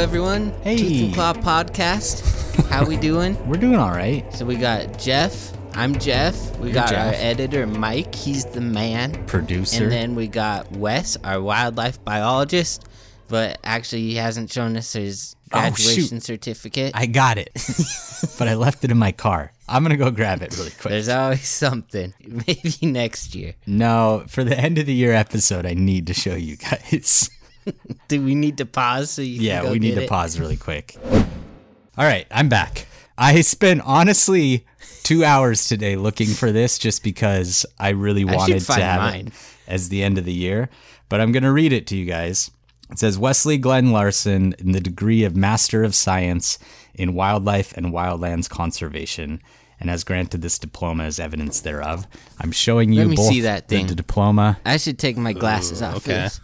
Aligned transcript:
everyone. 0.00 0.50
Hey. 0.62 0.78
Tooth 0.78 1.02
and 1.02 1.14
Claw 1.14 1.34
Podcast. 1.34 2.24
How 2.70 2.86
we 2.86 2.96
doing? 2.96 3.36
We're 3.46 3.58
doing 3.58 3.76
all 3.76 3.90
right. 3.90 4.24
So 4.34 4.46
we 4.46 4.56
got 4.56 4.98
Jeff. 4.98 5.52
I'm 5.74 5.98
Jeff. 5.98 6.56
We 6.58 6.68
You're 6.68 6.74
got 6.74 6.94
our 6.94 7.12
editor 7.16 7.66
Mike. 7.66 8.14
He's 8.14 8.46
the 8.46 8.62
man. 8.62 9.26
Producer. 9.26 9.82
And 9.84 9.92
then 9.92 10.14
we 10.14 10.26
got 10.26 10.72
Wes, 10.72 11.18
our 11.22 11.40
wildlife 11.42 12.02
biologist. 12.02 12.86
But 13.28 13.58
actually, 13.62 14.00
he 14.02 14.14
hasn't 14.14 14.50
shown 14.50 14.74
us 14.78 14.94
his 14.94 15.36
Oh, 15.52 15.58
graduation 15.60 16.20
certificate. 16.20 16.92
I 16.94 17.06
got 17.06 17.36
it, 17.36 17.50
but 18.38 18.46
I 18.46 18.54
left 18.54 18.84
it 18.84 18.92
in 18.92 18.96
my 18.98 19.10
car. 19.12 19.52
I'm 19.68 19.82
gonna 19.82 19.96
go 19.96 20.10
grab 20.12 20.42
it 20.42 20.56
really 20.56 20.70
quick. 20.70 20.92
There's 20.92 21.08
always 21.08 21.46
something. 21.46 22.14
Maybe 22.26 22.74
next 22.82 23.34
year. 23.34 23.54
no, 23.66 24.24
for 24.28 24.44
the 24.44 24.56
end 24.56 24.78
of 24.78 24.86
the 24.86 24.94
year 24.94 25.12
episode, 25.12 25.66
I 25.66 25.74
need 25.74 26.06
to 26.06 26.14
show 26.14 26.36
you 26.36 26.56
guys. 26.56 27.30
Do 28.08 28.22
we 28.24 28.34
need 28.34 28.58
to 28.58 28.66
pause 28.66 29.10
so 29.10 29.22
you 29.22 29.36
can 29.36 29.44
yeah, 29.44 29.62
go 29.62 29.72
we 29.72 29.78
need 29.78 29.94
to 29.94 30.02
it? 30.04 30.08
pause 30.08 30.38
really 30.38 30.56
quick. 30.56 30.96
All 31.12 32.04
right, 32.06 32.26
I'm 32.30 32.48
back. 32.48 32.86
I 33.18 33.40
spent 33.42 33.82
honestly 33.84 34.64
two 35.02 35.24
hours 35.24 35.68
today 35.68 35.96
looking 35.96 36.28
for 36.28 36.52
this 36.52 36.78
just 36.78 37.02
because 37.04 37.66
I 37.78 37.90
really 37.90 38.22
should 38.22 38.34
wanted 38.34 38.60
to 38.62 38.72
have 38.74 39.00
mine. 39.00 39.26
it 39.28 39.32
as 39.68 39.88
the 39.88 40.02
end 40.02 40.16
of 40.18 40.24
the 40.24 40.32
year. 40.32 40.70
But 41.08 41.20
I'm 41.20 41.32
going 41.32 41.42
to 41.42 41.52
read 41.52 41.72
it 41.72 41.86
to 41.88 41.96
you 41.96 42.06
guys. 42.06 42.50
It 42.90 42.98
says 42.98 43.18
Wesley 43.18 43.58
Glenn 43.58 43.92
Larson 43.92 44.54
in 44.58 44.72
the 44.72 44.80
degree 44.80 45.22
of 45.24 45.36
Master 45.36 45.84
of 45.84 45.94
Science 45.94 46.58
in 46.94 47.14
Wildlife 47.14 47.76
and 47.76 47.86
Wildlands 47.92 48.48
Conservation 48.48 49.42
and 49.78 49.88
has 49.90 50.02
granted 50.04 50.42
this 50.42 50.58
diploma 50.58 51.04
as 51.04 51.20
evidence 51.20 51.60
thereof. 51.60 52.06
I'm 52.40 52.52
showing 52.52 52.92
you 52.92 53.00
Let 53.00 53.08
me 53.08 53.16
both 53.16 53.28
see 53.28 53.40
that 53.42 53.68
the- 53.68 53.76
thing. 53.76 53.86
the 53.86 53.94
diploma 53.94 54.58
I 54.64 54.76
should 54.76 54.98
take 54.98 55.16
my 55.16 55.32
glasses 55.32 55.82
off. 55.82 55.96
okay. 55.98 56.22
please. 56.22 56.40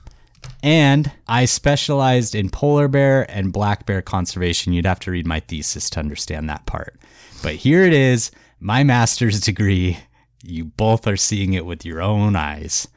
And 0.62 1.10
I 1.28 1.44
specialized 1.44 2.34
in 2.34 2.50
polar 2.50 2.88
bear 2.88 3.28
and 3.30 3.52
black 3.52 3.86
bear 3.86 4.02
conservation. 4.02 4.72
You'd 4.72 4.86
have 4.86 5.00
to 5.00 5.10
read 5.10 5.26
my 5.26 5.40
thesis 5.40 5.88
to 5.90 6.00
understand 6.00 6.48
that 6.48 6.66
part. 6.66 6.96
But 7.42 7.56
here 7.56 7.84
it 7.84 7.92
is 7.92 8.30
my 8.60 8.82
master's 8.84 9.40
degree. 9.40 9.98
You 10.42 10.64
both 10.64 11.06
are 11.06 11.16
seeing 11.16 11.52
it 11.54 11.66
with 11.66 11.84
your 11.84 12.00
own 12.00 12.36
eyes. 12.36 12.88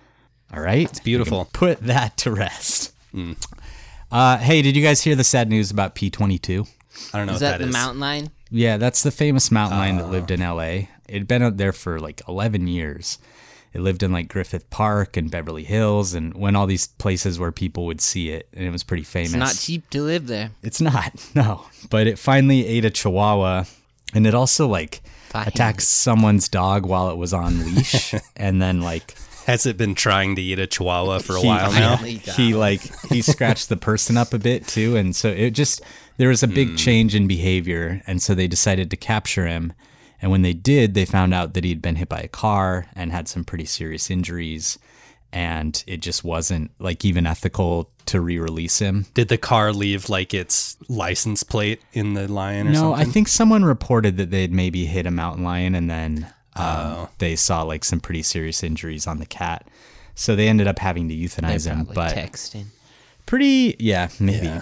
All 0.53 0.61
right? 0.61 0.89
It's 0.89 0.99
beautiful. 0.99 1.49
Put 1.53 1.81
that 1.81 2.17
to 2.17 2.31
rest. 2.31 2.93
Uh, 4.11 4.37
hey, 4.37 4.61
did 4.61 4.75
you 4.75 4.83
guys 4.83 5.01
hear 5.01 5.15
the 5.15 5.23
sad 5.23 5.49
news 5.49 5.69
about 5.71 5.95
P22? 5.95 6.67
I 7.13 7.17
don't 7.17 7.27
know 7.27 7.33
Is 7.33 7.35
what 7.35 7.39
that 7.41 7.51
that 7.57 7.63
the 7.63 7.67
is. 7.69 7.73
mountain 7.73 7.99
lion? 7.99 8.29
Yeah, 8.49 8.77
that's 8.77 9.03
the 9.03 9.11
famous 9.11 9.51
mountain 9.51 9.77
lion 9.77 9.97
that 9.97 10.09
lived 10.09 10.31
in 10.31 10.39
LA. 10.39 10.87
It'd 11.07 11.27
been 11.27 11.43
out 11.43 11.57
there 11.57 11.71
for 11.71 11.99
like 11.99 12.21
11 12.27 12.67
years. 12.67 13.19
It 13.73 13.81
lived 13.81 14.01
in 14.01 14.11
like 14.11 14.27
Griffith 14.27 14.69
Park 14.69 15.15
and 15.15 15.29
Beverly 15.29 15.63
Hills 15.63 16.13
and 16.13 16.33
went 16.33 16.57
all 16.57 16.65
these 16.65 16.87
places 16.87 17.39
where 17.39 17.51
people 17.51 17.85
would 17.85 18.01
see 18.01 18.29
it, 18.29 18.47
and 18.53 18.65
it 18.65 18.71
was 18.71 18.83
pretty 18.83 19.03
famous. 19.03 19.33
It's 19.33 19.37
not 19.37 19.55
cheap 19.55 19.89
to 19.91 20.01
live 20.01 20.27
there. 20.27 20.51
It's 20.63 20.81
not, 20.81 21.13
no. 21.35 21.65
But 21.89 22.07
it 22.07 22.17
finally 22.17 22.65
ate 22.65 22.85
a 22.85 22.89
chihuahua, 22.89 23.65
and 24.13 24.25
it 24.25 24.33
also 24.33 24.67
like 24.67 25.01
Fine. 25.29 25.47
attacked 25.47 25.83
someone's 25.83 26.49
dog 26.49 26.85
while 26.85 27.11
it 27.11 27.17
was 27.17 27.31
on 27.31 27.63
leash, 27.63 28.15
and 28.35 28.59
then 28.59 28.81
like 28.81 29.15
Has 29.45 29.67
it 29.67 29.77
been 29.77 29.93
trying 29.93 30.35
to 30.35 30.41
eat 30.41 30.57
a 30.57 30.65
chihuahua 30.65 31.19
for 31.19 31.35
a 31.35 31.41
he, 31.41 31.47
while 31.47 31.71
now? 31.71 31.97
He 31.97 32.55
like 32.55 32.81
he 33.09 33.21
scratched 33.21 33.69
the 33.69 33.77
person 33.77 34.17
up 34.17 34.33
a 34.33 34.39
bit 34.39 34.67
too, 34.67 34.95
and 34.95 35.15
so 35.15 35.29
it 35.29 35.51
just 35.51 35.81
there 36.17 36.29
was 36.29 36.41
a 36.41 36.47
big 36.47 36.69
hmm. 36.69 36.75
change 36.75 37.13
in 37.13 37.27
behavior, 37.27 38.01
and 38.07 38.19
so 38.19 38.33
they 38.33 38.47
decided 38.47 38.89
to 38.89 38.97
capture 38.97 39.45
him. 39.45 39.73
And 40.21 40.31
when 40.31 40.41
they 40.41 40.53
did, 40.53 40.93
they 40.93 41.05
found 41.05 41.33
out 41.33 41.53
that 41.53 41.63
he'd 41.63 41.81
been 41.81 41.95
hit 41.95 42.09
by 42.09 42.19
a 42.19 42.27
car 42.27 42.87
and 42.93 43.11
had 43.11 43.27
some 43.27 43.43
pretty 43.45 43.65
serious 43.65 44.09
injuries, 44.11 44.77
and 45.31 45.81
it 45.87 46.01
just 46.01 46.23
wasn't 46.23 46.71
like 46.79 47.05
even 47.05 47.25
ethical 47.25 47.89
to 48.07 48.19
re-release 48.19 48.79
him. 48.79 49.05
Did 49.13 49.29
the 49.29 49.37
car 49.37 49.71
leave 49.71 50.09
like 50.09 50.33
its 50.33 50.75
license 50.89 51.43
plate 51.43 51.81
in 51.93 52.15
the 52.15 52.27
lion 52.27 52.67
or 52.67 52.71
No, 52.71 52.93
I 52.93 53.05
think 53.05 53.27
someone 53.27 53.63
reported 53.63 54.17
that 54.17 54.31
they'd 54.31 54.51
maybe 54.51 54.85
hit 54.85 55.05
a 55.05 55.11
mountain 55.11 55.43
lion 55.43 55.75
and 55.75 55.89
then 55.89 56.23
um, 56.55 56.65
Oh. 56.65 57.09
they 57.19 57.35
saw 57.35 57.61
like 57.61 57.85
some 57.85 57.99
pretty 57.99 58.23
serious 58.23 58.63
injuries 58.63 59.05
on 59.07 59.19
the 59.19 59.25
cat. 59.27 59.67
So 60.15 60.35
they 60.35 60.49
ended 60.49 60.67
up 60.67 60.79
having 60.79 61.07
to 61.07 61.15
euthanize 61.15 61.65
him. 61.65 61.87
But 61.93 62.13
texting. 62.15 62.65
pretty, 63.25 63.75
yeah, 63.79 64.09
maybe. 64.19 64.47
Yeah. 64.47 64.61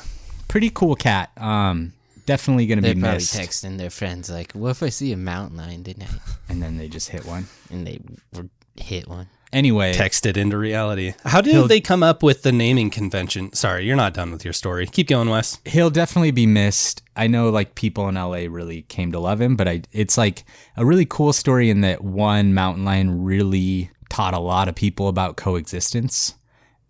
Pretty 0.50 0.70
cool 0.70 0.96
cat. 0.96 1.32
Um, 1.38 1.94
definitely 2.28 2.68
going 2.68 2.78
to 2.78 2.84
They're 2.84 2.94
be 2.94 3.02
probably 3.02 3.16
missed. 3.18 3.34
texting 3.36 3.78
their 3.80 3.90
friends 3.90 4.30
like, 4.30 4.52
"What 4.52 4.70
if 4.70 4.84
I 4.84 4.90
see 4.90 5.12
a 5.12 5.18
mountain 5.18 5.58
lion 5.58 5.84
tonight?" 5.84 6.10
And 6.50 6.62
then 6.62 6.78
they 6.78 6.88
just 6.88 7.10
hit 7.10 7.26
one. 7.26 7.48
And 7.72 7.88
they 7.88 8.00
were 8.36 8.48
hit 8.76 9.08
one. 9.08 9.28
Anyway, 9.54 9.94
Text 9.94 10.26
it 10.26 10.36
into 10.36 10.58
reality. 10.58 11.14
How 11.24 11.40
did 11.40 11.54
He'll- 11.54 11.68
they 11.70 11.80
come 11.80 12.04
up 12.04 12.22
with 12.22 12.44
the 12.44 12.52
naming 12.52 12.90
convention? 12.90 13.54
Sorry, 13.54 13.86
you're 13.86 13.96
not 13.96 14.14
done 14.14 14.30
with 14.32 14.44
your 14.44 14.54
story. 14.54 14.86
Keep 14.88 15.08
going, 15.08 15.30
Wes. 15.30 15.58
he'll 15.66 15.90
definitely 15.90 16.32
be 16.32 16.46
missed. 16.46 17.02
I 17.16 17.28
know 17.28 17.50
like 17.50 17.74
people 17.74 18.10
in 18.10 18.16
LA 18.16 18.46
really 18.50 18.82
came 18.84 19.12
to 19.14 19.20
love 19.20 19.40
him, 19.42 19.56
but 19.56 19.68
I 19.68 19.82
it's 19.94 20.18
like 20.18 20.44
a 20.76 20.86
really 20.86 21.06
cool 21.06 21.32
story 21.34 21.70
in 21.70 21.80
that 21.82 22.04
one 22.04 22.54
mountain 22.54 22.84
lion 22.86 23.24
really 23.24 23.90
taught 24.10 24.34
a 24.34 24.40
lot 24.40 24.68
of 24.68 24.76
people 24.76 25.08
about 25.08 25.38
coexistence 25.38 26.36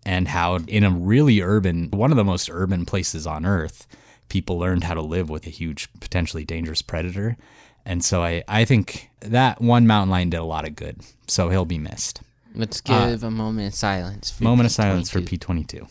and 0.04 0.28
how 0.28 0.56
in 0.66 0.82
a 0.84 0.90
really 0.90 1.40
urban 1.40 1.88
one 1.92 2.10
of 2.10 2.16
the 2.16 2.24
most 2.24 2.48
urban 2.52 2.84
places 2.86 3.24
on 3.26 3.46
earth, 3.46 3.86
people 4.28 4.58
learned 4.58 4.84
how 4.84 4.94
to 4.94 5.02
live 5.02 5.30
with 5.30 5.46
a 5.46 5.50
huge 5.50 5.88
potentially 6.00 6.44
dangerous 6.44 6.82
predator. 6.82 7.36
And 7.84 8.04
so 8.04 8.22
I, 8.22 8.44
I 8.46 8.64
think 8.64 9.10
that 9.20 9.60
one 9.60 9.86
mountain 9.86 10.10
lion 10.10 10.30
did 10.30 10.38
a 10.38 10.44
lot 10.44 10.66
of 10.66 10.76
good. 10.76 11.00
So 11.26 11.48
he'll 11.48 11.64
be 11.64 11.78
missed. 11.78 12.20
Let's 12.54 12.80
give 12.80 13.22
a 13.22 13.30
moment 13.30 13.68
of 13.68 13.74
silence. 13.74 14.30
For 14.30 14.44
Moment 14.44 14.66
of 14.66 14.72
silence 14.72 15.10
for 15.10 15.20
P22. 15.20 15.88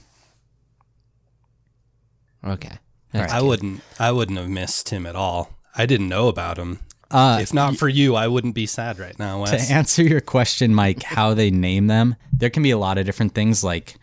P22. 2.43 2.53
Okay. 2.53 2.77
I 3.13 3.41
wouldn't. 3.41 3.81
I 3.99 4.11
wouldn't 4.11 4.37
have 4.37 4.49
missed 4.49 4.89
him 4.89 5.05
at 5.05 5.15
all. 5.15 5.51
I 5.75 5.85
didn't 5.85 6.09
know 6.09 6.27
about 6.27 6.57
him. 6.57 6.79
Uh, 7.09 7.39
if 7.41 7.53
not 7.53 7.77
for 7.77 7.87
you, 7.87 8.15
I 8.15 8.27
wouldn't 8.27 8.53
be 8.53 8.65
sad 8.65 8.99
right 8.99 9.17
now, 9.17 9.45
to 9.45 9.55
answer 9.55 10.03
your 10.03 10.19
question, 10.19 10.75
Mike, 10.75 11.03
how 11.03 11.33
they 11.33 11.49
name 11.49 11.87
them, 11.87 12.17
there 12.33 12.49
can 12.49 12.63
be 12.63 12.71
a 12.71 12.77
lot 12.77 12.97
of 12.97 13.05
different 13.05 13.33
things. 13.33 13.63
Like 13.63 13.95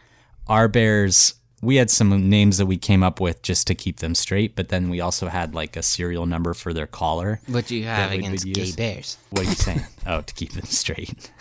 our 0.47 0.69
bears, 0.69 1.34
we 1.65 1.77
had 1.77 1.91
some 1.91 2.29
names 2.29 2.59
that 2.59 2.67
we 2.67 2.77
came 2.77 3.03
up 3.03 3.21
with 3.21 3.43
just 3.43 3.67
to 3.69 3.75
keep 3.75 3.99
them 3.99 4.15
straight, 4.15 4.55
but 4.55 4.69
then 4.69 4.91
we 4.91 5.01
also 5.01 5.29
had 5.29 5.55
like 5.55 5.77
a 5.77 5.83
serial 5.83 6.27
number 6.27 6.55
for 6.55 6.73
their 6.73 6.87
collar. 6.87 7.41
What 7.47 7.67
do 7.67 7.75
you 7.77 7.85
have 7.85 8.11
we 8.11 8.17
would 8.19 8.25
against 8.27 8.45
gay 8.45 8.61
use. 8.61 8.77
bears? 8.77 9.19
What 9.31 9.43
are 9.47 9.49
you 9.51 9.55
saying? 9.55 9.81
oh, 10.07 10.21
to 10.21 10.35
keep 10.35 10.53
them 10.53 10.65
straight. 10.67 11.31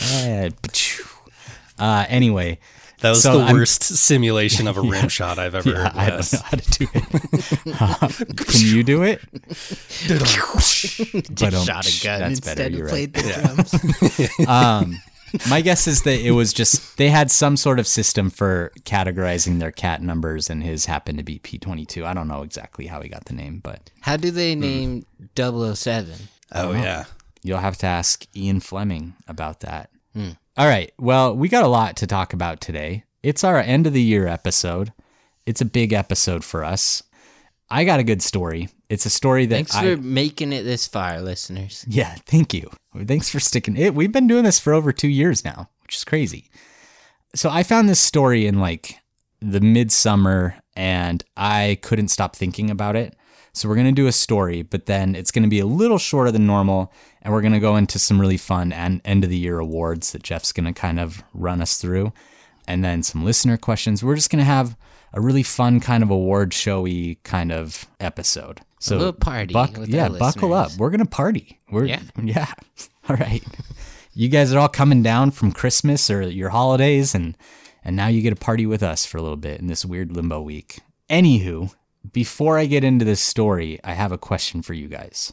Eh, 0.00 0.50
uh, 1.78 2.06
anyway, 2.08 2.58
That 3.00 3.10
was 3.10 3.22
So 3.22 3.38
the 3.38 3.44
I'm- 3.46 3.54
worst 3.56 3.82
simulation 3.82 4.68
of 4.68 4.76
a 4.76 4.80
rim 4.92 5.08
shot 5.08 5.38
I've 5.40 5.56
ever 5.56 5.70
yeah, 5.70 5.88
heard. 5.88 5.92
I 5.96 6.10
don't 6.10 6.32
know 6.32 6.38
how 6.44 6.56
to 6.56 6.78
do 6.78 6.86
it. 6.94 7.80
Uh, 7.80 8.08
can 8.36 8.60
you 8.66 8.84
do 8.84 9.02
it? 9.02 9.20
But, 10.08 11.54
um, 11.54 11.64
Shot 11.64 11.86
a 11.86 12.04
gun 12.04 12.20
that's 12.20 12.38
instead 12.38 12.56
better, 12.58 12.68
of 12.68 12.72
you're 12.78 12.88
played 12.88 13.16
right. 13.16 13.24
the 13.24 14.28
drums. 14.38 14.48
um, 14.48 14.98
my 15.48 15.60
guess 15.60 15.86
is 15.86 16.02
that 16.02 16.20
it 16.20 16.32
was 16.32 16.52
just 16.52 16.96
they 16.96 17.08
had 17.10 17.30
some 17.30 17.56
sort 17.56 17.78
of 17.78 17.86
system 17.86 18.30
for 18.30 18.72
categorizing 18.82 19.58
their 19.58 19.72
cat 19.72 20.02
numbers, 20.02 20.50
and 20.50 20.62
his 20.62 20.86
happened 20.86 21.18
to 21.18 21.24
be 21.24 21.38
P22. 21.38 22.04
I 22.04 22.14
don't 22.14 22.28
know 22.28 22.42
exactly 22.42 22.86
how 22.86 23.00
he 23.00 23.08
got 23.08 23.26
the 23.26 23.34
name, 23.34 23.60
but 23.62 23.90
How 24.00 24.16
do 24.16 24.30
they 24.30 24.54
name 24.54 25.04
007? 25.36 26.12
Oh, 26.52 26.70
oh 26.70 26.72
yeah. 26.72 27.04
you'll 27.42 27.58
have 27.58 27.76
to 27.78 27.86
ask 27.86 28.26
Ian 28.36 28.60
Fleming 28.60 29.14
about 29.26 29.60
that. 29.60 29.90
Hmm. 30.14 30.30
All 30.56 30.66
right. 30.66 30.92
Well, 30.98 31.36
we 31.36 31.48
got 31.48 31.64
a 31.64 31.68
lot 31.68 31.96
to 31.98 32.06
talk 32.06 32.32
about 32.32 32.60
today. 32.60 33.04
It's 33.22 33.44
our 33.44 33.58
end 33.58 33.86
of 33.86 33.92
the 33.92 34.02
year 34.02 34.26
episode. 34.26 34.92
It's 35.46 35.60
a 35.60 35.64
big 35.64 35.92
episode 35.92 36.44
for 36.44 36.64
us. 36.64 37.02
I 37.70 37.84
got 37.84 38.00
a 38.00 38.04
good 38.04 38.22
story. 38.22 38.68
It's 38.88 39.04
a 39.04 39.10
story 39.10 39.46
that 39.46 39.54
Thanks 39.54 39.74
I, 39.74 39.96
for 39.96 40.02
making 40.02 40.52
it 40.52 40.62
this 40.62 40.86
far, 40.86 41.20
listeners. 41.20 41.84
Yeah, 41.86 42.14
thank 42.26 42.54
you. 42.54 42.70
Thanks 43.04 43.28
for 43.28 43.40
sticking 43.40 43.76
it. 43.76 43.94
We've 43.94 44.12
been 44.12 44.26
doing 44.26 44.44
this 44.44 44.58
for 44.58 44.72
over 44.72 44.92
two 44.92 45.08
years 45.08 45.44
now, 45.44 45.68
which 45.82 45.96
is 45.96 46.04
crazy. 46.04 46.50
So 47.34 47.50
I 47.50 47.62
found 47.62 47.88
this 47.88 48.00
story 48.00 48.46
in 48.46 48.58
like 48.58 48.98
the 49.40 49.60
midsummer 49.60 50.56
and 50.74 51.22
I 51.36 51.78
couldn't 51.82 52.08
stop 52.08 52.34
thinking 52.34 52.70
about 52.70 52.96
it. 52.96 53.14
So 53.52 53.68
we're 53.68 53.74
going 53.74 53.86
to 53.86 53.92
do 53.92 54.06
a 54.06 54.12
story, 54.12 54.62
but 54.62 54.86
then 54.86 55.14
it's 55.14 55.30
going 55.30 55.42
to 55.42 55.48
be 55.48 55.58
a 55.58 55.66
little 55.66 55.98
shorter 55.98 56.30
than 56.30 56.46
normal. 56.46 56.92
And 57.22 57.32
we're 57.32 57.40
going 57.40 57.52
to 57.52 57.60
go 57.60 57.76
into 57.76 57.98
some 57.98 58.20
really 58.20 58.36
fun 58.36 58.72
and 58.72 59.00
end 59.04 59.24
of 59.24 59.30
the 59.30 59.36
year 59.36 59.58
awards 59.58 60.12
that 60.12 60.22
Jeff's 60.22 60.52
going 60.52 60.72
to 60.72 60.72
kind 60.72 60.98
of 61.00 61.22
run 61.34 61.60
us 61.60 61.76
through. 61.76 62.12
And 62.66 62.84
then 62.84 63.02
some 63.02 63.24
listener 63.24 63.56
questions. 63.56 64.04
We're 64.04 64.14
just 64.14 64.30
going 64.30 64.38
to 64.38 64.44
have 64.44 64.76
a 65.12 65.20
really 65.20 65.42
fun 65.42 65.80
kind 65.80 66.02
of 66.02 66.10
award 66.10 66.52
showy 66.52 67.16
kind 67.24 67.52
of 67.52 67.86
episode. 68.00 68.60
So 68.80 68.96
a 68.96 68.98
little 68.98 69.12
party 69.12 69.52
buck- 69.52 69.76
yeah, 69.86 70.08
buckle 70.08 70.52
up. 70.52 70.72
We're 70.78 70.90
gonna 70.90 71.06
party. 71.06 71.60
We're 71.70 71.86
Yeah. 71.86 72.00
yeah. 72.22 72.52
All 73.08 73.16
right. 73.16 73.42
You 74.14 74.28
guys 74.28 74.52
are 74.52 74.58
all 74.58 74.68
coming 74.68 75.02
down 75.02 75.30
from 75.30 75.52
Christmas 75.52 76.10
or 76.10 76.22
your 76.22 76.50
holidays, 76.50 77.14
and 77.14 77.36
and 77.84 77.96
now 77.96 78.08
you 78.08 78.22
get 78.22 78.30
to 78.30 78.36
party 78.36 78.66
with 78.66 78.82
us 78.82 79.06
for 79.06 79.18
a 79.18 79.22
little 79.22 79.36
bit 79.36 79.60
in 79.60 79.66
this 79.66 79.84
weird 79.84 80.14
limbo 80.14 80.40
week. 80.40 80.80
Anywho, 81.08 81.74
before 82.12 82.58
I 82.58 82.66
get 82.66 82.84
into 82.84 83.04
this 83.04 83.20
story, 83.20 83.78
I 83.82 83.94
have 83.94 84.12
a 84.12 84.18
question 84.18 84.62
for 84.62 84.74
you 84.74 84.88
guys. 84.88 85.32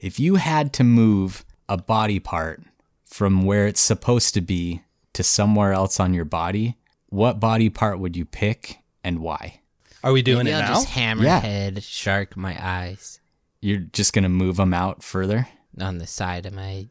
If 0.00 0.18
you 0.20 0.36
had 0.36 0.72
to 0.74 0.84
move 0.84 1.44
a 1.68 1.76
body 1.76 2.18
part 2.20 2.62
from 3.04 3.42
where 3.44 3.66
it's 3.66 3.80
supposed 3.80 4.34
to 4.34 4.40
be 4.40 4.82
to 5.12 5.22
somewhere 5.22 5.72
else 5.72 5.98
on 5.98 6.14
your 6.14 6.24
body, 6.24 6.76
what 7.08 7.40
body 7.40 7.70
part 7.70 7.98
would 7.98 8.16
you 8.16 8.24
pick 8.24 8.78
and 9.06 9.20
why? 9.20 9.60
Are 10.04 10.12
we 10.12 10.20
doing 10.22 10.44
Maybe 10.44 10.50
it 10.56 10.60
I'll 10.62 10.68
now? 10.68 10.74
just 10.74 10.88
hammerhead 10.88 11.82
shark 11.82 12.36
my 12.36 12.56
eyes 12.60 13.20
You're 13.60 13.78
just 13.78 14.12
gonna 14.12 14.28
move 14.28 14.56
them 14.56 14.74
out 14.74 15.02
further. 15.02 15.48
on 15.80 15.98
the 15.98 16.06
side 16.06 16.44
of 16.46 16.52
my 16.52 16.86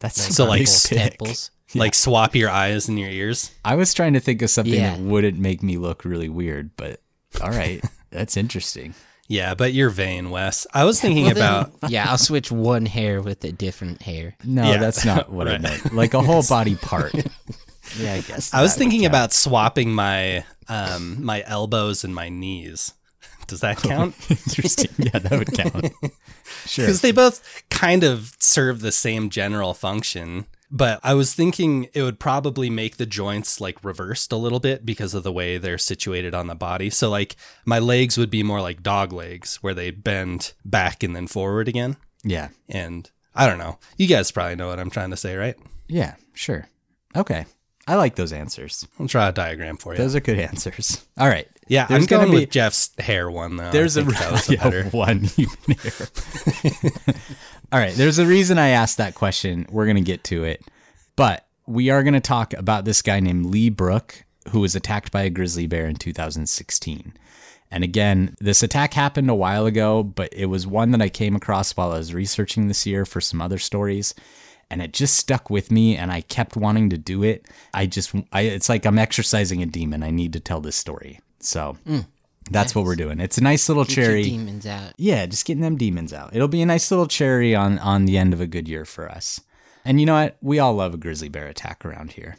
That's 0.00 0.34
So, 0.34 0.44
like, 0.46 0.60
big 0.60 0.66
both 0.66 0.88
pick. 0.90 1.10
temples. 1.18 1.50
Like 1.74 1.94
swap 1.94 2.34
your 2.36 2.50
eyes 2.50 2.86
and 2.88 2.98
your 3.00 3.08
ears? 3.08 3.50
I 3.64 3.76
was 3.76 3.94
trying 3.94 4.12
to 4.12 4.20
think 4.20 4.42
of 4.42 4.50
something 4.50 4.74
Yeah. 4.74 4.90
that 4.96 5.00
wouldn't 5.00 5.38
make 5.38 5.62
me 5.62 5.78
look 5.78 6.04
really 6.04 6.28
weird, 6.28 6.76
but 6.76 7.00
all 7.40 7.48
right, 7.48 7.82
that's 8.10 8.36
interesting. 8.36 8.94
Yeah, 9.26 9.54
but 9.54 9.72
you're 9.72 9.88
vain, 9.88 10.28
Wes. 10.28 10.66
I 10.74 10.84
was 10.84 11.00
thinking 11.04 11.24
Well, 11.24 11.34
then- 11.34 11.42
about 11.80 11.90
yeah, 11.90 12.10
I'll 12.10 12.18
switch 12.18 12.52
one 12.52 12.84
hair 12.84 13.22
with 13.22 13.42
a 13.44 13.52
different 13.52 14.02
hair. 14.02 14.34
No, 14.44 14.64
Yeah. 14.70 14.76
that's 14.76 15.06
not 15.06 15.32
what 15.32 15.48
I 15.48 15.56
meant. 15.56 15.94
Like 15.94 16.12
a 16.12 16.20
whole 16.20 16.42
body 16.46 16.74
part. 16.76 17.14
Yeah, 17.98 18.14
I 18.14 18.20
guess. 18.20 18.52
I 18.52 18.62
was 18.62 18.74
thinking 18.76 19.04
about 19.04 19.32
swapping 19.32 19.92
my 19.92 20.44
um 20.68 21.24
my 21.24 21.42
elbows 21.46 22.04
and 22.04 22.14
my 22.14 22.28
knees. 22.28 22.94
Does 23.46 23.60
that 23.60 23.78
count? 23.78 24.14
Interesting. 24.30 24.90
Yeah, 24.98 25.18
that 25.18 25.32
would 25.32 25.52
count. 25.52 25.92
Sure. 26.66 26.84
Because 26.84 27.00
they 27.00 27.12
both 27.12 27.64
kind 27.70 28.04
of 28.04 28.34
serve 28.38 28.80
the 28.80 28.92
same 28.92 29.30
general 29.30 29.74
function. 29.74 30.46
But 30.70 31.00
I 31.02 31.14
was 31.14 31.34
thinking 31.34 31.88
it 31.92 32.02
would 32.02 32.20
probably 32.20 32.70
make 32.70 32.96
the 32.98 33.06
joints 33.06 33.60
like 33.60 33.82
reversed 33.84 34.32
a 34.32 34.36
little 34.36 34.60
bit 34.60 34.86
because 34.86 35.12
of 35.12 35.22
the 35.22 35.32
way 35.32 35.58
they're 35.58 35.76
situated 35.78 36.34
on 36.34 36.46
the 36.46 36.54
body. 36.54 36.88
So 36.88 37.10
like 37.10 37.36
my 37.64 37.78
legs 37.78 38.16
would 38.16 38.30
be 38.30 38.42
more 38.42 38.60
like 38.60 38.82
dog 38.82 39.12
legs 39.12 39.56
where 39.56 39.74
they 39.74 39.90
bend 39.90 40.52
back 40.64 41.02
and 41.02 41.16
then 41.16 41.26
forward 41.26 41.68
again. 41.68 41.96
Yeah. 42.22 42.48
And 42.68 43.10
I 43.34 43.46
don't 43.46 43.58
know. 43.58 43.78
You 43.96 44.06
guys 44.06 44.30
probably 44.30 44.56
know 44.56 44.68
what 44.68 44.78
I'm 44.78 44.90
trying 44.90 45.10
to 45.10 45.16
say, 45.16 45.34
right? 45.36 45.56
Yeah. 45.88 46.14
Sure. 46.32 46.68
Okay. 47.16 47.44
I 47.86 47.96
like 47.96 48.14
those 48.14 48.32
answers. 48.32 48.86
I'll 49.00 49.06
draw 49.06 49.28
a 49.28 49.32
diagram 49.32 49.76
for 49.76 49.92
you. 49.92 49.98
Those 49.98 50.14
are 50.14 50.20
good 50.20 50.38
answers. 50.38 51.04
All 51.18 51.28
right. 51.28 51.48
yeah, 51.66 51.86
there's 51.86 52.02
I'm 52.02 52.06
going 52.06 52.20
gonna 52.26 52.32
be- 52.32 52.40
with 52.44 52.50
Jeff's 52.50 52.90
hair 52.98 53.30
one 53.30 53.56
though. 53.56 53.70
There's 53.70 53.96
a, 53.96 54.02
that 54.04 54.32
was 54.32 54.48
yeah, 54.50 54.62
better. 54.62 54.84
one. 54.90 55.28
All 57.72 57.78
right. 57.78 57.94
There's 57.94 58.18
a 58.18 58.26
reason 58.26 58.58
I 58.58 58.68
asked 58.68 58.98
that 58.98 59.14
question. 59.14 59.66
We're 59.70 59.86
going 59.86 59.96
to 59.96 60.02
get 60.02 60.24
to 60.24 60.44
it. 60.44 60.62
But 61.16 61.46
we 61.66 61.90
are 61.90 62.02
going 62.02 62.14
to 62.14 62.20
talk 62.20 62.52
about 62.54 62.84
this 62.84 63.02
guy 63.02 63.20
named 63.20 63.46
Lee 63.46 63.70
Brooke, 63.70 64.24
who 64.50 64.60
was 64.60 64.74
attacked 64.76 65.10
by 65.10 65.22
a 65.22 65.30
grizzly 65.30 65.66
bear 65.66 65.86
in 65.86 65.96
2016. 65.96 67.14
And 67.70 67.82
again, 67.84 68.36
this 68.40 68.62
attack 68.62 68.92
happened 68.92 69.30
a 69.30 69.34
while 69.34 69.64
ago, 69.64 70.02
but 70.02 70.32
it 70.34 70.46
was 70.46 70.66
one 70.66 70.90
that 70.90 71.00
I 71.00 71.08
came 71.08 71.34
across 71.34 71.72
while 71.72 71.92
I 71.92 71.98
was 71.98 72.12
researching 72.12 72.68
this 72.68 72.84
year 72.86 73.06
for 73.06 73.20
some 73.22 73.40
other 73.40 73.58
stories. 73.58 74.14
And 74.72 74.80
it 74.80 74.94
just 74.94 75.16
stuck 75.16 75.50
with 75.50 75.70
me, 75.70 75.98
and 75.98 76.10
I 76.10 76.22
kept 76.22 76.56
wanting 76.56 76.88
to 76.90 76.96
do 76.96 77.22
it. 77.22 77.46
I 77.74 77.84
just, 77.84 78.14
I, 78.32 78.40
it's 78.40 78.70
like 78.70 78.86
I'm 78.86 78.98
exercising 78.98 79.62
a 79.62 79.66
demon. 79.66 80.02
I 80.02 80.10
need 80.10 80.32
to 80.32 80.40
tell 80.40 80.62
this 80.62 80.76
story. 80.76 81.20
So 81.40 81.76
mm. 81.86 82.06
that's 82.50 82.74
what 82.74 82.86
we're 82.86 82.96
doing. 82.96 83.20
It's 83.20 83.36
a 83.36 83.42
nice 83.42 83.68
little 83.68 83.84
Get 83.84 83.94
cherry. 83.94 84.22
demons 84.22 84.64
out. 84.64 84.94
Yeah, 84.96 85.26
just 85.26 85.44
getting 85.44 85.60
them 85.60 85.76
demons 85.76 86.14
out. 86.14 86.34
It'll 86.34 86.48
be 86.48 86.62
a 86.62 86.66
nice 86.66 86.90
little 86.90 87.06
cherry 87.06 87.54
on 87.54 87.78
on 87.80 88.06
the 88.06 88.16
end 88.16 88.32
of 88.32 88.40
a 88.40 88.46
good 88.46 88.66
year 88.66 88.86
for 88.86 89.10
us. 89.10 89.42
And 89.84 90.00
you 90.00 90.06
know 90.06 90.14
what? 90.14 90.38
We 90.40 90.58
all 90.58 90.72
love 90.72 90.94
a 90.94 90.96
grizzly 90.96 91.28
bear 91.28 91.48
attack 91.48 91.84
around 91.84 92.12
here. 92.12 92.38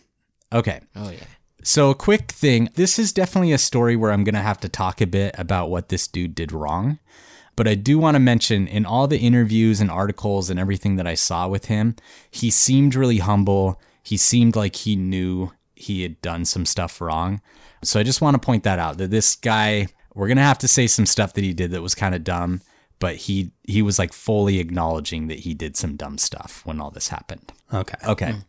Okay. 0.51 0.81
Oh 0.95 1.11
yeah. 1.11 1.25
So 1.61 1.91
a 1.91 1.95
quick 1.95 2.31
thing. 2.31 2.69
This 2.73 2.97
is 2.97 3.13
definitely 3.13 3.51
a 3.51 3.59
story 3.59 3.95
where 3.95 4.11
I'm 4.11 4.23
going 4.23 4.33
to 4.33 4.41
have 4.41 4.59
to 4.61 4.69
talk 4.69 5.01
a 5.01 5.07
bit 5.07 5.35
about 5.37 5.69
what 5.69 5.89
this 5.89 6.07
dude 6.07 6.33
did 6.33 6.51
wrong. 6.51 6.97
But 7.55 7.67
I 7.67 7.75
do 7.75 7.99
want 7.99 8.15
to 8.15 8.19
mention 8.19 8.67
in 8.67 8.85
all 8.85 9.07
the 9.07 9.19
interviews 9.19 9.79
and 9.79 9.91
articles 9.91 10.49
and 10.49 10.59
everything 10.59 10.95
that 10.95 11.07
I 11.07 11.13
saw 11.13 11.47
with 11.47 11.65
him, 11.65 11.95
he 12.31 12.49
seemed 12.49 12.95
really 12.95 13.19
humble. 13.19 13.79
He 14.01 14.17
seemed 14.17 14.55
like 14.55 14.75
he 14.75 14.95
knew 14.95 15.51
he 15.75 16.01
had 16.03 16.21
done 16.21 16.45
some 16.45 16.65
stuff 16.65 16.99
wrong. 16.99 17.41
So 17.83 17.99
I 17.99 18.03
just 18.03 18.21
want 18.21 18.35
to 18.35 18.45
point 18.45 18.63
that 18.63 18.79
out 18.79 18.97
that 18.97 19.11
this 19.11 19.35
guy, 19.35 19.87
we're 20.15 20.27
going 20.27 20.37
to 20.37 20.43
have 20.43 20.59
to 20.59 20.67
say 20.67 20.87
some 20.87 21.05
stuff 21.05 21.33
that 21.33 21.43
he 21.43 21.53
did 21.53 21.71
that 21.71 21.81
was 21.81 21.95
kind 21.95 22.15
of 22.15 22.23
dumb, 22.23 22.61
but 22.99 23.15
he 23.17 23.51
he 23.63 23.81
was 23.81 23.99
like 23.99 24.13
fully 24.13 24.59
acknowledging 24.59 25.27
that 25.27 25.39
he 25.39 25.53
did 25.53 25.75
some 25.75 25.95
dumb 25.95 26.17
stuff 26.17 26.65
when 26.65 26.79
all 26.79 26.91
this 26.91 27.09
happened. 27.09 27.51
Okay. 27.73 27.97
Okay. 28.07 28.31
Hmm. 28.31 28.39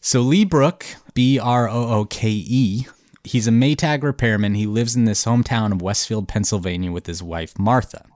So 0.00 0.20
Lee 0.20 0.44
Brooke, 0.44 0.86
B 1.14 1.38
R 1.38 1.68
O 1.68 1.88
O 1.88 2.04
K 2.06 2.28
E, 2.30 2.86
he's 3.24 3.46
a 3.46 3.50
Maytag 3.50 4.02
repairman. 4.02 4.54
He 4.54 4.66
lives 4.66 4.96
in 4.96 5.04
this 5.04 5.24
hometown 5.24 5.72
of 5.72 5.82
Westfield, 5.82 6.28
Pennsylvania 6.28 6.90
with 6.92 7.06
his 7.06 7.22
wife 7.22 7.58
Martha. 7.58 8.06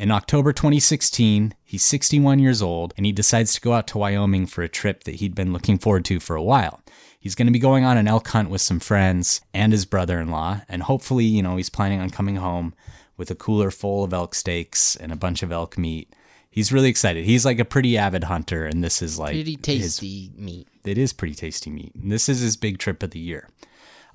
In 0.00 0.10
October 0.10 0.54
2016, 0.54 1.52
he's 1.62 1.84
61 1.84 2.38
years 2.38 2.62
old 2.62 2.94
and 2.96 3.04
he 3.04 3.12
decides 3.12 3.52
to 3.52 3.60
go 3.60 3.74
out 3.74 3.86
to 3.88 3.98
Wyoming 3.98 4.46
for 4.46 4.62
a 4.62 4.68
trip 4.68 5.04
that 5.04 5.16
he'd 5.16 5.34
been 5.34 5.52
looking 5.52 5.76
forward 5.76 6.06
to 6.06 6.18
for 6.18 6.36
a 6.36 6.42
while. 6.42 6.80
He's 7.18 7.34
going 7.34 7.48
to 7.48 7.52
be 7.52 7.58
going 7.58 7.84
on 7.84 7.98
an 7.98 8.08
elk 8.08 8.28
hunt 8.28 8.48
with 8.48 8.62
some 8.62 8.80
friends 8.80 9.42
and 9.52 9.74
his 9.74 9.84
brother 9.84 10.18
in 10.18 10.30
law, 10.30 10.62
and 10.70 10.84
hopefully, 10.84 11.26
you 11.26 11.42
know, 11.42 11.58
he's 11.58 11.68
planning 11.68 12.00
on 12.00 12.08
coming 12.08 12.36
home 12.36 12.72
with 13.18 13.30
a 13.30 13.34
cooler 13.34 13.70
full 13.70 14.02
of 14.02 14.14
elk 14.14 14.34
steaks 14.34 14.96
and 14.96 15.12
a 15.12 15.16
bunch 15.16 15.42
of 15.42 15.52
elk 15.52 15.76
meat. 15.76 16.10
He's 16.48 16.72
really 16.72 16.88
excited. 16.88 17.26
He's 17.26 17.44
like 17.44 17.58
a 17.58 17.66
pretty 17.66 17.98
avid 17.98 18.24
hunter, 18.24 18.64
and 18.64 18.82
this 18.82 19.02
is 19.02 19.18
like 19.18 19.34
Pretty 19.34 19.58
his 19.62 19.98
tasty 19.98 20.32
meat. 20.34 20.66
it 20.82 20.96
is 20.96 21.12
pretty 21.12 21.34
tasty 21.34 21.68
meat. 21.68 21.94
And 21.94 22.10
this 22.10 22.26
is 22.26 22.40
his 22.40 22.56
big 22.56 22.78
trip 22.78 23.02
of 23.02 23.10
the 23.10 23.20
year. 23.20 23.50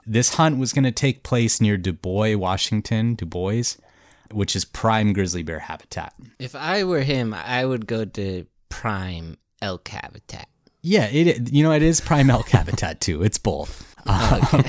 This 0.04 0.34
hunt 0.34 0.58
was 0.58 0.74
going 0.74 0.84
to 0.86 0.92
take 0.92 1.22
place 1.22 1.62
near 1.62 1.78
Dubois, 1.78 2.36
Washington, 2.38 3.14
Dubois, 3.14 3.78
which 4.32 4.56
is 4.56 4.66
prime 4.66 5.14
grizzly 5.14 5.44
bear 5.44 5.60
habitat. 5.60 6.14
If 6.40 6.56
I 6.56 6.84
were 6.84 7.02
him, 7.02 7.34
I 7.34 7.66
would 7.66 7.88
go 7.88 8.06
to 8.06 8.46
prime 8.70 9.38
elk 9.62 9.88
habitat. 9.88 10.48
Yeah, 10.82 11.06
it 11.06 11.52
you 11.52 11.64
know 11.64 11.72
it 11.72 11.82
is 11.82 12.00
prime 12.02 12.30
elk 12.30 12.50
habitat 12.50 13.02
too. 13.02 13.24
It's 13.24 13.38
both. 13.38 13.92
Uh, 14.08 14.62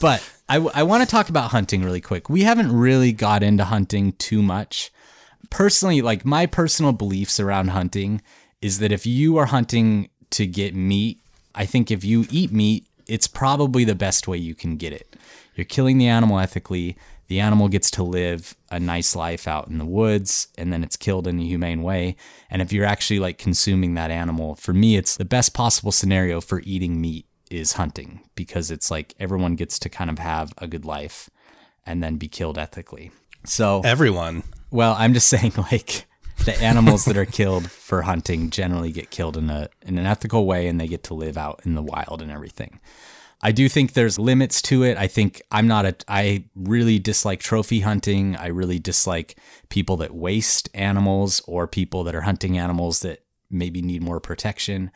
but 0.00 0.26
I, 0.48 0.56
I 0.56 0.82
want 0.84 1.02
to 1.02 1.06
talk 1.06 1.28
about 1.28 1.50
hunting 1.50 1.82
really 1.82 2.00
quick. 2.00 2.30
We 2.30 2.44
haven't 2.44 2.72
really 2.72 3.12
got 3.12 3.42
into 3.42 3.64
hunting 3.64 4.12
too 4.12 4.40
much. 4.40 4.90
Personally, 5.50 6.00
like 6.00 6.24
my 6.24 6.46
personal 6.46 6.92
beliefs 6.92 7.38
around 7.38 7.68
hunting 7.68 8.22
is 8.62 8.78
that 8.78 8.90
if 8.90 9.04
you 9.04 9.36
are 9.36 9.44
hunting 9.44 10.08
to 10.30 10.46
get 10.46 10.74
meat, 10.74 11.20
I 11.54 11.66
think 11.66 11.90
if 11.90 12.04
you 12.04 12.24
eat 12.30 12.50
meat, 12.50 12.86
it's 13.06 13.26
probably 13.26 13.84
the 13.84 13.94
best 13.94 14.26
way 14.26 14.38
you 14.38 14.54
can 14.54 14.76
get 14.76 14.92
it. 14.92 15.14
You're 15.54 15.64
killing 15.64 15.98
the 15.98 16.08
animal 16.08 16.38
ethically. 16.38 16.96
The 17.28 17.40
animal 17.40 17.68
gets 17.68 17.90
to 17.92 18.02
live 18.02 18.56
a 18.70 18.80
nice 18.80 19.14
life 19.14 19.46
out 19.46 19.68
in 19.68 19.78
the 19.78 19.84
woods 19.84 20.48
and 20.56 20.72
then 20.72 20.82
it's 20.82 20.96
killed 20.96 21.26
in 21.26 21.38
a 21.38 21.44
humane 21.44 21.82
way. 21.82 22.16
And 22.50 22.62
if 22.62 22.72
you're 22.72 22.86
actually 22.86 23.20
like 23.20 23.36
consuming 23.38 23.94
that 23.94 24.10
animal, 24.10 24.54
for 24.54 24.72
me, 24.72 24.96
it's 24.96 25.16
the 25.16 25.26
best 25.26 25.52
possible 25.52 25.92
scenario 25.92 26.40
for 26.40 26.62
eating 26.64 27.00
meat 27.00 27.26
is 27.50 27.74
hunting 27.74 28.22
because 28.34 28.70
it's 28.70 28.90
like 28.90 29.14
everyone 29.20 29.56
gets 29.56 29.78
to 29.80 29.88
kind 29.88 30.10
of 30.10 30.18
have 30.18 30.52
a 30.58 30.66
good 30.66 30.84
life 30.84 31.28
and 31.84 32.02
then 32.02 32.16
be 32.16 32.28
killed 32.28 32.58
ethically. 32.58 33.10
So, 33.44 33.82
Everyone. 33.84 34.42
well, 34.70 34.94
I'm 34.98 35.14
just 35.14 35.28
saying 35.34 35.52
like 35.56 36.06
the 36.44 36.58
animals 36.62 37.04
that 37.06 37.16
are 37.16 37.26
killed 37.26 37.70
for 37.70 38.02
hunting 38.02 38.50
generally 38.50 38.92
get 38.92 39.10
killed 39.10 39.36
in 39.36 39.50
a 39.50 39.68
in 39.82 39.98
an 39.98 40.06
ethical 40.06 40.46
way 40.46 40.66
and 40.66 40.80
they 40.80 40.88
get 40.88 41.02
to 41.04 41.14
live 41.14 41.36
out 41.36 41.60
in 41.64 41.74
the 41.74 41.82
wild 41.82 42.22
and 42.22 42.30
everything. 42.30 42.80
I 43.40 43.52
do 43.52 43.68
think 43.68 43.92
there's 43.92 44.18
limits 44.18 44.60
to 44.62 44.82
it. 44.82 44.96
I 44.96 45.06
think 45.06 45.42
I'm 45.52 45.68
not 45.68 45.86
a 45.86 45.96
I 46.08 46.44
really 46.54 46.98
dislike 46.98 47.40
trophy 47.40 47.80
hunting. 47.80 48.36
I 48.36 48.48
really 48.48 48.78
dislike 48.78 49.38
people 49.68 49.96
that 49.98 50.14
waste 50.14 50.68
animals 50.74 51.40
or 51.46 51.66
people 51.68 52.04
that 52.04 52.14
are 52.14 52.22
hunting 52.22 52.58
animals 52.58 53.00
that 53.00 53.24
maybe 53.50 53.80
need 53.80 54.02
more 54.02 54.20
protection. 54.20 54.90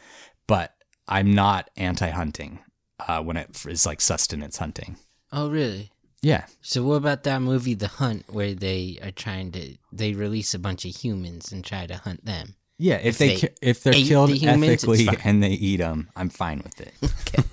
But 0.47 0.75
I'm 1.07 1.35
not 1.35 1.71
anti-hunting 1.77 2.59
uh, 3.07 3.23
when 3.23 3.37
it 3.37 3.65
is 3.67 3.87
like 3.87 4.01
sustenance 4.01 4.59
hunting. 4.59 4.97
Oh 5.33 5.49
really? 5.49 5.91
Yeah, 6.25 6.47
So 6.61 6.85
what 6.85 6.95
about 6.95 7.25
that 7.25 7.43
movie 7.43 7.75
The 7.75 7.89
Hunt 7.89 8.27
where 8.29 8.55
they 8.55 9.01
are 9.03 9.11
trying 9.11 9.51
to 9.53 9.77
they 9.91 10.13
release 10.13 10.55
a 10.55 10.59
bunch 10.59 10.85
of 10.85 10.95
humans 10.95 11.51
and 11.51 11.65
try 11.65 11.87
to 11.87 11.97
hunt 11.97 12.25
them? 12.25 12.55
Yeah. 12.79 12.97
If, 12.97 13.07
If 13.07 13.19
they, 13.19 13.37
they 13.37 13.55
if 13.61 13.83
they're 13.83 13.93
killed 13.93 14.31
the 14.31 14.39
humans, 14.39 14.85
ethically 14.85 15.09
and 15.25 15.43
they 15.43 15.51
eat 15.51 15.79
them, 15.79 16.09
I'm 16.17 16.29
fine 16.29 16.63
with 16.63 16.81
it. 16.81 16.95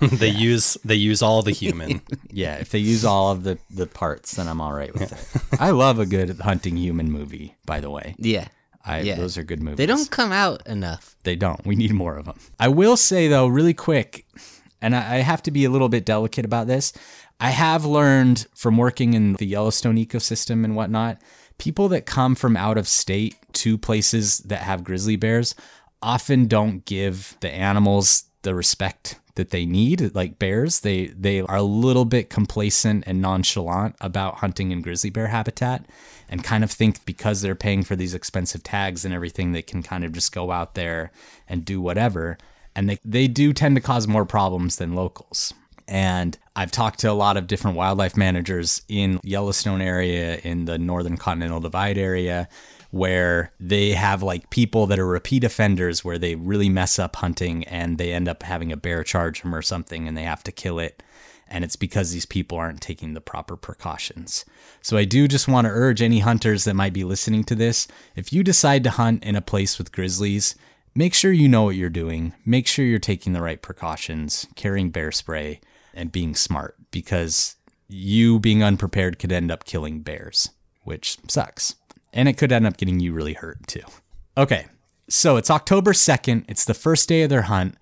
they 0.18 0.28
use 0.28 0.76
they 0.84 0.94
use 0.94 1.22
all 1.22 1.42
the 1.42 1.52
human. 1.52 2.02
Yeah, 2.32 2.56
if 2.56 2.70
they 2.70 2.78
use 2.78 3.04
all 3.04 3.32
of 3.32 3.42
the, 3.42 3.58
the 3.70 3.88
parts, 3.88 4.36
then 4.36 4.46
I'm 4.46 4.60
all 4.60 4.72
right 4.72 4.92
with 4.94 5.12
it. 5.12 5.60
I 5.60 5.70
love 5.70 5.98
a 5.98 6.06
good 6.06 6.38
hunting 6.38 6.76
human 6.76 7.10
movie, 7.10 7.56
by 7.66 7.80
the 7.80 7.90
way. 7.90 8.14
Yeah. 8.18 8.46
I, 8.84 9.00
Yeah. 9.00 9.16
Those 9.16 9.36
are 9.36 9.42
good 9.42 9.60
movies. 9.60 9.78
They 9.78 9.86
don't 9.86 10.10
come 10.10 10.30
out 10.30 10.64
enough. 10.66 11.16
They 11.24 11.34
don't. 11.34 11.66
We 11.66 11.74
need 11.74 11.92
more 11.92 12.16
of 12.16 12.26
them. 12.26 12.38
I 12.60 12.68
will 12.68 12.96
say, 12.96 13.26
though, 13.26 13.48
really 13.48 13.74
quick, 13.74 14.26
and 14.80 14.94
I 14.94 15.16
I 15.16 15.18
have 15.18 15.42
to 15.42 15.50
be 15.50 15.64
a 15.64 15.70
little 15.70 15.88
bit 15.88 16.04
delicate 16.04 16.44
about 16.44 16.68
this. 16.68 16.92
I 17.40 17.50
have 17.50 17.84
learned 17.84 18.46
from 18.54 18.76
working 18.76 19.14
in 19.14 19.32
the 19.34 19.46
Yellowstone 19.46 19.96
ecosystem 19.96 20.64
and 20.64 20.76
whatnot, 20.76 21.18
people 21.58 21.88
that 21.88 22.06
come 22.06 22.34
from 22.34 22.56
out 22.56 22.78
of 22.78 22.86
state 22.86 23.34
to 23.54 23.78
places 23.78 24.38
that 24.38 24.62
have 24.62 24.84
grizzly 24.84 25.16
bears 25.16 25.54
often 26.02 26.46
don't 26.46 26.84
give 26.84 27.36
the 27.40 27.50
animals 27.50 28.24
the 28.42 28.54
respect 28.54 29.20
that 29.34 29.50
they 29.50 29.64
need 29.64 30.14
like 30.14 30.38
bears. 30.38 30.80
They 30.80 31.06
they 31.08 31.40
are 31.40 31.56
a 31.56 31.62
little 31.62 32.04
bit 32.04 32.30
complacent 32.30 33.04
and 33.06 33.20
nonchalant 33.20 33.96
about 34.00 34.36
hunting 34.36 34.70
in 34.70 34.82
grizzly 34.82 35.10
bear 35.10 35.28
habitat 35.28 35.86
and 36.28 36.44
kind 36.44 36.64
of 36.64 36.70
think 36.70 37.04
because 37.04 37.42
they're 37.42 37.54
paying 37.54 37.82
for 37.82 37.96
these 37.96 38.14
expensive 38.14 38.62
tags 38.62 39.04
and 39.04 39.14
everything 39.14 39.52
they 39.52 39.62
can 39.62 39.82
kind 39.82 40.04
of 40.04 40.12
just 40.12 40.32
go 40.32 40.50
out 40.50 40.74
there 40.74 41.10
and 41.48 41.64
do 41.64 41.80
whatever. 41.80 42.38
And 42.74 42.88
they 42.88 42.98
they 43.04 43.28
do 43.28 43.52
tend 43.52 43.76
to 43.76 43.80
cause 43.80 44.06
more 44.06 44.24
problems 44.24 44.76
than 44.76 44.94
locals. 44.94 45.54
And 45.88 46.38
I've 46.54 46.70
talked 46.70 47.00
to 47.00 47.10
a 47.10 47.12
lot 47.12 47.36
of 47.36 47.48
different 47.48 47.76
wildlife 47.76 48.16
managers 48.16 48.82
in 48.88 49.18
Yellowstone 49.24 49.80
area, 49.80 50.36
in 50.44 50.66
the 50.66 50.78
Northern 50.78 51.16
Continental 51.16 51.58
Divide 51.58 51.98
area, 51.98 52.48
where 52.90 53.52
they 53.60 53.92
have 53.92 54.22
like 54.22 54.50
people 54.50 54.86
that 54.86 54.98
are 54.98 55.06
repeat 55.06 55.44
offenders 55.44 56.04
where 56.04 56.18
they 56.18 56.34
really 56.34 56.68
mess 56.68 56.98
up 56.98 57.16
hunting 57.16 57.64
and 57.64 57.98
they 57.98 58.12
end 58.12 58.28
up 58.28 58.42
having 58.42 58.72
a 58.72 58.76
bear 58.76 59.04
charge 59.04 59.42
them 59.42 59.54
or 59.54 59.62
something 59.62 60.08
and 60.08 60.16
they 60.16 60.24
have 60.24 60.42
to 60.42 60.52
kill 60.52 60.78
it. 60.78 61.02
And 61.46 61.64
it's 61.64 61.76
because 61.76 62.12
these 62.12 62.26
people 62.26 62.58
aren't 62.58 62.80
taking 62.80 63.14
the 63.14 63.20
proper 63.20 63.56
precautions. 63.56 64.44
So 64.82 64.96
I 64.96 65.04
do 65.04 65.26
just 65.26 65.48
want 65.48 65.66
to 65.66 65.72
urge 65.72 66.00
any 66.00 66.20
hunters 66.20 66.64
that 66.64 66.74
might 66.74 66.92
be 66.92 67.04
listening 67.04 67.44
to 67.44 67.54
this 67.54 67.88
if 68.16 68.32
you 68.32 68.42
decide 68.44 68.84
to 68.84 68.90
hunt 68.90 69.24
in 69.24 69.36
a 69.36 69.40
place 69.40 69.78
with 69.78 69.92
grizzlies, 69.92 70.54
make 70.94 71.14
sure 71.14 71.32
you 71.32 71.48
know 71.48 71.64
what 71.64 71.76
you're 71.76 71.90
doing. 71.90 72.34
Make 72.44 72.66
sure 72.66 72.84
you're 72.84 72.98
taking 72.98 73.32
the 73.32 73.42
right 73.42 73.60
precautions, 73.60 74.46
carrying 74.54 74.90
bear 74.90 75.10
spray, 75.12 75.60
and 75.92 76.12
being 76.12 76.34
smart 76.34 76.76
because 76.90 77.56
you 77.88 78.38
being 78.38 78.62
unprepared 78.62 79.18
could 79.18 79.32
end 79.32 79.50
up 79.50 79.64
killing 79.64 80.00
bears, 80.00 80.50
which 80.84 81.18
sucks. 81.28 81.74
And 82.12 82.28
it 82.28 82.36
could 82.36 82.52
end 82.52 82.66
up 82.66 82.76
getting 82.76 83.00
you 83.00 83.12
really 83.12 83.34
hurt 83.34 83.66
too. 83.66 83.82
Okay, 84.36 84.66
so 85.08 85.36
it's 85.36 85.50
October 85.50 85.92
2nd. 85.92 86.44
It's 86.48 86.64
the 86.64 86.74
first 86.74 87.08
day 87.08 87.22
of 87.22 87.30
their 87.30 87.42
hunt, 87.42 87.76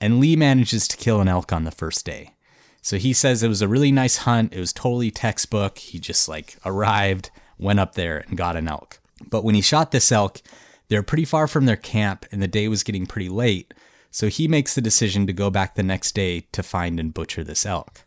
and 0.00 0.18
Lee 0.18 0.36
manages 0.36 0.88
to 0.88 0.96
kill 0.96 1.20
an 1.20 1.28
elk 1.28 1.52
on 1.52 1.64
the 1.64 1.70
first 1.70 2.04
day. 2.04 2.34
So 2.82 2.96
he 2.96 3.12
says 3.12 3.42
it 3.42 3.48
was 3.48 3.62
a 3.62 3.68
really 3.68 3.92
nice 3.92 4.18
hunt. 4.18 4.54
It 4.54 4.60
was 4.60 4.72
totally 4.72 5.10
textbook. 5.10 5.78
He 5.78 5.98
just 5.98 6.28
like 6.28 6.56
arrived, 6.64 7.30
went 7.58 7.80
up 7.80 7.94
there, 7.94 8.24
and 8.26 8.36
got 8.36 8.56
an 8.56 8.68
elk. 8.68 9.00
But 9.28 9.44
when 9.44 9.54
he 9.54 9.60
shot 9.60 9.90
this 9.90 10.10
elk, 10.10 10.40
they're 10.88 11.02
pretty 11.02 11.24
far 11.24 11.46
from 11.46 11.66
their 11.66 11.76
camp, 11.76 12.24
and 12.32 12.42
the 12.42 12.48
day 12.48 12.68
was 12.68 12.82
getting 12.82 13.06
pretty 13.06 13.28
late. 13.28 13.74
So 14.10 14.28
he 14.28 14.48
makes 14.48 14.74
the 14.74 14.80
decision 14.80 15.26
to 15.26 15.32
go 15.32 15.50
back 15.50 15.74
the 15.74 15.82
next 15.82 16.14
day 16.14 16.40
to 16.52 16.62
find 16.62 16.98
and 16.98 17.14
butcher 17.14 17.44
this 17.44 17.64
elk. 17.64 18.04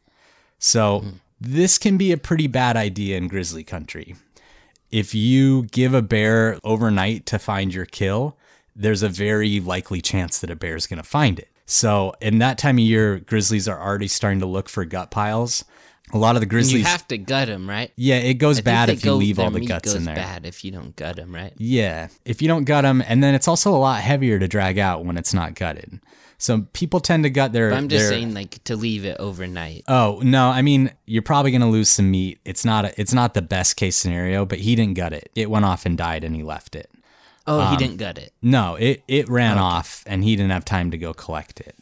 So 0.58 1.00
hmm. 1.00 1.10
this 1.40 1.78
can 1.78 1.98
be 1.98 2.12
a 2.12 2.18
pretty 2.18 2.48
bad 2.48 2.76
idea 2.76 3.18
in 3.18 3.28
grizzly 3.28 3.64
country. 3.64 4.16
If 4.94 5.16
you 5.16 5.64
give 5.64 5.96
a 5.96 6.04
bear 6.04 6.60
overnight 6.64 7.26
to 7.26 7.40
find 7.40 7.74
your 7.74 7.86
kill, 7.86 8.38
there's 8.76 9.02
a 9.02 9.10
very 9.10 9.60
likely 9.60 10.02
chance 10.02 10.38
that 10.40 10.52
a 10.52 10.56
bear 10.56 10.76
is 10.76 10.86
going 10.86 11.02
to 11.02 11.08
find 11.08 11.40
it. 11.40 11.50
So, 11.66 12.14
in 12.22 12.38
that 12.38 12.60
time 12.60 12.76
of 12.78 12.84
year, 12.84 13.18
grizzlies 13.20 13.68
are 13.68 13.82
already 13.82 14.08
starting 14.08 14.40
to 14.42 14.46
look 14.46 14.70
for 14.70 14.86
gut 14.86 15.10
piles. 15.10 15.66
A 16.14 16.18
lot 16.20 16.36
of 16.36 16.42
the 16.42 16.46
And 16.46 16.52
grizzlies, 16.52 16.82
you 16.82 16.86
have 16.86 17.08
to 17.08 17.18
gut 17.18 17.48
them, 17.48 17.68
right? 17.68 17.92
yeah, 17.96 18.18
it 18.18 18.36
goes 18.36 18.60
I 18.60 18.62
bad 18.62 18.90
if 18.90 19.04
you 19.04 19.14
leave 19.14 19.40
all 19.40 19.50
the 19.50 19.66
guts 19.66 19.86
goes 19.90 19.96
in 19.96 20.04
there. 20.04 20.16
bad 20.16 20.46
if 20.46 20.64
you 20.64 20.70
don't 20.70 20.96
gut 20.96 21.16
them, 21.16 21.34
right? 21.34 21.54
Yeah, 21.58 22.10
if 22.24 22.40
you 22.44 22.48
don't 22.48 22.66
gut 22.66 22.84
them, 22.84 23.02
and 23.08 23.24
then 23.24 23.34
it's 23.34 23.48
also 23.48 23.74
a 23.74 23.78
lot 23.78 24.00
heavier 24.02 24.38
to 24.38 24.48
drag 24.48 24.78
out 24.78 25.06
when 25.06 25.18
it's 25.18 25.34
not 25.34 25.56
gutted. 25.56 26.02
So 26.38 26.68
people 26.74 27.00
tend 27.00 27.24
to 27.24 27.30
gut 27.30 27.54
their. 27.54 27.70
But 27.70 27.78
I'm 27.78 27.88
just 27.90 28.04
their- 28.04 28.10
saying, 28.10 28.34
like, 28.34 28.64
to 28.66 28.76
leave 28.76 29.06
it 29.06 29.18
overnight. 29.20 29.84
Oh 29.88 30.20
no, 30.24 30.50
I 30.50 30.62
mean 30.62 30.92
you're 31.06 31.22
probably 31.22 31.52
gonna 31.52 31.70
lose 31.70 31.90
some 31.90 32.12
meat. 32.12 32.40
It's 32.46 32.66
not 32.66 32.86
a, 32.86 33.00
it's 33.02 33.14
not 33.14 33.34
the 33.34 33.42
best 33.42 33.76
case 33.76 33.96
scenario, 33.96 34.46
but 34.46 34.60
he 34.60 34.76
didn't 34.76 34.96
gut 34.96 35.14
it. 35.14 35.30
It 35.36 35.50
went 35.50 35.66
off 35.66 35.86
and 35.86 35.98
died, 35.98 36.24
and 36.24 36.36
he 36.36 36.44
left 36.44 36.76
it. 36.76 36.90
Oh, 37.46 37.60
Um, 37.60 37.72
he 37.72 37.78
didn't 37.78 37.98
gut 37.98 38.18
it. 38.18 38.34
No, 38.42 38.76
it 38.76 39.04
it 39.08 39.28
ran 39.30 39.58
off, 39.58 40.04
and 40.08 40.24
he 40.24 40.36
didn't 40.36 40.52
have 40.52 40.66
time 40.66 40.92
to 40.92 40.98
go 40.98 41.14
collect 41.14 41.60
it. 41.62 41.76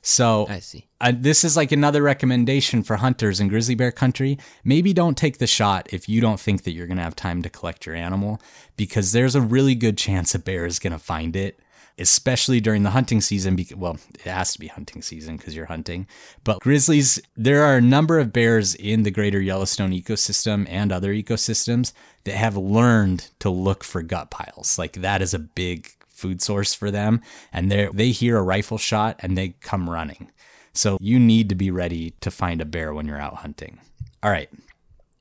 So 0.00 0.46
I 0.48 0.60
see. 0.60 0.86
uh, 1.00 1.12
this 1.14 1.44
is 1.44 1.56
like 1.56 1.72
another 1.72 2.02
recommendation 2.02 2.82
for 2.84 2.96
hunters 2.96 3.40
in 3.40 3.48
grizzly 3.48 3.74
bear 3.74 3.90
country. 3.92 4.38
Maybe 4.64 4.92
don't 4.92 5.16
take 5.18 5.38
the 5.38 5.46
shot 5.46 5.88
if 5.92 6.08
you 6.08 6.20
don't 6.20 6.38
think 6.40 6.62
that 6.62 6.70
you're 6.70 6.86
going 6.86 6.96
to 6.98 7.02
have 7.02 7.16
time 7.16 7.42
to 7.42 7.50
collect 7.50 7.84
your 7.84 7.96
animal 7.96 8.40
because 8.76 9.10
there's 9.12 9.34
a 9.34 9.40
really 9.40 9.74
good 9.74 9.98
chance 9.98 10.34
a 10.36 10.38
bear 10.38 10.64
is 10.66 10.78
going 10.78 10.92
to 10.92 10.98
find 11.00 11.34
it, 11.34 11.58
especially 11.98 12.60
during 12.60 12.82
the 12.82 12.90
hunting 12.90 13.20
season. 13.20 13.56
Because, 13.56 13.76
well, 13.76 13.98
it 14.14 14.22
has 14.22 14.52
to 14.52 14.58
be 14.58 14.68
hunting 14.68 15.02
season 15.02 15.36
because 15.36 15.54
you're 15.54 15.66
hunting. 15.66 16.06
But 16.44 16.60
grizzlies, 16.60 17.20
there 17.36 17.62
are 17.62 17.76
a 17.76 17.82
number 17.82 18.18
of 18.18 18.32
bears 18.32 18.74
in 18.74 19.02
the 19.02 19.10
greater 19.10 19.40
Yellowstone 19.40 19.92
ecosystem 19.92 20.66
and 20.68 20.92
other 20.92 21.12
ecosystems 21.12 21.92
that 22.24 22.36
have 22.36 22.56
learned 22.56 23.30
to 23.40 23.50
look 23.50 23.84
for 23.84 24.02
gut 24.02 24.30
piles. 24.30 24.78
Like 24.78 24.94
that 24.94 25.22
is 25.22 25.34
a 25.34 25.38
big 25.38 25.90
food 26.08 26.42
source 26.42 26.74
for 26.74 26.90
them 26.90 27.22
and 27.52 27.70
they 27.70 27.88
they 27.94 28.10
hear 28.10 28.36
a 28.36 28.42
rifle 28.42 28.76
shot 28.76 29.16
and 29.20 29.38
they 29.38 29.50
come 29.60 29.88
running. 29.88 30.30
So 30.74 30.98
you 31.00 31.18
need 31.18 31.48
to 31.48 31.54
be 31.54 31.70
ready 31.70 32.10
to 32.20 32.30
find 32.30 32.60
a 32.60 32.64
bear 32.64 32.92
when 32.92 33.06
you're 33.06 33.20
out 33.20 33.36
hunting. 33.36 33.78
All 34.22 34.30
right. 34.30 34.48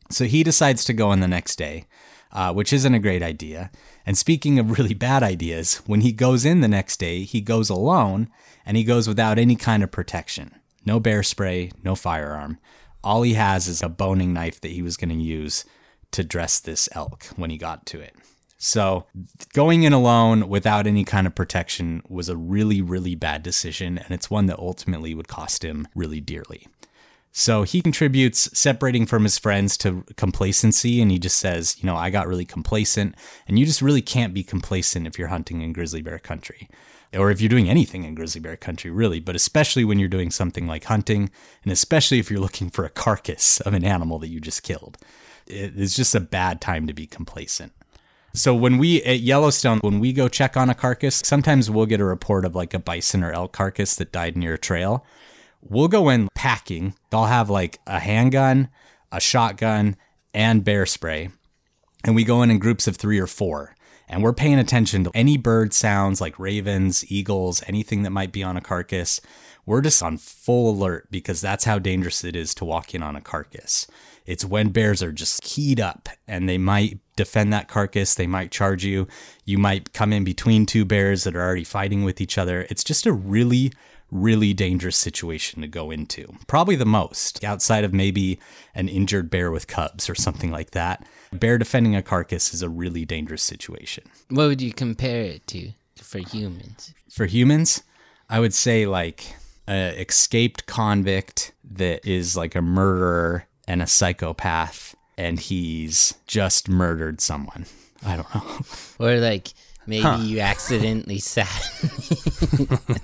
So 0.09 0.25
he 0.25 0.43
decides 0.43 0.85
to 0.85 0.93
go 0.93 1.11
in 1.11 1.19
the 1.19 1.27
next 1.27 1.57
day, 1.57 1.85
uh, 2.31 2.53
which 2.53 2.73
isn't 2.73 2.93
a 2.93 2.99
great 2.99 3.23
idea. 3.23 3.71
And 4.07 4.17
speaking 4.17 4.57
of 4.57 4.79
really 4.79 4.93
bad 4.93 5.21
ideas, 5.21 5.81
when 5.85 5.99
he 5.99 6.13
goes 6.13 6.45
in 6.45 6.61
the 6.61 6.69
next 6.69 6.95
day, 6.95 7.23
he 7.23 7.41
goes 7.41 7.69
alone 7.69 8.29
and 8.65 8.77
he 8.77 8.85
goes 8.85 9.05
without 9.05 9.37
any 9.37 9.57
kind 9.57 9.83
of 9.83 9.91
protection. 9.91 10.55
No 10.85 10.97
bear 10.97 11.23
spray, 11.23 11.71
no 11.83 11.93
firearm. 11.93 12.57
All 13.03 13.23
he 13.23 13.33
has 13.33 13.67
is 13.67 13.83
a 13.83 13.89
boning 13.89 14.31
knife 14.31 14.61
that 14.61 14.71
he 14.71 14.81
was 14.81 14.95
going 14.95 15.09
to 15.09 15.15
use 15.15 15.65
to 16.11 16.23
dress 16.23 16.61
this 16.61 16.87
elk 16.93 17.25
when 17.35 17.49
he 17.49 17.57
got 17.57 17.85
to 17.87 17.99
it. 17.99 18.15
So 18.57 19.07
going 19.53 19.83
in 19.83 19.91
alone 19.91 20.47
without 20.47 20.87
any 20.87 21.03
kind 21.03 21.27
of 21.27 21.35
protection 21.35 22.01
was 22.07 22.29
a 22.29 22.37
really, 22.37 22.81
really 22.81 23.13
bad 23.13 23.43
decision, 23.43 23.97
and 23.97 24.11
it's 24.11 24.31
one 24.31 24.45
that 24.45 24.57
ultimately 24.57 25.13
would 25.15 25.27
cost 25.27 25.65
him 25.65 25.85
really 25.93 26.21
dearly. 26.21 26.65
So 27.31 27.63
he 27.63 27.81
contributes 27.81 28.49
separating 28.57 29.05
from 29.05 29.23
his 29.23 29.37
friends 29.37 29.77
to 29.77 30.03
complacency, 30.15 31.01
and 31.01 31.11
he 31.11 31.19
just 31.19 31.37
says, 31.37 31.77
you 31.79 31.85
know, 31.85 31.95
I 31.95 32.09
got 32.09 32.27
really 32.27 32.45
complacent, 32.45 33.15
and 33.47 33.59
you 33.59 33.65
just 33.65 33.81
really 33.81 34.01
can't 34.01 34.33
be 34.33 34.43
complacent 34.43 35.05
if 35.05 35.19
you're 35.19 35.27
hunting 35.27 35.61
in 35.61 35.73
grizzly 35.73 36.01
bear 36.01 36.17
country. 36.17 36.67
Or 37.13 37.31
if 37.31 37.39
you're 37.39 37.49
doing 37.49 37.69
anything 37.69 38.03
in 38.03 38.15
grizzly 38.15 38.41
bear 38.41 38.57
country, 38.57 38.91
really, 38.91 39.19
but 39.19 39.35
especially 39.35 39.85
when 39.85 39.99
you're 39.99 40.09
doing 40.09 40.31
something 40.31 40.67
like 40.67 40.85
hunting, 40.85 41.29
and 41.63 41.71
especially 41.71 42.19
if 42.19 42.29
you're 42.31 42.39
looking 42.39 42.69
for 42.69 42.85
a 42.85 42.89
carcass 42.89 43.61
of 43.61 43.73
an 43.73 43.85
animal 43.85 44.19
that 44.19 44.29
you 44.29 44.39
just 44.39 44.63
killed. 44.63 44.97
It's 45.45 45.95
just 45.95 46.15
a 46.15 46.19
bad 46.19 46.59
time 46.59 46.87
to 46.87 46.93
be 46.93 47.07
complacent. 47.07 47.71
So 48.33 48.53
when 48.53 48.77
we 48.77 49.01
at 49.03 49.21
Yellowstone, 49.21 49.79
when 49.79 49.99
we 49.99 50.11
go 50.11 50.27
check 50.27 50.57
on 50.57 50.69
a 50.69 50.75
carcass, 50.75 51.21
sometimes 51.23 51.71
we'll 51.71 51.85
get 51.85 52.01
a 52.01 52.05
report 52.05 52.45
of 52.45 52.55
like 52.55 52.73
a 52.73 52.79
bison 52.79 53.23
or 53.23 53.31
elk 53.31 53.53
carcass 53.53 53.95
that 53.95 54.11
died 54.11 54.35
near 54.35 54.55
a 54.55 54.59
trail. 54.59 55.05
We'll 55.69 55.87
go 55.87 56.09
in 56.09 56.29
packing. 56.35 56.93
I'll 57.11 57.25
have 57.25 57.49
like 57.49 57.79
a 57.85 57.99
handgun, 57.99 58.69
a 59.11 59.19
shotgun, 59.19 59.97
and 60.33 60.63
bear 60.63 60.85
spray. 60.85 61.29
And 62.03 62.15
we 62.15 62.23
go 62.23 62.41
in 62.41 62.51
in 62.51 62.59
groups 62.59 62.87
of 62.87 62.95
three 62.95 63.19
or 63.19 63.27
four. 63.27 63.75
And 64.09 64.23
we're 64.23 64.33
paying 64.33 64.59
attention 64.59 65.03
to 65.03 65.11
any 65.13 65.35
bird 65.35 65.73
sounds 65.73 66.21
like 66.21 66.39
ravens, 66.39 67.03
eagles, 67.11 67.61
anything 67.67 68.03
that 68.03 68.11
might 68.11 68.31
be 68.31 68.41
on 68.41 68.55
a 68.55 68.61
carcass. 68.61 69.19
We're 69.65 69.81
just 69.81 70.01
on 70.01 70.17
full 70.17 70.71
alert 70.71 71.09
because 71.11 71.41
that's 71.41 71.65
how 71.65 71.77
dangerous 71.77 72.23
it 72.23 72.35
is 72.35 72.55
to 72.55 72.65
walk 72.65 72.95
in 72.95 73.03
on 73.03 73.17
a 73.17 73.21
carcass. 73.21 73.85
It's 74.25 74.45
when 74.45 74.69
bears 74.69 75.03
are 75.03 75.11
just 75.11 75.41
keyed 75.41 75.81
up 75.81 76.07
and 76.25 76.47
they 76.47 76.57
might 76.57 76.99
defend 77.17 77.51
that 77.51 77.67
carcass. 77.67 78.15
They 78.15 78.27
might 78.27 78.51
charge 78.51 78.85
you. 78.85 79.07
You 79.43 79.57
might 79.57 79.91
come 79.91 80.13
in 80.13 80.23
between 80.23 80.65
two 80.65 80.85
bears 80.85 81.25
that 81.25 81.35
are 81.35 81.41
already 81.41 81.65
fighting 81.65 82.05
with 82.05 82.21
each 82.21 82.37
other. 82.37 82.65
It's 82.69 82.85
just 82.85 83.05
a 83.05 83.11
really, 83.11 83.73
really 84.11 84.53
dangerous 84.53 84.97
situation 84.97 85.61
to 85.61 85.67
go 85.67 85.91
into. 85.91 86.35
Probably 86.47 86.75
the 86.75 86.85
most 86.85 87.43
outside 87.43 87.83
of 87.83 87.93
maybe 87.93 88.39
an 88.73 88.87
injured 88.87 89.29
bear 89.29 89.51
with 89.51 89.67
cubs 89.67 90.09
or 90.09 90.15
something 90.15 90.51
like 90.51 90.71
that. 90.71 91.05
A 91.31 91.35
bear 91.35 91.57
defending 91.57 91.95
a 91.95 92.01
carcass 92.01 92.53
is 92.53 92.61
a 92.61 92.69
really 92.69 93.05
dangerous 93.05 93.43
situation. 93.43 94.05
What 94.29 94.47
would 94.47 94.61
you 94.61 94.73
compare 94.73 95.23
it 95.23 95.47
to 95.47 95.71
for 96.01 96.19
humans? 96.19 96.93
For 97.09 97.25
humans, 97.25 97.83
I 98.29 98.39
would 98.39 98.53
say 98.53 98.85
like 98.85 99.35
a 99.67 99.99
escaped 100.01 100.65
convict 100.65 101.53
that 101.71 102.07
is 102.07 102.37
like 102.37 102.55
a 102.55 102.61
murderer 102.61 103.47
and 103.67 103.81
a 103.81 103.87
psychopath 103.87 104.95
and 105.17 105.39
he's 105.39 106.13
just 106.27 106.69
murdered 106.69 107.19
someone. 107.19 107.65
I 108.05 108.15
don't 108.15 108.35
know. 108.35 108.59
Or 108.99 109.17
like 109.17 109.49
maybe 109.87 110.23
you 110.23 110.39
accidentally 110.41 111.19
sat. 111.35 111.47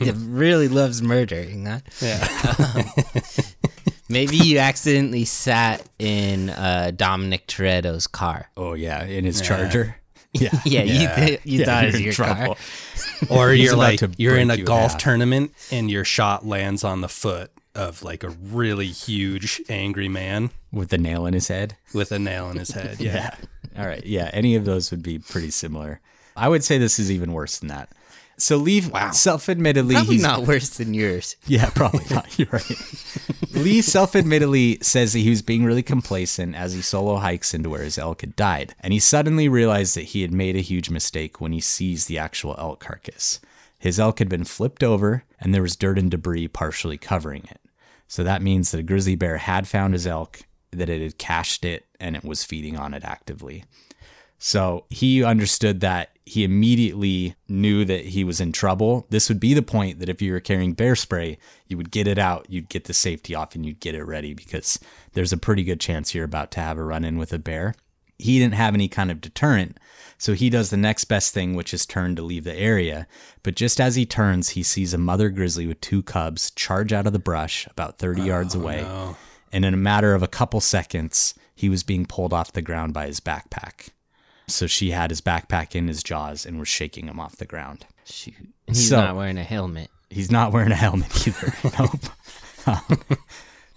really 0.18 0.68
loves 0.68 1.02
murdering, 1.02 1.66
huh? 1.66 1.80
Yeah. 2.02 2.84
Maybe 4.10 4.38
you 4.38 4.60
accidentally 4.60 5.26
sat 5.26 5.88
in 5.98 6.50
uh, 6.52 6.92
Dominic 6.96 7.48
Toretto's 7.48 8.06
car. 8.06 8.50
Oh 8.56 8.74
yeah, 8.74 9.04
in 9.06 9.26
his 9.26 9.42
charger. 9.42 9.96
Yeah. 10.34 10.50
Yeah, 10.66 10.82
you, 10.84 11.08
th- 11.16 11.42
you 11.44 11.60
Yeah, 11.60 11.66
thought 11.66 11.84
it 11.86 11.92
was 11.94 12.02
your 12.02 12.14
trouble. 12.14 12.56
car. 12.56 13.28
Or 13.30 13.54
you're 13.54 13.76
like 13.76 14.02
you're 14.18 14.36
in 14.38 14.50
a 14.52 14.56
you 14.56 14.64
golf 14.66 14.94
half. 14.94 15.02
tournament 15.02 15.52
and 15.72 15.90
your 15.92 16.04
shot 16.04 16.44
lands 16.46 16.84
on 16.84 17.02
the 17.02 17.08
foot 17.08 17.52
of 17.76 18.02
like 18.04 18.24
a 18.24 18.30
really 18.30 18.88
huge 18.88 19.62
angry 19.70 20.10
man 20.10 20.50
With 20.72 20.90
the 20.90 20.98
nail 20.98 21.26
in 21.28 21.34
his 21.36 21.48
head. 21.48 21.76
with 21.94 22.12
a 22.12 22.18
nail 22.20 22.50
in 22.50 22.58
his 22.58 22.72
head. 22.72 23.00
Yeah. 23.00 23.36
All 23.78 23.86
right. 23.86 24.04
Yeah. 24.06 24.30
Any 24.34 24.56
of 24.56 24.66
those 24.66 24.90
would 24.92 25.04
be 25.04 25.18
pretty 25.20 25.52
similar. 25.52 26.02
I 26.36 26.50
would 26.50 26.64
say 26.64 26.78
this 26.78 27.00
is 27.00 27.12
even 27.12 27.34
worse 27.34 27.60
than 27.60 27.70
that. 27.70 27.90
So 28.38 28.58
Lee, 28.58 28.82
self-admittedly, 29.12 29.96
Probably 29.96 30.16
he's 30.16 30.24
not 30.24 30.48
worse 30.48 30.70
than 30.70 30.94
yours. 30.94 31.36
Yeah, 31.46 31.70
probably 31.70 32.06
not. 32.10 32.38
You're 32.40 32.48
right. 32.52 33.06
Lee 33.52 33.82
self 33.82 34.16
admittedly 34.16 34.80
says 34.82 35.14
that 35.14 35.20
he 35.20 35.30
was 35.30 35.44
being 35.44 35.64
really 35.64 35.84
complacent 35.84 36.56
as 36.56 36.74
he 36.74 36.82
solo 36.82 37.18
hikes 37.18 37.54
into 37.54 37.70
where 37.70 37.84
his 37.84 37.98
elk 38.00 38.22
had 38.22 38.36
died. 38.36 38.74
And 38.80 38.92
he 38.92 39.00
suddenly 39.00 39.48
realized 39.48 39.96
that 39.96 40.06
he 40.06 40.24
had 40.24 40.34
made 40.34 40.56
a 40.56 40.62
huge 40.62 40.90
mistake 40.90 41.40
when 41.40 41.52
he 41.52 41.60
sees 41.60 42.06
the 42.06 42.18
actual 42.18 42.56
elk 42.58 42.80
carcass. 42.80 43.40
His 43.78 44.00
elk 44.00 44.20
had 44.20 44.30
been 44.30 44.46
flipped 44.46 44.84
over, 44.84 45.26
and 45.40 45.54
there 45.54 45.62
was 45.62 45.76
dirt 45.76 46.00
and 46.00 46.10
debris 46.10 46.48
partially 46.48 46.98
covering 46.98 47.44
it. 47.52 47.60
So 48.08 48.24
that 48.24 48.42
means 48.42 48.72
that 48.72 48.80
a 48.80 48.84
grizzly 48.84 49.16
bear 49.16 49.38
had 49.38 49.68
found 49.68 49.94
his 49.94 50.08
elk, 50.08 50.42
that 50.72 50.90
it 50.90 51.02
had 51.02 51.18
cached 51.18 51.66
it, 51.66 51.86
and 52.00 52.16
it 52.16 52.24
was 52.24 52.44
feeding 52.44 52.78
on 52.78 52.94
it 52.94 53.04
actively. 53.04 53.66
So 54.40 54.86
he 54.90 55.24
understood 55.24 55.82
that 55.82 56.13
he 56.26 56.44
immediately 56.44 57.36
knew 57.50 57.84
that 57.86 58.06
he 58.06 58.24
was 58.24 58.40
in 58.40 58.52
trouble. 58.52 59.06
This 59.10 59.28
would 59.28 59.40
be 59.40 59.54
the 59.54 59.62
point 59.62 60.00
that 60.00 60.10
if 60.10 60.22
you 60.22 60.32
were 60.32 60.40
carrying 60.40 60.74
bear 60.74 60.96
spray, 60.96 61.38
you 61.68 61.76
would 61.78 61.92
get 61.92 62.08
it 62.08 62.18
out, 62.18 62.46
you'd 62.50 62.70
get 62.70 62.86
the 62.86 62.94
safety 62.94 63.36
off, 63.36 63.56
and 63.56 63.66
you'd 63.66 63.82
get 63.82 63.96
it 63.96 64.04
ready 64.04 64.34
because 64.34 64.80
there's 65.14 65.34
a 65.34 65.38
pretty 65.38 65.64
good 65.64 65.80
chance 65.80 66.14
you're 66.14 66.24
about 66.24 66.52
to 66.52 66.62
have 66.62 66.78
a 66.78 66.84
run 66.84 67.04
in 67.04 67.18
with 67.18 67.34
a 67.34 67.40
bear. 67.40 67.76
He 68.18 68.40
didn't 68.40 68.54
have 68.54 68.74
any 68.74 68.88
kind 68.88 69.12
of 69.12 69.20
deterrent, 69.20 69.78
so 70.18 70.34
he 70.34 70.50
does 70.50 70.70
the 70.70 70.78
next 70.78 71.06
best 71.06 71.34
thing, 71.34 71.56
which 71.56 71.74
is 71.74 71.86
turn 71.86 72.16
to 72.16 72.22
leave 72.22 72.46
the 72.46 72.56
area. 72.56 73.06
But 73.42 73.56
just 73.56 73.82
as 73.82 73.96
he 73.96 74.06
turns, 74.06 74.50
he 74.50 74.64
sees 74.64 74.94
a 74.94 74.98
mother 74.98 75.30
grizzly 75.30 75.68
with 75.68 75.82
two 75.82 76.02
cubs 76.04 76.52
charge 76.52 76.94
out 76.94 77.08
of 77.08 77.12
the 77.14 77.20
brush 77.20 77.68
about 77.68 77.98
30 78.00 78.22
yards 78.22 78.56
away. 78.56 78.82
no. 78.84 79.18
And 79.52 79.66
in 79.66 79.74
a 79.74 79.78
matter 79.78 80.16
of 80.16 80.24
a 80.24 80.28
couple 80.28 80.62
seconds, 80.62 81.36
he 81.54 81.70
was 81.70 81.84
being 81.84 82.08
pulled 82.08 82.34
off 82.34 82.54
the 82.54 82.62
ground 82.62 82.94
by 82.94 83.06
his 83.06 83.20
backpack. 83.20 83.90
So 84.54 84.68
she 84.68 84.92
had 84.92 85.10
his 85.10 85.22
backpack 85.22 85.76
in 85.76 85.88
his 85.88 86.04
jaws 86.04 86.46
and 86.46 86.60
was 86.60 86.68
shaking 86.68 87.08
him 87.08 87.20
off 87.20 87.38
the 87.38 87.46
ground. 87.46 87.86
Shoot. 88.06 88.36
He's 88.68 88.90
So- 88.90 89.02
not 89.02 89.16
wearing 89.16 89.38
a 89.38 89.44
helmet. 89.44 89.90
He's 90.10 90.32
not 90.32 90.52
wearing 90.52 90.72
a 90.72 90.76
helmet 90.76 91.28
either. 91.28 91.54
nope. 91.80 92.00
Um, 92.68 93.00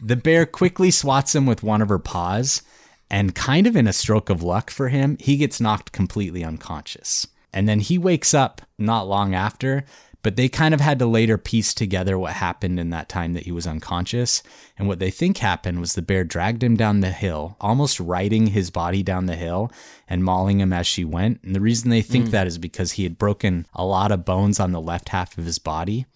the 0.02 0.16
bear 0.16 0.44
quickly 0.44 0.90
swats 0.90 1.34
him 1.34 1.46
with 1.46 1.62
one 1.62 1.80
of 1.80 1.88
her 1.88 1.98
paws, 1.98 2.62
and 3.10 3.34
kind 3.34 3.66
of 3.66 3.74
in 3.74 3.86
a 3.86 3.92
stroke 3.92 4.28
of 4.28 4.42
luck 4.42 4.70
for 4.70 4.88
him, 4.90 5.16
he 5.18 5.38
gets 5.38 5.60
knocked 5.62 5.92
completely 5.92 6.44
unconscious. 6.44 7.26
And 7.54 7.66
then 7.66 7.80
he 7.80 7.96
wakes 7.96 8.34
up 8.34 8.60
not 8.78 9.08
long 9.08 9.34
after, 9.34 9.86
but 10.26 10.34
they 10.34 10.48
kind 10.48 10.74
of 10.74 10.80
had 10.80 10.98
to 10.98 11.06
later 11.06 11.38
piece 11.38 11.72
together 11.72 12.18
what 12.18 12.32
happened 12.32 12.80
in 12.80 12.90
that 12.90 13.08
time 13.08 13.32
that 13.34 13.44
he 13.44 13.52
was 13.52 13.64
unconscious. 13.64 14.42
And 14.76 14.88
what 14.88 14.98
they 14.98 15.12
think 15.12 15.38
happened 15.38 15.78
was 15.78 15.94
the 15.94 16.02
bear 16.02 16.24
dragged 16.24 16.64
him 16.64 16.74
down 16.74 16.98
the 16.98 17.12
hill, 17.12 17.54
almost 17.60 18.00
riding 18.00 18.48
his 18.48 18.68
body 18.68 19.04
down 19.04 19.26
the 19.26 19.36
hill 19.36 19.70
and 20.08 20.24
mauling 20.24 20.58
him 20.58 20.72
as 20.72 20.84
she 20.84 21.04
went. 21.04 21.44
And 21.44 21.54
the 21.54 21.60
reason 21.60 21.90
they 21.90 22.02
think 22.02 22.26
mm. 22.26 22.30
that 22.32 22.48
is 22.48 22.58
because 22.58 22.90
he 22.90 23.04
had 23.04 23.18
broken 23.18 23.66
a 23.72 23.84
lot 23.84 24.10
of 24.10 24.24
bones 24.24 24.58
on 24.58 24.72
the 24.72 24.80
left 24.80 25.10
half 25.10 25.38
of 25.38 25.44
his 25.44 25.60
body 25.60 26.06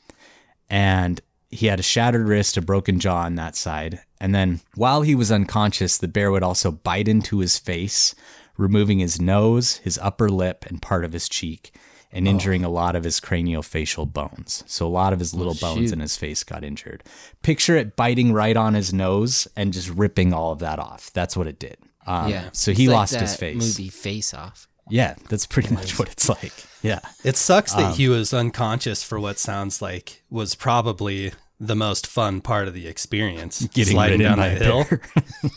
and 0.68 1.20
he 1.48 1.68
had 1.68 1.78
a 1.78 1.84
shattered 1.84 2.26
wrist, 2.26 2.56
a 2.56 2.62
broken 2.62 2.98
jaw 2.98 3.22
on 3.22 3.36
that 3.36 3.54
side. 3.54 4.00
And 4.20 4.34
then 4.34 4.60
while 4.74 5.02
he 5.02 5.14
was 5.14 5.30
unconscious, 5.30 5.96
the 5.96 6.08
bear 6.08 6.32
would 6.32 6.42
also 6.42 6.72
bite 6.72 7.06
into 7.06 7.38
his 7.38 7.58
face, 7.60 8.16
removing 8.56 8.98
his 8.98 9.20
nose, 9.20 9.76
his 9.84 9.98
upper 9.98 10.28
lip, 10.28 10.66
and 10.66 10.82
part 10.82 11.04
of 11.04 11.12
his 11.12 11.28
cheek, 11.28 11.72
and 12.12 12.26
injuring 12.26 12.64
a 12.64 12.68
lot 12.68 12.96
of 12.96 13.04
his 13.04 13.20
craniofacial 13.20 14.12
bones. 14.12 14.64
So 14.66 14.86
a 14.86 14.88
lot 14.88 15.12
of 15.12 15.18
his 15.18 15.32
little 15.34 15.54
bones 15.54 15.92
in 15.92 16.00
his 16.00 16.16
face 16.16 16.42
got 16.44 16.64
injured. 16.64 17.04
Picture 17.42 17.76
it 17.76 17.94
biting 17.96 18.32
right 18.32 18.56
on 18.56 18.74
his 18.74 18.92
nose 18.92 19.46
and 19.56 19.72
just 19.72 19.88
ripping 19.90 20.32
all 20.32 20.52
of 20.52 20.58
that 20.58 20.78
off. 20.78 21.12
That's 21.12 21.36
what 21.36 21.46
it 21.46 21.58
did. 21.58 21.76
Um, 22.06 22.28
yeah. 22.30 22.48
So 22.52 22.72
It's 22.72 22.80
he 22.80 22.88
like 22.88 22.94
lost 22.96 23.14
his 23.16 23.36
face. 23.36 23.56
Movie 23.56 23.90
Face 23.90 24.34
Off. 24.34 24.66
Yeah, 24.88 25.14
that's 25.28 25.46
pretty 25.46 25.72
much 25.72 25.98
what 26.00 26.10
it's 26.10 26.28
like. 26.28 26.52
Yeah. 26.82 26.98
It 27.22 27.36
sucks 27.36 27.74
Um, 27.74 27.82
that 27.82 27.94
he 27.96 28.08
was 28.08 28.34
unconscious 28.34 29.04
for 29.04 29.20
what 29.20 29.38
sounds 29.38 29.80
like 29.80 30.22
was 30.30 30.56
probably 30.56 31.32
the 31.60 31.76
most 31.76 32.06
fun 32.08 32.40
part 32.40 32.66
of 32.66 32.74
the 32.74 32.88
experience. 32.88 33.60
Getting 33.74 33.92
sliding 33.94 34.18
ridden 34.18 34.36
down 34.36 34.38
by 34.38 34.54
the 34.54 34.60
a 34.60 34.64
hill. 34.64 34.84
bear. 34.84 35.00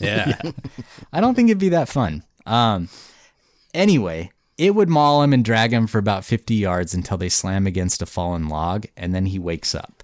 yeah. 0.00 0.50
I 1.12 1.20
don't 1.20 1.34
think 1.34 1.48
it'd 1.48 1.58
be 1.58 1.70
that 1.70 1.88
fun. 1.88 2.22
Um, 2.46 2.88
anyway, 3.72 4.30
it 4.58 4.74
would 4.74 4.88
maul 4.88 5.22
him 5.22 5.32
and 5.32 5.44
drag 5.44 5.72
him 5.72 5.86
for 5.86 5.98
about 5.98 6.24
50 6.24 6.54
yards 6.54 6.94
until 6.94 7.16
they 7.16 7.28
slam 7.28 7.66
against 7.66 8.02
a 8.02 8.06
fallen 8.06 8.48
log, 8.48 8.86
and 8.96 9.14
then 9.14 9.26
he 9.26 9.38
wakes 9.38 9.74
up. 9.74 10.02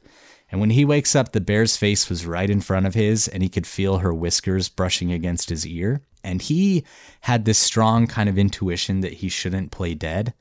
And 0.50 0.60
when 0.60 0.70
he 0.70 0.84
wakes 0.84 1.14
up, 1.14 1.32
the 1.32 1.40
bear's 1.40 1.76
face 1.76 2.08
was 2.08 2.26
right 2.26 2.50
in 2.50 2.60
front 2.60 2.86
of 2.86 2.94
his, 2.94 3.28
and 3.28 3.42
he 3.42 3.48
could 3.48 3.66
feel 3.66 3.98
her 3.98 4.12
whiskers 4.12 4.68
brushing 4.68 5.12
against 5.12 5.48
his 5.48 5.66
ear. 5.66 6.02
And 6.24 6.42
he 6.42 6.84
had 7.22 7.44
this 7.44 7.58
strong 7.58 8.06
kind 8.06 8.28
of 8.28 8.38
intuition 8.38 9.00
that 9.00 9.14
he 9.14 9.28
shouldn't 9.28 9.70
play 9.70 9.94
dead. 9.94 10.34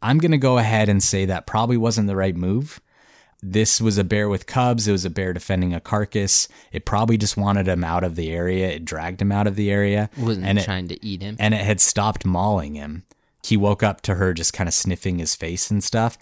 I'm 0.00 0.18
going 0.18 0.32
to 0.32 0.38
go 0.38 0.58
ahead 0.58 0.88
and 0.88 1.02
say 1.02 1.26
that 1.26 1.46
probably 1.46 1.76
wasn't 1.76 2.08
the 2.08 2.16
right 2.16 2.34
move 2.34 2.80
this 3.42 3.80
was 3.80 3.98
a 3.98 4.04
bear 4.04 4.28
with 4.28 4.46
cubs. 4.46 4.86
It 4.86 4.92
was 4.92 5.04
a 5.04 5.10
bear 5.10 5.32
defending 5.32 5.74
a 5.74 5.80
carcass. 5.80 6.46
It 6.70 6.84
probably 6.84 7.16
just 7.16 7.36
wanted 7.36 7.66
him 7.66 7.82
out 7.82 8.04
of 8.04 8.14
the 8.14 8.30
area. 8.30 8.68
It 8.68 8.84
dragged 8.84 9.20
him 9.20 9.32
out 9.32 9.48
of 9.48 9.56
the 9.56 9.70
area. 9.70 10.10
Wasn't 10.16 10.46
and 10.46 10.58
it, 10.58 10.64
trying 10.64 10.88
to 10.88 11.04
eat 11.04 11.22
him. 11.22 11.36
and 11.38 11.52
it 11.52 11.62
had 11.62 11.80
stopped 11.80 12.24
mauling 12.24 12.74
him. 12.74 13.02
He 13.42 13.56
woke 13.56 13.82
up 13.82 14.00
to 14.02 14.14
her 14.14 14.32
just 14.32 14.52
kind 14.52 14.68
of 14.68 14.74
sniffing 14.74 15.18
his 15.18 15.34
face 15.34 15.70
and 15.70 15.82
stuff. 15.82 16.16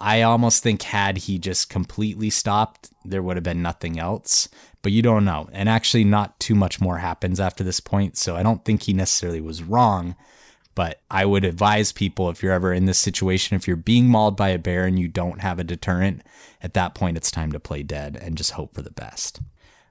I 0.00 0.22
almost 0.22 0.62
think 0.62 0.82
had 0.82 1.16
he 1.16 1.38
just 1.38 1.70
completely 1.70 2.28
stopped, 2.28 2.90
there 3.04 3.22
would 3.22 3.36
have 3.36 3.44
been 3.44 3.62
nothing 3.62 3.98
else. 3.98 4.48
But 4.82 4.92
you 4.92 5.02
don't 5.02 5.24
know. 5.24 5.48
And 5.52 5.68
actually, 5.68 6.04
not 6.04 6.38
too 6.38 6.54
much 6.54 6.80
more 6.80 6.98
happens 6.98 7.40
after 7.40 7.64
this 7.64 7.80
point. 7.80 8.16
So 8.16 8.36
I 8.36 8.42
don't 8.42 8.64
think 8.64 8.82
he 8.82 8.92
necessarily 8.92 9.40
was 9.40 9.62
wrong. 9.62 10.14
But 10.76 11.00
I 11.10 11.24
would 11.24 11.44
advise 11.44 11.90
people 11.90 12.28
if 12.28 12.42
you're 12.42 12.52
ever 12.52 12.72
in 12.72 12.84
this 12.84 12.98
situation, 12.98 13.56
if 13.56 13.66
you're 13.66 13.76
being 13.76 14.08
mauled 14.08 14.36
by 14.36 14.50
a 14.50 14.58
bear 14.58 14.84
and 14.84 14.98
you 14.98 15.08
don't 15.08 15.40
have 15.40 15.58
a 15.58 15.64
deterrent, 15.64 16.22
at 16.62 16.74
that 16.74 16.94
point 16.94 17.16
it's 17.16 17.30
time 17.30 17.50
to 17.52 17.58
play 17.58 17.82
dead 17.82 18.18
and 18.20 18.36
just 18.36 18.52
hope 18.52 18.74
for 18.74 18.82
the 18.82 18.90
best. 18.90 19.40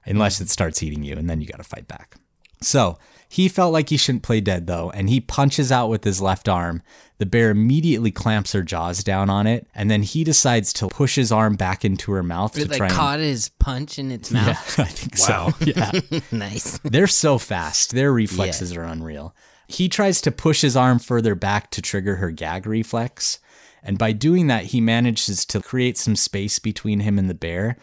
Unless 0.04 0.38
hmm. 0.38 0.44
it 0.44 0.48
starts 0.48 0.84
eating 0.84 1.02
you, 1.02 1.16
and 1.16 1.28
then 1.28 1.40
you 1.40 1.48
got 1.48 1.56
to 1.56 1.64
fight 1.64 1.88
back. 1.88 2.14
So 2.62 2.98
he 3.28 3.48
felt 3.48 3.72
like 3.72 3.88
he 3.88 3.96
shouldn't 3.96 4.22
play 4.22 4.40
dead 4.40 4.66
though, 4.66 4.90
and 4.90 5.08
he 5.10 5.20
punches 5.20 5.70
out 5.72 5.88
with 5.88 6.04
his 6.04 6.20
left 6.20 6.48
arm. 6.48 6.82
The 7.18 7.26
bear 7.26 7.50
immediately 7.50 8.10
clamps 8.10 8.52
her 8.52 8.62
jaws 8.62 9.02
down 9.02 9.30
on 9.30 9.46
it, 9.46 9.66
and 9.74 9.90
then 9.90 10.02
he 10.02 10.22
decides 10.22 10.72
to 10.74 10.88
push 10.88 11.14
his 11.14 11.32
arm 11.32 11.56
back 11.56 11.84
into 11.84 12.12
her 12.12 12.22
mouth 12.22 12.56
It 12.58 12.64
to 12.64 12.68
like 12.68 12.76
try 12.78 12.88
caught 12.90 13.20
his 13.20 13.48
punch 13.48 13.98
in 13.98 14.12
its 14.12 14.30
and. 14.30 14.40
Yeah, 14.40 14.46
mouth. 14.52 14.78
I 14.80 14.84
think 14.84 15.18
Wow. 15.28 15.50
so. 15.58 15.64
Yeah. 16.12 16.20
nice. 16.30 16.78
They're 16.84 17.06
so 17.06 17.38
fast. 17.38 17.92
Their 17.94 18.12
reflexes 18.12 18.76
are 18.76 18.82
unreal. 18.82 19.34
He 19.66 19.88
tries 19.88 20.20
to 20.20 20.30
push 20.30 20.60
his 20.60 20.76
arm 20.76 20.98
further 20.98 21.34
back 21.34 21.70
to 21.72 21.82
trigger 21.82 22.16
her 22.16 22.30
gag 22.30 22.66
reflex. 22.66 23.40
And 23.82 23.98
by 23.98 24.12
doing 24.12 24.48
that, 24.48 24.64
he 24.66 24.80
manages 24.80 25.44
to 25.46 25.60
create 25.60 25.96
some 25.96 26.16
space 26.16 26.58
between 26.58 27.00
him 27.00 27.18
and 27.18 27.30
the 27.30 27.34
bear. 27.34 27.76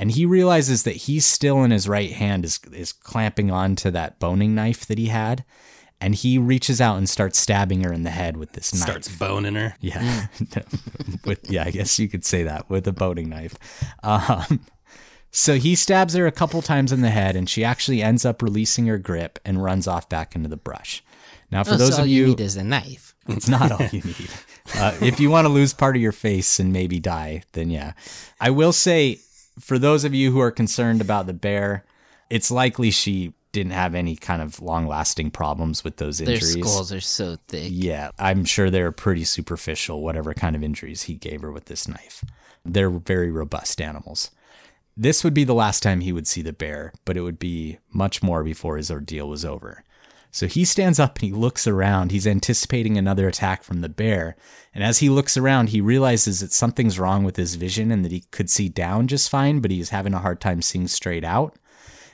And 0.00 0.10
he 0.10 0.26
realizes 0.26 0.82
that 0.84 0.96
he's 0.96 1.24
still 1.26 1.62
in 1.62 1.70
his 1.70 1.86
right 1.88 2.10
hand 2.12 2.44
is, 2.44 2.58
is 2.72 2.92
clamping 2.92 3.50
onto 3.50 3.90
that 3.92 4.18
boning 4.18 4.54
knife 4.54 4.86
that 4.86 4.98
he 4.98 5.06
had. 5.06 5.44
And 6.00 6.14
he 6.14 6.38
reaches 6.38 6.80
out 6.80 6.96
and 6.96 7.06
starts 7.08 7.38
stabbing 7.38 7.84
her 7.84 7.92
in 7.92 8.02
the 8.04 8.10
head 8.10 8.38
with 8.38 8.52
this 8.52 8.72
knife. 8.72 8.82
Starts 8.82 9.08
boning 9.16 9.54
her. 9.56 9.76
Yeah, 9.80 10.28
with 11.26 11.50
yeah, 11.50 11.64
I 11.66 11.70
guess 11.70 11.98
you 11.98 12.08
could 12.08 12.24
say 12.24 12.42
that 12.44 12.70
with 12.70 12.88
a 12.88 12.92
boning 12.92 13.28
knife. 13.28 13.54
Um, 14.02 14.64
so 15.30 15.56
he 15.56 15.74
stabs 15.74 16.14
her 16.14 16.26
a 16.26 16.32
couple 16.32 16.62
times 16.62 16.90
in 16.90 17.02
the 17.02 17.10
head, 17.10 17.36
and 17.36 17.48
she 17.50 17.62
actually 17.62 18.00
ends 18.02 18.24
up 18.24 18.40
releasing 18.40 18.86
her 18.86 18.96
grip 18.96 19.38
and 19.44 19.62
runs 19.62 19.86
off 19.86 20.08
back 20.08 20.34
into 20.34 20.48
the 20.48 20.56
brush. 20.56 21.04
Now, 21.50 21.64
for 21.64 21.74
Oh, 21.74 21.76
those 21.76 21.90
so 21.90 21.96
all 21.98 22.02
of 22.04 22.08
you 22.08 22.22
you, 22.22 22.26
need 22.28 22.40
is 22.40 22.56
a 22.56 22.64
knife. 22.64 23.14
it's 23.28 23.48
not 23.48 23.70
all 23.70 23.86
you 23.92 24.00
need. 24.02 24.30
Uh, 24.76 24.96
if 25.02 25.18
you 25.18 25.30
want 25.30 25.46
to 25.46 25.48
lose 25.48 25.72
part 25.74 25.96
of 25.96 26.02
your 26.02 26.12
face 26.12 26.60
and 26.60 26.72
maybe 26.72 27.00
die, 27.00 27.42
then 27.54 27.70
yeah. 27.70 27.92
I 28.40 28.50
will 28.50 28.72
say, 28.72 29.18
for 29.60 29.78
those 29.78 30.04
of 30.04 30.14
you 30.14 30.32
who 30.32 30.40
are 30.40 30.50
concerned 30.50 31.00
about 31.00 31.26
the 31.26 31.32
bear, 31.32 31.84
it's 32.28 32.50
likely 32.50 32.90
she 32.90 33.32
didn't 33.52 33.72
have 33.72 33.94
any 33.94 34.14
kind 34.14 34.40
of 34.40 34.60
long-lasting 34.60 35.30
problems 35.30 35.82
with 35.82 35.96
those 35.96 36.20
injuries. 36.20 36.54
Their 36.54 36.62
skulls 36.62 36.92
are 36.92 37.00
so 37.00 37.36
thick. 37.48 37.68
Yeah, 37.70 38.10
I'm 38.18 38.44
sure 38.44 38.70
they're 38.70 38.92
pretty 38.92 39.24
superficial, 39.24 40.02
whatever 40.02 40.34
kind 40.34 40.54
of 40.54 40.62
injuries 40.62 41.02
he 41.02 41.14
gave 41.14 41.42
her 41.42 41.50
with 41.50 41.64
this 41.64 41.88
knife. 41.88 42.24
They're 42.64 42.90
very 42.90 43.30
robust 43.30 43.80
animals. 43.80 44.30
This 44.96 45.24
would 45.24 45.34
be 45.34 45.44
the 45.44 45.54
last 45.54 45.82
time 45.82 46.00
he 46.00 46.12
would 46.12 46.28
see 46.28 46.42
the 46.42 46.52
bear, 46.52 46.92
but 47.04 47.16
it 47.16 47.22
would 47.22 47.38
be 47.38 47.78
much 47.92 48.22
more 48.22 48.44
before 48.44 48.76
his 48.76 48.90
ordeal 48.90 49.28
was 49.28 49.44
over. 49.44 49.82
So 50.30 50.46
he 50.46 50.64
stands 50.64 51.00
up 51.00 51.16
and 51.16 51.28
he 51.28 51.32
looks 51.32 51.66
around. 51.66 52.12
He's 52.12 52.26
anticipating 52.26 52.96
another 52.96 53.26
attack 53.26 53.64
from 53.64 53.80
the 53.80 53.88
bear. 53.88 54.36
And 54.74 54.84
as 54.84 54.98
he 54.98 55.08
looks 55.08 55.36
around, 55.36 55.70
he 55.70 55.80
realizes 55.80 56.40
that 56.40 56.52
something's 56.52 56.98
wrong 56.98 57.24
with 57.24 57.36
his 57.36 57.56
vision 57.56 57.90
and 57.90 58.04
that 58.04 58.12
he 58.12 58.24
could 58.30 58.48
see 58.48 58.68
down 58.68 59.08
just 59.08 59.28
fine, 59.28 59.60
but 59.60 59.70
he's 59.70 59.90
having 59.90 60.14
a 60.14 60.20
hard 60.20 60.40
time 60.40 60.62
seeing 60.62 60.86
straight 60.86 61.24
out. 61.24 61.56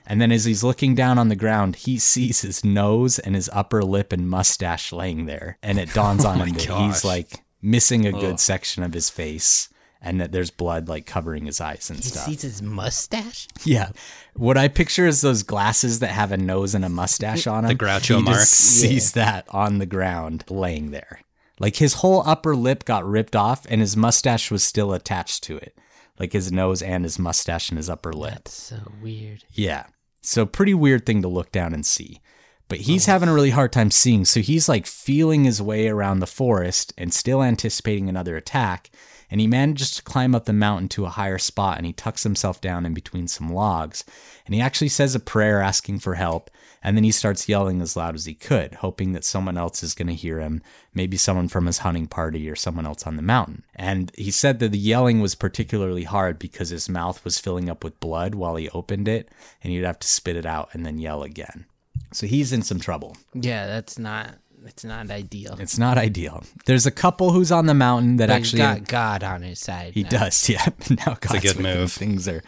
And 0.07 0.21
then 0.21 0.33
as 0.33 0.45
he's 0.45 0.65
looking 0.65 0.95
down 0.95 1.19
on 1.19 1.29
the 1.29 1.37
ground, 1.37 1.77
he 1.77 1.99
sees 2.01 2.41
his 2.43 2.65
nose 2.65 3.19
and 3.19 3.35
his 3.35 3.51
upper 3.53 3.83
lip 3.83 4.13
and 4.13 4.29
mustache 4.29 4.93
laying 4.93 5.27
there. 5.27 5.59
And 5.63 5.79
it 5.79 5.93
dawns 5.93 6.25
oh 6.27 6.31
on 6.31 6.41
him 6.41 6.55
that 6.55 6.69
gosh. 6.69 6.87
he's 6.87 7.05
like 7.05 7.45
missing 7.61 8.07
a 8.07 8.13
good 8.13 8.41
section 8.41 8.83
of 8.83 8.95
his 8.95 9.11
face 9.11 9.69
and 10.01 10.21
that 10.21 10.33
there's 10.33 10.51
blood 10.51 10.89
like 10.89 11.07
covering 11.07 11.47
his 11.47 11.61
eyes 11.61 11.91
and 11.91 12.03
stuff. 12.03 12.27
He 12.27 12.35
stuff. 12.35 12.43
sees 12.43 12.43
his 12.43 12.63
mustache. 12.63 13.49
Yeah. 13.65 13.91
What 14.35 14.57
I 14.57 14.69
picture 14.69 15.07
is 15.07 15.21
those 15.21 15.43
glasses 15.43 16.01
that 16.01 16.09
have 16.09 16.33
a 16.33 16.37
nose 16.37 16.75
and 16.75 16.85
a 16.85 16.89
mustache 16.89 17.47
on 17.47 17.65
them. 17.65 17.77
The 17.77 17.85
Groucho 17.85 18.21
he. 18.21 18.25
Just 18.27 18.53
sees 18.53 19.13
that 19.13 19.47
on 19.51 19.79
the 19.79 19.87
ground 19.87 20.45
laying 20.49 20.91
there. 20.91 21.21
Like 21.59 21.77
his 21.77 21.95
whole 21.95 22.23
upper 22.27 22.55
lip 22.55 22.85
got 22.85 23.07
ripped 23.07 23.35
off 23.35 23.67
and 23.69 23.81
his 23.81 23.97
mustache 23.97 24.51
was 24.51 24.63
still 24.63 24.93
attached 24.93 25.43
to 25.45 25.57
it. 25.57 25.77
Like 26.19 26.33
his 26.33 26.53
nose 26.53 26.83
and 26.83 27.05
his 27.05 27.19
mustache 27.19 27.71
and 27.71 27.79
his 27.79 27.91
upper 27.91 28.13
lip. 28.13 28.35
That's 28.35 28.53
so 28.53 28.93
weird. 29.03 29.45
Yeah. 29.53 29.87
So 30.23 30.45
pretty 30.47 30.75
weird 30.75 31.07
thing 31.07 31.23
to 31.23 31.29
look 31.29 31.53
down 31.53 31.73
and 31.73 31.85
see. 31.85 32.21
But 32.69 32.81
he's 32.81 33.09
oh. 33.09 33.13
having 33.13 33.29
a 33.29 33.35
really 33.35 33.51
hard 33.51 33.73
time 33.73 33.91
seeing, 33.91 34.25
so 34.25 34.41
he's 34.41 34.69
like 34.69 34.87
feeling 34.87 35.45
his 35.45 35.63
way 35.63 35.89
around 35.89 36.19
the 36.19 36.27
forest 36.27 36.93
and 36.99 37.15
still 37.15 37.43
anticipating 37.43 38.09
another 38.09 38.37
attack. 38.37 38.91
And 39.31 39.41
he 39.41 39.47
manages 39.47 39.91
to 39.93 40.03
climb 40.03 40.35
up 40.35 40.45
the 40.45 40.53
mountain 40.53 40.89
to 40.91 41.05
a 41.05 41.11
higher 41.11 41.39
spot 41.39 41.77
and 41.77 41.87
he 41.87 41.93
tucks 41.93 42.23
himself 42.23 42.61
down 42.61 42.87
in 42.87 42.95
between 42.95 43.29
some 43.29 43.53
logs. 43.53 44.05
And 44.45 44.55
he 44.55 44.61
actually 44.61 44.89
says 44.89 45.15
a 45.15 45.21
prayer 45.21 45.61
asking 45.61 45.99
for 46.01 46.15
help. 46.15 46.51
And 46.83 46.97
then 46.97 47.03
he 47.03 47.11
starts 47.11 47.49
yelling 47.49 47.81
as 47.83 47.97
loud 47.97 48.15
as 48.15 48.27
he 48.27 48.35
could, 48.35 48.75
hoping 48.75 49.13
that 49.13 49.25
someone 49.25 49.59
else 49.59 49.83
is 49.83 49.95
going 49.95 50.07
to 50.07 50.15
hear 50.15 50.39
him, 50.39 50.63
maybe 50.95 51.17
someone 51.17 51.49
from 51.49 51.67
his 51.67 51.79
hunting 51.79 52.07
party 52.07 52.49
or 52.49 52.55
someone 52.55 52.87
else 52.87 53.09
on 53.09 53.17
the 53.17 53.23
mountain. 53.23 53.65
And 53.75 54.13
he 54.15 54.31
said 54.31 54.61
that 54.61 54.71
the 54.71 54.79
yelling 54.79 55.21
was 55.21 55.35
particularly 55.35 56.05
hard 56.05 56.39
because 56.39 56.69
his 56.69 56.89
mouth 56.89 57.25
was 57.25 57.41
filling 57.41 57.69
up 57.69 57.83
with 57.83 57.99
blood 57.99 58.37
while 58.37 58.55
he 58.55 58.71
opened 58.71 59.09
it, 59.09 59.29
and 59.65 59.73
he'd 59.73 59.83
have 59.83 59.99
to 59.99 60.07
spit 60.07 60.37
it 60.37 60.47
out 60.47 60.69
and 60.73 60.87
then 60.87 60.99
yell 60.99 61.25
again. 61.25 61.67
So 62.13 62.29
he's 62.29 62.53
in 62.53 62.63
some 62.63 62.79
trouble. 62.79 63.17
Yeah, 63.35 63.67
that's 63.67 63.99
not. 63.99 64.37
It's 64.67 64.85
not 64.85 65.11
ideal. 65.11 65.57
It's 65.59 65.79
not 65.79 65.99
ideal. 65.99 66.43
There's 66.67 66.87
a 66.87 66.91
couple 66.91 67.33
who's 67.33 67.51
on 67.53 67.67
the 67.67 67.75
mountain 67.75 68.17
that 68.17 68.29
But 68.29 68.35
actually 68.35 68.63
he's 68.63 68.79
got 68.81 68.89
God 68.89 69.23
on 69.25 69.43
his 69.43 69.59
side. 69.59 69.95
He 69.95 70.03
now. 70.05 70.09
does, 70.11 70.49
yeah. 70.49 70.67
now 70.91 71.17
God's 71.21 71.41
good 71.43 71.57
with 71.57 71.67
him. 71.67 71.79
move. 71.81 71.93
Things 71.93 72.29
are. 72.29 72.43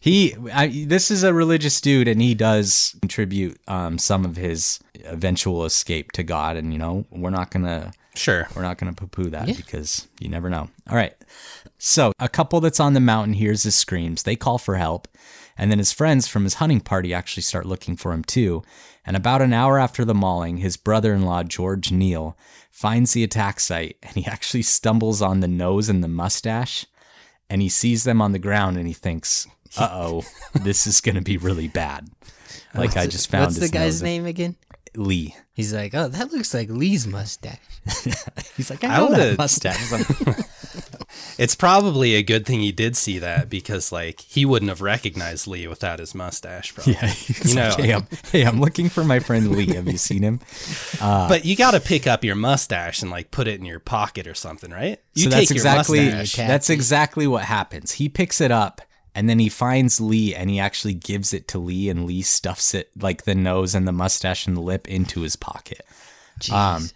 He, 0.00 0.34
I, 0.52 0.84
this 0.86 1.10
is 1.10 1.22
a 1.22 1.32
religious 1.32 1.80
dude, 1.80 2.08
and 2.08 2.20
he 2.20 2.34
does 2.34 2.94
contribute 3.00 3.58
um, 3.68 3.96
some 3.98 4.26
of 4.26 4.36
his 4.36 4.78
eventual 5.04 5.64
escape 5.64 6.12
to 6.12 6.22
God. 6.22 6.56
And 6.58 6.72
you 6.74 6.78
know, 6.78 7.06
we're 7.10 7.30
not 7.30 7.50
gonna, 7.50 7.92
Sure. 8.14 8.46
we're 8.54 8.62
not 8.62 8.76
gonna 8.76 8.92
poo-poo 8.92 9.30
that 9.30 9.48
Yeah. 9.48 9.54
because 9.56 10.06
you 10.20 10.28
never 10.28 10.50
know. 10.50 10.68
All 10.90 10.96
right. 10.96 11.14
So 11.78 12.12
a 12.18 12.28
couple 12.28 12.60
that's 12.60 12.80
on 12.80 12.92
the 12.92 13.00
mountain 13.00 13.32
hears 13.34 13.62
his 13.62 13.74
screams. 13.74 14.22
They 14.24 14.36
call 14.36 14.58
for 14.58 14.76
help, 14.76 15.08
and 15.56 15.70
then 15.70 15.78
his 15.78 15.90
friends 15.92 16.28
from 16.28 16.44
his 16.44 16.54
hunting 16.54 16.80
party 16.80 17.14
actually 17.14 17.42
start 17.42 17.64
looking 17.64 17.96
for 17.96 18.12
him 18.12 18.22
too. 18.24 18.62
And 19.06 19.16
about 19.16 19.42
an 19.42 19.52
hour 19.52 19.78
after 19.78 20.04
the 20.04 20.14
mauling, 20.14 20.58
his 20.58 20.76
brother-in-law 20.76 21.44
George 21.44 21.92
Neal 21.92 22.36
finds 22.70 23.12
the 23.12 23.22
attack 23.22 23.60
site, 23.60 23.96
and 24.02 24.14
he 24.16 24.26
actually 24.30 24.62
stumbles 24.62 25.20
on 25.20 25.40
the 25.40 25.48
nose 25.48 25.88
and 25.88 26.02
the 26.02 26.08
mustache 26.08 26.86
and 27.50 27.62
he 27.62 27.68
sees 27.68 28.04
them 28.04 28.20
on 28.20 28.32
the 28.32 28.38
ground 28.38 28.76
and 28.76 28.86
he 28.86 28.92
thinks, 28.92 29.46
"Uh 29.76 29.88
oh, 29.92 30.22
this 30.54 30.86
is 30.86 31.00
going 31.00 31.14
to 31.16 31.22
be 31.22 31.36
really 31.36 31.68
bad." 31.68 32.08
Like 32.76 32.96
I 32.96 33.06
just 33.06 33.30
found 33.30 33.44
What's 33.44 33.60
the 33.60 33.68
guy's 33.68 34.02
name 34.02 34.26
again? 34.26 34.56
Lee. 34.96 35.36
He's 35.52 35.72
like, 35.72 35.94
oh, 35.94 36.08
that 36.08 36.32
looks 36.32 36.52
like 36.52 36.68
Lee's 36.68 37.06
mustache. 37.06 37.56
He's 38.56 38.68
like, 38.68 38.82
I 38.82 38.96
"I 38.96 38.98
know 38.98 39.14
that 39.14 39.38
mustache." 39.38 39.92
I'm 41.34 41.40
like, 41.40 41.44
It's 41.44 41.54
probably 41.54 42.14
a 42.14 42.22
good 42.22 42.46
thing 42.46 42.60
he 42.60 42.72
did 42.72 42.96
see 42.96 43.18
that 43.18 43.48
because, 43.50 43.90
like, 43.92 44.20
he 44.20 44.44
wouldn't 44.44 44.68
have 44.68 44.80
recognized 44.80 45.46
Lee 45.46 45.66
without 45.66 45.98
his 45.98 46.14
mustache. 46.14 46.74
Probably. 46.74 46.94
yeah, 46.94 47.06
he's 47.08 47.54
You 47.54 47.60
like, 47.60 47.78
know. 47.78 47.84
hey, 47.84 47.92
I'm, 47.94 48.06
hey, 48.32 48.42
I'm 48.42 48.60
looking 48.60 48.88
for 48.88 49.04
my 49.04 49.18
friend 49.20 49.50
Lee. 49.52 49.74
Have 49.74 49.88
you 49.88 49.98
seen 49.98 50.22
him? 50.22 50.40
But 51.00 51.44
you 51.44 51.56
got 51.56 51.72
to 51.72 51.80
pick 51.80 52.06
up 52.06 52.24
your 52.24 52.34
mustache 52.34 53.02
and 53.02 53.10
like 53.10 53.30
put 53.30 53.46
it 53.48 53.58
in 53.58 53.64
your 53.66 53.78
pocket 53.80 54.26
or 54.26 54.34
something, 54.34 54.70
right? 54.70 55.00
You 55.14 55.24
so 55.24 55.30
take 55.30 55.48
that's 55.48 55.50
your 55.50 55.56
exactly 55.56 56.10
mustache. 56.10 56.36
that's 56.48 56.70
exactly 56.70 57.26
what 57.26 57.42
happens. 57.44 57.92
He 57.92 58.08
picks 58.08 58.40
it 58.40 58.50
up 58.50 58.80
and 59.14 59.28
then 59.28 59.38
he 59.38 59.48
finds 59.48 60.00
Lee 60.00 60.34
and 60.34 60.48
he 60.50 60.58
actually 60.58 60.94
gives 60.94 61.32
it 61.34 61.46
to 61.48 61.58
Lee 61.58 61.88
and 61.88 62.04
Lee 62.06 62.22
stuffs 62.22 62.74
it 62.74 62.90
like 63.00 63.24
the 63.24 63.34
nose 63.34 63.74
and 63.74 63.86
the 63.86 63.92
mustache 63.92 64.46
and 64.46 64.56
the 64.56 64.60
lip 64.60 64.88
into 64.88 65.20
his 65.22 65.36
pocket. 65.36 65.84
Um, 66.52 66.88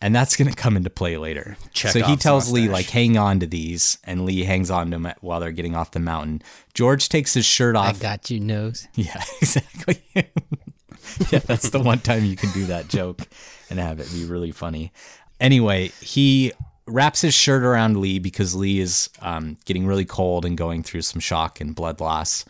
and 0.00 0.14
that's 0.14 0.36
going 0.36 0.48
to 0.50 0.56
come 0.56 0.76
into 0.76 0.90
play 0.90 1.16
later. 1.16 1.56
so 1.74 1.88
he 1.88 2.00
Chekhov's 2.00 2.22
tells 2.22 2.52
Lee 2.52 2.68
like 2.68 2.88
hang 2.88 3.16
on 3.16 3.40
to 3.40 3.46
these 3.46 3.98
and 4.04 4.24
Lee 4.24 4.44
hangs 4.44 4.70
on 4.70 4.90
to 4.90 4.98
them 4.98 5.12
while 5.20 5.40
they're 5.40 5.52
getting 5.52 5.74
off 5.74 5.90
the 5.90 6.00
mountain. 6.00 6.42
George 6.74 7.08
takes 7.08 7.34
his 7.34 7.44
shirt 7.44 7.74
I 7.76 7.88
off. 7.90 8.00
got 8.00 8.30
you, 8.30 8.40
nose. 8.40 8.86
Yeah, 8.94 9.22
exactly. 9.40 10.02
yeah, 10.14 11.40
that's 11.40 11.70
the 11.70 11.80
one 11.80 11.98
time 11.98 12.24
you 12.24 12.36
can 12.36 12.50
do 12.52 12.66
that 12.66 12.88
joke 12.88 13.22
and 13.70 13.78
have 13.78 13.98
it 14.00 14.10
be 14.12 14.24
really 14.24 14.52
funny. 14.52 14.92
Anyway, 15.40 15.88
he 16.00 16.52
wraps 16.86 17.20
his 17.20 17.34
shirt 17.34 17.62
around 17.62 17.96
Lee 17.98 18.18
because 18.18 18.54
Lee 18.54 18.80
is 18.80 19.10
um, 19.20 19.56
getting 19.64 19.86
really 19.86 20.04
cold 20.04 20.44
and 20.44 20.56
going 20.56 20.82
through 20.82 21.02
some 21.02 21.20
shock 21.20 21.60
and 21.60 21.74
blood 21.74 22.00
loss. 22.00 22.44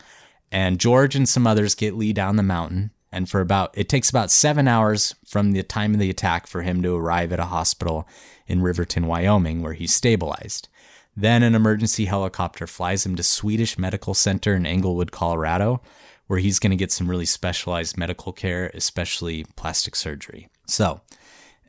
And 0.51 0.79
George 0.79 1.15
and 1.15 1.27
some 1.27 1.45
others 1.45 1.75
get 1.75 1.95
Lee 1.95 2.13
down 2.13 2.35
the 2.35 2.43
mountain. 2.43 2.91
And 3.11 3.29
for 3.29 3.41
about, 3.41 3.75
it 3.75 3.89
takes 3.89 4.09
about 4.09 4.31
seven 4.31 4.67
hours 4.67 5.15
from 5.25 5.51
the 5.51 5.63
time 5.63 5.93
of 5.93 5.99
the 5.99 6.09
attack 6.09 6.45
for 6.45 6.61
him 6.61 6.81
to 6.83 6.95
arrive 6.95 7.33
at 7.33 7.39
a 7.39 7.45
hospital 7.45 8.07
in 8.47 8.61
Riverton, 8.61 9.07
Wyoming, 9.07 9.61
where 9.61 9.73
he's 9.73 9.93
stabilized. 9.93 10.67
Then 11.15 11.43
an 11.43 11.55
emergency 11.55 12.05
helicopter 12.05 12.67
flies 12.67 13.05
him 13.05 13.15
to 13.15 13.23
Swedish 13.23 13.77
Medical 13.77 14.13
Center 14.13 14.55
in 14.55 14.65
Englewood, 14.65 15.11
Colorado, 15.11 15.81
where 16.27 16.39
he's 16.39 16.59
going 16.59 16.71
to 16.71 16.77
get 16.77 16.91
some 16.91 17.09
really 17.09 17.25
specialized 17.25 17.97
medical 17.97 18.31
care, 18.31 18.71
especially 18.73 19.45
plastic 19.55 19.95
surgery. 19.95 20.47
So, 20.67 21.01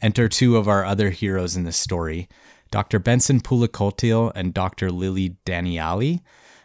enter 0.03 0.29
two 0.29 0.57
of 0.57 0.69
our 0.69 0.85
other 0.85 1.11
heroes 1.11 1.57
in 1.57 1.65
this 1.65 1.79
story 1.79 2.29
Dr. 2.71 3.01
Benson 3.01 3.41
Pulikkottil 3.41 4.31
and 4.35 4.55
Dr. 4.55 4.93
Lily 4.93 5.37
Daniali. 5.45 6.21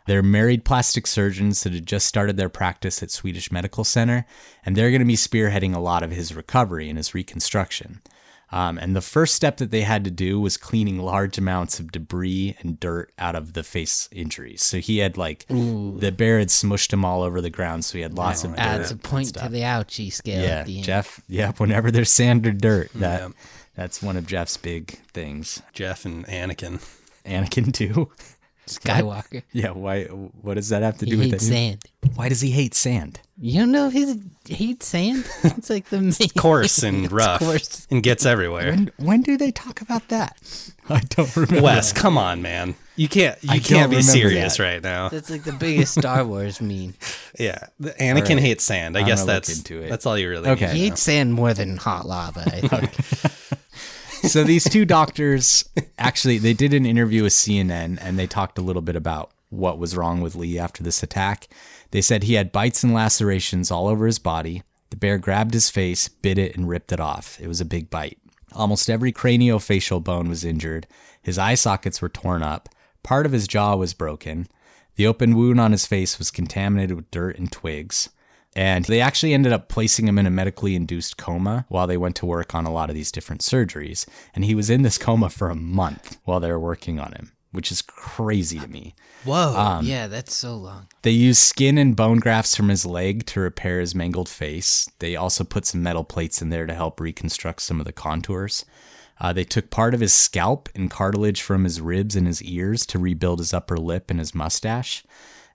They're 0.05 0.23
married 0.23 0.65
plastic 0.65 1.07
surgeons 1.07 1.63
that 1.63 1.73
had 1.73 1.85
just 1.85 2.05
started 2.05 2.37
their 2.37 2.49
practice 2.49 3.01
at 3.03 3.11
Swedish 3.11 3.51
Medical 3.51 3.83
Center, 3.83 4.25
and 4.65 4.75
they're 4.75 4.91
going 4.91 4.99
to 4.99 5.05
be 5.05 5.15
spearheading 5.15 5.73
a 5.75 5.79
lot 5.79 6.03
of 6.03 6.11
his 6.11 6.35
recovery 6.35 6.89
and 6.89 6.97
his 6.97 7.13
reconstruction. 7.13 8.01
Um, 8.51 8.77
and 8.77 8.95
the 8.95 9.01
first 9.01 9.33
step 9.33 9.57
that 9.57 9.71
they 9.71 9.81
had 9.81 10.03
to 10.05 10.11
do 10.11 10.39
was 10.39 10.55
cleaning 10.55 10.99
large 10.99 11.39
amounts 11.39 11.79
of 11.79 11.91
debris 11.91 12.55
and 12.59 12.79
dirt 12.79 13.11
out 13.17 13.35
of 13.35 13.53
the 13.53 13.63
face 13.63 14.07
injuries. 14.11 14.63
So 14.63 14.77
he 14.77 14.99
had 14.99 15.17
like 15.17 15.47
the 15.47 16.13
bear 16.15 16.37
had 16.37 16.49
smushed 16.49 16.93
him 16.93 17.03
all 17.03 17.23
over 17.23 17.41
the 17.41 17.49
ground, 17.49 17.83
so 17.83 17.97
he 17.97 18.03
had 18.03 18.13
lots 18.13 18.43
of 18.43 18.51
dirt. 18.51 18.59
Adds 18.59 18.91
a 18.91 18.95
point 18.97 19.33
to 19.33 19.49
the 19.49 19.61
ouchie 19.61 20.13
scale 20.13 20.41
Yeah, 20.43 20.59
at 20.59 20.67
the 20.67 20.75
end. 20.77 20.85
Jeff. 20.85 21.19
Yeah, 21.27 21.53
whenever 21.53 21.89
there's 21.89 22.11
sand 22.11 22.45
or 22.45 22.51
dirt, 22.51 22.91
that 22.95 23.21
Yeah. 23.21 23.27
that's 23.75 24.03
one 24.03 24.15
of 24.15 24.27
Jeff's 24.27 24.57
big 24.57 24.91
things. 25.11 25.63
Jeff 25.73 26.05
and 26.05 26.25
Anakin. 26.27 26.79
Anakin 27.25 27.73
too. 27.73 28.11
Skywalker. 28.67 29.43
Yeah. 29.51 29.71
Why? 29.71 30.05
What 30.05 30.55
does 30.55 30.69
that 30.69 30.81
have 30.83 30.97
to 30.99 31.05
He 31.05 31.11
do 31.11 31.17
with 31.19 31.31
hates 31.31 31.43
it? 31.43 31.47
sand. 31.47 31.83
Why 32.15 32.29
does 32.29 32.41
he 32.41 32.51
hate 32.51 32.73
sand? 32.73 33.19
You 33.39 33.59
don't 33.61 33.71
know 33.71 33.89
his 33.89 34.17
hates 34.47 34.87
sand? 34.87 35.25
It's 35.43 35.69
like 35.69 35.85
the 35.89 36.01
main 36.01 36.29
Coarse 36.37 36.83
and 36.83 37.05
It's 37.05 37.13
rough 37.13 37.39
coarse. 37.41 37.87
and 37.91 38.01
gets 38.01 38.25
everywhere. 38.25 38.71
When 38.71 38.91
when 38.97 39.21
do 39.21 39.37
they 39.37 39.51
talk 39.51 39.81
about 39.81 40.07
that? 40.09 40.37
I 40.89 40.99
don't 41.09 41.35
remember. 41.35 41.61
Wes, 41.61 41.91
come 41.93 42.17
on, 42.17 42.41
man. 42.41 42.75
You 42.95 43.09
can't 43.09 43.37
you 43.43 43.49
I 43.51 43.59
can't 43.59 43.89
don't 43.91 43.97
be 43.99 44.01
serious 44.01 44.57
that. 44.57 44.63
right 44.63 44.81
now. 44.83 45.09
That's 45.09 45.29
like 45.29 45.43
the 45.43 45.51
biggest 45.51 45.95
Star 45.99 46.23
Wars 46.25 46.61
meme. 46.61 46.93
Yeah. 47.37 47.57
The 47.79 47.91
Anakin 47.91 48.35
right. 48.35 48.39
hates 48.39 48.63
sand. 48.63 48.95
I 48.97 49.01
I'm 49.01 49.05
guess 49.05 49.25
that's 49.25 49.57
into 49.57 49.81
it. 49.81 49.89
that's 49.89 50.05
all 50.05 50.17
you 50.17 50.29
really 50.29 50.49
Okay. 50.51 50.67
need 50.67 50.71
He 50.73 50.77
to 50.77 50.83
know. 50.83 50.89
hates 50.91 51.01
sand 51.01 51.33
more 51.33 51.53
than 51.53 51.75
hot 51.77 52.07
lava, 52.07 52.41
I 52.45 52.61
think. 52.61 53.44
So 54.27 54.43
these 54.43 54.69
two 54.69 54.85
doctors 54.85 55.67
actually 55.97 56.37
they 56.37 56.53
did 56.53 56.73
an 56.73 56.85
interview 56.85 57.23
with 57.23 57.33
CNN 57.33 57.97
and 58.01 58.17
they 58.17 58.27
talked 58.27 58.57
a 58.57 58.61
little 58.61 58.81
bit 58.81 58.95
about 58.95 59.31
what 59.49 59.79
was 59.79 59.95
wrong 59.95 60.21
with 60.21 60.35
Lee 60.35 60.59
after 60.59 60.83
this 60.83 61.03
attack. 61.03 61.47
They 61.91 62.01
said 62.01 62.23
he 62.23 62.33
had 62.33 62.51
bites 62.51 62.83
and 62.83 62.93
lacerations 62.93 63.71
all 63.71 63.87
over 63.87 64.05
his 64.05 64.19
body. 64.19 64.63
The 64.89 64.97
bear 64.97 65.17
grabbed 65.17 65.53
his 65.53 65.69
face, 65.69 66.07
bit 66.07 66.37
it, 66.37 66.55
and 66.55 66.67
ripped 66.67 66.91
it 66.91 66.99
off. 66.99 67.39
It 67.39 67.47
was 67.47 67.61
a 67.61 67.65
big 67.65 67.89
bite. 67.89 68.17
Almost 68.53 68.89
every 68.89 69.11
craniofacial 69.11 70.03
bone 70.03 70.29
was 70.29 70.45
injured. 70.45 70.87
His 71.21 71.37
eye 71.37 71.55
sockets 71.55 72.01
were 72.01 72.09
torn 72.09 72.43
up. 72.43 72.69
Part 73.03 73.25
of 73.25 73.31
his 73.31 73.47
jaw 73.47 73.75
was 73.75 73.93
broken. 73.93 74.47
The 74.95 75.07
open 75.07 75.35
wound 75.35 75.59
on 75.59 75.71
his 75.71 75.85
face 75.85 76.17
was 76.17 76.31
contaminated 76.31 76.95
with 76.95 77.11
dirt 77.11 77.37
and 77.37 77.51
twigs. 77.51 78.09
And 78.55 78.85
they 78.85 79.01
actually 79.01 79.33
ended 79.33 79.51
up 79.51 79.67
placing 79.67 80.07
him 80.07 80.17
in 80.17 80.25
a 80.25 80.31
medically 80.31 80.75
induced 80.75 81.17
coma 81.17 81.65
while 81.67 81.87
they 81.87 81.97
went 81.97 82.15
to 82.17 82.25
work 82.25 82.55
on 82.55 82.65
a 82.65 82.71
lot 82.71 82.89
of 82.89 82.95
these 82.95 83.11
different 83.11 83.41
surgeries. 83.41 84.07
And 84.33 84.45
he 84.45 84.55
was 84.55 84.69
in 84.69 84.81
this 84.81 84.97
coma 84.97 85.29
for 85.29 85.49
a 85.49 85.55
month 85.55 86.17
while 86.23 86.39
they 86.39 86.51
were 86.51 86.59
working 86.59 86.97
on 86.97 87.11
him, 87.11 87.33
which 87.51 87.69
is 87.71 87.81
crazy 87.81 88.59
to 88.59 88.67
me. 88.67 88.95
Whoa. 89.25 89.81
yeah, 89.83 90.07
that's 90.07 90.33
so 90.33 90.55
long. 90.55 90.87
They 91.01 91.11
used 91.11 91.41
skin 91.41 91.77
and 91.77 91.95
bone 91.95 92.19
grafts 92.19 92.55
from 92.55 92.69
his 92.69 92.85
leg 92.85 93.25
to 93.27 93.41
repair 93.41 93.81
his 93.81 93.93
mangled 93.93 94.29
face. 94.29 94.89
They 94.99 95.17
also 95.17 95.43
put 95.43 95.65
some 95.65 95.83
metal 95.83 96.05
plates 96.05 96.41
in 96.41 96.49
there 96.49 96.65
to 96.65 96.73
help 96.73 97.01
reconstruct 97.01 97.61
some 97.61 97.79
of 97.81 97.85
the 97.85 97.91
contours. 97.91 98.63
Uh, 99.19 99.33
they 99.33 99.43
took 99.43 99.69
part 99.69 99.93
of 99.93 100.01
his 100.01 100.13
scalp 100.13 100.69
and 100.75 100.91
cartilage 100.91 101.41
from 101.41 101.63
his 101.63 101.81
ribs 101.81 102.15
and 102.15 102.27
his 102.27 102.43
ears 102.43 102.85
to 102.85 102.99
rebuild 102.99 103.39
his 103.39 103.53
upper 103.53 103.77
lip 103.77 104.09
and 104.09 104.19
his 104.19 104.35
mustache. 104.35 105.03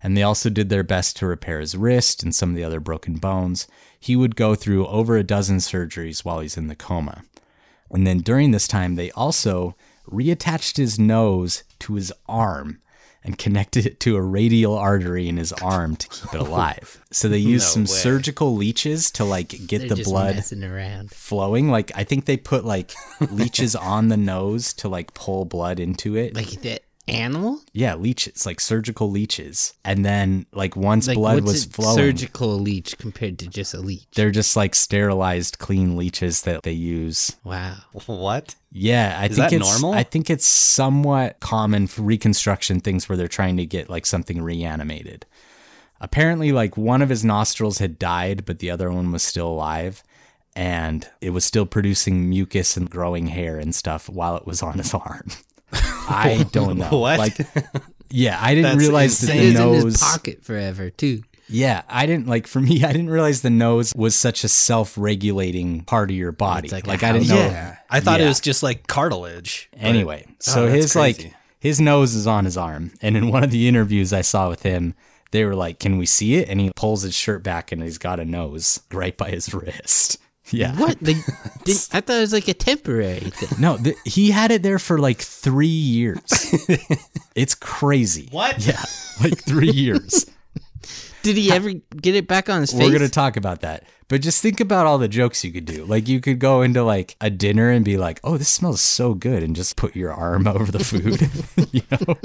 And 0.03 0.17
they 0.17 0.23
also 0.23 0.49
did 0.49 0.69
their 0.71 0.83
best 0.83 1.17
to 1.19 1.27
repair 1.27 1.61
his 1.61 1.77
wrist 1.77 2.23
and 2.23 2.35
some 2.35 2.51
of 2.51 2.57
the 2.57 2.65
other 2.65 2.81
broken 2.81 3.15
bones. 3.15 3.67
He 3.99 4.17
would 4.17 4.35
go 4.37 4.55
through 4.55 4.87
over 4.87 5.17
a 5.17 5.23
dozen 5.23 5.59
surgeries 5.59 6.25
while 6.25 6.41
he's 6.41 6.57
in 6.57 6.69
the 6.69 6.75
coma. 6.77 7.23
And 7.91 8.07
then 8.07 8.19
during 8.19 8.51
this 8.53 8.67
time, 8.69 8.95
they 8.95 9.11
also 9.13 9.77
reattached 10.09 10.77
his 10.79 10.99
nose 10.99 11.65
to 11.81 11.95
his 11.95 12.13
arm 12.29 12.81
and 13.23 13.37
connected 13.37 13.85
it 13.85 14.01
to 14.01 14.17
a 14.17 14.23
radial 14.23 14.75
artery 14.75 15.29
in 15.29 15.37
his 15.37 15.53
arm 15.53 15.95
to 15.97 16.09
keep 16.09 16.33
it 16.33 16.41
alive. 16.41 17.05
So 17.11 17.29
they 17.29 17.37
used 17.55 17.67
No 17.67 17.73
some 17.73 17.83
way. 17.83 17.87
surgical 17.89 18.55
leeches 18.57 19.11
to 19.13 19.25
like 19.25 19.49
get 19.67 19.81
They're 19.81 19.89
the 19.91 19.97
just 19.97 20.09
blood 20.11 20.43
around. 20.63 21.11
flowing. 21.11 21.69
Like 21.69 21.93
I 21.95 22.05
think 22.05 22.25
they 22.25 22.39
put 22.39 22.65
like 22.65 22.93
leeches 23.31 23.77
on 23.77 24.09
the 24.09 24.17
nose 24.17 24.73
to 24.75 24.89
like 24.89 25.13
pull 25.13 25.45
blood 25.45 25.79
into 25.79 26.17
it. 26.17 26.35
Like 26.35 26.63
the 26.63 26.81
animal? 27.11 27.61
Yeah, 27.73 27.94
leeches, 27.96 28.46
like 28.46 28.61
surgical 28.61 29.11
leeches. 29.11 29.75
And 29.85 30.05
then, 30.05 30.46
like, 30.53 30.77
once 30.77 31.09
Like 31.09 31.16
blood 31.16 31.35
what's 31.42 31.53
was 31.53 31.66
a 31.66 31.70
flowing, 31.70 31.96
surgical 31.96 32.59
leech 32.59 32.96
compared 32.99 33.38
to 33.40 33.49
just 33.49 33.75
a 33.75 33.81
leech? 33.81 34.07
they're 34.14 34.31
just 34.31 34.57
like 34.57 34.75
sterilized, 34.75 35.59
clean 35.59 35.96
leeches 35.96 36.42
that 36.42 36.62
they 36.62 36.73
use. 36.73 37.37
Wow. 37.44 37.77
What? 38.07 38.55
Yeah, 38.73 39.18
I 39.20 39.27
Is 39.27 39.37
think 39.37 39.51
that 39.51 39.57
it's 39.57 39.68
normal? 39.83 39.99
I 39.99 40.05
think 40.05 40.31
it's 40.31 40.46
somewhat 40.46 41.40
common 41.40 41.87
for 41.88 42.03
reconstruction 42.03 42.81
things 42.81 43.09
where 43.09 43.16
they're 43.16 43.29
trying 43.29 43.57
to 43.57 43.66
get 43.66 43.90
like 43.90 44.07
something 44.07 44.40
reanimated. 44.40 45.27
Apparently, 46.01 46.53
like 46.53 46.77
one 46.77 47.03
of 47.03 47.09
his 47.11 47.25
nostrils 47.25 47.79
had 47.79 47.99
died, 47.99 48.44
but 48.46 48.59
the 48.61 48.70
other 48.70 48.90
one 48.90 49.12
was 49.12 49.23
still 49.23 49.49
alive, 49.49 50.03
and 50.57 51.07
it 51.20 51.31
was 51.31 51.44
still 51.44 51.66
producing 51.66 52.29
mucus 52.29 52.77
and 52.77 52.88
growing 52.88 53.27
hair 53.27 53.59
and 53.59 53.75
stuff 53.75 54.09
while 54.09 54.37
it 54.37 54.46
was 54.46 54.62
on 54.62 54.79
his 54.79 54.94
arm. 54.94 55.27
I 55.72 56.46
don't 56.52 56.78
know. 56.78 56.98
What? 56.98 57.18
Like, 57.18 57.38
yeah, 58.12 58.38
I 58.40 58.54
didn't 58.56 58.70
That's 58.72 58.78
realize 58.78 59.20
that 59.20 59.26
the 59.33 59.38
was 59.38 59.61
in 59.61 59.72
his 59.72 59.85
nose. 59.85 59.96
pocket 59.98 60.44
forever 60.44 60.90
too. 60.90 61.22
Yeah, 61.48 61.83
I 61.88 62.06
didn't 62.06 62.26
like 62.26 62.46
for 62.48 62.61
me. 62.61 62.83
I 62.85 62.92
didn't 62.92 63.11
realize 63.11 63.42
the 63.42 63.50
nose 63.50 63.92
was 63.94 64.16
such 64.16 64.42
a 64.44 64.48
self-regulating 64.48 65.83
part 65.85 66.11
of 66.11 66.16
your 66.16 66.33
body. 66.33 66.66
It's 66.66 66.72
like 66.72 66.87
Like, 66.87 67.02
I 67.02 67.12
didn't 67.12 67.28
know. 67.28 67.37
Yeah. 67.37 67.76
I 67.88 68.00
thought 68.00 68.20
it 68.20 68.26
was 68.26 68.40
just 68.40 68.62
like 68.62 68.87
cartilage. 68.87 69.68
Anyway, 69.76 70.24
oh, 70.28 70.35
so 70.40 70.64
Oh, 70.64 70.68
his 70.68 70.94
like 70.96 71.35
his 71.59 71.80
nose 71.80 72.14
is 72.14 72.26
on 72.26 72.44
his 72.44 72.56
arm, 72.56 72.92
and 73.02 73.16
in 73.16 73.30
one 73.30 73.44
of 73.44 73.50
the 73.50 73.68
interviews 73.68 74.12
I 74.12 74.22
saw 74.22 74.48
with 74.48 74.62
him, 74.62 74.94
they 75.30 75.44
were 75.44 75.54
like, 75.54 75.78
"Can 75.78 75.98
we 75.98 76.06
see 76.06 76.35
it?" 76.37 76.48
And 76.48 76.61
he 76.61 76.70
pulls 76.74 77.02
his 77.02 77.14
shirt 77.14 77.42
back, 77.42 77.70
and 77.70 77.83
he's 77.83 77.98
got 77.98 78.18
a 78.20 78.24
nose 78.24 78.80
right 78.92 79.16
by 79.16 79.30
his 79.30 79.52
wrist. 79.54 80.18
Yeah. 80.53 80.75
What? 80.79 80.99
They 81.01 81.15
did, 81.65 81.77
I 81.93 82.01
thought 82.01 82.17
it 82.17 82.21
was 82.21 82.33
like 82.33 82.49
a 82.49 82.55
temporary 82.55 83.21
thing. 83.21 83.61
No, 83.61 83.77
th- 83.77 83.97
he 84.05 84.31
had 84.31 84.51
it 84.51 84.63
there 84.63 84.79
for 84.79 84.99
like 84.99 85.19
three 85.21 85.67
years. 85.67 86.21
it's 87.35 87.55
crazy. 87.55 88.29
What? 88.31 88.65
Yeah, 88.67 88.83
like 89.23 89.39
three 89.45 89.71
years. 89.71 90.27
Did 91.23 91.37
he 91.37 91.53
ever 91.53 91.73
get 92.01 92.15
it 92.15 92.27
back 92.27 92.49
on 92.49 92.61
his 92.63 92.73
face? 92.73 92.81
We're 92.81 92.93
gonna 92.93 93.09
talk 93.09 93.37
about 93.37 93.61
that. 93.61 93.85
But 94.09 94.23
just 94.23 94.43
think 94.43 94.59
about 94.59 94.87
all 94.87 94.99
the 94.99 95.07
jokes 95.07 95.45
you 95.45 95.53
could 95.53 95.67
do. 95.67 95.85
Like 95.85 96.09
you 96.09 96.21
could 96.21 96.39
go 96.41 96.63
into 96.63 96.83
like 96.83 97.15
a 97.21 97.31
dinner 97.31 97.71
and 97.71 97.85
be 97.85 97.97
like, 97.97 98.19
"Oh, 98.25 98.37
this 98.39 98.49
smells 98.49 98.81
so 98.81 99.15
good," 99.15 99.43
and 99.43 99.55
just 99.55 99.77
put 99.77 99.95
your 99.95 100.13
arm 100.13 100.47
over 100.49 100.73
the 100.73 100.83
food. 100.83 101.31
you 101.73 101.83
know? 101.93 102.17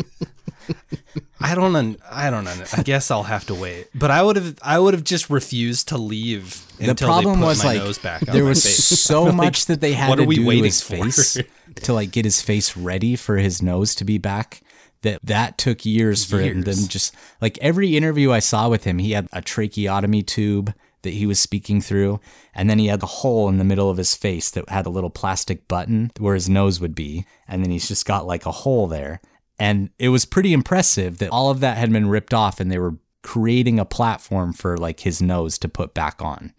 I 1.40 1.54
don't. 1.54 1.76
Un- 1.76 1.98
I 2.10 2.30
don't. 2.32 2.48
Un- 2.48 2.64
I 2.76 2.82
guess 2.82 3.12
I'll 3.12 3.24
have 3.24 3.46
to 3.48 3.54
wait. 3.54 3.88
But 3.94 4.10
I 4.10 4.24
would 4.24 4.36
have. 4.36 4.58
I 4.64 4.80
would 4.80 4.94
have 4.96 5.04
just 5.04 5.30
refused 5.30 5.90
to 5.90 5.98
leave 5.98 6.65
The 6.78 6.96
problem 6.96 7.42
was 7.42 7.64
like 7.64 7.82
there 8.22 8.46
was 8.46 8.64
so 8.64 9.32
much 9.32 9.66
that 9.68 9.82
they 9.82 9.94
had 9.94 10.10
what 10.10 10.16
to 10.18 10.26
do 10.26 10.44
to 10.44 10.64
his 10.64 10.82
for? 10.82 10.96
face 10.96 11.38
to 11.76 11.94
like 11.94 12.12
get 12.12 12.26
his 12.26 12.42
face 12.42 12.76
ready 12.76 13.16
for 13.16 13.38
his 13.38 13.62
nose 13.62 13.96
to 13.96 14.06
be 14.06 14.18
back. 14.18 14.62
That 15.02 15.20
that 15.24 15.58
took 15.58 15.86
years 15.86 16.26
for 16.26 16.40
him. 16.40 16.64
Years. 16.64 16.66
Then 16.66 16.88
just 16.88 17.16
like 17.40 17.60
every 17.60 17.96
interview 17.96 18.32
I 18.32 18.40
saw 18.40 18.70
with 18.70 18.86
him, 18.86 18.98
he 18.98 19.12
had 19.12 19.28
a 19.32 19.42
tracheotomy 19.42 20.24
tube 20.24 20.74
that 21.04 21.14
he 21.14 21.26
was 21.26 21.40
speaking 21.40 21.80
through, 21.80 22.20
and 22.56 22.70
then 22.70 22.80
he 22.80 22.88
had 22.88 23.04
a 23.04 23.06
hole 23.06 23.48
in 23.48 23.58
the 23.58 23.64
middle 23.64 23.90
of 23.90 23.98
his 23.98 24.16
face 24.16 24.50
that 24.52 24.68
had 24.70 24.86
a 24.86 24.90
little 24.90 25.12
plastic 25.12 25.68
button 25.68 26.12
where 26.18 26.34
his 26.34 26.50
nose 26.50 26.82
would 26.82 26.96
be, 26.96 27.26
and 27.48 27.64
then 27.64 27.72
he's 27.72 27.88
just 27.88 28.06
got 28.06 28.26
like 28.26 28.46
a 28.46 28.52
hole 28.52 28.88
there. 28.88 29.22
And 29.58 29.92
it 30.00 30.10
was 30.10 30.26
pretty 30.26 30.52
impressive 30.52 31.20
that 31.20 31.30
all 31.30 31.50
of 31.50 31.62
that 31.62 31.78
had 31.78 31.94
been 31.94 32.10
ripped 32.10 32.34
off, 32.34 32.60
and 32.60 32.72
they 32.72 32.80
were 32.80 32.98
creating 33.22 33.80
a 33.80 33.86
platform 33.86 34.54
for 34.54 34.78
like 34.78 35.00
his 35.02 35.22
nose 35.22 35.58
to 35.60 35.70
put 35.70 35.94
back 35.94 36.22
on. 36.22 36.54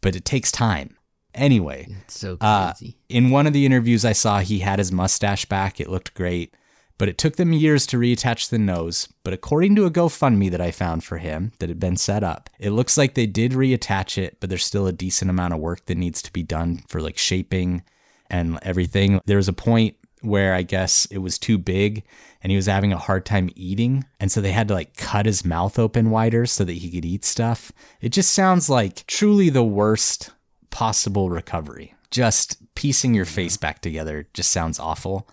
But 0.00 0.16
it 0.16 0.24
takes 0.24 0.52
time. 0.52 0.96
Anyway, 1.34 1.86
It's 2.04 2.18
so 2.18 2.36
uh, 2.40 2.72
in 3.08 3.30
one 3.30 3.46
of 3.46 3.52
the 3.52 3.66
interviews 3.66 4.04
I 4.04 4.12
saw, 4.12 4.40
he 4.40 4.60
had 4.60 4.78
his 4.78 4.90
mustache 4.90 5.44
back. 5.44 5.78
It 5.78 5.90
looked 5.90 6.14
great, 6.14 6.54
but 6.96 7.08
it 7.08 7.18
took 7.18 7.36
them 7.36 7.52
years 7.52 7.86
to 7.88 7.98
reattach 7.98 8.48
the 8.48 8.58
nose. 8.58 9.08
But 9.22 9.34
according 9.34 9.76
to 9.76 9.84
a 9.84 9.90
GoFundMe 9.90 10.50
that 10.50 10.60
I 10.60 10.70
found 10.70 11.04
for 11.04 11.18
him 11.18 11.52
that 11.58 11.68
had 11.68 11.78
been 11.78 11.96
set 11.96 12.24
up, 12.24 12.50
it 12.58 12.70
looks 12.70 12.96
like 12.96 13.14
they 13.14 13.26
did 13.26 13.52
reattach 13.52 14.18
it, 14.18 14.38
but 14.40 14.48
there's 14.48 14.64
still 14.64 14.86
a 14.86 14.92
decent 14.92 15.30
amount 15.30 15.54
of 15.54 15.60
work 15.60 15.84
that 15.86 15.98
needs 15.98 16.22
to 16.22 16.32
be 16.32 16.42
done 16.42 16.82
for 16.88 17.00
like 17.00 17.18
shaping 17.18 17.82
and 18.30 18.58
everything. 18.62 19.20
There 19.26 19.36
was 19.36 19.48
a 19.48 19.52
point 19.52 19.96
where 20.20 20.54
I 20.54 20.62
guess 20.62 21.06
it 21.06 21.18
was 21.18 21.38
too 21.38 21.58
big 21.58 22.04
and 22.42 22.50
he 22.50 22.56
was 22.56 22.66
having 22.66 22.92
a 22.92 22.98
hard 22.98 23.26
time 23.26 23.50
eating. 23.54 24.04
And 24.20 24.30
so 24.30 24.40
they 24.40 24.52
had 24.52 24.68
to 24.68 24.74
like 24.74 24.96
cut 24.96 25.26
his 25.26 25.44
mouth 25.44 25.78
open 25.78 26.10
wider 26.10 26.46
so 26.46 26.64
that 26.64 26.72
he 26.72 26.90
could 26.90 27.04
eat 27.04 27.24
stuff. 27.24 27.72
It 28.00 28.10
just 28.10 28.32
sounds 28.32 28.70
like 28.70 29.06
truly 29.06 29.48
the 29.50 29.64
worst 29.64 30.30
possible 30.70 31.30
recovery. 31.30 31.94
Just 32.10 32.74
piecing 32.74 33.14
your 33.14 33.24
face 33.24 33.56
back 33.56 33.80
together 33.80 34.28
just 34.34 34.52
sounds 34.52 34.78
awful. 34.78 35.28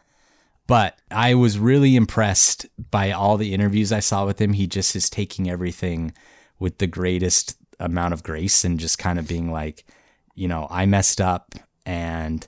But 0.68 0.98
I 1.12 1.36
was 1.36 1.60
really 1.60 1.96
impressed 1.96 2.66
by 2.90 3.12
all 3.12 3.38
the 3.38 3.54
interviews 3.54 3.92
I 3.92 4.00
saw 4.00 4.26
with 4.26 4.42
him. 4.42 4.54
He 4.54 4.66
just 4.66 4.96
is 4.96 5.10
taking 5.10 5.50
everything 5.50 6.12
with 6.60 6.80
the 6.80 6.88
greatest 6.88 7.56
amount 7.80 8.14
of 8.14 8.24
grace 8.24 8.64
and 8.64 8.80
just 8.80 8.98
kind 8.98 9.20
of 9.20 9.28
being 9.28 9.52
like, 9.52 9.86
you 10.34 10.48
know, 10.48 10.68
I 10.72 10.86
messed 10.86 11.22
up 11.22 11.54
and 11.86 12.46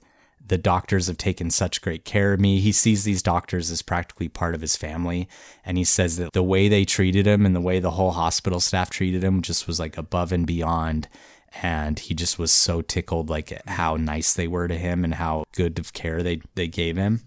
the 0.48 0.58
doctors 0.58 1.08
have 1.08 1.18
taken 1.18 1.50
such 1.50 1.82
great 1.82 2.06
care 2.06 2.34
of 2.34 2.40
me. 2.40 2.60
He 2.60 2.72
sees 2.72 3.04
these 3.04 3.22
doctors 3.22 3.72
as 3.72 3.82
practically 3.82 4.30
part 4.30 4.56
of 4.56 4.62
his 4.62 4.76
family. 4.76 5.28
And 5.66 5.78
he 5.78 5.84
says 5.84 6.18
that 6.18 6.34
the 6.34 6.44
way 6.44 6.68
they 6.68 6.86
treated 6.86 7.26
him 7.26 7.46
and 7.46 7.56
the 7.56 7.62
way 7.62 7.80
the 7.80 7.92
whole 7.92 8.12
hospital 8.12 8.60
staff 8.60 8.90
treated 8.90 9.24
him 9.24 9.42
just 9.42 9.68
was 9.68 9.80
like 9.80 9.98
above 9.98 10.32
and 10.32 10.46
beyond. 10.48 11.08
And 11.62 11.98
he 11.98 12.14
just 12.14 12.38
was 12.38 12.52
so 12.52 12.82
tickled, 12.82 13.30
like 13.30 13.52
at 13.52 13.68
how 13.68 13.96
nice 13.96 14.34
they 14.34 14.48
were 14.48 14.68
to 14.68 14.78
him 14.78 15.04
and 15.04 15.16
how 15.16 15.46
good 15.56 15.80
of 15.80 15.94
care 15.94 16.22
they, 16.22 16.42
they 16.56 16.68
gave 16.68 16.98
him. 16.98 17.22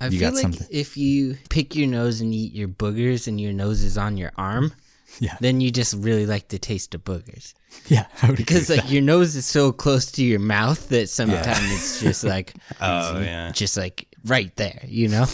I 0.00 0.08
you 0.08 0.18
feel 0.18 0.32
like 0.32 0.42
something? 0.42 0.66
if 0.70 0.96
you 0.96 1.38
pick 1.48 1.74
your 1.74 1.88
nose 1.88 2.20
and 2.20 2.34
eat 2.34 2.52
your 2.52 2.68
boogers 2.68 3.26
and 3.26 3.40
your 3.40 3.52
nose 3.52 3.82
is 3.82 3.96
on 3.96 4.16
your 4.16 4.32
arm, 4.36 4.72
Yeah. 5.20 5.36
then 5.40 5.60
you 5.60 5.70
just 5.70 5.94
really 5.94 6.26
like 6.26 6.48
the 6.48 6.58
taste 6.58 6.94
of 6.94 7.04
boogers. 7.04 7.54
Yeah. 7.88 8.06
I 8.22 8.28
would 8.28 8.36
Because 8.36 8.64
agree 8.70 8.76
with 8.76 8.84
like 8.84 8.92
your 8.92 9.02
nose 9.02 9.36
is 9.36 9.46
so 9.46 9.72
close 9.72 10.10
to 10.12 10.24
your 10.24 10.40
mouth 10.40 10.88
that 10.88 11.08
sometimes 11.08 11.46
it's 11.72 12.00
just 12.00 12.24
like 12.34 12.54
Oh 12.80 13.20
yeah. 13.20 13.50
just 13.52 13.76
like 13.76 14.08
right 14.24 14.54
there, 14.56 14.80
you 14.86 15.08
know? 15.08 15.26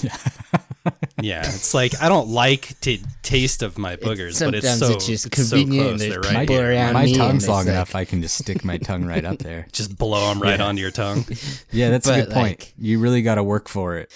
Yeah. 1.21 1.43
It's 1.47 1.73
like 1.75 2.01
I 2.03 2.09
don't 2.09 2.29
like 2.29 2.79
to 2.81 2.99
taste 3.23 3.63
of 3.63 3.79
my 3.79 3.95
boogers, 3.97 4.45
but 4.45 4.55
it's 4.57 4.79
so 4.79 4.93
it's 4.93 5.07
just 5.07 5.27
it's 5.27 5.49
so 5.49 5.65
close. 5.65 5.91
and 5.93 6.01
They're 6.01 6.21
right 6.21 6.41
people 6.41 6.57
here. 6.57 6.71
around 6.73 6.95
My 6.95 7.11
tongue's 7.13 7.49
long 7.49 7.59
like- 7.67 7.69
enough. 7.69 7.95
I 7.95 8.05
can 8.05 8.21
just 8.23 8.37
stick 8.37 8.65
my 8.65 8.79
tongue 8.79 9.05
right 9.05 9.25
up 9.25 9.39
there. 9.39 9.67
Just 9.73 9.97
blow 9.97 10.29
them 10.29 10.41
right 10.43 10.61
onto 10.61 10.81
your 10.83 10.91
tongue. 10.91 11.25
Yeah, 11.71 11.91
that's 11.91 12.09
a 12.09 12.23
good 12.23 12.31
point. 12.31 12.61
like- 12.61 12.75
you 12.79 12.99
really 12.99 13.23
got 13.23 13.37
to 13.37 13.45
work 13.45 13.69
for 13.69 13.97
it. 13.99 14.11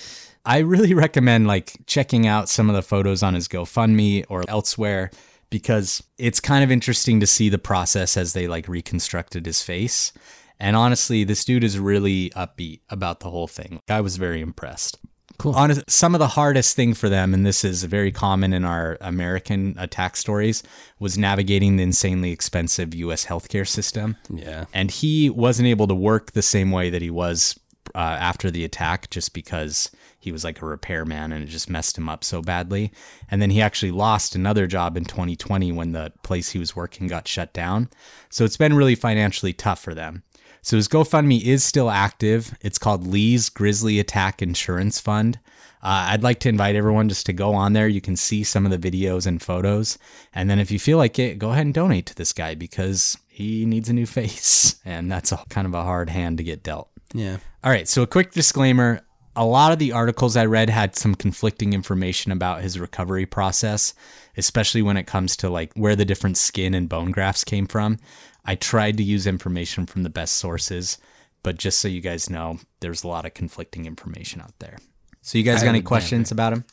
I 0.45 0.59
really 0.59 0.95
recommend 0.95 1.47
like 1.47 1.75
checking 1.87 2.27
out 2.27 2.49
some 2.49 2.69
of 2.69 2.75
the 2.77 2.83
photos 2.83 3.23
on 3.23 3.35
his 3.35 3.47
GoFundMe 3.49 4.25
or 4.29 4.43
elsewhere 4.49 5.11
because 5.51 6.03
it's 6.19 6.41
kind 6.41 6.63
of 6.65 6.71
interesting 6.71 7.21
to 7.21 7.27
see 7.27 7.49
the 7.49 7.59
process 7.59 8.17
as 8.17 8.33
they 8.33 8.49
like 8.49 8.69
reconstructed 8.69 9.47
his 9.47 9.63
face. 9.63 10.13
And 10.59 10.75
honestly, 10.77 11.25
this 11.25 11.45
dude 11.45 11.65
is 11.65 11.79
really 11.79 12.31
upbeat 12.31 12.81
about 12.89 13.21
the 13.21 13.31
whole 13.31 13.47
thing. 13.47 13.81
I 13.89 14.01
was 14.01 14.17
very 14.17 14.41
impressed. 14.41 14.99
Cool. 15.39 15.53
Honest, 15.55 15.83
some 15.91 16.15
of 16.15 16.19
the 16.19 16.29
hardest 16.29 16.75
thing 16.77 16.95
for 16.95 17.11
them, 17.11 17.35
and 17.35 17.45
this 17.45 17.63
is 17.63 17.85
very 17.85 18.11
common 18.11 18.55
in 18.55 18.65
our 18.65 18.97
American 19.03 19.75
attack 19.79 20.17
stories, 20.17 20.63
was 20.99 21.19
navigating 21.19 21.77
the 21.77 21.83
insanely 21.83 22.31
expensive 22.33 22.95
U.S. 22.95 23.27
healthcare 23.27 23.69
system 23.69 24.17
Yeah. 24.31 24.65
and 24.73 24.91
he 24.91 25.29
wasn't 25.29 25.69
able 25.69 25.89
to 25.89 25.95
work 25.95 26.33
the 26.33 26.41
same 26.41 26.71
way 26.71 26.89
that 26.89 27.03
he 27.03 27.11
was 27.11 27.59
uh, 27.95 27.99
after 27.99 28.51
the 28.51 28.65
attack 28.65 29.11
just 29.11 29.35
because 29.35 29.91
he 30.27 30.33
was 30.33 30.43
like 30.43 30.61
a 30.61 30.67
repairman 30.67 31.31
and 31.31 31.45
it 31.45 31.47
just 31.47 31.71
messed 31.71 31.97
him 31.97 32.09
up 32.09 32.25
so 32.25 32.43
badly 32.43 32.91
and 33.31 33.41
then 33.41 33.51
he 33.51 33.63
actually 33.63 33.93
lost 33.93 34.35
another 34.35 34.67
job 34.67 34.97
in 34.97 35.05
2020 35.05 35.71
when 35.71 35.93
the 35.93 36.13
place 36.25 36.51
he 36.51 36.59
was 36.59 36.75
working 36.75 37.07
got 37.07 37.29
shut 37.29 37.53
down 37.53 37.89
so 38.29 38.45
it's 38.45 38.57
been 38.57 38.75
really 38.75 38.97
financially 38.97 39.53
tough 39.53 39.81
for 39.81 39.95
them 39.95 40.25
so 40.63 40.77
his 40.77 40.89
gofundme 40.89 41.41
is 41.41 41.63
still 41.63 41.89
active 41.89 42.59
it's 42.61 42.77
called 42.77 43.07
lee's 43.07 43.49
grizzly 43.49 44.01
attack 44.01 44.43
insurance 44.43 44.99
fund 44.99 45.39
uh, 45.83 46.11
I'd 46.11 46.25
like 46.25 46.41
to 46.41 46.49
invite 46.49 46.75
everyone 46.75 47.09
just 47.09 47.27
to 47.27 47.33
go 47.33 47.55
on 47.55 47.73
there. 47.73 47.87
You 47.87 48.01
can 48.01 48.17
see 48.17 48.43
some 48.43 48.67
of 48.67 48.73
the 48.73 48.91
videos 48.91 49.25
and 49.25 49.41
photos. 49.41 49.99
And 50.35 50.51
then 50.51 50.59
if 50.59 50.73
you 50.73 50.81
feel 50.81 50.99
like 50.99 51.17
it, 51.21 51.39
go 51.39 51.51
ahead 51.51 51.65
and 51.65 51.73
donate 51.73 52.07
to 52.07 52.15
this 52.17 52.33
guy 52.33 52.57
because 52.57 53.17
he 53.29 53.65
needs 53.67 53.89
a 53.89 53.93
new 53.93 54.07
face. 54.07 54.81
And 54.85 55.13
that's 55.13 55.31
a 55.31 55.37
kind 55.49 55.65
of 55.65 55.75
a 55.75 55.85
hard 55.85 56.11
hand 56.11 56.39
to 56.39 56.45
get 56.45 56.65
dealt. 56.65 56.89
Yeah. 57.15 57.37
All 57.63 57.71
right. 57.71 57.87
So 57.87 58.03
a 58.03 58.07
quick 58.07 58.33
disclaimer. 58.33 59.03
A 59.37 59.45
lot 59.45 59.71
of 59.73 59.79
the 59.79 59.93
articles 59.93 60.35
I 60.37 60.47
read 60.47 60.71
had 60.71 60.97
some 60.97 61.15
conflicting 61.15 61.75
information 61.75 62.33
about 62.33 62.63
his 62.63 62.81
recovery 62.81 63.27
process, 63.27 63.93
especially 64.37 64.81
when 64.83 64.97
it 64.97 65.07
comes 65.07 65.37
to 65.39 65.51
like 65.51 65.73
where 65.75 65.95
the 65.95 66.07
different 66.07 66.39
skin 66.39 66.73
and 66.75 66.89
bone 66.89 67.11
grafts 67.11 67.45
came 67.45 67.67
from. 67.67 67.99
I 68.45 68.55
tried 68.55 68.97
to 68.97 69.03
use 69.03 69.27
information 69.27 69.85
from 69.87 70.05
the 70.05 70.09
best 70.11 70.37
sources, 70.37 70.99
but 71.43 71.59
just 71.59 71.79
so 71.81 71.89
you 71.89 72.01
guys 72.01 72.31
know, 72.31 72.59
there's 72.81 73.05
a 73.05 73.09
lot 73.09 73.27
of 73.27 73.35
conflicting 73.35 73.85
information 73.85 74.41
out 74.41 74.59
there. 74.59 74.79
So 75.21 75.37
you 75.37 75.45
guys 75.45 75.63
got 75.63 75.69
any 75.71 75.83
questions 75.83 76.31
about 76.33 76.53
him? 76.55 76.65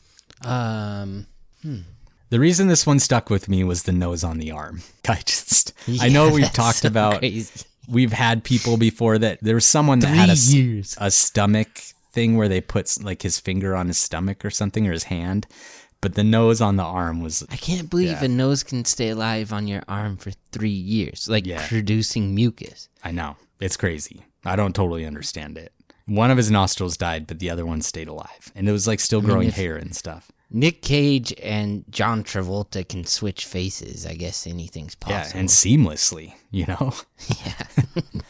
Um 0.44 1.26
The 2.30 2.40
reason 2.40 2.68
this 2.68 2.86
one 2.86 2.98
stuck 2.98 3.28
with 3.30 3.48
me 3.48 3.62
was 3.64 3.82
the 3.82 3.92
nose 3.92 4.24
on 4.24 4.38
the 4.38 4.50
arm. 4.50 4.82
I 5.08 5.20
just, 5.24 5.72
I 6.00 6.08
know 6.08 6.30
we've 6.30 6.52
talked 6.64 6.78
so 6.78 6.88
about, 6.88 7.18
crazy. 7.18 7.64
we've 7.88 8.12
had 8.12 8.42
people 8.42 8.76
before 8.76 9.18
that 9.18 9.38
there 9.42 9.54
was 9.54 9.66
someone 9.66 9.98
that 10.00 10.08
had 10.08 10.30
a, 10.30 10.34
years. 10.34 10.96
a 11.00 11.10
stomach 11.10 11.80
thing 12.14 12.36
where 12.36 12.48
they 12.48 12.60
put 12.60 12.96
like 13.02 13.22
his 13.22 13.38
finger 13.40 13.74
on 13.74 13.88
his 13.88 13.98
stomach 13.98 14.44
or 14.44 14.50
something 14.50 14.86
or 14.86 14.92
his 14.92 15.04
hand, 15.04 15.46
but 16.00 16.14
the 16.14 16.24
nose 16.24 16.60
on 16.60 16.76
the 16.76 16.82
arm 16.84 17.20
was 17.20 17.44
I 17.50 17.56
can't 17.56 17.90
believe 17.90 18.08
Yeah. 18.20 18.24
a 18.24 18.28
nose 18.28 18.62
can 18.62 18.84
stay 18.84 19.10
alive 19.10 19.52
on 19.52 19.66
your 19.66 19.82
arm 19.88 20.16
for 20.16 20.32
three 20.52 20.68
years, 20.96 21.28
like 21.28 21.46
Yeah. 21.46 21.66
producing 21.66 22.34
mucus. 22.34 22.88
I 23.02 23.10
know. 23.10 23.36
It's 23.60 23.76
crazy. 23.76 24.24
I 24.44 24.56
don't 24.56 24.74
totally 24.74 25.04
understand 25.06 25.56
it. 25.58 25.72
One 26.06 26.30
of 26.30 26.36
his 26.36 26.50
nostrils 26.50 26.96
died, 26.98 27.26
but 27.26 27.38
the 27.38 27.48
other 27.50 27.64
one 27.64 27.80
stayed 27.80 28.08
alive. 28.08 28.52
And 28.54 28.68
it 28.68 28.72
was 28.72 28.86
like 28.86 29.00
still 29.00 29.22
growing 29.22 29.48
if- 29.48 29.54
hair 29.56 29.76
and 29.76 29.94
stuff. 29.96 30.30
Nick 30.56 30.82
Cage 30.82 31.34
and 31.42 31.84
John 31.90 32.22
Travolta 32.22 32.88
can 32.88 33.04
switch 33.04 33.44
faces. 33.44 34.06
I 34.06 34.14
guess 34.14 34.46
anything's 34.46 34.94
possible. 34.94 35.16
Yeah, 35.16 35.22
possible. 35.22 35.40
and 35.40 35.48
seamlessly, 35.48 36.34
you 36.52 36.66
know? 36.66 36.94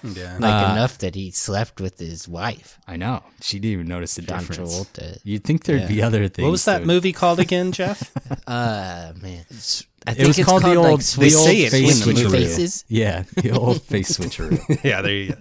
Yeah. 0.03 0.37
like 0.39 0.69
Uh, 0.69 0.73
enough 0.73 0.99
that 0.99 1.15
he 1.15 1.31
slept 1.31 1.81
with 1.81 1.99
his 1.99 2.27
wife, 2.29 2.79
I 2.87 2.97
know. 2.97 3.23
She 3.41 3.59
didn't 3.59 3.73
even 3.73 3.89
notice 3.89 4.15
the 4.17 4.23
John 4.23 4.41
difference. 4.41 4.79
Travolta. 4.79 5.19
You'd 5.25 5.45
think 5.45 5.65
there'd 5.65 5.89
be 5.89 6.03
other 6.03 6.29
things. 6.29 6.45
What 6.45 6.51
was 6.51 6.65
that 6.67 6.81
would- 6.81 6.87
movie 6.87 7.13
called 7.13 7.41
again, 7.41 7.73
Jeff? 7.79 8.11
Uh 8.47 9.13
man, 9.21 9.41
It's- 9.51 9.85
I 10.07 10.11
It 10.11 10.15
think 10.17 10.29
was 10.29 10.39
it's 10.39 10.49
called, 10.49 10.63
the 10.65 10.75
old, 10.77 11.03
Switch- 11.03 11.31
the 11.33 11.37
old 11.39 11.47
say 11.47 11.63
it 11.63 11.71
face 11.71 12.07
in 12.07 12.15
switcheroo. 12.15 12.31
Faces? 12.31 12.85
Yeah, 12.89 13.23
the 13.37 13.51
old 13.59 13.83
face 13.83 14.19
switcheroo. 14.19 14.85
yeah, 14.85 15.01
there 15.01 15.13
you 15.13 15.29
go. 15.33 15.37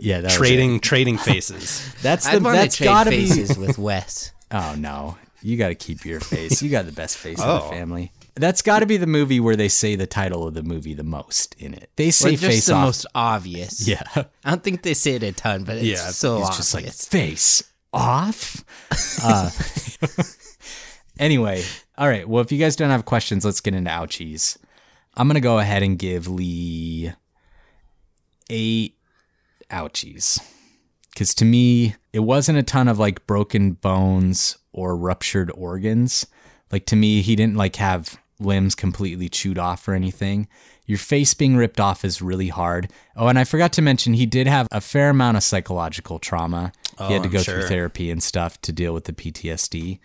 Yeah, 0.00 0.20
that 0.22 0.24
was 0.24 0.34
it. 0.34 0.38
Trading 0.38 0.80
trading 0.80 1.18
faces. 1.18 1.86
That's 2.02 2.24
the 2.24 2.32
I'd 2.36 2.42
want 2.42 2.56
to 2.56 2.60
that's 2.62 2.76
trade 2.76 2.86
gotta 2.86 3.10
be. 3.10 3.26
faces 3.28 3.58
with 3.58 3.76
Wes. 3.76 4.32
Oh 4.50 4.74
no, 4.78 5.18
you 5.46 5.56
got 5.56 5.68
to 5.68 5.74
keep 5.74 6.04
your 6.04 6.20
face. 6.20 6.60
You 6.62 6.70
got 6.70 6.86
the 6.86 6.92
best 6.92 7.16
face 7.18 7.38
in 7.38 7.44
Oh. 7.48 7.58
the 7.68 7.74
family. 7.74 8.12
That's 8.34 8.60
got 8.62 8.80
to 8.80 8.86
be 8.86 8.96
the 8.98 9.06
movie 9.06 9.40
where 9.40 9.56
they 9.56 9.68
say 9.68 9.96
the 9.96 10.06
title 10.06 10.46
of 10.46 10.52
the 10.54 10.62
movie 10.62 10.92
the 10.92 11.02
most 11.04 11.54
in 11.58 11.72
it. 11.72 11.88
They 11.96 12.10
say 12.10 12.32
just 12.32 12.44
face 12.44 12.66
the 12.66 12.74
off. 12.74 12.84
most 12.84 13.06
obvious. 13.14 13.88
yeah, 13.88 14.02
I 14.14 14.50
don't 14.50 14.62
think 14.62 14.82
they 14.82 14.92
say 14.94 15.12
it 15.14 15.22
a 15.22 15.32
ton, 15.32 15.64
but 15.64 15.76
it's 15.76 15.84
Yeah, 15.86 16.10
so 16.10 16.36
He's 16.38 16.44
obvious. 16.48 16.56
just 16.58 16.74
like 16.74 16.92
face 16.92 17.62
off. 17.94 18.62
Uh, 19.22 19.50
anyway, 21.18 21.62
all 21.96 22.08
right. 22.08 22.28
Well, 22.28 22.42
if 22.42 22.52
you 22.52 22.58
guys 22.58 22.76
don't 22.76 22.90
have 22.90 23.04
questions, 23.06 23.44
let's 23.44 23.60
get 23.60 23.74
into 23.74 23.90
ouchies. 23.90 24.58
I'm 25.14 25.28
gonna 25.28 25.40
go 25.40 25.58
ahead 25.58 25.82
and 25.82 25.98
give 25.98 26.28
Lee 26.28 27.12
eight 28.50 28.96
ouchies 29.70 30.40
because 31.16 31.34
to 31.34 31.46
me 31.46 31.94
it 32.12 32.18
wasn't 32.18 32.58
a 32.58 32.62
ton 32.62 32.88
of 32.88 32.98
like 32.98 33.26
broken 33.26 33.72
bones 33.72 34.58
or 34.70 34.94
ruptured 34.94 35.50
organs. 35.54 36.26
Like 36.70 36.84
to 36.86 36.96
me, 36.96 37.22
he 37.22 37.34
didn't 37.34 37.56
like 37.56 37.76
have 37.76 38.18
limbs 38.38 38.74
completely 38.74 39.30
chewed 39.30 39.58
off 39.58 39.88
or 39.88 39.94
anything. 39.94 40.46
Your 40.84 40.98
face 40.98 41.32
being 41.32 41.56
ripped 41.56 41.80
off 41.80 42.04
is 42.04 42.20
really 42.20 42.48
hard. 42.48 42.92
Oh, 43.16 43.28
and 43.28 43.38
I 43.38 43.44
forgot 43.44 43.72
to 43.72 43.82
mention 43.82 44.12
he 44.12 44.26
did 44.26 44.46
have 44.46 44.68
a 44.70 44.82
fair 44.82 45.08
amount 45.08 45.38
of 45.38 45.42
psychological 45.42 46.18
trauma. 46.18 46.72
Oh, 46.98 47.06
he 47.06 47.14
had 47.14 47.20
oh, 47.20 47.22
to 47.22 47.28
I'm 47.28 47.32
go 47.32 47.42
sure. 47.42 47.54
through 47.54 47.68
therapy 47.68 48.10
and 48.10 48.22
stuff 48.22 48.60
to 48.60 48.72
deal 48.72 48.92
with 48.92 49.04
the 49.04 49.14
PTSD. 49.14 49.98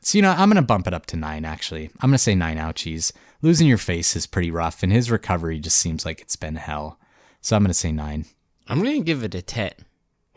So, 0.00 0.16
you 0.16 0.22
know, 0.22 0.30
I'm 0.30 0.48
going 0.48 0.56
to 0.56 0.62
bump 0.62 0.86
it 0.86 0.94
up 0.94 1.06
to 1.06 1.16
nine, 1.16 1.44
actually. 1.44 1.90
I'm 2.00 2.10
going 2.10 2.12
to 2.12 2.18
say 2.18 2.36
nine 2.36 2.56
ouchies. 2.56 3.12
Losing 3.40 3.66
your 3.66 3.78
face 3.78 4.14
is 4.16 4.26
pretty 4.26 4.50
rough, 4.50 4.82
and 4.82 4.92
his 4.92 5.10
recovery 5.10 5.58
just 5.58 5.78
seems 5.78 6.04
like 6.04 6.20
it's 6.20 6.36
been 6.36 6.56
hell. 6.56 6.98
So 7.40 7.56
I'm 7.56 7.62
going 7.62 7.68
to 7.68 7.74
say 7.74 7.92
nine. 7.92 8.26
I'm 8.68 8.78
gonna 8.78 9.00
give 9.00 9.24
it 9.24 9.34
a 9.34 9.42
ten. 9.42 9.72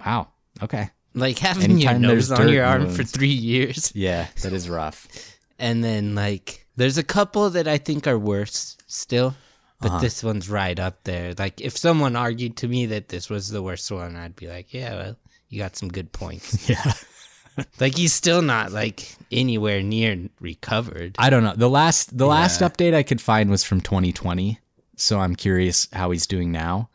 Wow. 0.06 0.28
Okay. 0.62 0.90
Like 1.14 1.40
having 1.40 1.64
Anytime 1.72 2.04
your 2.04 2.14
nose 2.16 2.32
on 2.32 2.50
your 2.50 2.66
arm 2.66 2.88
the 2.88 2.94
for 2.94 3.04
three 3.04 3.28
years, 3.30 3.92
Yeah, 3.96 4.28
that 4.42 4.52
is 4.54 4.70
rough. 4.70 5.08
and 5.58 5.84
then 5.84 6.14
like 6.16 6.66
there's 6.76 6.98
a 6.98 7.04
couple 7.04 7.50
that 7.52 7.68
I 7.70 7.78
think 7.78 8.06
are 8.06 8.20
worse 8.20 8.76
still, 8.88 9.34
but 9.80 9.92
Uh-huh. 9.92 10.00
this 10.00 10.24
one's 10.24 10.50
right 10.50 10.78
up 10.78 11.04
there. 11.06 11.34
Like 11.38 11.62
if 11.62 11.78
someone 11.78 12.16
argued 12.18 12.58
to 12.58 12.68
me 12.68 12.86
that 12.88 13.08
this 13.08 13.30
was 13.30 13.50
the 13.50 13.62
worst 13.64 13.90
one, 13.92 14.16
I'd 14.18 14.36
be 14.36 14.48
like, 14.48 14.74
yeah, 14.74 14.94
well, 14.96 15.16
you 15.50 15.60
got 15.60 15.76
some 15.78 15.90
good 15.90 16.12
points. 16.12 16.70
Yeah. 16.70 16.94
like 17.80 17.96
he's 17.96 18.12
still 18.12 18.42
not 18.42 18.74
like 18.74 19.16
anywhere 19.32 19.82
near 19.82 20.28
recovered. 20.42 21.16
I 21.18 21.30
don't 21.30 21.44
know. 21.46 21.54
The 21.56 21.70
last 21.70 22.18
the 22.18 22.28
last 22.28 22.60
update 22.60 22.94
I 22.94 23.04
could 23.04 23.22
find 23.22 23.50
was 23.50 23.64
from 23.64 23.80
2020, 23.80 24.60
so 24.98 25.20
I'm 25.22 25.38
curious 25.38 25.88
how 25.94 26.12
he's 26.12 26.28
doing 26.28 26.52
now. 26.52 26.90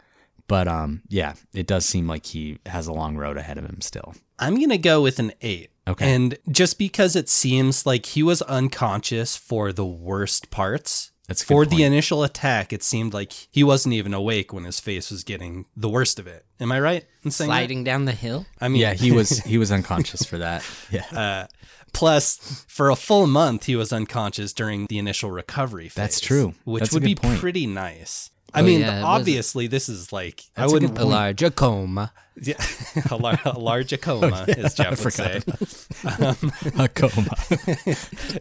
But 0.50 0.66
um, 0.68 1.02
yeah, 1.08 1.34
it 1.54 1.66
does 1.68 1.86
seem 1.86 2.08
like 2.08 2.26
he 2.26 2.58
has 2.66 2.88
a 2.88 2.92
long 2.92 3.16
road 3.16 3.36
ahead 3.36 3.56
of 3.56 3.64
him 3.64 3.80
still. 3.80 4.14
I'm 4.38 4.56
going 4.56 4.70
to 4.70 4.78
go 4.78 5.00
with 5.00 5.18
an 5.20 5.32
eight. 5.42 5.70
Okay. 5.86 6.12
And 6.12 6.36
just 6.50 6.76
because 6.76 7.14
it 7.14 7.28
seems 7.28 7.86
like 7.86 8.04
he 8.04 8.22
was 8.24 8.42
unconscious 8.42 9.36
for 9.36 9.72
the 9.72 9.86
worst 9.86 10.50
parts, 10.50 11.12
That's 11.28 11.42
a 11.42 11.44
good 11.44 11.48
for 11.48 11.64
point. 11.66 11.70
the 11.76 11.84
initial 11.84 12.24
attack, 12.24 12.72
it 12.72 12.82
seemed 12.82 13.14
like 13.14 13.32
he 13.32 13.62
wasn't 13.62 13.94
even 13.94 14.12
awake 14.12 14.52
when 14.52 14.64
his 14.64 14.80
face 14.80 15.10
was 15.12 15.22
getting 15.24 15.66
the 15.76 15.88
worst 15.88 16.18
of 16.18 16.26
it. 16.26 16.44
Am 16.58 16.72
I 16.72 16.80
right 16.80 17.04
in 17.24 17.30
saying 17.30 17.48
that? 17.48 17.54
Sliding 17.54 17.84
down 17.84 18.04
the 18.06 18.12
hill. 18.12 18.44
I 18.60 18.66
mean, 18.68 18.82
Yeah, 18.82 18.94
he 18.94 19.12
was 19.18 19.38
he 19.44 19.56
was 19.56 19.70
unconscious 19.70 20.24
for 20.24 20.38
that. 20.38 20.64
Yeah. 20.90 21.04
Uh, 21.12 21.46
plus, 21.92 22.64
for 22.68 22.90
a 22.90 22.96
full 22.96 23.26
month, 23.28 23.66
he 23.66 23.76
was 23.76 23.92
unconscious 23.92 24.52
during 24.52 24.86
the 24.86 24.98
initial 24.98 25.30
recovery 25.30 25.84
phase. 25.88 25.94
That's 25.94 26.20
true. 26.20 26.54
Which 26.64 26.80
That's 26.82 26.92
a 26.92 26.96
would 26.96 27.02
be 27.04 27.14
point. 27.14 27.38
pretty 27.38 27.66
nice. 27.66 28.30
I 28.54 28.60
Oh, 28.60 28.64
mean, 28.64 28.80
yeah, 28.80 29.02
obviously, 29.04 29.66
this 29.66 29.88
is 29.88 30.12
like 30.12 30.42
I 30.56 30.64
a 30.64 30.68
wouldn't 30.68 30.98
A 30.98 31.04
large 31.04 31.42
coma. 31.54 32.12
Yeah, 32.42 32.54
a, 33.10 33.16
lar- 33.16 33.38
a 33.44 33.58
large 33.58 33.98
coma, 34.02 34.46
as 34.48 34.74
Jeff 34.74 35.04
would 35.04 35.12
say, 35.12 35.40
a 36.78 36.88
coma. 36.88 37.34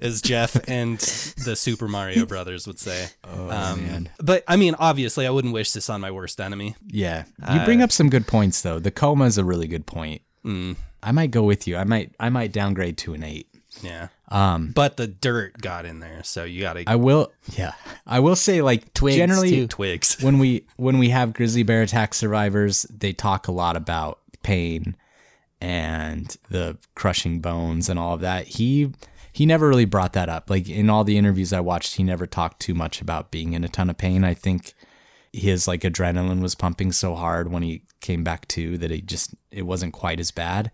as 0.02 0.22
Jeff 0.22 0.56
and 0.70 0.98
the 1.00 1.56
Super 1.56 1.88
Mario 1.88 2.26
Brothers 2.26 2.66
would 2.68 2.80
say. 2.80 3.08
Oh 3.24 3.50
Um, 3.50 3.86
man. 3.86 4.10
But 4.20 4.44
I 4.48 4.56
mean, 4.56 4.76
obviously, 4.80 5.28
I 5.28 5.30
wouldn't 5.32 5.54
wish 5.54 5.72
this 5.74 5.90
on 5.90 6.00
my 6.02 6.12
worst 6.12 6.40
enemy. 6.40 6.76
Yeah. 6.88 7.26
You 7.52 7.60
bring 7.66 7.82
up 7.82 7.92
some 7.92 8.10
good 8.10 8.26
points 8.28 8.62
though. 8.62 8.80
The 8.80 8.92
coma 8.92 9.26
is 9.26 9.38
a 9.38 9.44
really 9.44 9.68
good 9.68 9.86
point. 9.86 10.22
Mm, 10.46 10.78
I 11.04 11.12
might 11.12 11.32
go 11.32 11.44
with 11.44 11.68
you. 11.68 11.76
I 11.76 11.84
might 11.84 12.14
I 12.20 12.30
might 12.30 12.54
downgrade 12.54 12.98
to 13.00 13.14
an 13.14 13.24
eight. 13.24 13.49
Yeah, 13.82 14.08
Um, 14.30 14.72
but 14.74 14.98
the 14.98 15.08
dirt 15.08 15.60
got 15.62 15.86
in 15.86 16.00
there, 16.00 16.24
so 16.24 16.44
you 16.44 16.62
got 16.62 16.74
to 16.74 16.84
I 16.88 16.96
will. 16.96 17.32
Yeah, 17.56 17.74
I 18.06 18.20
will 18.20 18.36
say 18.36 18.62
like 18.62 18.94
Twigs, 18.94 19.18
generally 19.18 19.52
too. 19.52 19.68
twigs. 19.68 20.22
when 20.22 20.40
we 20.40 20.66
when 20.78 20.98
we 20.98 21.10
have 21.10 21.34
grizzly 21.34 21.64
bear 21.64 21.82
attack 21.82 22.14
survivors, 22.14 22.84
they 22.84 23.14
talk 23.14 23.48
a 23.48 23.52
lot 23.52 23.76
about 23.76 24.20
pain 24.44 24.96
and 25.62 26.38
the 26.50 26.78
crushing 26.96 27.40
bones 27.40 27.90
and 27.90 28.00
all 28.00 28.16
of 28.16 28.22
that. 28.22 28.48
He 28.48 28.92
he 29.32 29.46
never 29.46 29.68
really 29.68 29.86
brought 29.86 30.14
that 30.14 30.30
up. 30.30 30.50
Like 30.50 30.68
in 30.68 30.90
all 30.90 31.04
the 31.04 31.18
interviews 31.18 31.54
I 31.54 31.60
watched, 31.60 31.96
he 31.96 32.04
never 32.04 32.26
talked 32.26 32.60
too 32.60 32.74
much 32.74 33.02
about 33.02 33.32
being 33.32 33.54
in 33.54 33.64
a 33.64 33.70
ton 33.70 33.90
of 33.90 33.98
pain. 33.98 34.24
I 34.24 34.34
think 34.34 34.74
his 35.32 35.68
like 35.68 35.82
adrenaline 35.82 36.42
was 36.42 36.56
pumping 36.56 36.92
so 36.92 37.16
hard 37.16 37.52
when 37.52 37.64
he 37.64 37.84
came 38.02 38.24
back 38.24 38.48
to 38.50 38.78
that 38.80 38.92
it 38.92 39.06
just 39.06 39.36
it 39.52 39.64
wasn't 39.64 39.94
quite 39.94 40.20
as 40.20 40.32
bad. 40.32 40.72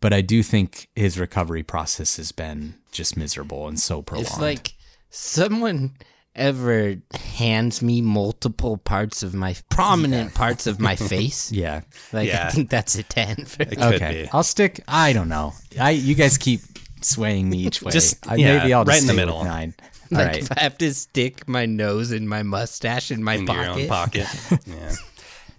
But 0.00 0.12
I 0.12 0.20
do 0.22 0.42
think 0.42 0.88
his 0.96 1.18
recovery 1.18 1.62
process 1.62 2.16
has 2.16 2.32
been 2.32 2.74
just 2.90 3.16
miserable 3.16 3.68
and 3.68 3.78
so 3.78 4.00
prolonged. 4.02 4.28
It's 4.28 4.40
like 4.40 4.74
someone 5.10 5.92
ever 6.34 6.96
hands 7.36 7.82
me 7.82 8.00
multiple 8.00 8.76
parts 8.78 9.22
of 9.22 9.34
my 9.34 9.54
prominent 9.68 10.32
parts 10.32 10.66
of 10.66 10.80
my 10.80 10.96
face. 11.12 11.50
yeah. 11.52 11.82
Like 12.12 12.28
Yeah. 12.28 12.46
I 12.46 12.50
think 12.50 12.70
that's 12.70 12.94
a 12.94 13.02
ten. 13.02 13.44
For 13.44 13.62
It 13.62 13.70
could 13.70 13.94
okay, 13.94 14.22
be. 14.24 14.28
I'll 14.32 14.42
stick. 14.42 14.80
I 14.88 15.12
don't 15.12 15.28
know. 15.28 15.52
I 15.78 15.90
you 15.90 16.14
guys 16.14 16.38
keep 16.38 16.60
swaying 17.02 17.50
me 17.50 17.58
each 17.66 17.82
way. 17.82 17.92
Just- 17.92 18.26
I, 18.28 18.36
yeah, 18.36 18.58
maybe 18.58 18.72
I'll 18.72 18.84
just 18.84 18.94
right 18.94 19.00
in 19.02 19.06
the 19.06 19.12
stay 19.12 19.22
with 19.22 19.28
middle. 19.28 19.44
Nine. 19.44 19.74
All 20.12 20.18
like 20.18 20.26
right. 20.28 20.38
if 20.38 20.52
I 20.56 20.60
have 20.62 20.78
to 20.78 20.92
stick 20.94 21.46
my 21.48 21.66
nose 21.66 22.10
and 22.10 22.28
my 22.28 22.42
mustache 22.42 23.10
in 23.10 23.22
my 23.22 23.34
into 23.34 23.52
pocket. 23.52 23.66
your 23.66 23.82
own 23.82 23.88
pocket. 23.88 24.26
yeah. 24.66 24.92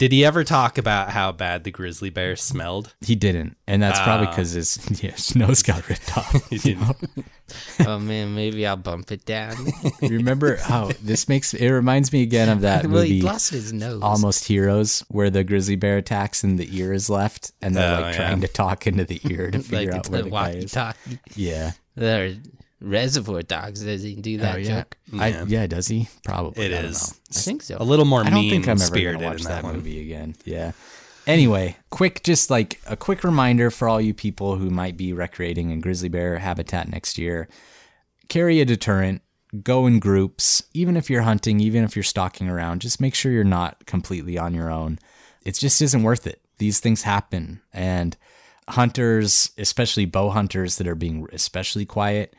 Did 0.02 0.12
he 0.14 0.26
ever 0.26 0.44
talk 0.44 0.80
about 0.80 1.12
how 1.12 1.32
bad 1.32 1.64
the 1.64 1.70
grizzly 1.70 2.10
bear 2.10 2.36
smelled? 2.36 2.96
He 3.02 3.14
didn't, 3.14 3.56
and 3.68 3.84
that's 3.84 4.00
probably 4.00 4.26
Ah. 4.26 4.30
because 4.32 4.50
his 4.54 4.80
yeah, 5.04 5.12
his 5.12 5.36
nose 5.36 5.62
got 5.62 5.88
ripped 5.88 6.18
off. 6.18 6.34
He 6.50 6.58
didn't. 6.58 6.96
oh 7.86 8.00
man, 8.00 8.34
maybe 8.34 8.66
I'll 8.66 8.78
bump 8.78 9.12
it 9.12 9.26
down. 9.26 9.54
Remember 10.02 10.56
how 10.56 10.90
this 11.04 11.30
makes 11.30 11.54
it 11.54 11.70
reminds 11.70 12.12
me 12.12 12.24
again 12.24 12.50
of 12.50 12.62
that 12.62 12.88
well, 12.88 13.04
he 13.04 13.10
movie 13.18 13.22
lost 13.22 13.52
his 13.52 13.72
nose. 13.74 14.02
Almost 14.02 14.46
Heroes, 14.46 15.02
where 15.10 15.30
the 15.30 15.44
grizzly 15.44 15.76
bear 15.76 15.98
attacks 15.98 16.44
and 16.44 16.58
the 16.58 16.68
ear 16.76 16.94
is 16.94 17.08
left, 17.08 17.52
and 17.62 17.76
they're 17.76 18.00
Oh, 18.00 18.02
like 18.02 18.16
yeah. 18.16 18.28
trying 18.28 18.42
to 18.42 18.48
talk 18.48 18.88
into 18.88 19.06
the 19.06 19.22
ear 19.30 19.52
to 19.52 19.60
like 19.60 19.68
figure 19.68 19.90
it's 19.98 20.08
out 20.08 20.10
where 20.10 20.22
a 20.22 20.24
the 20.24 20.30
guy 20.32 20.50
is. 20.50 20.76
walkie-talkie. 20.76 21.20
Yeah. 21.36 21.74
There, 21.96 22.34
reservoir 22.82 23.42
dogs. 23.42 23.84
Does 23.84 24.04
he 24.04 24.16
do 24.16 24.38
that 24.40 24.56
oh 24.56 24.58
yeah. 24.58 24.80
joke? 24.80 24.98
I, 25.20 25.28
Yeah. 25.30 25.46
yeah. 25.48 25.68
Does 25.68 25.88
he? 25.88 26.10
Probably. 26.24 26.66
It 26.66 26.74
I 26.74 26.82
don't 26.82 26.92
is. 26.92 27.12
know. 27.12 27.18
I 27.30 27.34
think 27.40 27.62
so. 27.64 27.78
A 27.80 27.84
little 27.84 28.06
more 28.06 28.22
I 28.22 28.26
don't 28.26 28.34
mean 28.34 28.52
think 28.52 28.66
I'm 28.68 28.72
ever 28.78 28.86
spirited 28.86 29.22
gonna 29.22 29.32
watch 29.34 29.42
in 29.42 29.48
that, 29.48 29.64
that, 29.64 29.74
movie 29.74 30.02
again. 30.02 30.36
Yeah. 30.46 30.72
Anyway, 31.28 31.78
quick, 31.92 32.24
just 32.24 32.50
like 32.50 32.82
a 32.88 32.98
quick 32.98 33.24
reminder 33.24 33.70
for 33.70 33.88
all 33.88 34.02
you 34.02 34.14
people 34.14 34.56
who 34.56 34.70
might 34.72 34.98
be 34.98 35.14
recreating 35.14 35.70
in 35.70 35.80
grizzly 35.80 36.10
bear 36.10 36.40
habitat 36.40 36.90
next 36.90 37.18
year: 37.18 37.48
carry 38.28 38.60
a 38.60 38.66
deterrent. 38.66 39.22
Go 39.64 39.86
in 39.86 40.00
groups, 40.00 40.64
even 40.74 40.96
if 40.96 41.10
you're 41.10 41.24
hunting, 41.24 41.60
even 41.60 41.84
if 41.84 41.96
you're 41.96 42.04
stalking 42.04 42.50
around. 42.50 42.80
Just 42.82 43.02
make 43.02 43.14
sure 43.14 43.34
you're 43.34 43.44
not 43.44 43.86
completely 43.86 44.38
on 44.38 44.54
your 44.54 44.72
own. 44.72 44.98
It 45.44 45.56
just 45.56 45.82
isn't 45.82 46.04
worth 46.04 46.26
it. 46.26 46.42
These 46.58 46.80
things 46.80 47.04
happen, 47.04 47.62
and 47.74 48.16
hunters, 48.70 49.52
especially 49.58 50.06
bow 50.06 50.30
hunters 50.30 50.78
that 50.78 50.88
are 50.88 50.96
being 50.96 51.28
especially 51.34 51.86
quiet, 51.86 52.34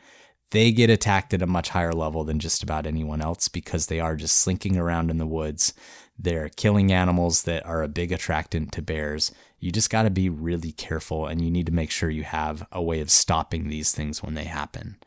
they 0.53 0.71
get 0.71 0.91
attacked 0.91 1.33
at 1.33 1.41
a 1.41 1.47
much 1.47 1.69
higher 1.69 1.93
level 1.93 2.23
than 2.23 2.37
just 2.37 2.61
about 2.61 2.85
anyone 2.85 3.21
else 3.21 3.47
because 3.47 3.87
they 3.87 3.99
are 3.99 4.15
just 4.15 4.35
slinking 4.35 4.77
around 4.77 5.09
in 5.09 5.17
the 5.17 5.25
woods. 5.25 5.73
They're 6.17 6.49
killing 6.49 6.91
animals 6.91 7.41
that 7.43 7.65
are 7.65 7.81
a 7.81 7.87
big 7.87 8.11
attractant 8.11 8.71
to 8.73 8.83
bears. 8.83 9.31
you 9.59 9.71
just 9.71 9.89
got 9.89 10.03
to 10.03 10.11
be 10.11 10.29
really 10.29 10.71
careful 10.71 11.25
and 11.25 11.41
you 11.43 11.49
need 11.49 11.65
to 11.65 11.71
make 11.71 11.89
sure 11.89 12.09
you 12.11 12.23
have 12.23 12.67
a 12.71 12.83
way 12.83 12.99
of 12.99 13.09
stopping 13.09 13.67
these 13.67 13.91
things 13.91 14.21
when 14.21 14.35
they 14.35 14.43
happen. 14.43 14.97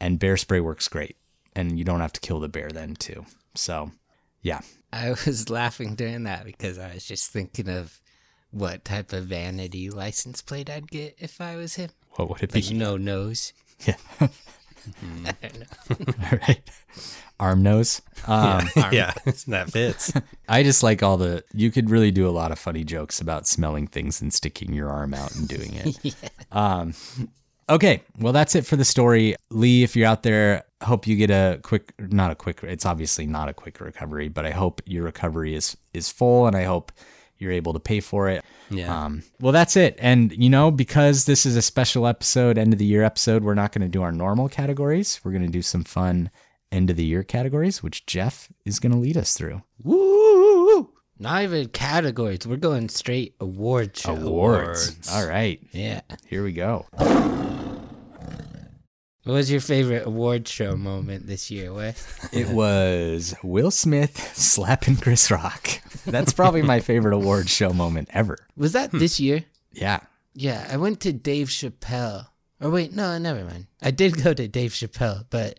And 0.00 0.18
bear 0.18 0.38
spray 0.38 0.60
works 0.60 0.88
great. 0.88 1.16
And 1.54 1.78
you 1.78 1.84
don't 1.84 2.00
have 2.00 2.14
to 2.14 2.20
kill 2.20 2.40
the 2.40 2.48
bear 2.48 2.70
then, 2.70 2.94
too. 2.94 3.26
So, 3.54 3.90
yeah. 4.40 4.60
I 4.90 5.10
was 5.10 5.50
laughing 5.50 5.96
during 5.96 6.24
that 6.24 6.46
because 6.46 6.78
I 6.78 6.94
was 6.94 7.04
just 7.04 7.30
thinking 7.30 7.68
of 7.68 8.00
what 8.50 8.86
type 8.86 9.12
of 9.12 9.26
vanity 9.26 9.90
license 9.90 10.40
plate 10.40 10.70
I'd 10.70 10.90
get 10.90 11.16
if 11.18 11.42
I 11.42 11.56
was 11.56 11.74
him. 11.74 11.90
What 12.12 12.30
would 12.30 12.42
it 12.42 12.52
be? 12.52 12.62
Like 12.62 12.72
no 12.74 12.96
nose. 12.96 13.52
Yeah. 13.86 14.28
All 15.90 16.16
right. 16.48 16.60
Arm 17.40 17.62
nose. 17.62 18.00
Um, 18.26 18.68
yeah, 18.92 19.12
that 19.48 19.70
fits. 19.70 20.12
I 20.48 20.62
just 20.62 20.82
like 20.82 21.02
all 21.02 21.16
the. 21.16 21.42
You 21.52 21.70
could 21.70 21.90
really 21.90 22.10
do 22.10 22.28
a 22.28 22.30
lot 22.30 22.52
of 22.52 22.58
funny 22.58 22.84
jokes 22.84 23.20
about 23.20 23.46
smelling 23.46 23.86
things 23.86 24.20
and 24.20 24.32
sticking 24.32 24.72
your 24.72 24.88
arm 24.88 25.14
out 25.14 25.34
and 25.34 25.48
doing 25.48 25.74
it. 25.74 26.14
Um, 26.52 26.94
okay, 27.68 28.02
well 28.20 28.32
that's 28.32 28.54
it 28.54 28.64
for 28.64 28.76
the 28.76 28.84
story. 28.84 29.34
Lee, 29.50 29.82
if 29.82 29.96
you're 29.96 30.06
out 30.06 30.22
there, 30.22 30.62
hope 30.84 31.08
you 31.08 31.16
get 31.16 31.30
a 31.30 31.58
quick, 31.64 31.92
not 31.98 32.30
a 32.30 32.36
quick. 32.36 32.60
It's 32.62 32.86
obviously 32.86 33.26
not 33.26 33.48
a 33.48 33.52
quick 33.52 33.80
recovery, 33.80 34.28
but 34.28 34.46
I 34.46 34.50
hope 34.50 34.80
your 34.86 35.02
recovery 35.02 35.56
is 35.56 35.76
is 35.92 36.08
full, 36.10 36.46
and 36.46 36.54
I 36.54 36.62
hope 36.62 36.92
you're 37.38 37.52
able 37.52 37.72
to 37.72 37.80
pay 37.80 38.00
for 38.00 38.28
it. 38.28 38.44
Yeah. 38.70 39.04
Um, 39.04 39.22
well, 39.40 39.52
that's 39.52 39.76
it. 39.76 39.96
And, 39.98 40.32
you 40.32 40.50
know, 40.50 40.70
because 40.70 41.24
this 41.26 41.44
is 41.46 41.56
a 41.56 41.62
special 41.62 42.06
episode, 42.06 42.58
end 42.58 42.72
of 42.72 42.78
the 42.78 42.84
year 42.84 43.02
episode, 43.02 43.44
we're 43.44 43.54
not 43.54 43.72
going 43.72 43.82
to 43.82 43.88
do 43.88 44.02
our 44.02 44.12
normal 44.12 44.48
categories. 44.48 45.20
We're 45.24 45.32
going 45.32 45.46
to 45.46 45.48
do 45.48 45.62
some 45.62 45.84
fun 45.84 46.30
end 46.72 46.90
of 46.90 46.96
the 46.96 47.04
year 47.04 47.22
categories, 47.22 47.82
which 47.82 48.06
Jeff 48.06 48.48
is 48.64 48.80
going 48.80 48.92
to 48.92 48.98
lead 48.98 49.16
us 49.16 49.34
through. 49.34 49.62
Woo! 49.82 50.90
Not 51.18 51.42
even 51.42 51.68
categories. 51.68 52.46
We're 52.46 52.56
going 52.56 52.88
straight 52.88 53.36
award 53.38 53.96
show. 53.96 54.16
Awards. 54.16 55.08
All 55.12 55.26
right. 55.26 55.60
Yeah. 55.70 56.00
Here 56.26 56.42
we 56.42 56.52
go. 56.52 56.86
What 59.24 59.32
was 59.32 59.50
your 59.50 59.60
favorite 59.60 60.06
award 60.06 60.46
show 60.46 60.76
moment 60.76 61.26
this 61.26 61.50
year, 61.50 61.72
Wes? 61.72 62.28
It 62.32 62.48
was 62.48 63.34
Will 63.42 63.70
Smith 63.70 64.36
slapping 64.36 64.96
Chris 64.96 65.30
Rock. 65.30 65.80
That's 66.04 66.34
probably 66.34 66.60
my 66.60 66.80
favorite 66.80 67.14
award 67.14 67.48
show 67.48 67.72
moment 67.72 68.10
ever. 68.12 68.36
Was 68.54 68.72
that 68.72 68.90
hmm. 68.90 68.98
this 68.98 69.18
year? 69.18 69.44
Yeah. 69.72 70.00
Yeah, 70.34 70.68
I 70.70 70.76
went 70.76 71.00
to 71.00 71.12
Dave 71.14 71.48
Chappelle. 71.48 72.26
Or 72.60 72.68
wait, 72.68 72.92
no, 72.92 73.16
never 73.16 73.44
mind. 73.44 73.66
I 73.80 73.92
did 73.92 74.22
go 74.22 74.34
to 74.34 74.46
Dave 74.46 74.72
Chappelle, 74.72 75.24
but 75.30 75.58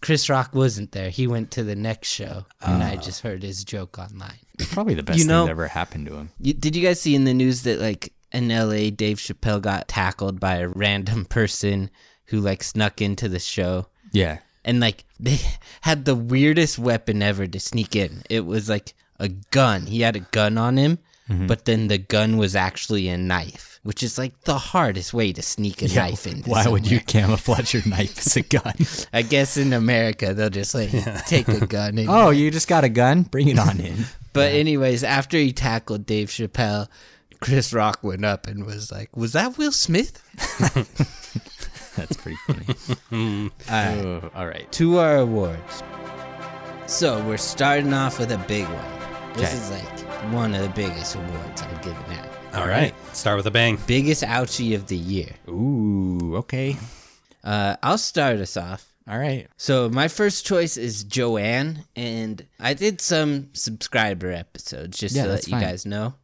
Chris 0.00 0.30
Rock 0.30 0.54
wasn't 0.54 0.92
there. 0.92 1.10
He 1.10 1.26
went 1.26 1.50
to 1.52 1.64
the 1.64 1.74
next 1.74 2.08
show, 2.08 2.46
and 2.60 2.80
I 2.80 2.94
ah. 2.94 3.00
just 3.00 3.22
heard 3.22 3.42
his 3.42 3.64
joke 3.64 3.98
online. 3.98 4.38
Probably 4.70 4.94
the 4.94 5.02
best 5.02 5.18
You 5.18 5.24
know- 5.24 5.40
thing 5.40 5.46
that 5.46 5.52
ever 5.52 5.66
happened 5.66 6.06
to 6.06 6.14
him. 6.14 6.30
You, 6.38 6.52
did 6.52 6.76
you 6.76 6.82
guys 6.86 7.00
see 7.00 7.16
in 7.16 7.24
the 7.24 7.34
news 7.34 7.64
that 7.64 7.80
like 7.80 8.12
in 8.30 8.50
LA, 8.50 8.90
Dave 8.90 9.18
Chappelle 9.18 9.60
got 9.60 9.88
tackled 9.88 10.38
by 10.38 10.58
a 10.58 10.68
random 10.68 11.24
person 11.24 11.90
who 12.30 12.40
like 12.40 12.62
snuck 12.62 13.00
into 13.02 13.28
the 13.28 13.38
show? 13.38 13.86
Yeah. 14.12 14.38
and 14.64 14.80
like 14.80 15.04
they 15.20 15.38
had 15.82 16.04
the 16.04 16.16
weirdest 16.16 16.78
weapon 16.78 17.22
ever 17.22 17.46
to 17.46 17.60
sneak 17.60 17.94
in. 17.94 18.22
It 18.30 18.44
was 18.46 18.68
like 18.68 18.94
a 19.18 19.28
gun. 19.28 19.86
He 19.86 20.00
had 20.00 20.16
a 20.16 20.20
gun 20.20 20.58
on 20.58 20.76
him, 20.76 20.98
mm-hmm. 21.28 21.46
but 21.46 21.64
then 21.66 21.88
the 21.88 21.98
gun 21.98 22.36
was 22.38 22.56
actually 22.56 23.08
a 23.08 23.16
knife, 23.16 23.78
which 23.82 24.02
is 24.02 24.18
like 24.18 24.40
the 24.42 24.58
hardest 24.58 25.12
way 25.14 25.32
to 25.32 25.42
sneak 25.42 25.82
a 25.82 25.88
knife 25.94 26.26
in. 26.26 26.42
Why 26.42 26.66
would 26.66 26.90
you 26.90 27.00
camouflage 27.00 27.74
your 27.74 27.86
knife 27.86 28.18
as 28.18 28.36
a 28.36 28.42
gun? 28.42 28.74
I 29.12 29.22
guess 29.22 29.56
in 29.56 29.72
America 29.72 30.34
they'll 30.34 30.50
just 30.50 30.74
like 30.74 30.90
take 31.26 31.48
a 31.48 31.66
gun. 31.66 31.98
Oh, 32.08 32.30
you 32.30 32.50
just 32.50 32.68
got 32.68 32.84
a 32.84 32.88
gun? 32.88 33.22
Bring 33.22 33.48
it 33.48 33.58
on 33.58 33.78
in. 33.80 34.04
but 34.32 34.52
anyways, 34.52 35.04
after 35.04 35.36
he 35.36 35.52
tackled 35.52 36.06
Dave 36.06 36.28
Chappelle, 36.28 36.88
Chris 37.40 37.72
Rock 37.72 38.02
went 38.02 38.24
up 38.24 38.46
and 38.46 38.66
was 38.66 38.90
like, 38.92 39.16
"Was 39.16 39.32
that 39.32 39.56
Will 39.56 39.72
Smith?" 39.72 40.20
That's 41.96 42.16
pretty 42.16 42.38
funny. 42.46 43.50
Oh, 43.70 44.30
all 44.34 44.46
right. 44.46 44.70
to 44.72 44.98
our 44.98 45.16
awards. 45.18 45.82
So 46.86 47.22
we're 47.24 47.36
starting 47.36 47.92
off 47.92 48.18
with 48.18 48.32
a 48.32 48.38
big 48.48 48.64
one. 48.66 49.32
This 49.34 49.48
Okay. 49.48 49.56
is 49.56 49.70
like 49.70 50.32
one 50.32 50.54
of 50.54 50.62
the 50.62 50.68
biggest 50.70 51.14
awards 51.14 51.62
I'm 51.62 51.74
giving 51.82 52.18
out. 52.18 52.28
All 52.54 52.66
right. 52.66 52.92
Start 53.12 53.36
with 53.36 53.46
a 53.46 53.50
bang. 53.50 53.78
Biggest 53.86 54.22
ouchie 54.24 54.74
of 54.74 54.86
the 54.88 54.96
year. 54.96 55.30
Ooh, 55.48 56.36
okay. 56.36 56.76
Uh, 57.44 57.76
I'll 57.82 57.98
start 57.98 58.36
us 58.40 58.56
off. 58.56 58.86
All 59.08 59.18
right. 59.18 59.46
So 59.56 59.88
my 59.88 60.08
first 60.08 60.44
choice 60.46 60.76
is 60.76 61.04
Joanne, 61.04 61.84
and 61.96 62.44
I 62.58 62.74
did 62.74 63.00
some 63.00 63.50
subscriber 63.52 64.30
episodes 64.32 64.98
just 64.98 65.14
Yeah, 65.14 65.22
to 65.24 65.28
let 65.28 65.34
that's 65.36 65.48
you 65.48 65.52
fine. 65.52 65.62
guys 65.62 65.86
know. 65.86 66.14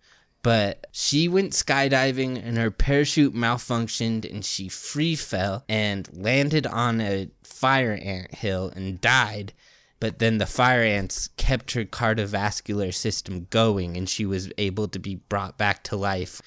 But 0.47 0.87
she 0.93 1.27
went 1.27 1.55
skydiving 1.55 2.41
and 2.41 2.57
her 2.57 2.71
parachute 2.71 3.35
malfunctioned 3.35 4.25
and 4.31 4.45
she 4.45 4.69
free 4.69 5.17
fell 5.17 5.65
and 5.69 6.09
landed 6.13 6.69
on 6.69 7.01
a 7.01 7.31
fire 7.43 7.99
ant 8.01 8.33
hill 8.33 8.73
and 8.77 9.01
died. 9.01 9.53
But 9.99 10.21
then 10.21 10.39
the 10.39 10.47
fire 10.47 10.83
ants 10.85 11.31
kept 11.37 11.73
her 11.73 11.85
cardiovascular 11.85 12.95
system 12.95 13.49
going 13.51 13.97
and 13.97 14.09
she 14.09 14.25
was 14.25 14.49
able 14.57 14.87
to 14.87 15.01
be 15.01 15.17
brought 15.17 15.59
back 15.59 15.83
to 15.85 15.97
life 15.97 16.41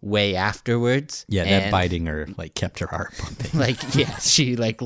way 0.00 0.34
afterwards. 0.34 1.24
Yeah, 1.28 1.44
that 1.44 1.62
And- 1.62 1.70
biting 1.70 2.06
her 2.06 2.26
like 2.36 2.56
kept 2.56 2.80
her 2.80 2.88
heart 2.88 3.14
pumping. 3.16 3.50
like 3.60 3.94
yeah 3.94 4.18
she 4.18 4.56
like 4.56 4.80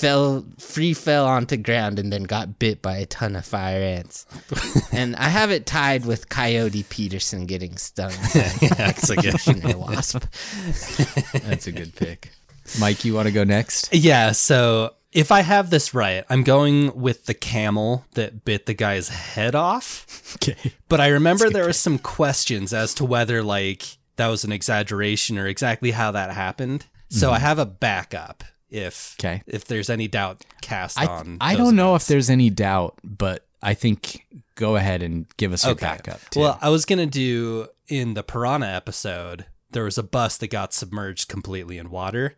fell 0.00 0.44
free 0.58 0.94
fell 0.94 1.26
onto 1.26 1.56
ground 1.56 1.98
and 1.98 2.12
then 2.12 2.24
got 2.24 2.58
bit 2.58 2.82
by 2.82 2.96
a 2.96 3.06
ton 3.06 3.36
of 3.36 3.44
fire 3.44 3.80
ants 3.80 4.26
and 4.92 5.16
i 5.16 5.28
have 5.28 5.50
it 5.50 5.66
tied 5.66 6.04
with 6.04 6.28
coyote 6.28 6.82
peterson 6.84 7.46
getting 7.46 7.76
stung 7.76 8.12
by 8.34 8.40
That's 8.76 9.10
a 9.10 9.16
good. 9.16 9.74
wasp 9.76 10.24
That's 11.44 11.66
a 11.66 11.72
good 11.72 11.94
pick. 11.94 12.30
Mike, 12.78 13.04
you 13.04 13.14
want 13.14 13.26
to 13.26 13.32
go 13.32 13.44
next? 13.44 13.92
Yeah. 13.92 14.32
So 14.32 14.94
if 15.12 15.32
I 15.32 15.40
have 15.40 15.70
this 15.70 15.94
right, 15.94 16.24
I'm 16.28 16.44
going 16.44 16.94
with 16.94 17.26
the 17.26 17.34
camel 17.34 18.04
that 18.14 18.44
bit 18.44 18.66
the 18.66 18.74
guy's 18.74 19.08
head 19.08 19.54
off. 19.54 20.36
Okay. 20.36 20.72
But 20.88 21.00
I 21.00 21.08
remember 21.08 21.50
there 21.50 21.64
were 21.64 21.72
some 21.72 21.98
questions 21.98 22.72
as 22.72 22.94
to 22.94 23.04
whether 23.04 23.42
like 23.42 23.84
that 24.16 24.28
was 24.28 24.44
an 24.44 24.52
exaggeration 24.52 25.38
or 25.38 25.46
exactly 25.46 25.90
how 25.90 26.12
that 26.12 26.32
happened. 26.32 26.86
So 27.08 27.26
mm-hmm. 27.26 27.36
I 27.36 27.38
have 27.40 27.58
a 27.58 27.66
backup 27.66 28.44
if 28.70 29.16
Mm-hmm. 29.18 29.20
'Kay. 29.20 29.42
if 29.46 29.64
there's 29.64 29.90
any 29.90 30.08
doubt 30.08 30.44
cast 30.62 30.98
I, 30.98 31.06
on. 31.06 31.36
I 31.40 31.56
don't 31.56 31.76
know 31.76 31.94
if 31.94 32.06
there's 32.06 32.30
any 32.30 32.50
doubt, 32.50 32.98
but 33.04 33.46
I 33.62 33.74
think 33.74 34.26
go 34.54 34.76
ahead 34.76 35.02
and 35.02 35.26
give 35.36 35.52
us 35.52 35.64
your 35.66 35.74
backup. 35.74 36.20
Too. 36.30 36.40
Well, 36.40 36.58
I 36.60 36.68
was 36.70 36.84
gonna 36.84 37.06
do 37.06 37.68
in 37.88 38.14
the 38.14 38.22
piranha 38.22 38.66
episode. 38.68 39.46
There 39.72 39.84
was 39.84 39.98
a 39.98 40.02
bus 40.02 40.36
that 40.38 40.48
got 40.48 40.72
submerged 40.74 41.28
completely 41.28 41.78
in 41.78 41.90
water, 41.90 42.36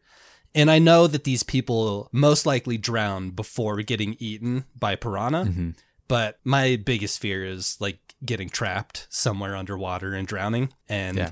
and 0.55 0.70
I 0.70 0.78
know 0.78 1.07
that 1.07 1.24
these 1.24 1.43
people 1.43 2.09
most 2.12 2.45
likely 2.47 2.76
drowned 2.78 3.37
before 3.37 3.80
getting 3.83 4.16
eaten 4.18 4.64
by 4.78 4.97
piranha. 4.97 5.45
Mm-hmm. 5.47 5.70
But 6.09 6.39
my 6.45 6.76
biggest 6.76 7.20
fear 7.20 7.43
is 7.45 7.76
like 7.80 7.99
getting 8.24 8.51
trapped 8.51 9.07
somewhere 9.09 9.57
underwater 9.57 10.12
and 10.14 10.26
drowning. 10.28 10.70
And 10.89 11.16
Yeah. 11.16 11.30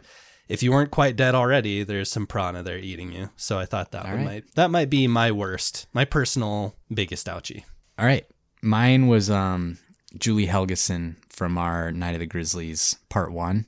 If 0.51 0.65
you 0.65 0.73
weren't 0.73 0.91
quite 0.91 1.15
dead 1.15 1.37
already, 1.37 1.85
there's 1.85 2.11
some 2.11 2.27
piranha 2.27 2.65
there 2.65 2.77
eating 2.77 3.13
you. 3.13 3.31
So 3.37 3.59
I 3.59 3.67
thought 3.67 3.93
that 3.93 4.05
All 4.05 4.11
one 4.11 4.19
right. 4.19 4.27
might 4.27 4.55
that 4.57 4.71
might 4.71 4.91
be 4.91 5.07
my 5.07 5.31
worst, 5.31 5.87
my 5.93 6.05
personal 6.05 6.75
biggest 6.93 7.29
ouchie. 7.29 7.63
All 7.99 8.05
right. 8.05 8.27
Mine 8.61 9.07
was 9.07 9.31
um, 9.31 9.79
Julie 10.19 10.49
Helgeson 10.49 11.17
from 11.29 11.57
our 11.57 11.93
Night 11.93 12.15
of 12.15 12.21
the 12.21 12.27
Grizzlies 12.27 12.97
part 13.09 13.33
one. 13.33 13.67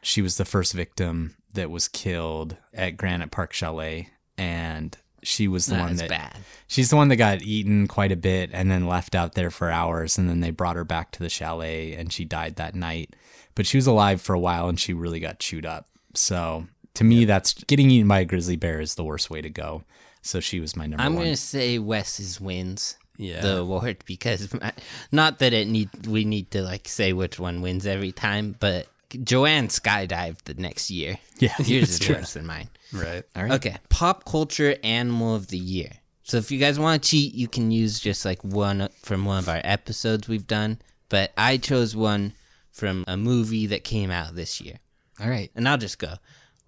She 0.00 0.22
was 0.22 0.38
the 0.38 0.44
first 0.44 0.72
victim 0.72 1.36
that 1.52 1.70
was 1.70 1.88
killed 1.88 2.56
at 2.72 2.96
Granite 2.96 3.30
Park 3.30 3.52
Chalet. 3.52 4.08
And 4.38 4.96
she 5.22 5.46
was 5.46 5.66
the 5.66 5.74
that 5.76 5.80
one 5.80 5.96
that 5.96 6.08
bad 6.08 6.36
she's 6.66 6.90
the 6.90 6.96
one 6.96 7.08
that 7.08 7.16
got 7.16 7.40
eaten 7.42 7.86
quite 7.86 8.12
a 8.12 8.16
bit 8.16 8.50
and 8.52 8.70
then 8.70 8.86
left 8.86 9.14
out 9.14 9.34
there 9.34 9.50
for 9.50 9.70
hours. 9.70 10.16
And 10.16 10.28
then 10.28 10.40
they 10.40 10.50
brought 10.50 10.76
her 10.76 10.84
back 10.84 11.10
to 11.12 11.20
the 11.20 11.28
chalet 11.28 11.92
and 11.92 12.12
she 12.12 12.24
died 12.24 12.56
that 12.56 12.74
night. 12.74 13.14
But 13.54 13.66
she 13.66 13.76
was 13.76 13.86
alive 13.86 14.20
for 14.20 14.34
a 14.34 14.40
while 14.40 14.68
and 14.68 14.80
she 14.80 14.92
really 14.94 15.20
got 15.20 15.38
chewed 15.38 15.66
up. 15.66 15.86
So 16.16 16.66
to 16.94 17.04
me, 17.04 17.24
that's 17.24 17.54
getting 17.64 17.90
eaten 17.90 18.08
by 18.08 18.20
a 18.20 18.24
grizzly 18.24 18.56
bear 18.56 18.80
is 18.80 18.94
the 18.94 19.04
worst 19.04 19.30
way 19.30 19.40
to 19.42 19.50
go. 19.50 19.84
So 20.22 20.40
she 20.40 20.58
was 20.60 20.74
my 20.76 20.86
number 20.86 20.96
one. 21.02 21.06
i'm 21.06 21.14
one. 21.16 21.24
gonna 21.24 21.36
say 21.36 21.78
wes's 21.78 22.40
wins 22.40 22.96
Yeah. 23.18 23.42
the 23.42 23.58
award 23.58 24.02
because 24.06 24.52
my, 24.54 24.72
not 25.12 25.38
that 25.40 25.52
it 25.52 25.68
need 25.68 25.90
we 26.06 26.24
need 26.24 26.50
to 26.52 26.62
like 26.62 26.88
say 26.88 27.12
which 27.12 27.38
one 27.38 27.60
wins 27.60 27.86
every 27.86 28.10
time 28.12 28.56
but 28.58 28.86
joanne 29.22 29.68
skydived 29.68 30.44
the 30.44 30.54
next 30.54 30.90
year 30.90 31.18
Yeah, 31.40 31.52
yours 31.58 31.90
is 31.90 31.98
true. 31.98 32.14
worse 32.16 32.32
than 32.32 32.46
mine 32.46 32.70
right. 32.92 33.22
All 33.36 33.42
right. 33.42 33.52
Okay, 33.52 33.76
pop 33.90 34.24
culture 34.24 34.76
animal 34.82 35.34
of 35.34 35.48
the 35.48 35.58
year. 35.58 35.90
So 36.22 36.38
if 36.38 36.50
you 36.50 36.58
guys 36.58 36.78
want 36.78 37.02
to 37.02 37.08
cheat, 37.10 37.34
you 37.34 37.48
can 37.48 37.70
use 37.70 38.00
just 38.00 38.24
like 38.24 38.42
one 38.42 38.88
from 39.02 39.24
one 39.26 39.40
of 39.40 39.48
our 39.48 39.60
episodes 39.64 40.26
we've 40.28 40.46
done. 40.46 40.78
But 41.10 41.32
I 41.36 41.58
chose 41.58 41.94
one 41.96 42.32
from 42.72 43.04
a 43.06 43.16
movie 43.18 43.66
that 43.66 43.84
came 43.84 44.10
out 44.10 44.34
this 44.36 44.60
year, 44.60 44.78
All 45.20 45.28
right. 45.28 45.50
and 45.54 45.68
I'll 45.68 45.78
just 45.78 45.98
go. 45.98 46.14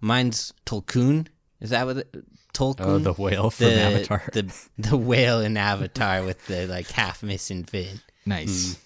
Mine's 0.00 0.52
Tulkun. 0.64 1.26
Is 1.60 1.70
that 1.70 1.86
what 1.86 1.96
it, 1.98 2.14
Tulkun? 2.54 2.80
Oh, 2.80 2.98
the 2.98 3.12
whale 3.12 3.50
from 3.50 3.66
the, 3.66 3.80
Avatar. 3.80 4.22
The 4.32 4.54
the 4.78 4.96
whale 4.96 5.40
in 5.40 5.56
Avatar 5.56 6.22
with 6.22 6.46
the 6.46 6.66
like 6.66 6.88
half 6.90 7.22
missing 7.22 7.64
fin. 7.64 8.00
Nice. 8.24 8.78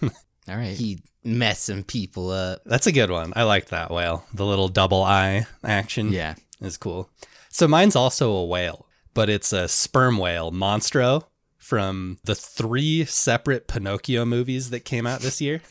Hmm. 0.00 0.08
All 0.48 0.56
right. 0.56 0.76
He 0.76 1.00
messed 1.24 1.64
some 1.64 1.82
people 1.82 2.30
up. 2.30 2.62
That's 2.64 2.86
a 2.86 2.92
good 2.92 3.10
one. 3.10 3.32
I 3.36 3.42
like 3.42 3.66
that 3.66 3.90
whale. 3.90 4.24
The 4.32 4.46
little 4.46 4.68
double 4.68 5.02
eye 5.02 5.46
action. 5.64 6.12
yeah. 6.12 6.34
is 6.60 6.76
cool. 6.76 7.10
So 7.50 7.66
mine's 7.66 7.96
also 7.96 8.30
a 8.32 8.44
whale, 8.44 8.86
but 9.14 9.28
it's 9.28 9.52
a 9.52 9.66
sperm 9.66 10.18
whale, 10.18 10.52
Monstro, 10.52 11.24
from 11.56 12.18
the 12.24 12.34
three 12.34 13.04
separate 13.06 13.66
Pinocchio 13.66 14.24
movies 14.24 14.70
that 14.70 14.80
came 14.84 15.06
out 15.06 15.20
this 15.20 15.40
year, 15.40 15.62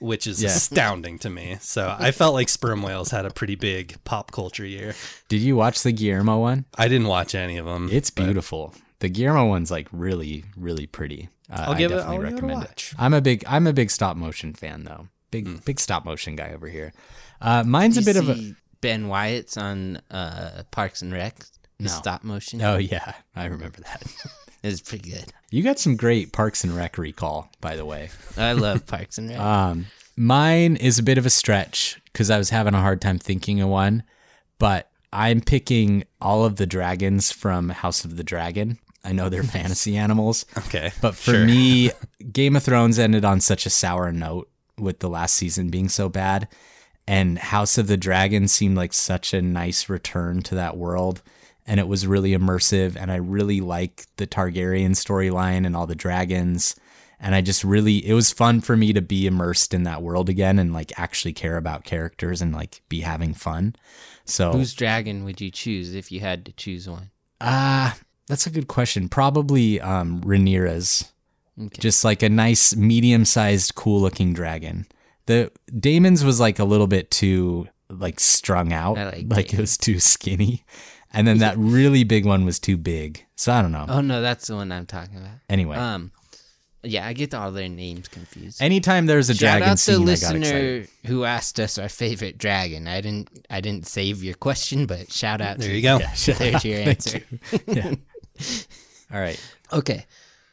which 0.00 0.26
is 0.26 0.42
Yeah. 0.42 0.48
astounding 0.50 1.18
to 1.20 1.30
me. 1.30 1.58
So 1.60 1.94
I 1.98 2.10
felt 2.10 2.34
like 2.34 2.48
sperm 2.48 2.82
whales 2.82 3.10
had 3.10 3.26
a 3.26 3.30
pretty 3.30 3.54
big 3.54 3.96
pop 4.04 4.32
culture 4.32 4.66
year. 4.66 4.94
Did 5.28 5.40
you 5.40 5.56
watch 5.56 5.82
the 5.82 5.92
Guillermo 5.92 6.38
one? 6.38 6.64
I 6.76 6.88
didn't 6.88 7.08
watch 7.08 7.34
any 7.34 7.56
of 7.58 7.66
them. 7.66 7.88
It's 7.92 8.10
beautiful. 8.10 8.74
The 9.00 9.08
Guillermo 9.08 9.46
one's 9.46 9.70
like 9.70 9.88
really, 9.92 10.44
really 10.56 10.86
pretty. 10.86 11.28
Uh, 11.50 11.66
I'll 11.68 11.74
give 11.74 11.90
I 11.90 11.94
it- 11.94 11.98
definitely 11.98 12.16
I'll 12.16 12.22
give 12.22 12.24
it 12.24 12.30
a 12.30 12.34
recommend 12.34 12.60
watch. 12.60 12.94
I'm 12.98 13.14
a 13.14 13.20
big, 13.20 13.44
I'm 13.46 13.66
a 13.66 13.72
big 13.72 13.90
stop 13.90 14.16
motion 14.16 14.52
fan 14.54 14.84
though. 14.84 15.08
Big, 15.30 15.46
Hmm. 15.46 15.56
big 15.64 15.78
stop 15.80 16.04
motion 16.04 16.36
guy 16.36 16.52
over 16.52 16.68
here. 16.68 16.92
Uh, 17.40 17.62
mine's 17.64 17.96
a 17.96 18.00
You 18.00 18.06
bit 18.06 18.16
of 18.16 18.28
a. 18.28 18.54
Ben 18.80 19.08
Wyatt's 19.08 19.56
on 19.56 20.00
uh, 20.10 20.62
Parks 20.70 21.02
and 21.02 21.12
Rec. 21.12 21.44
No. 21.78 21.88
stop 21.88 22.24
motion. 22.24 22.60
Oh 22.62 22.76
yeah, 22.76 23.12
I 23.34 23.46
remember 23.46 23.80
that. 23.80 24.02
It's 24.62 24.80
pretty 24.80 25.10
good. 25.10 25.32
You 25.50 25.62
got 25.62 25.78
some 25.78 25.96
great 25.96 26.32
Parks 26.32 26.64
and 26.64 26.76
Rec 26.76 26.98
recall, 26.98 27.50
by 27.60 27.76
the 27.76 27.84
way. 27.84 28.10
I 28.36 28.52
love 28.52 28.86
Parks 28.86 29.18
and 29.18 29.28
Rec. 29.30 29.38
Um, 29.40 29.86
mine 30.16 30.76
is 30.76 30.98
a 30.98 31.02
bit 31.02 31.16
of 31.18 31.24
a 31.26 31.30
stretch 31.30 32.00
because 32.12 32.30
I 32.30 32.38
was 32.38 32.50
having 32.50 32.74
a 32.74 32.80
hard 32.80 33.00
time 33.00 33.18
thinking 33.18 33.60
of 33.60 33.68
one, 33.68 34.02
but 34.58 34.90
I'm 35.12 35.40
picking 35.40 36.04
all 36.20 36.44
of 36.44 36.56
the 36.56 36.66
dragons 36.66 37.32
from 37.32 37.70
House 37.70 38.04
of 38.04 38.16
the 38.16 38.22
Dragon. 38.24 38.78
I 39.02 39.12
know 39.12 39.30
they're 39.30 39.42
fantasy 39.42 39.96
animals, 39.96 40.44
okay. 40.58 40.92
but 41.00 41.14
for 41.14 41.30
Sure. 41.32 41.44
me, 41.46 41.90
Game 42.32 42.54
of 42.54 42.62
Thrones 42.62 42.98
ended 42.98 43.24
on 43.24 43.40
such 43.40 43.64
a 43.64 43.70
sour 43.70 44.12
note 44.12 44.50
with 44.78 44.98
the 44.98 45.08
last 45.08 45.34
season 45.36 45.70
being 45.70 45.88
so 45.88 46.08
bad. 46.10 46.48
And 47.08 47.38
House 47.38 47.78
of 47.78 47.86
the 47.86 47.96
Dragon 47.96 48.46
seemed 48.46 48.76
like 48.76 48.92
such 48.92 49.32
a 49.32 49.40
nice 49.40 49.88
return 49.88 50.42
to 50.42 50.54
that 50.56 50.76
world. 50.76 51.22
And 51.70 51.78
it 51.78 51.86
was 51.86 52.04
really 52.04 52.32
immersive. 52.32 52.96
And 52.96 53.12
I 53.12 53.16
really 53.16 53.60
like 53.60 54.06
the 54.16 54.26
Targaryen 54.26 54.90
storyline 54.90 55.64
and 55.64 55.76
all 55.76 55.86
the 55.86 55.94
dragons. 55.94 56.74
And 57.20 57.34
I 57.34 57.42
just 57.42 57.62
really, 57.62 58.04
it 58.04 58.14
was 58.14 58.32
fun 58.32 58.60
for 58.60 58.76
me 58.76 58.92
to 58.92 59.00
be 59.00 59.26
immersed 59.26 59.72
in 59.72 59.84
that 59.84 60.02
world 60.02 60.28
again 60.28 60.58
and 60.58 60.72
like 60.72 60.98
actually 60.98 61.32
care 61.32 61.56
about 61.56 61.84
characters 61.84 62.42
and 62.42 62.52
like 62.52 62.82
be 62.88 63.02
having 63.02 63.34
fun. 63.34 63.76
So, 64.24 64.52
Whose 64.52 64.74
dragon 64.74 65.22
would 65.24 65.40
you 65.40 65.50
choose 65.50 65.94
if 65.94 66.10
you 66.10 66.18
had 66.20 66.44
to 66.46 66.52
choose 66.52 66.88
one? 66.88 67.10
ah, 67.40 67.96
that's 68.26 68.46
a 68.46 68.50
good 68.50 68.66
question. 68.66 69.08
Probably 69.08 69.80
um, 69.80 70.20
Rhaenyra's. 70.22 71.12
Okay. 71.58 71.80
just 71.80 72.04
like 72.04 72.22
a 72.22 72.28
nice 72.28 72.74
medium-sized 72.74 73.74
cool 73.74 74.00
looking 74.00 74.32
dragon 74.32 74.86
the 75.26 75.50
Daemon's 75.78 76.24
was 76.24 76.40
like 76.40 76.58
a 76.58 76.64
little 76.64 76.86
bit 76.86 77.10
too 77.10 77.68
like 77.90 78.18
strung 78.18 78.72
out 78.72 78.96
I 78.96 79.04
like 79.04 79.26
like 79.28 79.52
it 79.52 79.60
was 79.60 79.76
too 79.76 80.00
skinny 80.00 80.64
and 81.12 81.26
then 81.26 81.38
that 81.38 81.56
really 81.58 82.04
big 82.04 82.24
one 82.26 82.44
was 82.44 82.58
too 82.58 82.76
big 82.76 83.24
so 83.36 83.52
i 83.52 83.62
don't 83.62 83.72
know 83.72 83.86
Oh 83.88 84.00
no, 84.00 84.20
that's 84.22 84.46
the 84.46 84.54
one 84.56 84.70
I'm 84.72 84.86
talking 84.86 85.16
about. 85.18 85.38
anyway 85.48 85.76
Um, 85.76 86.12
yeah, 86.82 87.06
I 87.06 87.12
get 87.12 87.34
all 87.34 87.52
their 87.52 87.68
names 87.68 88.08
confused. 88.08 88.62
anytime 88.62 89.04
there's 89.06 89.28
a 89.28 89.34
Shout 89.34 89.40
dragon 89.60 89.68
out 89.68 89.72
the 89.72 89.76
scene 89.78 89.94
i 90.02 90.04
got 90.06 90.12
excited 90.12 90.40
listener 90.40 90.86
who 91.06 91.24
asked 91.24 91.60
us 91.60 91.76
our 91.76 91.90
favorite 91.90 92.38
dragon. 92.38 92.88
I 92.88 93.02
didn't, 93.02 93.28
I 93.50 93.60
didn't 93.60 93.86
save 93.86 94.24
your 94.24 94.32
question, 94.34 94.86
but 94.86 95.12
shout 95.12 95.42
out. 95.42 95.58
There 95.58 95.68
to 95.68 95.74
you 95.76 95.82
go. 95.82 95.98
Yeah, 95.98 96.14
There's 96.38 96.64
your 96.64 96.78
answer. 96.88 97.20
yeah 97.66 97.94
all 99.12 99.20
right 99.20 99.40
Okay, 99.72 100.06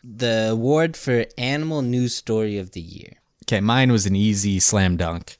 the 0.03 0.49
award 0.51 0.95
for 0.97 1.25
animal 1.37 1.81
news 1.81 2.13
story 2.15 2.57
of 2.57 2.71
the 2.71 2.81
year. 2.81 3.13
okay 3.45 3.61
mine 3.61 3.91
was 3.91 4.05
an 4.05 4.15
easy 4.15 4.59
slam 4.59 4.97
dunk 4.97 5.37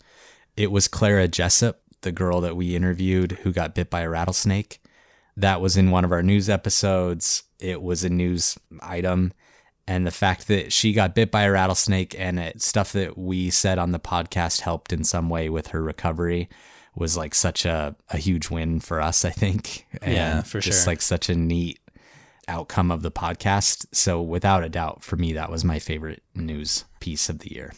it 0.56 0.72
was 0.72 0.88
clara 0.88 1.28
jessup 1.28 1.82
the 2.02 2.12
girl 2.12 2.40
that 2.42 2.56
we 2.56 2.76
interviewed 2.76 3.34
who 3.44 3.52
got 3.52 3.76
bit 3.76 3.90
by 3.90 4.02
a 4.02 4.10
rattlesnake 4.10 4.80
that 5.38 5.62
was 5.62 5.78
in 5.78 5.92
one 5.92 6.04
of 6.04 6.12
our 6.12 6.24
news 6.24 6.50
episodes. 6.50 7.44
It 7.60 7.82
was 7.82 8.04
a 8.04 8.10
news 8.10 8.58
item. 8.82 9.32
And 9.88 10.06
the 10.06 10.12
fact 10.12 10.48
that 10.50 10.74
she 10.74 10.92
got 10.92 11.16
bit 11.16 11.32
by 11.32 11.44
a 11.44 11.52
rattlesnake 11.52 12.14
and 12.20 12.40
it, 12.40 12.62
stuff 12.62 12.92
that 12.92 13.18
we 13.18 13.50
said 13.50 13.78
on 13.80 13.94
the 13.94 14.00
podcast 14.00 14.62
helped 14.62 14.92
in 14.92 15.06
some 15.06 15.30
way 15.30 15.48
with 15.48 15.68
her 15.68 15.82
recovery 15.82 16.50
was 16.96 17.16
like 17.16 17.34
such 17.34 17.64
a, 17.66 17.96
a 18.10 18.18
huge 18.18 18.50
win 18.50 18.80
for 18.82 19.00
us, 19.00 19.24
I 19.24 19.30
think. 19.30 19.88
And 20.02 20.14
Yeah, 20.14 20.42
for 20.42 20.60
just 20.60 20.84
sure. 20.84 20.92
like 20.92 21.02
such 21.02 21.30
a 21.30 21.36
neat 21.36 21.80
outcome 22.50 22.92
of 22.92 23.02
the 23.02 23.12
podcast. 23.12 23.86
So 23.94 24.22
without 24.22 24.64
a 24.64 24.70
doubt, 24.70 25.04
for 25.04 25.16
me, 25.16 25.32
that 25.34 25.52
was 25.52 25.64
my 25.64 25.80
favorite 25.80 26.24
news 26.36 26.84
piece 27.00 27.30
of 27.30 27.40
the 27.40 27.54
year. 27.54 27.72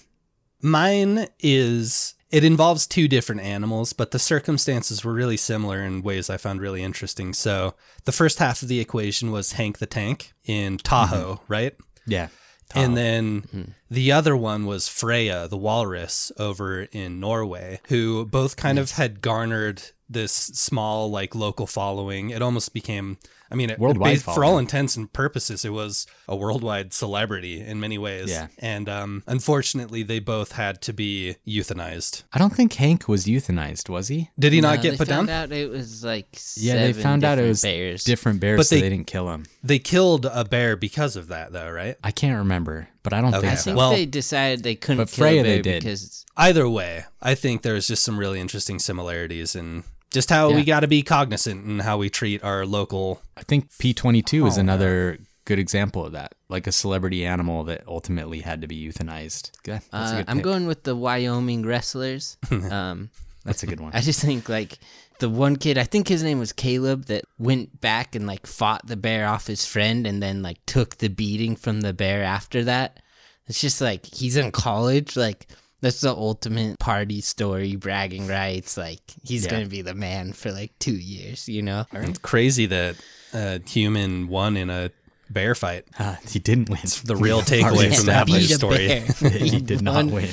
Mine 0.61 1.27
is 1.39 2.15
it 2.31 2.43
involves 2.43 2.85
two 2.85 3.07
different 3.07 3.41
animals, 3.41 3.93
but 3.93 4.11
the 4.11 4.19
circumstances 4.19 5.03
were 5.03 5.13
really 5.13 5.37
similar 5.37 5.81
in 5.81 6.03
ways 6.03 6.29
I 6.29 6.37
found 6.37 6.61
really 6.61 6.83
interesting. 6.83 7.33
So 7.33 7.73
the 8.05 8.11
first 8.11 8.39
half 8.39 8.61
of 8.61 8.67
the 8.67 8.79
equation 8.79 9.31
was 9.31 9.53
Hank 9.53 9.79
the 9.79 9.85
Tank 9.85 10.33
in 10.45 10.77
Tahoe, 10.77 11.35
mm-hmm. 11.35 11.53
right? 11.53 11.75
Yeah. 12.05 12.27
And 12.75 12.95
then 12.95 13.41
mm-hmm. 13.41 13.71
the 13.89 14.11
other 14.11 14.37
one 14.37 14.67
was 14.67 14.87
Freya, 14.87 15.47
the 15.47 15.57
walrus 15.57 16.31
over 16.37 16.83
in 16.83 17.19
Norway, 17.19 17.81
who 17.87 18.25
both 18.27 18.57
kind 18.57 18.77
of 18.77 18.91
had 18.91 19.21
garnered 19.21 19.81
this 20.07 20.31
small, 20.31 21.09
like, 21.09 21.33
local 21.33 21.65
following. 21.65 22.29
It 22.29 22.43
almost 22.43 22.71
became, 22.73 23.17
I 23.51 23.55
mean, 23.55 23.69
it, 23.71 23.79
Worldwide 23.79 24.17
it- 24.17 24.21
for 24.21 24.43
all 24.45 24.57
intents 24.57 24.95
and 24.95 25.11
purposes, 25.11 25.65
it 25.65 25.71
was 25.71 26.05
a 26.27 26.35
worldwide 26.35 26.93
celebrity 26.93 27.61
in 27.61 27.79
many 27.79 27.97
ways. 27.97 28.29
Yeah. 28.29 28.47
And 28.59 28.87
um, 28.87 29.23
unfortunately, 29.27 30.03
they 30.03 30.19
both 30.19 30.51
had 30.53 30.81
to 30.83 30.93
be 30.93 31.35
euthanized. 31.47 32.23
I 32.33 32.39
don't 32.39 32.53
think 32.55 32.73
Hank 32.73 33.07
was 33.07 33.25
euthanized, 33.25 33.89
was 33.89 34.07
he? 34.07 34.29
Did 34.37 34.53
he 34.53 34.61
not 34.61 34.77
No, 34.77 34.81
get 34.83 34.91
they 34.91 34.97
put 34.97 35.07
found 35.07 35.27
down? 35.27 35.43
out 35.45 35.51
it 35.51 35.69
was 35.69 36.03
like 36.03 36.27
Yeah, 36.55 36.75
they 36.75 36.93
found 36.93 37.23
out 37.23 37.39
it 37.39 37.47
was 37.47 37.61
bears. 37.61 38.03
different 38.03 38.39
bears, 38.39 38.57
But 38.57 38.67
so 38.67 38.75
they- 38.75 38.81
they 38.81 38.89
didn't 38.89 39.07
kill 39.07 39.29
him. 39.31 39.45
They 39.63 39.79
killed 39.79 40.25
a 40.25 40.45
bear 40.45 40.75
because 40.75 41.15
of 41.15 41.27
that, 41.27 41.51
though, 41.51 41.69
right? 41.69 41.95
I 42.03 42.11
can't 42.11 42.37
remember, 42.37 42.87
but 43.03 43.13
I 43.13 43.21
don't 43.21 43.33
Okay. 43.33 43.47
I 43.47 43.49
think 43.51 43.59
so. 43.59 43.63
think 43.65 43.77
Well- 43.77 43.91
they 43.91 44.05
decided 44.05 44.63
they 44.63 44.75
couldn't 44.75 44.97
But 45.05 45.11
kill 45.11 45.25
Freya 45.27 45.41
a 45.41 45.43
they 45.43 45.61
did. 45.61 45.83
because 45.83 46.25
Either 46.37 46.69
way, 46.69 47.03
I 47.21 47.35
think 47.35 47.63
there's 47.63 47.87
just 47.87 48.03
some 48.03 48.17
really 48.17 48.39
interesting 48.39 48.79
similarities 48.79 49.55
in 49.55 49.83
just 50.11 50.29
how 50.29 50.51
we 50.51 50.63
got 50.63 50.81
to 50.81 50.87
be 50.87 51.03
cognizant 51.03 51.65
and 51.65 51.81
how 51.81 51.97
we 51.97 52.09
treat 52.09 52.43
our 52.43 52.65
local 52.65 53.21
I 53.37 53.43
think 53.43 53.69
P22 53.71 54.47
is 54.47 54.57
Oh, 54.57 54.61
another 54.61 55.19
good 55.45 55.59
example 55.59 56.05
of 56.05 56.11
that, 56.11 56.35
like 56.47 56.67
a 56.67 56.71
celebrity 56.71 57.25
animal 57.25 57.63
that 57.65 57.83
ultimately 57.87 58.41
had 58.41 58.61
to 58.61 58.67
be 58.67 58.87
euthanized. 58.87 59.51
Okay, 59.59 59.83
that's 59.91 60.11
a 60.11 60.15
uh, 60.15 60.17
good 60.17 60.25
I'm 60.27 60.41
going 60.41 60.67
with 60.67 60.83
the 60.83 60.95
Wyoming 60.95 61.65
wrestlers. 61.65 62.37
um, 62.51 63.09
That's 63.45 63.63
a 63.63 63.67
good 63.67 63.79
one. 63.79 63.91
I 63.95 64.01
just 64.01 64.21
think 64.21 64.47
like 64.47 64.77
the 65.19 65.29
one 65.29 65.55
kid, 65.55 65.77
I 65.77 65.83
think 65.83 66.07
his 66.07 66.23
name 66.23 66.39
was 66.39 66.53
Caleb, 66.53 67.05
that 67.05 67.25
went 67.37 67.81
back 67.81 68.15
and 68.15 68.27
like 68.27 68.45
fought 68.45 68.85
the 68.85 68.95
bear 68.95 69.27
off 69.27 69.47
his 69.47 69.65
friend 69.65 70.05
and 70.05 70.21
then 70.21 70.41
like 70.41 70.57
took 70.65 70.97
the 70.97 71.09
beating 71.09 71.55
from 71.55 71.81
the 71.81 71.93
bear 71.93 72.23
after 72.23 72.63
that. 72.65 72.99
It's 73.47 73.59
just 73.59 73.81
like 73.81 74.05
he's 74.05 74.37
in 74.37 74.51
college, 74.51 75.17
like 75.17 75.47
that's 75.81 76.01
the 76.01 76.09
ultimate 76.13 76.77
party 76.79 77.21
story, 77.21 77.75
bragging 77.75 78.27
rights. 78.27 78.77
Like 78.77 79.01
he's 79.23 79.45
Yeah. 79.45 79.51
gonna 79.51 79.65
be 79.67 79.81
the 79.81 79.93
man 79.95 80.33
for 80.33 80.51
like 80.51 80.77
two 80.79 80.95
years, 80.97 81.47
you 81.47 81.61
know? 81.61 81.85
It's 81.93 82.19
crazy 82.19 82.65
that 82.67 82.95
a 83.33 83.59
human 83.67 84.27
won 84.27 84.57
in 84.57 84.69
a 84.69 84.91
bear 85.29 85.55
fight. 85.55 85.85
Uh, 85.97 86.15
he 86.27 86.39
didn't 86.39 86.69
win. 86.69 86.79
it's 86.83 87.01
The 87.01 87.15
real 87.15 87.41
takeaway 87.43 87.95
from 87.95 88.07
that 88.07 88.25
Beat 88.25 88.33
a 88.35 88.39
life 88.39 88.49
story. 88.49 88.99
he 89.49 89.59
did 89.61 89.81
not 89.81 90.05
win. 90.07 90.29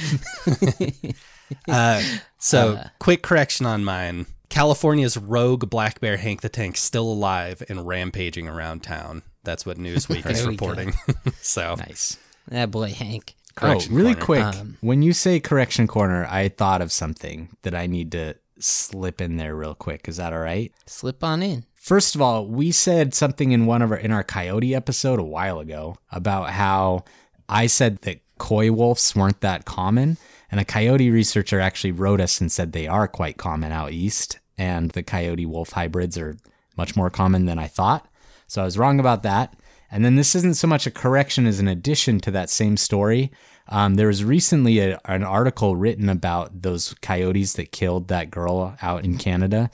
Uh, 1.68 2.02
so, 2.38 2.82
quick 2.98 3.22
correction 3.22 3.66
on 3.66 3.84
mine. 3.84 4.26
California's 4.48 5.16
rogue 5.16 5.68
black 5.70 6.00
bear 6.00 6.16
Hank 6.16 6.40
the 6.40 6.48
Tank 6.48 6.76
still 6.76 7.04
alive 7.12 7.62
and 7.68 7.86
rampaging 7.86 8.48
around 8.48 8.82
town. 8.82 9.22
That's 9.44 9.64
what 9.64 9.76
Newsweek 9.78 10.28
is 10.28 10.40
There 10.42 10.48
we 10.50 10.56
go. 10.56 10.66
reporting. 10.66 10.94
so, 11.40 11.76
Nice. 11.76 12.18
That 12.48 12.70
boy 12.72 12.90
Hank. 12.92 13.35
Correction 13.56 13.92
oh, 13.92 13.96
really 13.96 14.14
corner. 14.14 14.52
quick. 14.52 14.60
Um, 14.60 14.76
when 14.80 15.02
you 15.02 15.12
say 15.12 15.40
correction 15.40 15.86
corner, 15.86 16.26
I 16.30 16.48
thought 16.48 16.82
of 16.82 16.92
something 16.92 17.56
that 17.62 17.74
I 17.74 17.86
need 17.86 18.12
to 18.12 18.36
slip 18.58 19.20
in 19.20 19.36
there 19.36 19.54
real 19.54 19.74
quick. 19.74 20.08
Is 20.08 20.18
that 20.18 20.32
all 20.32 20.40
right? 20.40 20.72
Slip 20.86 21.24
on 21.24 21.42
in. 21.42 21.64
First 21.74 22.14
of 22.14 22.22
all, 22.22 22.46
we 22.46 22.72
said 22.72 23.14
something 23.14 23.52
in 23.52 23.66
one 23.66 23.82
of 23.82 23.92
our 23.92 23.98
in 23.98 24.12
our 24.12 24.24
coyote 24.24 24.74
episode 24.74 25.18
a 25.18 25.24
while 25.24 25.60
ago 25.60 25.96
about 26.10 26.50
how 26.50 27.04
I 27.48 27.66
said 27.66 27.98
that 28.02 28.20
coy 28.38 28.72
wolves 28.72 29.14
weren't 29.14 29.40
that 29.40 29.64
common, 29.64 30.18
and 30.50 30.60
a 30.60 30.64
coyote 30.64 31.10
researcher 31.10 31.60
actually 31.60 31.92
wrote 31.92 32.20
us 32.20 32.40
and 32.40 32.50
said 32.50 32.72
they 32.72 32.88
are 32.88 33.08
quite 33.08 33.36
common 33.36 33.72
out 33.72 33.92
east, 33.92 34.38
and 34.58 34.90
the 34.90 35.02
coyote 35.02 35.46
wolf 35.46 35.70
hybrids 35.70 36.18
are 36.18 36.36
much 36.76 36.96
more 36.96 37.08
common 37.08 37.46
than 37.46 37.58
I 37.58 37.68
thought. 37.68 38.08
So 38.48 38.62
I 38.62 38.64
was 38.64 38.78
wrong 38.78 39.00
about 39.00 39.22
that. 39.22 39.54
And 39.90 40.04
then 40.04 40.16
this 40.16 40.34
isn't 40.34 40.56
so 40.56 40.66
much 40.66 40.86
a 40.86 40.90
correction 40.90 41.46
as 41.46 41.60
an 41.60 41.68
addition 41.68 42.20
to 42.20 42.30
that 42.32 42.50
same 42.50 42.76
story. 42.76 43.30
Um, 43.68 43.94
there 43.94 44.08
was 44.08 44.24
recently 44.24 44.78
a, 44.78 45.00
an 45.04 45.22
article 45.22 45.76
written 45.76 46.08
about 46.08 46.62
those 46.62 46.94
coyotes 47.02 47.54
that 47.54 47.72
killed 47.72 48.08
that 48.08 48.30
girl 48.30 48.76
out 48.82 49.04
in 49.04 49.18
Canada 49.18 49.70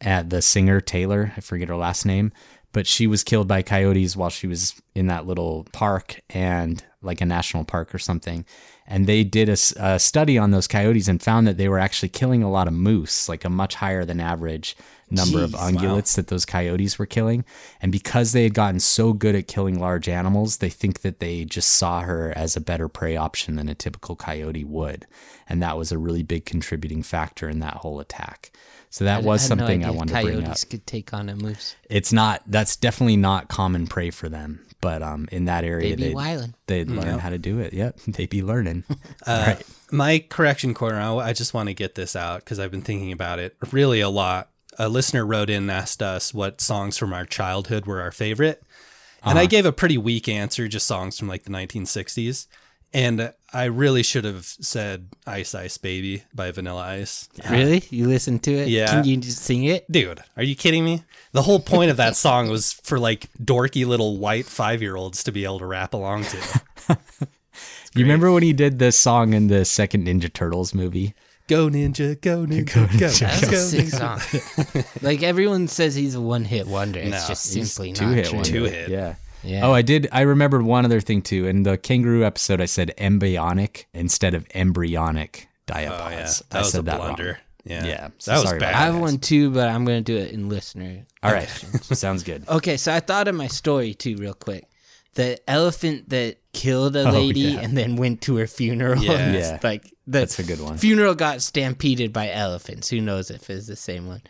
at 0.00 0.30
the 0.30 0.42
singer 0.42 0.80
Taylor. 0.80 1.32
I 1.36 1.40
forget 1.40 1.68
her 1.68 1.76
last 1.76 2.04
name, 2.04 2.32
but 2.72 2.86
she 2.86 3.06
was 3.06 3.24
killed 3.24 3.48
by 3.48 3.62
coyotes 3.62 4.16
while 4.16 4.30
she 4.30 4.46
was 4.46 4.80
in 4.94 5.06
that 5.08 5.26
little 5.26 5.66
park. 5.72 6.20
And 6.30 6.82
like 7.02 7.20
a 7.20 7.26
national 7.26 7.64
park 7.64 7.94
or 7.94 7.98
something. 7.98 8.44
And 8.86 9.06
they 9.06 9.24
did 9.24 9.48
a 9.48 9.98
study 9.98 10.36
on 10.36 10.50
those 10.50 10.66
coyotes 10.66 11.08
and 11.08 11.22
found 11.22 11.46
that 11.46 11.56
they 11.56 11.68
were 11.68 11.78
actually 11.78 12.08
killing 12.08 12.42
a 12.42 12.50
lot 12.50 12.66
of 12.66 12.74
moose, 12.74 13.28
like 13.28 13.44
a 13.44 13.50
much 13.50 13.76
higher 13.76 14.04
than 14.04 14.20
average 14.20 14.76
number 15.10 15.42
of 15.42 15.50
Jeez, 15.52 15.72
ungulates 15.72 16.14
that 16.16 16.28
those 16.28 16.44
coyotes 16.44 16.98
were 16.98 17.06
killing. 17.06 17.44
And 17.82 17.90
because 17.92 18.32
they 18.32 18.42
had 18.44 18.54
gotten 18.54 18.80
so 18.80 19.12
good 19.12 19.34
at 19.34 19.48
killing 19.48 19.78
large 19.78 20.08
animals, 20.08 20.58
they 20.58 20.70
think 20.70 21.00
that 21.00 21.18
they 21.20 21.44
just 21.44 21.70
saw 21.70 22.00
her 22.00 22.32
as 22.36 22.56
a 22.56 22.60
better 22.60 22.88
prey 22.88 23.16
option 23.16 23.56
than 23.56 23.68
a 23.68 23.74
typical 23.74 24.16
coyote 24.16 24.64
would. 24.64 25.06
And 25.48 25.62
that 25.62 25.76
was 25.76 25.90
a 25.92 25.98
really 25.98 26.22
big 26.22 26.44
contributing 26.44 27.02
factor 27.02 27.48
in 27.48 27.58
that 27.60 27.74
whole 27.78 28.00
attack. 28.00 28.52
So 28.92 29.04
that 29.04 29.22
was 29.22 29.42
had 29.48 29.56
no 29.58 29.66
something 29.66 29.84
I 29.84 29.88
idea 29.88 29.98
wanted 29.98 30.14
to 30.14 30.22
bring 30.22 30.38
up 30.38 30.44
Coyotes 30.44 30.64
could 30.64 30.86
take 30.86 31.14
on 31.14 31.28
a 31.28 31.36
moose. 31.36 31.76
it's 31.88 32.12
not 32.12 32.42
that's 32.48 32.74
definitely 32.74 33.16
not 33.16 33.48
common 33.48 33.86
prey 33.86 34.10
for 34.10 34.28
them 34.28 34.66
but 34.80 35.00
um 35.00 35.28
in 35.30 35.44
that 35.44 35.62
area 35.62 35.90
They 35.90 35.94
be 35.96 36.08
they 36.08 36.14
wildin'. 36.14 36.54
they'd 36.66 36.90
learn 36.90 37.20
how 37.20 37.30
to 37.30 37.38
do 37.38 37.60
it 37.60 37.72
yep 37.72 38.00
they'd 38.08 38.28
be 38.30 38.42
learning 38.42 38.82
Uh, 39.26 39.54
My 39.92 40.24
correction 40.28 40.74
corner, 40.74 40.98
I 40.98 41.14
I 41.28 41.32
just 41.32 41.54
want 41.54 41.68
to 41.68 41.74
get 41.74 41.94
this 41.94 42.16
out 42.16 42.40
because 42.40 42.58
I've 42.58 42.72
been 42.72 42.82
thinking 42.82 43.12
about 43.12 43.38
it 43.38 43.54
really 43.70 44.00
a 44.00 44.08
lot. 44.08 44.48
A 44.80 44.88
listener 44.88 45.26
wrote 45.26 45.50
in 45.50 45.64
and 45.64 45.70
asked 45.70 46.02
us 46.02 46.32
what 46.32 46.62
songs 46.62 46.96
from 46.96 47.12
our 47.12 47.26
childhood 47.26 47.84
were 47.84 48.00
our 48.00 48.10
favorite. 48.10 48.62
And 49.22 49.38
I 49.38 49.42
uh-huh. 49.42 49.48
gave 49.50 49.66
a 49.66 49.72
pretty 49.72 49.98
weak 49.98 50.26
answer, 50.26 50.68
just 50.68 50.86
songs 50.86 51.18
from 51.18 51.28
like 51.28 51.42
the 51.42 51.50
1960s. 51.50 52.46
And 52.94 53.34
I 53.52 53.64
really 53.64 54.02
should 54.02 54.24
have 54.24 54.46
said 54.46 55.08
Ice 55.26 55.54
Ice 55.54 55.76
Baby 55.76 56.24
by 56.32 56.50
Vanilla 56.50 56.80
Ice. 56.80 57.28
Really? 57.50 57.84
You 57.90 58.08
listened 58.08 58.42
to 58.44 58.52
it? 58.52 58.68
Yeah. 58.68 58.86
Can 58.86 59.04
you 59.04 59.18
just 59.18 59.42
sing 59.42 59.64
it? 59.64 59.84
Dude, 59.92 60.22
are 60.38 60.42
you 60.42 60.56
kidding 60.56 60.82
me? 60.82 61.02
The 61.32 61.42
whole 61.42 61.60
point 61.60 61.90
of 61.90 61.98
that 61.98 62.16
song 62.16 62.48
was 62.48 62.72
for 62.72 62.98
like 62.98 63.28
dorky 63.34 63.86
little 63.86 64.16
white 64.16 64.46
five 64.46 64.80
year 64.80 64.96
olds 64.96 65.22
to 65.24 65.30
be 65.30 65.44
able 65.44 65.58
to 65.58 65.66
rap 65.66 65.92
along 65.92 66.24
to. 66.24 66.60
you 67.94 68.02
remember 68.02 68.32
when 68.32 68.42
he 68.42 68.54
did 68.54 68.78
this 68.78 68.98
song 68.98 69.34
in 69.34 69.48
the 69.48 69.66
second 69.66 70.06
ninja 70.06 70.32
turtles 70.32 70.72
movie 70.72 71.14
Go 71.50 71.68
Ninja, 71.68 72.20
go 72.20 72.46
Ninja, 72.46 72.64
go. 72.72 72.86
Ninja, 72.86 73.18
That's 73.20 73.50
go. 73.50 73.56
a 73.56 73.60
sick 73.60 73.88
song. 73.88 74.84
like 75.02 75.22
everyone 75.24 75.66
says 75.66 75.96
he's 75.96 76.14
a 76.14 76.20
one 76.20 76.44
hit 76.44 76.66
wonder. 76.68 77.00
It's 77.00 77.10
No, 77.10 77.24
just 77.26 77.52
He's 77.52 77.72
simply 77.72 77.92
two 77.92 78.06
not 78.06 78.14
hit 78.14 78.26
true. 78.26 78.34
wonder. 78.36 78.50
Two 78.52 78.64
hit. 78.64 78.88
yeah 78.88 79.14
Yeah. 79.42 79.66
oh 79.66 79.72
i 79.72 79.82
did 79.82 80.06
i 80.12 80.20
remembered 80.20 80.62
one 80.62 80.84
other 80.84 81.00
thing 81.00 81.22
too 81.22 81.46
in 81.46 81.62
the 81.64 81.76
kangaroo 81.76 82.24
episode 82.24 82.60
i 82.60 82.66
said 82.66 82.92
embryonic 82.98 83.88
instead 83.94 84.34
of 84.34 84.46
embryonic 84.54 85.48
diapause 85.66 85.90
Oh, 85.90 86.10
yeah. 86.10 86.26
That 86.26 86.44
i 86.52 86.58
was 86.60 86.70
said 86.72 86.80
a 86.80 86.82
that 86.84 86.96
blunder. 86.98 87.24
wrong 87.26 87.36
Yeah. 87.64 87.84
Yeah, 87.84 88.08
so 88.18 88.30
That 88.30 88.36
was 88.38 88.44
sorry 88.48 88.58
about 88.58 88.72
bad. 88.72 88.82
I 88.82 88.86
have 88.86 88.98
one 88.98 89.18
too, 89.18 89.50
but 89.50 89.68
I'm 89.68 89.84
gonna 89.84 90.00
do 90.02 90.16
it 90.16 90.30
in 90.32 90.48
listener. 90.48 91.04
all 91.22 91.32
right 91.32 91.48
sounds 91.82 92.22
good 92.22 92.48
Okay, 92.48 92.76
so 92.76 92.92
I 92.94 93.00
thought 93.00 93.26
of 93.28 93.34
my 93.34 93.48
story 93.48 93.92
too, 93.94 94.16
real 94.16 94.34
quick. 94.34 94.64
The 95.20 95.50
elephant 95.50 96.08
that 96.10 96.38
killed 96.52 96.96
a 96.96 97.08
Oh, 97.08 97.12
lady 97.12 97.40
yeah. 97.40 97.60
and 97.60 97.76
then 97.76 97.96
went 97.96 98.22
to 98.22 98.36
her 98.36 98.46
funeral. 98.46 99.02
Yeah. 99.02 99.12
and 99.18 99.34
Yeah. 99.34 99.58
like 99.62 99.84
the 100.06 100.20
That's 100.20 100.38
a 100.38 100.42
good 100.44 100.60
one. 100.60 100.78
Funeral 100.78 101.14
got 101.14 101.42
stampeded 101.42 102.12
by 102.12 102.30
elephants. 102.30 102.88
Who 102.88 103.00
knows 103.00 103.30
if 103.30 103.48
it's 103.50 103.66
the 103.66 103.76
same 103.76 104.06
one? 104.06 104.22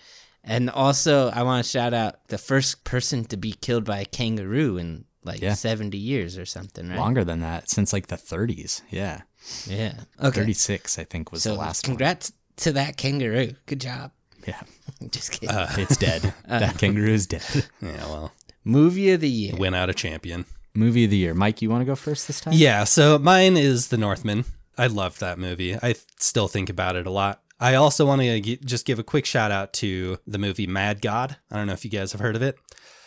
And 0.43 0.69
also, 0.71 1.29
I 1.31 1.43
want 1.43 1.65
to 1.65 1.71
shout 1.71 1.93
out 1.95 2.27
the 2.29 2.39
first 2.39 2.83
person 2.85 3.25
to 3.27 3.37
be 3.37 3.53
killed 3.53 3.85
by 3.85 4.01
a 4.01 4.05
kangaroo 4.05 4.79
in 4.79 5.05
like 5.23 5.41
Yeah. 5.43 5.55
70 5.55 5.97
years 5.99 6.39
or 6.39 6.47
something, 6.47 6.89
right? 6.89 6.99
longer 6.99 7.25
than 7.25 7.41
that 7.41 7.69
since 7.71 7.93
like 7.93 8.07
the 8.09 8.17
30s 8.17 8.81
yeah 8.91 9.21
Yeah. 9.67 9.93
Okay. 10.19 10.41
36 10.41 10.99
i 10.99 11.05
think 11.05 11.31
was 11.31 11.43
so 11.43 11.51
the 11.53 11.59
last 11.59 11.87
one 11.87 11.93
congrats 11.97 12.33
to 12.57 12.73
that 12.73 12.97
kangaroo. 12.97 13.53
Good 13.67 13.81
job. 13.83 14.13
yeah 14.47 14.61
Just 15.11 15.33
kidding. 15.33 15.55
it's 15.79 15.97
dead 15.99 16.33
uh, 16.49 16.59
that 16.61 16.79
kangaroo 16.79 17.13
is 17.13 17.27
dead 17.27 17.45
Yeah, 17.83 18.05
well, 18.09 18.33
Movie 18.65 19.11
of 19.13 19.21
the 19.21 19.29
year. 19.29 19.55
win 19.57 19.75
out 19.75 19.89
a 19.91 19.95
champion. 19.95 20.45
Movie 20.75 21.05
of 21.05 21.11
the 21.11 21.17
year. 21.17 21.35
Mike, 21.35 21.63
you 21.63 21.71
want 21.71 21.83
to 21.83 21.87
go 21.87 21.95
first 21.95 22.27
this 22.27 22.41
time? 22.41 22.55
Yeah, 22.55 22.85
so 22.85 23.19
mine 23.19 23.57
is 23.57 23.89
The 23.89 23.99
Northman. 23.99 24.45
I 24.79 24.87
loved 24.87 25.21
that 25.21 25.39
movie. 25.39 25.77
I 25.77 25.95
still 26.19 26.49
think 26.49 26.71
about 26.71 26.97
it 26.97 27.07
a 27.07 27.11
lot. 27.11 27.43
I 27.59 27.75
also 27.75 28.07
want 28.07 28.23
to 28.23 28.41
g- 28.41 28.59
just 28.65 28.87
give 28.87 28.99
a 28.99 29.05
quick 29.05 29.27
shout 29.27 29.51
out 29.51 29.75
to 29.75 30.19
the 30.27 30.39
movie 30.39 30.67
Mad 30.67 31.03
God. 31.03 31.37
I 31.51 31.57
don't 31.57 31.67
know 31.67 31.75
if 31.75 31.85
you 31.85 31.91
guys 31.91 32.13
have 32.13 32.21
heard 32.21 32.37
of 32.37 32.43
it. 32.43 32.57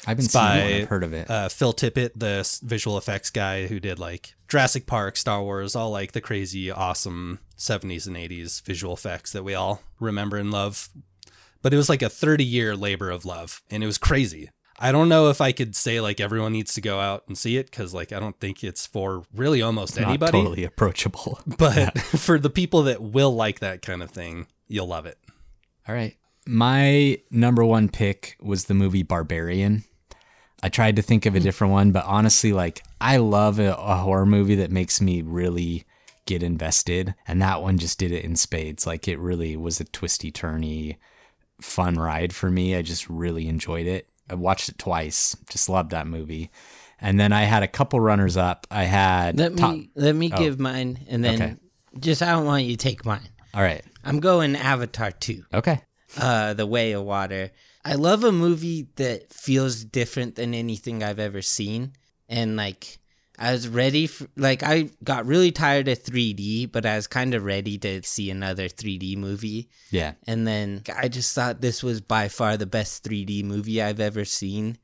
I've 0.06 0.18
been 0.18 0.28
by, 0.34 0.58
it. 0.58 0.82
I've 0.84 0.90
heard 0.90 1.04
of 1.04 1.14
it. 1.14 1.30
Uh, 1.30 1.50
Phil 1.50 1.74
Tippett, 1.74 2.12
the 2.16 2.48
visual 2.64 2.98
effects 2.98 3.30
guy 3.30 3.68
who 3.68 3.80
did 3.80 4.00
like 4.00 4.36
Jurassic 4.48 4.86
Park, 4.86 5.18
Star 5.18 5.42
Wars, 5.42 5.76
all 5.76 5.90
like 5.90 6.12
the 6.12 6.22
crazy, 6.22 6.70
awesome 6.70 7.40
70s 7.58 8.06
and 8.06 8.16
80s 8.16 8.62
visual 8.64 8.94
effects 8.94 9.32
that 9.32 9.44
we 9.44 9.56
all 9.56 9.82
remember 10.00 10.38
and 10.38 10.52
love. 10.52 10.90
But 11.62 11.74
it 11.74 11.78
was 11.78 11.90
like 11.90 12.02
a 12.02 12.10
30 12.10 12.44
year 12.44 12.76
labor 12.76 13.10
of 13.10 13.26
love, 13.26 13.62
and 13.72 13.82
it 13.82 13.88
was 13.88 13.98
crazy. 13.98 14.50
I 14.80 14.92
don't 14.92 15.10
know 15.10 15.30
if 15.30 15.40
I 15.40 15.52
could 15.52 15.76
say 15.76 16.02
like 16.02 16.20
everyone 16.20 16.54
needs 16.54 16.74
to 16.74 16.82
go 16.82 17.00
out 17.00 17.24
and 17.28 17.38
see 17.38 17.58
it 17.58 17.70
because 17.70 17.94
like 17.94 18.12
I 18.12 18.20
don't 18.20 18.40
think 18.40 18.64
it's 18.64 18.86
for 18.86 19.24
really 19.34 19.62
almost 19.62 20.00
Not 20.00 20.10
anybody. 20.10 20.32
totally 20.32 20.64
approachable. 20.64 21.40
But 21.58 21.98
for 22.00 22.40
the 22.40 22.50
people 22.50 22.84
that 22.84 23.02
will 23.02 23.34
like 23.34 23.60
that 23.60 23.82
kind 23.82 24.02
of 24.02 24.12
thing, 24.12 24.48
you'll 24.68 24.88
love 24.88 25.06
it. 25.06 25.18
All 25.88 25.96
right. 25.96 26.16
My 26.46 27.20
number 27.32 27.64
one 27.64 27.88
pick 27.88 28.36
was 28.42 28.66
the 28.66 28.74
movie 28.74 29.04
Barbarian. 29.04 29.84
I 30.62 30.70
tried 30.70 30.96
to 30.96 31.02
think 31.02 31.26
of 31.26 31.36
a 31.36 31.40
hmm. 31.40 31.44
different 31.44 31.74
one, 31.74 31.92
but 31.92 32.06
honestly, 32.06 32.54
like 32.54 32.84
I 33.00 33.18
love 33.18 33.60
a, 33.60 33.76
a 33.76 33.96
horror 33.98 34.26
movie 34.26 34.56
that 34.56 34.72
makes 34.72 35.02
me 35.02 35.22
really 35.22 35.86
get 36.26 36.42
invested, 36.42 37.16
and 37.28 37.42
that 37.42 37.62
one 37.62 37.78
just 37.78 38.00
did 38.00 38.12
it 38.12 38.24
in 38.24 38.36
spades. 38.36 38.88
Like 38.88 39.08
it 39.08 39.20
really 39.20 39.58
was 39.58 39.80
a 39.80 39.86
twisty, 39.86 40.32
turny, 40.32 40.98
fun 41.62 41.96
ride 41.96 42.34
for 42.34 42.50
me. 42.50 42.76
I 42.76 42.82
just 42.82 43.10
really 43.10 43.48
enjoyed 43.48 43.88
it. 43.88 44.08
I 44.30 44.36
watched 44.36 44.70
it 44.70 44.78
twice. 44.78 45.36
Just 45.50 45.70
loved 45.70 45.92
that 45.92 46.08
movie. 46.08 46.50
And 47.00 47.20
then 47.20 47.34
I 47.34 47.44
had 47.44 47.64
a 47.64 47.68
couple 47.68 48.00
runners 48.00 48.38
up. 48.38 48.66
I 48.72 48.84
had 48.84 49.38
Let 49.38 49.58
top- 49.58 49.76
me 49.76 49.90
let 49.96 50.16
me 50.16 50.30
give 50.30 50.60
mine, 50.60 51.00
and 51.10 51.24
then 51.24 51.42
Okay. 51.42 51.56
just 52.00 52.22
I 52.22 52.32
don't 52.32 52.46
want 52.46 52.64
you 52.64 52.78
to 52.78 52.82
take 52.84 53.06
mine. 53.06 53.28
All 53.54 53.62
right. 53.62 53.84
I'm 54.06 54.20
going 54.20 54.56
Avatar 54.56 55.12
two, 55.12 55.44
Okay. 55.54 55.82
uh, 56.18 56.54
The 56.54 56.66
Way 56.66 56.94
of 56.94 57.04
Water. 57.04 57.52
I 57.86 57.96
love 57.96 58.24
a 58.24 58.32
movie 58.32 58.88
that 58.96 59.34
feels 59.34 59.84
different 59.84 60.36
than 60.36 60.54
anything 60.54 61.04
I've 61.04 61.20
ever 61.20 61.42
seen, 61.42 61.92
and 62.30 62.56
like 62.56 63.00
I 63.44 63.52
was 63.52 63.68
ready 63.68 64.08
for 64.08 64.28
like 64.38 64.64
I 64.64 64.90
got 65.04 65.26
really 65.26 65.52
tired 65.52 65.90
of 65.90 66.02
3D, 66.02 66.72
but 66.72 66.86
I 66.86 66.96
was 66.96 67.08
kind 67.08 67.34
of 67.34 67.44
ready 67.44 67.78
to 67.80 68.02
see 68.04 68.32
another 68.32 68.70
3D 68.70 69.18
movie. 69.18 69.70
Yeah. 69.92 70.14
And 70.26 70.48
then 70.48 70.84
I 70.96 71.10
just 71.10 71.36
thought 71.36 71.60
this 71.60 71.84
was 71.84 72.00
by 72.00 72.30
far 72.30 72.56
the 72.56 72.66
best 72.66 73.04
3D 73.04 73.44
movie 73.44 73.82
I've 73.82 74.00
ever 74.00 74.24
seen. 74.24 74.78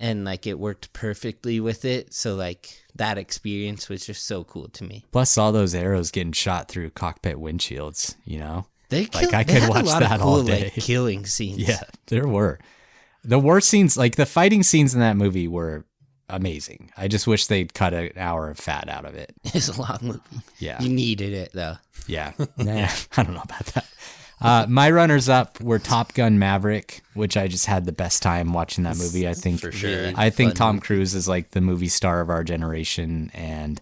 And 0.00 0.24
like 0.24 0.46
it 0.46 0.58
worked 0.58 0.94
perfectly 0.94 1.60
with 1.60 1.84
it. 1.84 2.14
So 2.14 2.34
like 2.34 2.82
that 2.94 3.18
experience 3.18 3.90
was 3.90 4.06
just 4.06 4.24
so 4.24 4.42
cool 4.42 4.68
to 4.68 4.84
me. 4.84 5.04
Plus 5.12 5.36
all 5.36 5.52
those 5.52 5.74
arrows 5.74 6.10
getting 6.10 6.32
shot 6.32 6.68
through 6.68 6.90
cockpit 6.90 7.36
windshields, 7.36 8.14
you 8.24 8.38
know? 8.38 8.64
They 8.88 9.06
Like, 9.12 9.34
I 9.34 9.42
they 9.42 9.60
could 9.60 9.68
watch 9.68 9.84
that 9.84 10.20
of 10.20 10.22
all 10.22 10.42
day. 10.42 10.64
Like, 10.64 10.72
killing 10.72 11.26
scenes. 11.26 11.58
Yeah, 11.68 11.82
there 12.06 12.26
were. 12.26 12.58
The 13.22 13.38
war 13.38 13.60
scenes, 13.60 13.98
like 13.98 14.16
the 14.16 14.24
fighting 14.24 14.62
scenes 14.62 14.94
in 14.94 15.00
that 15.00 15.18
movie 15.18 15.46
were 15.46 15.84
amazing. 16.28 16.90
I 16.96 17.08
just 17.08 17.26
wish 17.26 17.46
they'd 17.46 17.72
cut 17.74 17.94
an 17.94 18.12
hour 18.16 18.50
of 18.50 18.58
fat 18.58 18.88
out 18.88 19.04
of 19.04 19.14
it. 19.14 19.34
it's 19.44 19.68
a 19.68 19.80
long 19.80 19.98
movie. 20.02 20.20
Yeah. 20.58 20.80
You 20.82 20.88
needed 20.88 21.32
it 21.32 21.52
though. 21.52 21.76
Yeah. 22.06 22.32
nah, 22.56 22.88
I 23.16 23.22
don't 23.22 23.34
know 23.34 23.42
about 23.44 23.66
that. 23.66 23.86
Uh, 24.40 24.66
my 24.68 24.88
runners 24.90 25.28
up 25.28 25.60
were 25.60 25.80
Top 25.80 26.14
Gun 26.14 26.38
Maverick, 26.38 27.02
which 27.14 27.36
I 27.36 27.48
just 27.48 27.66
had 27.66 27.86
the 27.86 27.92
best 27.92 28.22
time 28.22 28.52
watching 28.52 28.84
that 28.84 28.96
movie. 28.96 29.28
I 29.28 29.34
think 29.34 29.60
For 29.60 29.72
sure. 29.72 30.12
I 30.14 30.30
think 30.30 30.50
fun 30.50 30.56
Tom 30.56 30.74
movie. 30.76 30.86
Cruise 30.86 31.14
is 31.14 31.28
like 31.28 31.50
the 31.50 31.60
movie 31.60 31.88
star 31.88 32.20
of 32.20 32.30
our 32.30 32.44
generation 32.44 33.32
and 33.34 33.80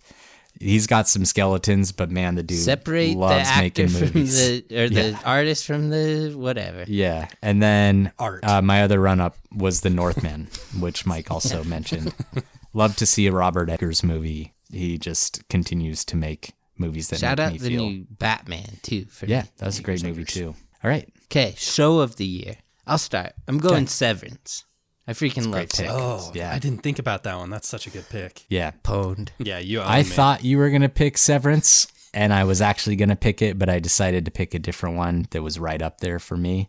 he's 0.60 0.86
got 0.86 1.08
some 1.08 1.24
skeletons, 1.24 1.92
but 1.92 2.10
man, 2.10 2.34
the 2.34 2.42
dude 2.42 2.58
Separate 2.58 3.12
the 3.12 3.16
loves 3.16 3.48
actor 3.48 3.62
making 3.62 3.88
from 3.88 4.00
movies. 4.00 4.36
the 4.68 4.76
or 4.84 4.88
the 4.88 5.10
Yeah. 5.10 5.20
artist 5.24 5.64
from 5.66 5.90
the 5.90 6.32
whatever. 6.36 6.84
Yeah, 6.86 7.28
and 7.42 7.62
then 7.62 8.12
Art. 8.18 8.44
Uh, 8.44 8.62
my 8.62 8.82
other 8.82 9.00
run 9.00 9.20
up 9.20 9.36
was 9.54 9.80
The 9.82 9.90
Northman, 9.90 10.48
which 10.78 11.06
Mike 11.06 11.30
also 11.30 11.64
mentioned. 11.76 12.14
Love 12.74 12.96
to 12.96 13.06
see 13.06 13.26
a 13.26 13.32
Robert 13.32 13.70
Eggers 13.70 14.02
movie. 14.02 14.52
He 14.70 14.98
just 14.98 15.48
continues 15.48 16.04
to 16.06 16.16
make 16.16 16.52
movies 16.76 17.08
that 17.08 17.20
Shout 17.20 17.38
make 17.38 17.46
out 17.46 17.52
me 17.52 17.58
the 17.58 17.68
feel. 17.68 17.88
new 17.90 18.06
Batman 18.10 18.78
too. 18.82 19.06
For 19.06 19.24
yeah, 19.26 19.42
me. 19.42 19.48
that 19.58 19.66
was 19.66 19.78
a 19.78 19.82
great 19.82 20.02
movie 20.02 20.24
too. 20.24 20.54
All 20.84 20.90
right, 20.90 21.08
Okay, 21.30 21.54
show 21.56 22.00
of 22.00 22.16
the 22.16 22.26
year. 22.26 22.56
I'll 22.86 22.98
start. 22.98 23.32
I'm 23.48 23.58
going 23.58 23.86
Severance. 23.86 24.65
I 25.08 25.12
freaking 25.12 25.52
love 25.52 25.68
pick. 25.68 25.86
Oh, 25.88 26.30
Yeah. 26.34 26.52
I 26.52 26.58
didn't 26.58 26.82
think 26.82 26.98
about 26.98 27.22
that 27.24 27.36
one. 27.36 27.48
That's 27.50 27.68
such 27.68 27.86
a 27.86 27.90
good 27.90 28.08
pick. 28.08 28.44
yeah. 28.48 28.72
Pwned. 28.82 29.28
Yeah, 29.38 29.58
you. 29.58 29.80
Own 29.80 29.86
I 29.86 29.98
me. 29.98 30.02
thought 30.04 30.44
you 30.44 30.58
were 30.58 30.70
gonna 30.70 30.88
pick 30.88 31.16
Severance, 31.18 31.86
and 32.12 32.32
I 32.32 32.44
was 32.44 32.60
actually 32.60 32.96
gonna 32.96 33.16
pick 33.16 33.40
it, 33.42 33.58
but 33.58 33.68
I 33.68 33.78
decided 33.78 34.24
to 34.24 34.30
pick 34.30 34.54
a 34.54 34.58
different 34.58 34.96
one 34.96 35.26
that 35.30 35.42
was 35.42 35.58
right 35.58 35.80
up 35.80 36.00
there 36.00 36.18
for 36.18 36.36
me, 36.36 36.68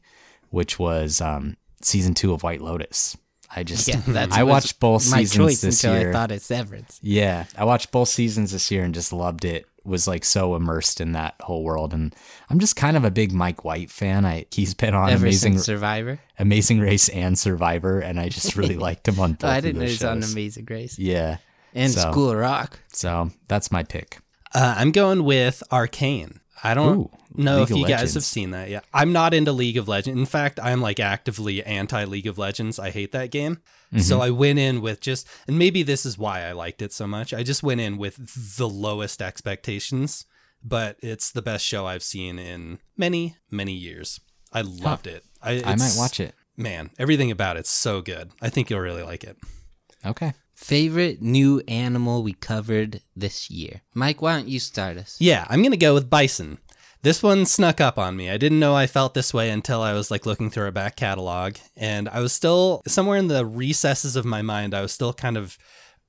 which 0.50 0.78
was 0.78 1.20
um, 1.22 1.58
season 1.82 2.14
two 2.14 2.34
of 2.34 2.44
White 2.44 2.62
Lotus. 2.62 3.18
I 3.56 3.64
just 3.64 3.88
Yeah, 3.88 4.02
that's 4.08 4.36
I 4.36 4.44
watched 4.44 4.80
both 4.80 5.10
my 5.10 5.20
seasons 5.24 5.36
choice 5.38 5.62
this 5.62 5.84
until 5.84 6.00
year. 6.00 6.10
I 6.10 6.14
thought 6.14 6.32
of 6.32 6.42
Severance. 6.42 7.00
Yeah, 7.02 7.46
I 7.58 7.64
watched 7.66 7.92
both 7.92 8.10
seasons 8.10 8.52
this 8.52 8.70
year 8.70 8.84
and 8.84 8.94
just 8.94 9.14
loved 9.14 9.46
it. 9.46 9.66
Was 9.88 10.08
like 10.08 10.26
so 10.26 10.56
immersed 10.56 11.00
in 11.02 11.14
that 11.14 11.36
whole 11.42 11.64
world, 11.64 11.94
and 11.94 12.14
I'm 12.50 12.60
just 12.60 12.76
kind 12.76 12.96
of 12.98 13.04
a 13.06 13.10
big 13.12 13.32
Mike 13.32 13.64
White 13.64 13.90
fan. 13.90 14.26
I 14.26 14.46
he's 14.52 14.74
been 14.74 14.94
on 14.94 15.10
Ever 15.10 15.26
Amazing 15.26 15.54
since 15.54 15.66
Survivor. 15.66 16.20
Amazing 16.38 16.80
Race 16.80 17.08
and 17.10 17.40
Survivor, 17.40 18.00
and 18.00 18.20
I 18.20 18.30
just 18.30 18.56
really 18.56 18.76
liked 18.88 19.08
him 19.08 19.20
on 19.20 19.34
both 19.34 19.50
Oh, 19.50 19.54
I 19.54 19.62
didn't 19.62 19.76
know 19.76 19.88
those 19.88 20.00
he 20.00 20.06
was 20.06 20.26
on. 20.26 20.32
Amazing 20.34 20.66
Grace. 20.66 21.00
Yeah, 21.00 21.38
And 21.74 21.92
So- 21.92 22.12
School 22.12 22.32
of 22.32 22.38
Rock. 22.38 22.80
So 22.92 23.32
that's 23.48 23.72
my 23.72 23.84
pick. 23.84 24.20
Uh, 24.54 24.76
I'm 24.78 24.92
going 24.92 25.24
with 25.24 25.64
Arcane. 25.72 26.40
I 26.64 26.74
don't 26.74 26.98
Ooh, 26.98 27.12
know 27.36 27.60
League 27.60 27.72
if 27.72 27.78
you 27.78 27.88
guys 27.88 28.14
have 28.16 28.24
seen 28.24 28.52
that 28.52 28.70
yet. 28.70 28.86
I'm 28.94 29.14
not 29.14 29.34
into 29.34 29.52
League 29.52 29.78
of 29.78 29.88
Legends. 29.88 30.20
In 30.20 30.26
fact, 30.26 30.60
I'm 30.62 30.82
like 30.82 31.00
actively 31.00 31.64
anti 31.64 32.04
League 32.06 32.28
of 32.28 32.38
Legends. 32.38 32.80
I 32.80 32.90
hate 32.90 33.12
that 33.12 33.32
game. 33.32 33.58
Mm-hmm. 33.94 34.00
So 34.00 34.22
I 34.22 34.32
went 34.32 34.60
in 34.60 34.82
with 34.82 35.00
just, 35.00 35.28
and 35.48 35.58
maybe 35.58 35.84
this 35.84 36.06
is 36.06 36.18
why 36.18 36.44
I 36.44 36.52
liked 36.52 36.82
it 36.82 36.92
so 36.92 37.08
much. 37.08 37.34
I 37.34 37.44
just 37.44 37.64
went 37.64 37.82
in 37.82 37.98
with 37.98 38.58
the 38.58 38.68
lowest 38.68 39.22
expectations, 39.22 40.26
but 40.64 40.98
it's 41.02 41.32
the 41.32 41.42
best 41.42 41.66
show 41.66 41.86
I've 41.86 42.04
seen 42.04 42.40
in 42.40 42.80
many, 42.98 43.38
many 43.50 43.74
years. 43.74 44.20
I 44.52 44.62
loved 44.62 45.08
it. 45.08 45.24
I, 45.42 45.62
I 45.64 45.76
might 45.76 45.96
watch 45.98 46.20
it. 46.20 46.34
Man, 46.56 46.90
everything 46.98 47.30
about 47.32 47.58
it's 47.58 47.70
so 47.70 48.02
good. 48.02 48.32
I 48.42 48.50
think 48.50 48.70
you'll 48.70 48.80
really 48.80 49.04
like 49.04 49.24
it. 49.24 49.38
Okay. 50.06 50.34
Favorite 50.58 51.22
new 51.22 51.62
animal 51.68 52.24
we 52.24 52.34
covered 52.34 53.02
this 53.16 53.52
year. 53.52 53.82
Mike, 53.94 54.24
why 54.24 54.36
don't 54.36 54.48
you 54.48 54.60
start 54.60 54.98
us? 54.98 55.16
Yeah, 55.20 55.46
I'm 55.50 55.62
gonna 55.62 55.78
go 55.78 55.94
with 55.94 56.10
bison. 56.10 56.58
This 57.04 57.22
one 57.22 57.46
snuck 57.46 57.80
up 57.80 58.00
on 58.00 58.18
me. 58.18 58.32
I 58.32 58.38
didn't 58.38 58.60
know 58.60 58.76
I 58.76 58.88
felt 58.88 59.14
this 59.14 59.36
way 59.36 59.52
until 59.52 59.84
I 59.84 59.94
was 59.94 60.10
like 60.10 60.26
looking 60.26 60.50
through 60.50 60.66
our 60.66 60.72
back 60.72 60.96
catalog, 60.96 61.58
and 61.76 62.10
I 62.10 62.22
was 62.22 62.34
still 62.34 62.82
somewhere 62.88 63.20
in 63.20 63.28
the 63.28 63.46
recesses 63.46 64.16
of 64.16 64.26
my 64.26 64.42
mind. 64.42 64.74
I 64.74 64.82
was 64.82 64.92
still 64.92 65.14
kind 65.14 65.38
of 65.38 65.60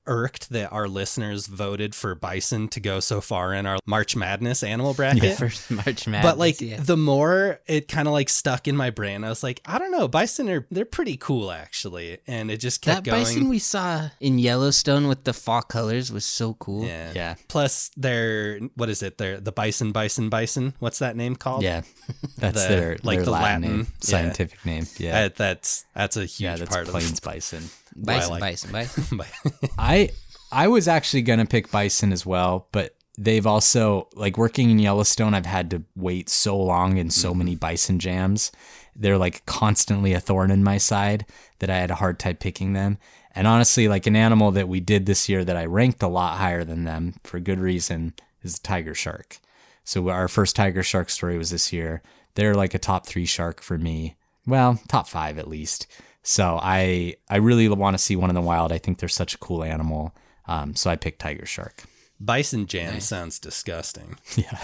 irked 0.09 0.49
that 0.49 0.71
our 0.73 0.87
listeners 0.87 1.45
voted 1.47 1.93
for 1.95 2.15
bison 2.15 2.67
to 2.69 2.79
go 2.79 2.99
so 2.99 3.21
far 3.21 3.53
in 3.53 3.65
our 3.65 3.77
March 3.85 4.15
Madness 4.15 4.63
animal 4.63 4.93
bracket. 4.93 5.37
First 5.37 5.69
March 5.71 6.07
Madness. 6.07 6.23
But 6.31 6.37
like 6.37 6.59
yeah. 6.59 6.77
the 6.79 6.97
more 6.97 7.59
it 7.67 7.87
kind 7.87 8.07
of 8.07 8.13
like 8.13 8.27
stuck 8.29 8.67
in 8.67 8.75
my 8.75 8.89
brain, 8.89 9.23
I 9.23 9.29
was 9.29 9.43
like, 9.43 9.61
I 9.65 9.77
don't 9.77 9.91
know, 9.91 10.07
bison 10.07 10.49
are 10.49 10.65
they're 10.71 10.85
pretty 10.85 11.15
cool 11.17 11.51
actually, 11.51 12.17
and 12.27 12.49
it 12.51 12.57
just 12.57 12.81
kept 12.81 13.05
that 13.05 13.11
going. 13.11 13.23
bison 13.23 13.49
we 13.49 13.59
saw 13.59 14.09
in 14.19 14.39
Yellowstone 14.39 15.07
with 15.07 15.23
the 15.23 15.33
fall 15.33 15.61
colors 15.61 16.11
was 16.11 16.25
so 16.25 16.55
cool. 16.55 16.85
yeah, 16.85 17.11
Yeah. 17.13 17.35
Plus, 17.47 17.91
they're 17.95 18.59
what 18.75 18.89
is 18.89 19.03
it? 19.03 19.17
They're 19.17 19.39
the 19.39 19.51
bison, 19.51 19.91
bison, 19.91 20.29
bison. 20.29 20.73
What's 20.79 20.99
that 20.99 21.15
name 21.15 21.35
called? 21.35 21.63
Yeah. 21.63 21.83
That's 22.37 22.63
The- 22.63 22.69
their 22.69 22.97
like 23.03 23.17
their 23.17 23.25
the 23.25 23.31
Latin, 23.31 23.61
Latin, 23.61 23.77
name, 23.77 23.79
yeah. 23.79 23.93
scientific 23.99 24.65
name. 24.65 24.87
Yeah. 24.97 25.19
Uh, 25.25 25.29
that's 25.35 25.85
that's 25.93 26.17
a 26.17 26.21
huge 26.21 26.39
yeah, 26.41 26.55
that's 26.55 26.69
part 26.73 26.87
plains 26.87 27.13
of 27.19 27.21
bison. 27.21 27.69
Bison, 27.95 28.31
like- 28.31 28.41
bison, 28.41 28.71
bison. 28.71 29.17
the. 29.17 29.69
I 29.77 30.09
I 30.51 30.67
was 30.67 30.87
actually 30.87 31.21
gonna 31.21 31.45
pick 31.45 31.71
bison 31.71 32.11
as 32.11 32.25
well, 32.25 32.67
but 32.71 32.95
they've 33.17 33.45
also 33.45 34.07
like 34.15 34.37
working 34.37 34.69
in 34.69 34.79
Yellowstone. 34.79 35.33
I've 35.33 35.45
had 35.45 35.69
to 35.71 35.83
wait 35.95 36.29
so 36.29 36.57
long 36.57 36.97
in 36.97 37.09
so 37.09 37.33
many 37.33 37.55
bison 37.55 37.99
jams. 37.99 38.51
They're 38.95 39.17
like 39.17 39.45
constantly 39.45 40.13
a 40.13 40.19
thorn 40.19 40.51
in 40.51 40.63
my 40.63 40.77
side 40.77 41.25
that 41.59 41.69
I 41.69 41.77
had 41.77 41.91
a 41.91 41.95
hard 41.95 42.19
time 42.19 42.37
picking 42.37 42.73
them. 42.73 42.97
And 43.35 43.45
honestly, 43.47 43.87
like 43.87 44.07
an 44.07 44.15
animal 44.15 44.51
that 44.51 44.67
we 44.67 44.79
did 44.79 45.05
this 45.05 45.29
year 45.29 45.45
that 45.45 45.55
I 45.55 45.65
ranked 45.65 46.01
a 46.01 46.07
lot 46.07 46.37
higher 46.37 46.63
than 46.63 46.83
them 46.85 47.15
for 47.23 47.39
good 47.39 47.59
reason 47.59 48.13
is 48.41 48.57
the 48.57 48.67
tiger 48.67 48.95
shark. 48.95 49.37
So 49.83 50.09
our 50.09 50.27
first 50.27 50.55
tiger 50.55 50.83
shark 50.83 51.09
story 51.09 51.37
was 51.37 51.51
this 51.51 51.71
year. 51.71 52.01
They're 52.35 52.55
like 52.55 52.73
a 52.73 52.79
top 52.79 53.05
three 53.05 53.25
shark 53.25 53.61
for 53.61 53.77
me. 53.77 54.15
Well, 54.45 54.79
top 54.87 55.07
five 55.07 55.37
at 55.37 55.47
least. 55.47 55.87
So 56.29 56.59
I 56.61 57.15
I 57.27 57.37
really 57.37 57.67
want 57.69 57.95
to 57.95 57.97
see 57.97 58.15
one 58.15 58.29
in 58.29 58.35
the 58.35 58.41
wild. 58.41 58.71
I 58.71 58.77
think 58.77 58.99
they're 58.99 59.09
such 59.09 59.33
a 59.33 59.37
cool 59.39 59.63
animal. 59.63 60.13
Um, 60.45 60.75
so 60.75 60.91
I 60.91 60.95
picked 60.95 61.17
tiger 61.21 61.47
shark. 61.47 61.85
Bison 62.19 62.67
jam 62.67 62.99
sounds 62.99 63.39
disgusting. 63.39 64.15
Yeah. 64.37 64.59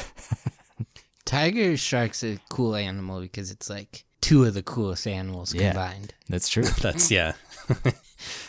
Tiger 1.25 1.75
shark's 1.75 2.23
a 2.23 2.37
cool 2.49 2.75
animal 2.75 3.19
because 3.19 3.49
it's 3.49 3.67
like 3.67 4.05
two 4.21 4.43
of 4.43 4.53
the 4.53 4.61
coolest 4.61 5.07
animals 5.07 5.55
Yeah. 5.55 5.71
combined. 5.71 6.13
That's 6.29 6.49
true. 6.49 6.63
That's 6.81 7.09
yeah. 7.09 7.33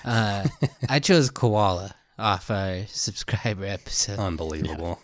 Uh, 0.05 0.47
I 0.89 1.01
chose 1.01 1.31
koala 1.31 1.95
off 2.19 2.51
our 2.51 2.85
subscriber 2.89 3.65
episode. 3.65 4.19
Unbelievable. 4.19 5.01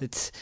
It's 0.00 0.32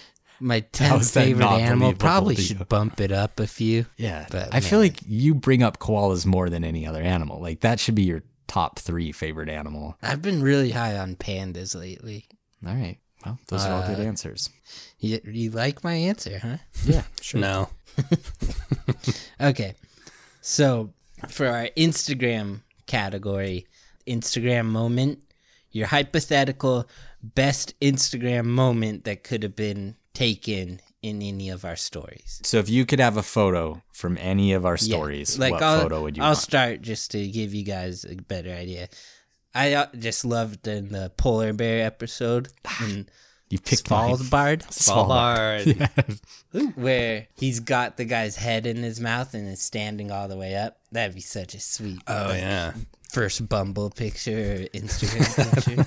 my 0.40 0.60
tenth 0.60 1.10
favorite 1.10 1.44
animal. 1.46 1.92
Probably 1.94 2.36
should 2.36 2.68
bump 2.68 3.00
it 3.00 3.12
up 3.12 3.40
a 3.40 3.46
few. 3.46 3.86
Yeah. 3.96 4.26
But, 4.30 4.54
I 4.54 4.60
feel 4.60 4.78
like 4.78 4.98
you 5.06 5.34
bring 5.34 5.62
up 5.62 5.78
koalas 5.78 6.26
more 6.26 6.48
than 6.50 6.64
any 6.64 6.86
other 6.86 7.02
animal. 7.02 7.40
Like 7.40 7.60
that 7.60 7.80
should 7.80 7.94
be 7.94 8.04
your 8.04 8.22
top 8.46 8.78
three 8.78 9.12
favorite 9.12 9.48
animal. 9.48 9.96
I've 10.02 10.22
been 10.22 10.42
really 10.42 10.70
high 10.70 10.96
on 10.96 11.16
pandas 11.16 11.74
lately. 11.78 12.26
All 12.66 12.74
right. 12.74 12.98
Well, 13.24 13.38
those 13.48 13.64
are 13.64 13.72
all 13.82 13.86
good 13.88 13.98
Uh, 13.98 14.08
answers. 14.08 14.48
You, 15.00 15.20
you 15.24 15.50
like 15.50 15.82
my 15.82 15.94
answer, 15.94 16.38
huh? 16.38 16.56
Yeah, 16.84 17.02
sure. 17.20 17.40
No. 17.40 17.68
Okay. 19.40 19.74
So 20.40 20.92
for 21.28 21.46
our 21.46 21.68
Instagram 21.76 22.60
category, 22.86 23.66
Instagram 24.06 24.66
moment, 24.66 25.22
your 25.70 25.86
hypothetical 25.88 26.88
best 27.22 27.78
Instagram 27.80 28.44
moment 28.46 29.04
that 29.04 29.24
could 29.24 29.42
have 29.42 29.56
been 29.56 29.96
taken 30.18 30.80
in 31.00 31.22
any 31.22 31.48
of 31.48 31.64
our 31.64 31.76
stories. 31.76 32.40
So 32.42 32.58
if 32.58 32.68
you 32.68 32.84
could 32.84 32.98
have 33.00 33.16
a 33.16 33.22
photo 33.22 33.82
from 33.92 34.18
any 34.20 34.52
of 34.52 34.66
our 34.66 34.74
Yeah, 34.80 34.96
stories, 34.96 35.38
like 35.38 35.52
what 35.52 35.62
I'll, 35.62 35.80
photo 35.82 36.02
would 36.02 36.16
you 36.16 36.22
I'll 36.22 36.30
want? 36.30 36.38
start 36.38 36.82
just 36.82 37.12
to 37.12 37.26
give 37.28 37.54
you 37.54 37.64
guys 37.64 38.04
a 38.04 38.16
better 38.16 38.50
idea. 38.50 38.88
I 39.54 39.74
uh, 39.74 39.86
just 39.98 40.24
loved 40.24 40.66
in 40.66 40.88
the 40.90 41.10
polar 41.16 41.52
bear 41.52 41.86
episode 41.86 42.48
in 42.82 43.06
you 43.48 43.58
picked. 43.58 43.88
Svalbard, 43.88 44.62
Svalbard. 44.70 46.20
where 46.76 47.28
he's 47.36 47.60
got 47.60 47.96
the 47.96 48.04
guy's 48.04 48.36
head 48.36 48.66
in 48.66 48.78
his 48.82 49.00
mouth 49.00 49.34
and 49.34 49.48
is 49.48 49.60
standing 49.62 50.10
all 50.10 50.28
the 50.28 50.36
way 50.36 50.54
up. 50.56 50.80
That'd 50.92 51.14
be 51.14 51.20
such 51.22 51.54
a 51.54 51.60
sweet 51.60 52.02
Oh 52.08 52.26
like, 52.28 52.40
yeah. 52.40 52.72
first 53.10 53.48
Bumble 53.48 53.90
picture 53.90 54.32
or 54.54 54.78
Instagram 54.78 55.86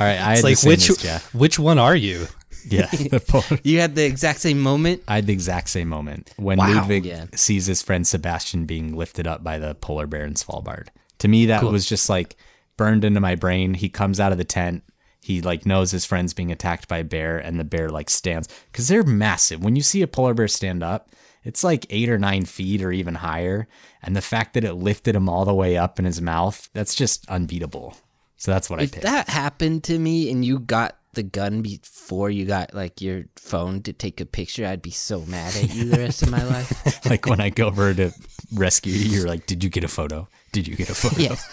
All 0.01 0.07
right, 0.07 0.19
I 0.19 0.33
It's 0.33 0.39
had 0.41 0.45
like 0.45 0.53
the 0.53 0.57
same 0.57 0.71
which 0.71 0.91
as 0.91 0.97
Jeff. 0.99 1.35
which 1.35 1.59
one 1.59 1.79
are 1.79 1.97
you? 1.97 2.27
Yeah, 2.69 2.87
the. 2.91 3.61
You 3.65 3.81
had 3.81 3.95
the 3.95 4.05
exact 4.05 4.41
same 4.41 4.59
moment. 4.61 5.03
I 5.09 5.15
had 5.17 5.27
the 5.27 5.33
exact 5.33 5.71
same 5.71 5.89
moment 5.89 6.31
when 6.37 6.59
Wow. 6.59 6.75
Ludwig 6.75 7.07
Yeah. 7.07 7.27
sees 7.35 7.65
his 7.67 7.81
friend 7.81 8.07
Sebastian 8.07 8.67
being 8.67 8.95
lifted 8.95 9.27
up 9.27 9.43
by 9.43 9.59
the 9.59 9.75
polar 9.77 10.07
bear 10.07 10.25
in 10.25 10.35
Svalbard. 10.35 10.89
To 11.21 11.29
me, 11.29 11.47
that 11.47 11.61
Cool. 11.61 11.71
was 11.73 11.87
just 11.89 12.11
like 12.11 12.37
burned 12.77 13.05
into 13.05 13.21
my 13.21 13.37
brain. 13.37 13.73
He 13.75 13.89
comes 13.89 14.21
out 14.21 14.33
of 14.33 14.39
the 14.39 14.45
tent. 14.45 14.83
He 15.23 15.41
like 15.41 15.65
knows 15.67 15.93
his 15.93 16.05
friend's 16.05 16.35
being 16.35 16.53
attacked 16.53 16.89
by 16.89 16.99
a 16.99 17.05
bear, 17.05 17.39
and 17.39 17.59
the 17.59 17.65
bear 17.65 17.89
like 17.89 18.11
stands 18.11 18.49
because 18.71 18.89
they're 18.89 19.03
massive. 19.05 19.63
When 19.65 19.77
you 19.77 19.83
see 19.83 20.03
a 20.03 20.07
polar 20.09 20.35
bear 20.35 20.49
stand 20.49 20.83
up, 20.83 21.11
it's 21.45 21.65
like 21.65 21.87
eight 21.89 22.11
or 22.11 22.19
nine 22.19 22.45
feet 22.45 22.83
or 22.83 22.93
even 22.93 23.15
higher. 23.15 23.67
And 24.03 24.15
the 24.15 24.21
fact 24.21 24.53
that 24.55 24.65
it 24.65 24.75
lifted 24.75 25.15
him 25.17 25.29
all 25.29 25.45
the 25.47 25.55
way 25.55 25.79
up 25.79 25.99
in 25.99 26.05
his 26.05 26.21
mouth, 26.21 26.69
that's 26.75 26.95
just 26.95 27.27
unbeatable. 27.31 27.97
So 28.39 28.51
that's 28.53 28.71
what 28.71 28.81
I 28.81 28.85
If 28.85 28.93
picked. 28.93 29.03
that 29.05 29.29
happened 29.29 29.85
to 29.85 29.99
me 29.99 30.31
and 30.31 30.45
you 30.45 30.59
got 30.61 30.97
the 31.15 31.23
gun 31.25 31.61
before 31.63 32.31
you 32.31 32.45
got 32.45 32.73
like 32.75 33.01
your 33.01 33.25
phone 33.37 33.83
to 33.83 33.93
take 33.93 34.21
a 34.21 34.25
picture, 34.25 34.65
I'd 34.67 34.81
be 34.83 34.91
so 34.93 35.23
mad 35.27 35.55
at 35.57 35.75
you 35.75 35.85
the 35.91 35.99
rest 35.99 36.23
of 36.23 36.31
my 36.31 36.45
life. 36.45 37.05
like 37.11 37.27
when 37.27 37.41
I 37.41 37.51
go 37.51 37.67
over 37.67 37.93
to 37.95 38.13
rescue 38.55 38.93
you, 38.93 39.09
you're 39.19 39.27
like, 39.29 39.47
"Did 39.47 39.65
you 39.65 39.71
get 39.71 39.83
a 39.85 39.89
photo? 39.89 40.29
Did 40.53 40.69
you 40.69 40.77
get 40.77 40.89
a 40.89 40.95
photo?" 40.95 41.21
Yes. 41.21 41.45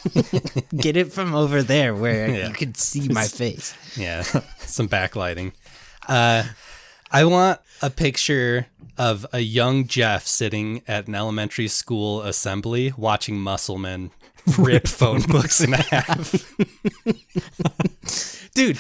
Get 0.78 0.96
it 0.96 1.12
from 1.12 1.34
over 1.34 1.64
there 1.64 1.96
where 1.96 2.30
Yeah. 2.30 2.48
you 2.48 2.54
could 2.54 2.78
see 2.78 3.08
my 3.10 3.26
face. 3.28 3.74
Yeah. 3.98 4.22
Some 4.60 4.88
backlighting. 4.88 5.54
Uh 6.08 6.44
I 7.12 7.24
want 7.26 7.60
a 7.82 7.90
picture 7.90 8.68
of 8.98 9.26
a 9.34 9.40
young 9.40 9.88
Jeff 9.88 10.28
sitting 10.28 10.82
at 10.88 11.08
an 11.08 11.16
elementary 11.16 11.68
school 11.68 12.22
assembly 12.22 12.94
watching 12.98 13.40
musclemen 13.40 14.12
rip 14.58 14.88
phone 14.88 15.22
books 15.24 15.62
in 15.62 15.74
half. 15.74 16.32
Dude, 18.54 18.78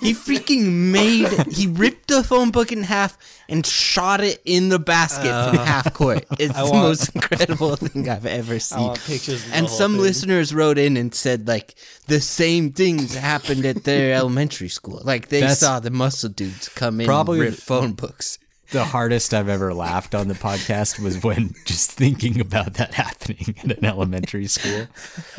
he 0.00 0.14
freaking 0.14 0.90
made 0.92 1.28
he 1.52 1.66
ripped 1.66 2.08
the 2.08 2.22
phone 2.24 2.50
book 2.50 2.72
in 2.72 2.82
half 2.84 3.18
and 3.48 3.66
shot 3.66 4.20
it 4.22 4.40
in 4.44 4.68
the 4.70 4.78
basket 4.78 5.28
from 5.28 5.56
half 5.58 5.92
court. 5.92 6.24
It's 6.38 6.54
the 6.54 6.60
Uh, 6.60 6.70
want- 6.70 6.82
most 6.88 7.14
incredible 7.14 7.76
thing 7.76 8.08
I've 8.08 8.24
ever 8.26 8.58
seen. 8.58 8.94
pictures 8.94 9.44
of 9.44 9.50
the 9.50 9.56
and 9.56 9.68
some 9.68 9.92
thing. 9.94 10.02
listeners 10.02 10.54
wrote 10.54 10.78
in 10.78 10.96
and 10.96 11.14
said 11.14 11.46
like 11.46 11.74
the 12.06 12.20
same 12.20 12.72
things 12.72 13.14
happened 13.14 13.66
at 13.66 13.84
their 13.84 14.14
elementary 14.14 14.68
school. 14.68 15.02
Like 15.04 15.28
they 15.28 15.40
That's 15.40 15.60
saw 15.60 15.80
the 15.80 15.90
muscle 15.90 16.30
dudes 16.30 16.68
come 16.70 17.00
in 17.00 17.06
probably- 17.06 17.40
and 17.40 17.50
rip 17.50 17.58
phone 17.58 17.92
books. 17.92 18.38
The 18.70 18.84
hardest 18.84 19.32
I've 19.32 19.48
ever 19.48 19.72
laughed 19.72 20.14
on 20.14 20.28
the 20.28 20.34
podcast 20.34 21.02
was 21.02 21.22
when 21.22 21.54
just 21.64 21.90
thinking 21.92 22.40
about 22.40 22.74
that 22.74 22.94
happening 22.94 23.54
in 23.62 23.70
an 23.72 23.84
elementary 23.84 24.46
school. 24.46 24.86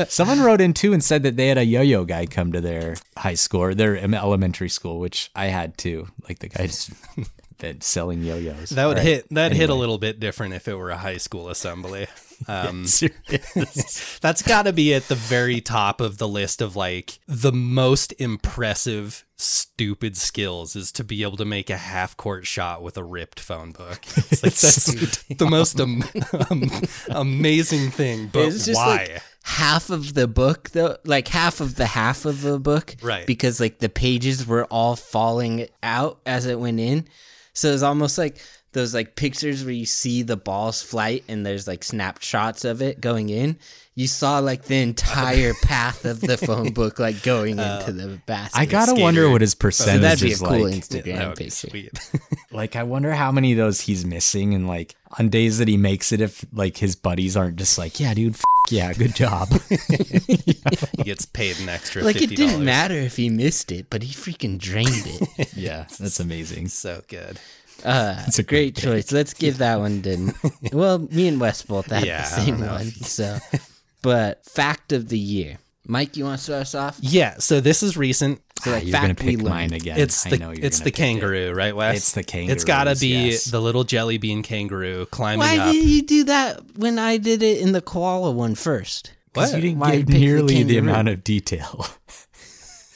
Someone 0.08 0.42
wrote 0.42 0.62
in 0.62 0.74
too 0.74 0.94
and 0.94 1.04
said 1.04 1.24
that 1.24 1.36
they 1.38 1.48
had 1.48 1.58
a 1.58 1.66
yo-yo 1.66 2.06
guy 2.06 2.26
come 2.26 2.52
to 2.52 2.62
their 2.62 2.96
high 3.18 3.36
school 3.36 3.62
or 3.62 3.74
their 3.76 3.98
elementary 3.98 4.70
school, 4.70 5.00
which 5.00 5.30
I 5.36 5.48
had 5.48 5.78
too. 5.78 6.08
Like 6.28 6.40
the 6.40 6.50
guys 6.50 6.92
that 7.60 7.84
selling 7.84 8.24
yo-yos. 8.24 8.70
That 8.70 8.88
would 8.88 8.98
right. 8.98 9.06
hit 9.06 9.30
that 9.32 9.52
hit 9.52 9.70
a 9.70 9.76
little 9.76 9.98
bit 9.98 10.20
different 10.20 10.54
if 10.54 10.68
it 10.68 10.76
were 10.76 10.90
a 10.90 10.98
high 10.98 11.18
school 11.18 11.50
assembly. 11.50 12.08
Um, 12.48 12.84
That's 14.22 14.42
got 14.42 14.64
to 14.64 14.74
be 14.74 14.94
at 14.94 15.08
the 15.08 15.16
very 15.16 15.62
top 15.62 16.02
of 16.02 16.18
the 16.18 16.28
list 16.28 16.62
of 16.62 16.76
like 16.76 17.20
the 17.28 17.52
most 17.52 18.14
impressive 18.14 19.26
stupid 19.38 20.18
skills 20.18 20.76
is 20.76 20.92
to 20.94 21.04
be 21.04 21.24
able 21.24 21.38
to 21.38 21.46
make 21.46 21.70
a 21.70 21.78
half 21.78 22.18
court 22.18 22.46
shot 22.46 22.82
with 22.82 22.98
a 22.98 23.04
ripped 23.04 23.40
phone 23.40 23.72
book. 23.72 24.00
It's 24.32 24.44
like, 24.44 24.54
that's 24.54 25.24
the 25.28 25.48
most 25.50 25.80
am- 25.80 26.04
am- 26.50 26.72
amazing 27.10 27.92
thing. 27.92 28.30
But 28.32 28.48
It's 28.48 28.66
just 28.66 28.78
why? 28.78 29.08
like 29.14 29.22
half 29.44 29.90
of 29.90 30.14
the 30.14 30.28
book 30.28 30.70
though, 30.72 30.98
like 31.06 31.28
half 31.28 31.60
of 31.62 31.76
the 31.76 31.86
half 31.86 32.26
of 32.26 32.42
the 32.42 32.60
book, 32.60 32.96
Right. 33.02 33.26
Because 33.28 33.60
like 33.60 33.80
the 33.80 33.90
pages 33.90 34.46
were 34.48 34.66
all 34.66 34.96
falling 34.96 35.68
out 35.84 36.20
as 36.26 36.46
it 36.46 36.60
went 36.60 36.80
in, 36.80 37.08
so 37.54 37.72
it's 37.74 37.84
almost 37.84 38.18
like 38.18 38.38
those 38.72 38.94
like 38.94 39.16
pictures 39.16 39.64
where 39.64 39.74
you 39.74 39.86
see 39.86 40.22
the 40.22 40.38
ball's 40.38 40.82
flight 40.82 41.24
and 41.28 41.46
there's 41.46 41.68
like 41.68 41.84
snapshots 41.84 42.66
of 42.66 42.82
it 42.82 43.02
going 43.02 43.30
in. 43.30 43.58
You 43.96 44.08
saw 44.08 44.40
like 44.40 44.64
the 44.64 44.82
entire 44.82 45.54
path 45.64 46.06
of 46.06 46.22
the 46.22 46.38
phone 46.38 46.72
book 46.74 47.00
like 47.00 47.22
going 47.24 47.60
oh. 47.60 47.80
into 47.80 47.92
the 47.92 48.20
basket. 48.26 48.58
I 48.60 48.66
gotta 48.66 48.92
skater. 48.92 49.04
wonder 49.04 49.30
what 49.30 49.42
his 49.42 49.56
percentage 49.56 50.02
so 50.02 50.08
percentage 50.08 50.40
that'd 50.40 50.40
be 50.40 50.46
a 50.46 50.48
cool 50.48 50.70
like. 50.70 50.76
Instagram 50.76 51.18
that 51.18 51.28
would 51.28 51.38
be 51.38 51.44
picture. 51.46 51.70
sweet. 51.70 52.12
Like, 52.52 52.76
I 52.76 52.82
wonder 52.82 53.14
how 53.14 53.32
many 53.32 53.52
of 53.52 53.60
those 53.60 53.82
he's 53.82 54.06
missing, 54.06 54.56
and 54.56 54.68
like 54.68 54.96
on 55.20 55.30
days 55.30 55.60
that 55.60 55.68
he 55.68 55.78
makes 55.78 56.12
it, 56.12 56.20
if 56.20 56.44
like 56.52 56.78
his 56.78 56.96
buddies 56.96 57.38
aren't 57.38 57.58
just 57.58 57.78
like, 57.78 58.00
"Yeah, 58.00 58.16
dude, 58.16 58.34
f- 58.34 58.44
yeah, 58.72 58.92
good 58.94 59.14
job." 59.14 59.50
he 59.70 61.04
gets 61.04 61.28
paid 61.28 61.60
an 61.60 61.70
extra. 61.70 62.02
Like 62.02 62.16
it 62.16 62.32
$50. 62.32 62.36
didn't 62.36 62.66
matter 62.66 62.96
if 62.96 63.18
he 63.18 63.30
missed 63.30 63.72
it, 63.72 63.92
but 63.92 64.02
he 64.02 64.14
freaking 64.14 64.58
drained 64.58 64.90
it. 65.06 65.54
yeah, 65.56 65.86
that's 66.00 66.20
amazing. 66.20 66.70
So 66.70 67.04
good. 67.08 67.40
Uh, 67.84 68.24
It's 68.28 68.40
a 68.40 68.44
great, 68.44 68.76
great 68.76 68.84
choice. 68.84 69.12
Let's 69.12 69.34
give 69.34 69.58
that 69.60 69.80
one 69.80 70.02
to. 70.04 70.34
Well, 70.74 71.00
me 71.00 71.28
and 71.28 71.40
Wes 71.40 71.62
both 71.62 71.88
had 71.88 72.06
Yeah, 72.06 72.22
the 72.22 72.28
same 72.28 72.60
one. 72.60 72.86
So, 72.92 73.38
but 74.02 74.46
fact 74.46 74.92
of 74.92 75.10
the 75.10 75.18
year, 75.20 75.58
Mike, 75.88 76.16
you 76.18 76.26
want 76.26 76.38
to 76.40 76.44
start 76.44 76.62
us 76.62 76.76
off? 76.76 76.98
Yeah. 77.02 77.36
So 77.40 77.60
this 77.62 77.82
is 77.84 77.98
recent. 77.98 78.42
So, 78.62 78.72
like, 78.72 78.84
Ah, 78.84 78.86
you're 78.86 78.92
gonna 78.92 79.08
fact 79.10 79.24
we 79.24 79.28
pick 79.36 79.38
learned. 79.38 79.50
mine 79.56 79.74
again. 79.74 79.98
It's 80.00 80.26
I 80.26 80.32
the 80.32 80.38
know 80.38 80.52
you're 80.52 80.66
it's 80.66 80.80
the 80.80 80.86
pick 80.86 80.96
it. 80.96 80.98
kangaroo, 80.98 81.54
right, 81.54 81.74
Wes? 81.76 81.96
It's 81.98 82.12
the 82.12 82.24
kangaroo. 82.24 82.54
It's 82.54 82.66
gotta 82.66 82.96
be 82.98 83.28
yes. 83.30 83.46
the 83.46 83.62
little 83.62 83.86
jelly 83.86 84.18
bean 84.18 84.44
kangaroo 84.44 85.06
climbing 85.06 85.40
Why 85.40 85.58
up. 85.58 85.72
did 85.74 85.86
you 85.86 86.02
do 86.02 86.24
that 86.26 86.76
when 86.78 87.00
I 87.00 87.16
did 87.18 87.42
it 87.42 87.62
in 87.62 87.72
the 87.72 87.82
koala 87.82 88.32
one 88.32 88.56
first? 88.56 89.14
'Cause 89.34 89.52
What? 89.54 89.56
you 89.56 89.62
didn't 89.70 89.80
Why 89.80 89.96
give 89.98 90.08
pick 90.08 90.20
nearly 90.20 90.64
the, 90.64 90.76
kangaroo? 90.76 90.90
amount 90.92 91.08
of 91.08 91.24
detail. 91.24 91.88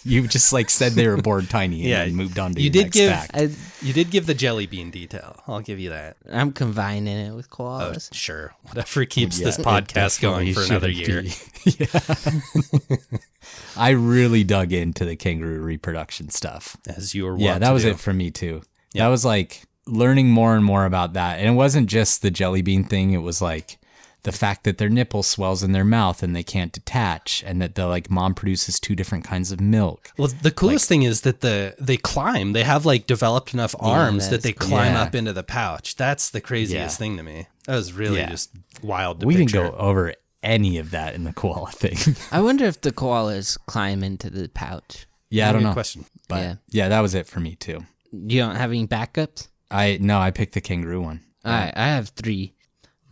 you 0.06 0.28
just 0.28 0.52
like 0.54 0.70
said 0.70 0.94
they 0.94 1.08
were 1.08 1.18
born 1.18 1.46
tiny 1.48 1.82
and 1.82 1.90
Yeah, 1.90 2.06
then 2.06 2.16
moved 2.16 2.38
on 2.40 2.54
to 2.54 2.60
you 2.62 2.66
your 2.66 2.72
did 2.74 2.84
next 2.84 2.98
give- 2.98 3.12
fact. 3.12 3.32
I, 3.34 3.50
You 3.86 3.94
did 3.94 4.12
give 4.12 4.26
the 4.26 4.34
jelly 4.34 4.66
bean 4.68 4.92
detail. 4.92 5.38
I'll 5.48 5.62
give 5.62 5.80
you 5.80 5.90
that. 5.92 6.18
I'm 6.32 6.52
combining 6.52 7.18
it 7.18 7.34
with 7.34 7.48
Oh, 7.60 7.94
sure. 8.12 8.54
Whatever 8.64 9.06
keeps 9.06 9.40
Yeah, 9.40 9.46
this 9.46 9.58
podcast 9.58 10.22
going 10.22 10.54
for 10.54 10.64
another 10.64 10.90
year. 10.90 11.24
yeah. 11.66 11.88
I 13.78 13.90
really 13.92 14.44
dug 14.44 14.72
into 14.72 15.06
the 15.06 15.16
kangaroo 15.16 15.62
reproduction 15.62 16.30
stuff. 16.30 16.78
As 16.88 17.14
you 17.14 17.26
were 17.26 17.38
Yeah, 17.38 17.60
that 17.60 17.68
to 17.68 17.74
was 17.74 17.84
do. 17.84 17.90
it 17.92 18.00
for 18.00 18.14
me 18.14 18.32
too. 18.32 18.62
Yeah. 18.94 19.06
That 19.06 19.10
was 19.10 19.26
like 19.26 19.64
learning 19.86 20.30
more 20.30 20.56
and 20.56 20.64
more 20.64 20.86
about 20.86 21.14
that. 21.14 21.40
And 21.40 21.48
it 21.50 21.54
wasn't 21.54 21.90
just 21.90 22.22
the 22.22 22.32
jelly 22.32 22.62
bean 22.62 22.84
thing, 22.84 23.12
it 23.12 23.18
was 23.18 23.42
like 23.42 23.78
the 24.24 24.32
fact 24.32 24.64
that 24.64 24.78
their 24.78 24.90
nipple 24.90 25.22
swells 25.24 25.64
in 25.64 25.72
their 25.74 25.84
mouth 25.86 26.24
and 26.24 26.36
they 26.36 26.44
can't 26.44 26.72
detach 26.72 27.44
and 27.46 27.62
that 27.62 27.76
the 27.76 27.86
like 27.88 28.10
mom 28.10 28.34
produces 28.34 28.80
two 28.80 28.96
different 28.96 29.24
kinds 29.26 29.52
of 29.52 29.60
milk. 29.60 30.12
Well, 30.18 30.30
the 30.42 30.52
coolest 30.52 30.88
thing 30.88 31.04
is 31.04 31.22
that 31.22 31.42
the 31.42 31.76
they 31.80 31.98
climb. 31.98 32.54
They 32.54 32.64
have 32.64 32.86
like 32.86 33.06
developed 33.08 33.54
enough 33.54 33.76
arms 33.80 34.30
that 34.30 34.42
they 34.42 34.54
climb 34.54 34.94
Yeah. 34.94 35.02
up 35.04 35.16
into 35.16 35.34
the 35.34 35.44
pouch. 35.44 35.96
That's 35.96 36.30
the 36.30 36.42
craziest 36.42 36.94
Yeah. 36.96 36.98
thing 36.98 37.18
to 37.18 37.24
me. 37.24 37.48
That 37.66 37.76
was 37.76 37.94
really 37.94 38.20
Yeah. 38.20 38.30
just 38.30 38.52
wild 38.82 39.20
to 39.22 39.28
we 39.28 39.36
picture. 39.36 39.60
didn't 39.64 39.72
go 39.72 39.78
over 39.78 40.14
any 40.42 40.78
of 40.78 40.92
that 40.92 41.14
in 41.16 41.24
the 41.24 41.34
koala 41.34 41.72
thing. 41.72 41.98
I 42.32 42.42
wonder 42.42 42.66
if 42.66 42.82
the 42.82 42.92
koalas 42.92 43.58
climb 43.66 44.04
into 44.04 44.30
the 44.30 44.48
pouch. 44.50 45.06
yeah, 45.30 45.50
I 45.50 45.54
don't 45.54 45.64
know. 45.64 45.74
Question. 45.74 46.06
But 46.28 46.42
Yeah. 46.42 46.56
yeah. 46.70 46.88
that 46.90 47.00
was 47.02 47.14
it 47.16 47.28
for 47.28 47.40
me 47.40 47.56
too. 47.56 47.86
You 48.12 48.40
don't 48.42 48.56
have 48.56 48.70
any 48.72 48.86
backups? 48.88 49.48
I 49.72 49.98
no, 50.00 50.20
I 50.20 50.32
picked 50.32 50.54
the 50.54 50.62
kangaroo 50.62 51.02
one. 51.02 51.22
All 51.44 51.52
right, 51.52 51.74
I 51.76 51.88
have 51.88 52.10
three. 52.10 52.54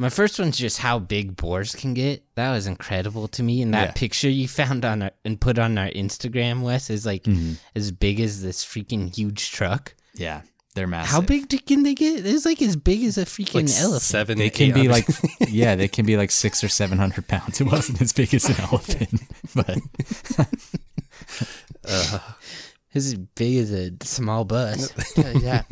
My 0.01 0.09
first 0.09 0.39
one's 0.39 0.57
just 0.57 0.79
how 0.79 0.97
big 0.99 1.35
boars 1.35 1.75
can 1.75 1.93
get. 1.93 2.23
That 2.35 2.51
was 2.51 2.65
incredible 2.67 3.27
to 3.29 3.43
me. 3.43 3.61
And 3.61 3.73
that 3.73 3.87
Yeah. 3.89 3.91
picture 3.93 4.29
you 4.29 4.47
found 4.47 4.83
on 4.83 5.03
our, 5.03 5.11
and 5.23 5.39
put 5.39 5.59
on 5.59 5.77
our 5.77 5.89
Instagram, 5.89 6.61
Wes, 6.61 6.89
is 6.89 7.05
like 7.05 7.23
Mm-hmm. 7.23 7.53
as 7.75 7.91
big 7.91 8.19
as 8.19 8.41
this 8.41 8.65
freaking 8.65 9.15
huge 9.15 9.51
truck. 9.51 9.93
Yeah, 10.15 10.41
they're 10.75 10.87
massive. 10.87 11.11
How 11.11 11.21
big 11.21 11.47
can 11.67 11.83
they 11.83 11.93
get? 11.93 12.25
It's 12.25 12.45
like 12.45 12.61
as 12.61 12.75
big 12.75 13.03
as 13.03 13.17
a 13.17 13.25
freaking 13.25 13.67
Like 13.67 13.79
elephant. 13.79 14.01
seven. 14.01 14.37
They 14.39 14.49
can 14.49 14.73
be 14.73 14.87
like, 14.87 15.07
yeah, 15.47 15.75
they 15.75 15.87
can 15.87 16.05
be 16.05 16.17
like 16.17 16.31
six 16.31 16.63
or 16.63 16.67
seven 16.69 16.97
hundred 16.97 17.27
pounds. 17.27 17.61
It 17.61 17.65
wasn't 17.65 18.01
as 18.01 18.11
big 18.11 18.33
as 18.33 18.45
an 18.49 18.55
elephant, 18.59 19.21
but 19.55 19.77
It's 22.93 23.05
as 23.05 23.15
big 23.15 23.57
as 23.57 23.71
a 23.71 23.91
small 24.01 24.43
bus. 24.45 24.91
yeah. 25.17 25.63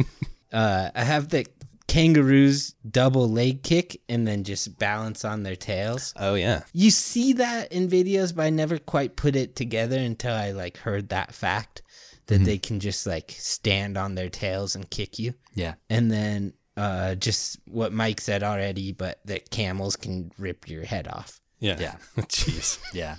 Uh, 0.53 0.89
I 0.95 1.03
have 1.03 1.29
the 1.29 1.45
kangaroos 1.89 2.73
double 2.89 3.27
leg 3.29 3.63
kick 3.63 4.01
and 4.07 4.27
then 4.27 4.43
just 4.43 4.77
balance 4.79 5.25
on 5.25 5.43
their 5.43 5.55
tails. 5.55 6.13
Oh 6.17 6.35
yeah. 6.35 6.63
You 6.73 6.91
see 6.91 7.33
that 7.33 7.71
in 7.71 7.89
videos, 7.89 8.33
but 8.35 8.43
I 8.43 8.49
never 8.49 8.77
quite 8.77 9.15
put 9.15 9.35
it 9.35 9.55
together 9.55 9.97
until 9.97 10.33
I 10.33 10.51
like 10.51 10.77
heard 10.77 11.09
that 11.09 11.33
fact 11.33 11.81
that 12.27 12.43
they 12.43 12.59
can 12.59 12.79
just 12.79 13.07
like 13.07 13.33
stand 13.37 13.97
on 13.97 14.13
their 14.15 14.29
tails 14.29 14.75
and 14.75 14.87
kick 14.89 15.17
you. 15.17 15.33
yeah, 15.55 15.73
And 15.89 16.11
then 16.11 16.53
uh, 16.77 17.15
just 17.15 17.57
what 17.67 17.91
Mike 17.91 18.21
said 18.21 18.43
already, 18.43 18.91
but 18.91 19.19
that 19.25 19.49
camels 19.49 19.95
can 19.95 20.31
rip 20.37 20.69
your 20.69 20.85
head 20.85 21.07
off. 21.07 21.41
Yeah. 21.59 21.77
Yeah. 21.79 21.95
Jeez. 22.17 22.79
yeah. 22.93 23.15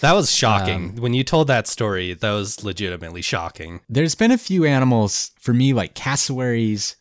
That 0.00 0.12
was 0.12 0.32
shocking. 0.32 0.90
Um, 0.90 0.96
when 0.96 1.14
you 1.14 1.24
told 1.24 1.48
that 1.48 1.66
story, 1.66 2.14
that 2.14 2.30
was 2.30 2.62
legitimately 2.62 3.22
shocking. 3.22 3.80
There's 3.88 4.14
been 4.14 4.30
a 4.30 4.38
few 4.38 4.64
animals 4.64 5.32
for 5.40 5.52
me, 5.52 5.72
like 5.72 5.94
cassowaries, 5.94 6.94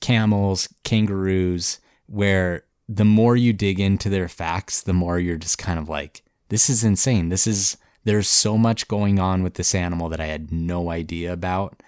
camels, 0.00 0.68
kangaroos, 0.84 1.80
where 2.06 2.64
the 2.88 3.04
more 3.04 3.36
you 3.36 3.52
dig 3.52 3.80
into 3.80 4.08
their 4.08 4.28
facts, 4.28 4.82
the 4.82 4.92
more 4.92 5.18
you're 5.18 5.36
just 5.36 5.58
kind 5.58 5.78
of 5.78 5.88
like, 5.88 6.22
this 6.48 6.70
is 6.70 6.84
insane. 6.84 7.28
This 7.28 7.46
is, 7.46 7.76
there's 8.04 8.28
so 8.28 8.56
much 8.56 8.88
going 8.88 9.18
on 9.18 9.42
with 9.42 9.54
this 9.54 9.74
animal 9.74 10.08
that 10.08 10.20
I 10.20 10.26
had 10.26 10.50
no 10.50 10.90
idea 10.90 11.32
about. 11.32 11.82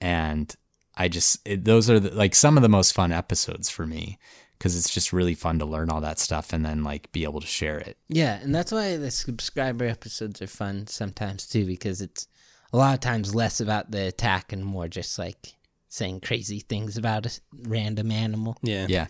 And 0.00 0.54
I 0.96 1.08
just, 1.08 1.38
it, 1.44 1.64
those 1.64 1.88
are 1.88 2.00
the, 2.00 2.10
like 2.10 2.34
some 2.34 2.56
of 2.56 2.62
the 2.62 2.68
most 2.68 2.92
fun 2.92 3.12
episodes 3.12 3.70
for 3.70 3.86
me 3.86 4.18
because 4.58 4.76
it's 4.76 4.90
just 4.90 5.12
really 5.12 5.34
fun 5.34 5.58
to 5.58 5.64
learn 5.64 5.88
all 5.88 6.02
that 6.02 6.18
stuff 6.18 6.52
and 6.52 6.64
then 6.64 6.84
like 6.84 7.10
be 7.12 7.24
able 7.24 7.40
to 7.40 7.46
share 7.46 7.78
it. 7.78 7.96
Yeah, 8.08 8.40
and 8.42 8.54
that's 8.54 8.72
why 8.72 8.96
the 8.96 9.10
subscriber 9.10 9.86
episodes 9.86 10.42
are 10.42 10.46
fun 10.46 10.86
sometimes 10.86 11.46
too, 11.46 11.64
because 11.64 12.02
it's 12.02 12.26
a 12.72 12.76
lot 12.76 12.92
of 12.92 13.00
times 13.00 13.34
less 13.34 13.60
about 13.60 13.90
the 13.90 14.08
attack 14.08 14.52
and 14.52 14.64
more 14.64 14.86
just 14.86 15.18
like 15.18 15.54
saying 15.90 16.20
crazy 16.20 16.60
things 16.60 16.96
about 16.96 17.26
a 17.26 17.40
random 17.64 18.10
animal. 18.10 18.56
Yeah. 18.62 18.86
Yeah, 18.88 19.06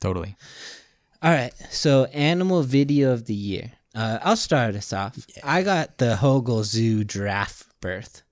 totally. 0.00 0.36
All 1.22 1.30
right, 1.32 1.54
so 1.70 2.04
animal 2.06 2.62
video 2.62 3.12
of 3.12 3.24
the 3.24 3.34
year. 3.34 3.72
Uh, 3.94 4.18
I'll 4.22 4.36
start 4.36 4.74
us 4.74 4.92
off. 4.92 5.16
I 5.42 5.62
got 5.62 5.96
the 5.96 6.16
Hogle 6.16 6.62
Zoo 6.64 7.02
giraffe 7.04 7.64
birth. 7.80 8.22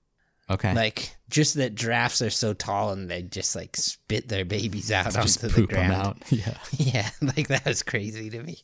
Okay. 0.47 0.75
Like 0.75 1.15
just 1.27 1.55
that 1.55 1.73
giraffes 1.73 2.21
are 2.21 2.29
so 2.29 2.53
tall 2.53 2.91
and 2.91 3.09
they 3.09 3.23
just 3.23 3.55
like 3.55 3.75
spit 3.75 4.27
their 4.27 4.45
babies 4.45 4.91
out 4.91 5.11
just 5.11 5.43
onto 5.43 5.47
the 5.47 5.61
poop 5.61 5.71
them 5.71 5.87
ground. 5.89 6.07
out. 6.07 6.17
Yeah. 6.31 6.57
Yeah, 6.77 7.09
like 7.35 7.47
that 7.47 7.65
was 7.65 7.81
crazy 7.81 8.29
to 8.29 8.43
me. 8.43 8.59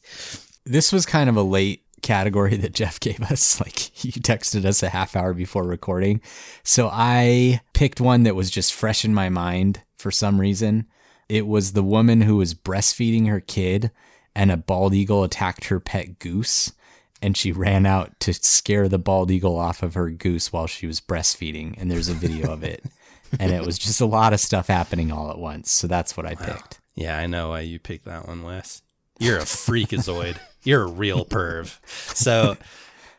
this 0.63 0.91
was 0.93 1.07
kind 1.07 1.27
of 1.27 1.37
a 1.37 1.41
late 1.41 1.81
category 2.01 2.55
that 2.57 2.73
Jeff 2.73 2.99
gave 2.99 3.21
us. 3.21 3.59
Like 3.61 3.77
he 3.77 4.11
texted 4.11 4.65
us 4.65 4.81
a 4.81 4.89
half 4.89 5.15
hour 5.15 5.33
before 5.33 5.63
recording. 5.63 6.21
So 6.63 6.89
I 6.91 7.61
picked 7.73 8.01
one 8.01 8.23
that 8.23 8.35
was 8.35 8.49
just 8.49 8.73
fresh 8.73 9.05
in 9.05 9.13
my 9.13 9.29
mind 9.29 9.83
for 9.97 10.09
some 10.09 10.41
reason. 10.41 10.87
It 11.29 11.45
was 11.45 11.73
the 11.73 11.83
woman 11.83 12.21
who 12.21 12.37
was 12.37 12.55
breastfeeding 12.55 13.27
her 13.27 13.39
kid 13.39 13.91
and 14.35 14.51
a 14.51 14.57
bald 14.57 14.93
eagle 14.95 15.23
attacked 15.23 15.65
her 15.65 15.79
pet 15.79 16.17
goose 16.17 16.73
and 17.21 17.37
she 17.37 17.51
ran 17.51 17.85
out 17.85 18.19
to 18.21 18.33
scare 18.33 18.89
the 18.89 18.97
bald 18.97 19.29
eagle 19.29 19.57
off 19.57 19.83
of 19.83 19.93
her 19.93 20.09
goose 20.09 20.51
while 20.51 20.67
she 20.67 20.87
was 20.87 20.99
breastfeeding 20.99 21.75
and 21.77 21.91
there's 21.91 22.09
a 22.09 22.13
video 22.13 22.51
of 22.51 22.63
it. 22.63 22.83
And 23.39 23.53
it 23.53 23.65
was 23.65 23.79
just 23.79 24.01
a 24.01 24.05
lot 24.05 24.33
of 24.33 24.41
stuff 24.41 24.67
happening 24.67 25.09
all 25.09 25.31
at 25.31 25.39
once. 25.39 25.71
So 25.71 25.87
that's 25.87 26.17
what 26.17 26.25
I 26.25 26.35
picked. 26.35 26.81
Yeah, 26.95 27.17
I 27.17 27.27
know 27.27 27.51
why 27.51 27.61
you 27.61 27.79
picked 27.79 28.03
that 28.03 28.27
one, 28.27 28.43
Wes. 28.43 28.81
You're 29.21 29.37
a 29.37 29.41
freakazoid. 29.43 30.37
You're 30.63 30.81
a 30.81 30.87
real 30.87 31.25
perv. 31.25 31.77
So, 32.15 32.57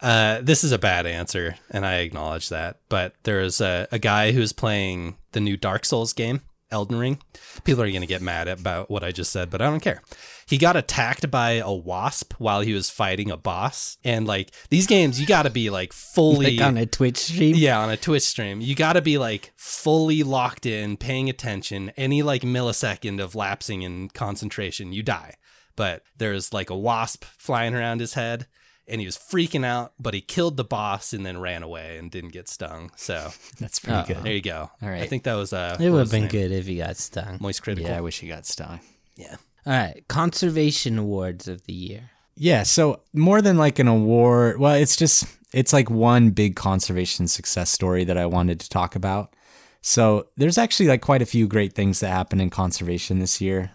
uh, 0.01 0.41
this 0.43 0.65
is 0.65 0.73
a 0.73 0.79
bad 0.79 1.07
answer, 1.07 1.55
and 1.71 1.87
I 1.87 1.99
acknowledge 1.99 2.49
that. 2.49 2.79
But 2.89 3.15
there's 3.23 3.61
a, 3.61 3.87
a 3.93 4.01
guy 4.01 4.33
who's 4.33 4.53
playing 4.53 5.17
the 5.31 5.41
new 5.41 5.57
Dark 5.57 5.85
Souls 5.85 6.13
game, 6.13 6.41
Elden 6.73 6.99
Ring. 6.99 7.19
People 7.63 7.85
are 7.85 7.89
going 7.89 8.01
to 8.01 8.07
get 8.09 8.21
mad 8.21 8.49
about 8.49 8.91
what 8.91 9.05
I 9.05 9.13
just 9.13 9.31
said, 9.31 9.49
but 9.49 9.63
I 9.63 9.67
don't 9.67 9.79
care. 9.79 10.03
He 10.49 10.59
got 10.59 10.75
attacked 10.75 11.31
by 11.31 11.53
a 11.53 11.73
wasp 11.73 12.35
while 12.39 12.63
he 12.63 12.75
was 12.75 12.91
fighting 12.91 13.31
a 13.31 13.37
boss. 13.37 13.97
And 14.03 14.27
like 14.27 14.51
these 14.71 14.89
games, 14.89 15.21
you 15.21 15.27
got 15.27 15.45
to 15.45 15.51
be 15.51 15.71
like 15.71 15.93
fully 15.93 16.57
Like 16.57 16.67
on 16.67 16.77
a 16.77 16.85
Twitch 16.85 17.19
stream. 17.19 17.55
yeah, 17.55 17.79
on 17.79 17.91
a 17.91 17.97
Twitch 17.97 18.25
stream, 18.25 18.61
you 18.61 18.75
got 18.75 18.95
to 18.95 19.03
be 19.03 19.19
like 19.19 19.53
fully 19.57 20.25
locked 20.25 20.67
in, 20.67 20.97
paying 20.97 21.31
attention. 21.31 21.93
Any 21.97 22.23
like 22.23 22.43
millisecond 22.43 23.23
of 23.23 23.37
lapsing 23.37 23.83
in 23.83 24.09
concentration, 24.09 24.93
you 24.93 25.05
die. 25.05 25.37
But 25.77 26.03
there's 26.19 26.53
like 26.53 26.71
a 26.71 26.77
wasp 26.77 27.25
flying 27.39 27.75
around 27.75 28.01
his 28.01 28.15
head, 28.15 28.47
and 28.87 29.01
he 29.01 29.07
was 29.07 29.17
freaking 29.17 29.65
out. 29.65 29.93
But 29.99 30.15
he 30.15 30.21
killed 30.21 30.57
the 30.57 30.65
boss 30.65 31.13
and 31.13 31.25
then 31.25 31.41
ran 31.41 31.63
away 31.63 31.97
and 31.99 32.11
didn't 32.11 32.33
get 32.33 32.49
stung. 32.49 32.91
So 32.97 33.31
That's 33.59 33.79
pretty 33.79 33.99
Uh-oh. 33.99 34.07
good. 34.07 34.23
there 34.25 34.33
you 34.35 34.43
go. 34.43 34.71
All 34.83 34.89
right. 34.89 35.03
I 35.03 35.07
think 35.07 35.23
that 35.25 35.35
was 35.35 35.53
uh, 35.53 35.77
It 35.81 35.91
would 35.91 35.99
have 36.01 36.11
been 36.11 36.29
good 36.29 36.53
if 36.53 36.67
he 36.67 36.77
got 36.77 36.97
stung. 36.97 37.39
Moist 37.41 37.63
critical. 37.63 37.91
Yeah, 37.91 37.99
I 37.99 38.01
wish 38.01 38.21
he 38.21 38.29
got 38.29 38.47
stung. 38.47 38.81
yeah. 39.17 39.37
All 39.65 39.73
right, 39.73 40.03
conservation 40.09 40.99
awards 40.99 41.47
of 41.47 41.63
the 41.67 41.73
year. 41.73 42.11
Yeah, 42.35 42.65
so 42.65 43.01
more 43.13 43.41
than 43.41 43.57
like 43.59 43.79
an 43.79 43.87
award, 43.87 44.59
well, 44.59 44.75
it's 44.75 44.97
just 44.97 45.25
it's 45.53 45.73
like 45.73 45.89
one 45.89 46.31
big 46.31 46.57
conservation 46.57 47.29
success 47.29 47.71
story 47.71 48.03
that 48.05 48.19
I 48.19 48.27
wanted 48.27 48.59
to 48.61 48.69
talk 48.69 48.97
about. 48.97 49.37
So, 49.85 50.29
there's 50.37 50.59
actually 50.59 50.87
like 50.89 51.01
quite 51.03 51.23
a 51.23 51.27
few 51.27 51.47
great 51.47 51.75
things 51.75 52.01
that 52.01 52.09
happened 52.09 52.41
in 52.41 52.51
conservation 52.51 53.19
this 53.21 53.41
year. 53.41 53.71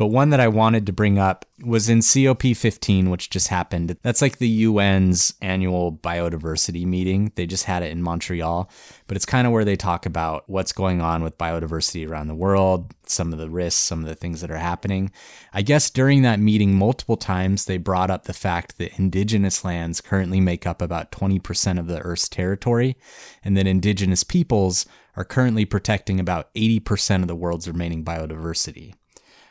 But 0.00 0.06
one 0.06 0.30
that 0.30 0.40
I 0.40 0.48
wanted 0.48 0.86
to 0.86 0.94
bring 0.94 1.18
up 1.18 1.44
was 1.62 1.90
in 1.90 1.98
COP15, 1.98 3.10
which 3.10 3.28
just 3.28 3.48
happened. 3.48 3.98
That's 4.00 4.22
like 4.22 4.38
the 4.38 4.64
UN's 4.64 5.34
annual 5.42 5.92
biodiversity 5.92 6.86
meeting. 6.86 7.32
They 7.34 7.44
just 7.44 7.64
had 7.64 7.82
it 7.82 7.90
in 7.90 8.02
Montreal, 8.02 8.70
but 9.06 9.18
it's 9.18 9.26
kind 9.26 9.46
of 9.46 9.52
where 9.52 9.66
they 9.66 9.76
talk 9.76 10.06
about 10.06 10.48
what's 10.48 10.72
going 10.72 11.02
on 11.02 11.22
with 11.22 11.36
biodiversity 11.36 12.08
around 12.08 12.28
the 12.28 12.34
world, 12.34 12.94
some 13.04 13.30
of 13.30 13.38
the 13.38 13.50
risks, 13.50 13.82
some 13.82 14.00
of 14.00 14.06
the 14.06 14.14
things 14.14 14.40
that 14.40 14.50
are 14.50 14.56
happening. 14.56 15.12
I 15.52 15.60
guess 15.60 15.90
during 15.90 16.22
that 16.22 16.40
meeting, 16.40 16.76
multiple 16.76 17.18
times 17.18 17.66
they 17.66 17.76
brought 17.76 18.10
up 18.10 18.24
the 18.24 18.32
fact 18.32 18.78
that 18.78 18.98
indigenous 18.98 19.66
lands 19.66 20.00
currently 20.00 20.40
make 20.40 20.66
up 20.66 20.80
about 20.80 21.12
20% 21.12 21.78
of 21.78 21.88
the 21.88 22.00
Earth's 22.00 22.26
territory, 22.26 22.96
and 23.44 23.54
that 23.54 23.66
indigenous 23.66 24.24
peoples 24.24 24.86
are 25.14 25.26
currently 25.26 25.66
protecting 25.66 26.18
about 26.18 26.54
80% 26.54 27.20
of 27.20 27.28
the 27.28 27.36
world's 27.36 27.68
remaining 27.68 28.02
biodiversity. 28.02 28.94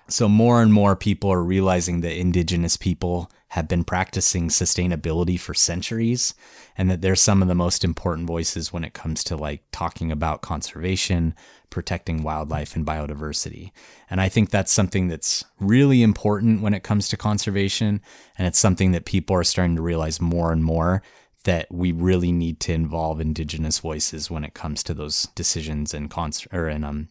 So, 0.10 0.28
more 0.28 0.62
and 0.62 0.74
more 0.74 0.96
people 0.96 1.32
are 1.32 1.44
realizing 1.44 2.02
that 2.02 2.20
indigenous 2.20 2.78
people 2.78 3.32
have 3.50 3.68
been 3.68 3.84
practicing 3.84 4.50
sustainability 4.50 5.40
for 5.40 5.54
centuries 5.54 6.34
and 6.78 6.90
that 6.90 7.02
they're 7.02 7.16
some 7.16 7.42
of 7.42 7.48
the 7.48 7.56
most 7.56 7.84
important 7.84 8.28
voices 8.28 8.74
when 8.74 8.84
it 8.84 8.94
comes 8.94 9.24
to 9.26 9.36
like 9.36 9.64
talking 9.72 10.12
about 10.12 10.42
conservation, 10.42 11.36
protecting 11.70 12.24
wildlife 12.24 12.76
and 12.76 12.86
biodiversity. 12.86 13.72
And 14.10 14.20
I 14.20 14.30
think 14.30 14.50
that's 14.50 14.72
something 14.72 15.08
that's 15.08 15.46
really 15.60 16.02
important 16.02 16.62
when 16.62 16.74
it 16.74 16.84
comes 16.84 17.08
to 17.10 17.18
conservation. 17.18 18.02
And 18.38 18.48
it's 18.48 18.60
something 18.60 18.92
that 18.92 19.06
people 19.06 19.36
are 19.36 19.44
starting 19.44 19.76
to 19.76 19.82
realize 19.82 20.20
more 20.20 20.52
and 20.52 20.64
more 20.64 21.04
that 21.44 21.68
we 21.72 21.92
really 21.92 22.32
need 22.32 22.60
to 22.62 22.74
involve 22.74 23.20
indigenous 23.20 23.80
voices 23.80 24.30
when 24.30 24.44
it 24.44 24.54
comes 24.54 24.84
to 24.84 24.94
those 24.94 25.28
decisions 25.36 25.94
and 25.94 26.10
cons- 26.10 26.48
or 26.52 26.68
in, 26.68 26.84
um, 26.84 27.10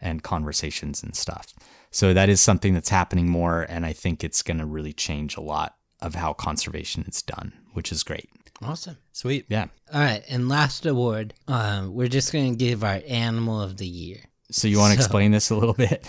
and 0.00 0.22
conversations 0.22 1.02
and 1.02 1.16
stuff. 1.16 1.54
So 1.90 2.12
that 2.14 2.28
is 2.28 2.40
something 2.40 2.74
that's 2.74 2.88
happening 2.90 3.28
more, 3.28 3.62
and 3.68 3.86
I 3.86 3.92
think 3.92 4.22
it's 4.22 4.42
going 4.42 4.58
to 4.58 4.66
really 4.66 4.92
change 4.92 5.36
a 5.36 5.40
lot 5.40 5.74
of 6.00 6.14
how 6.14 6.32
conservation 6.32 7.04
is 7.08 7.22
done, 7.22 7.52
which 7.72 7.90
is 7.92 8.02
great. 8.02 8.28
Awesome. 8.62 8.96
Sweet. 9.12 9.46
Yeah. 9.48 9.66
All 9.92 10.00
right, 10.00 10.22
and 10.28 10.48
last 10.48 10.84
award, 10.84 11.32
um, 11.46 11.94
we're 11.94 12.08
just 12.08 12.32
gonna 12.32 12.54
give 12.56 12.82
our 12.82 13.00
animal 13.06 13.60
of 13.62 13.76
the 13.76 13.86
year. 13.86 14.18
So 14.50 14.66
you 14.66 14.78
want 14.78 14.92
to 14.94 14.98
So- 15.00 15.04
explain 15.06 15.30
this 15.30 15.50
a 15.50 15.54
little 15.56 15.74
bit? 15.86 16.04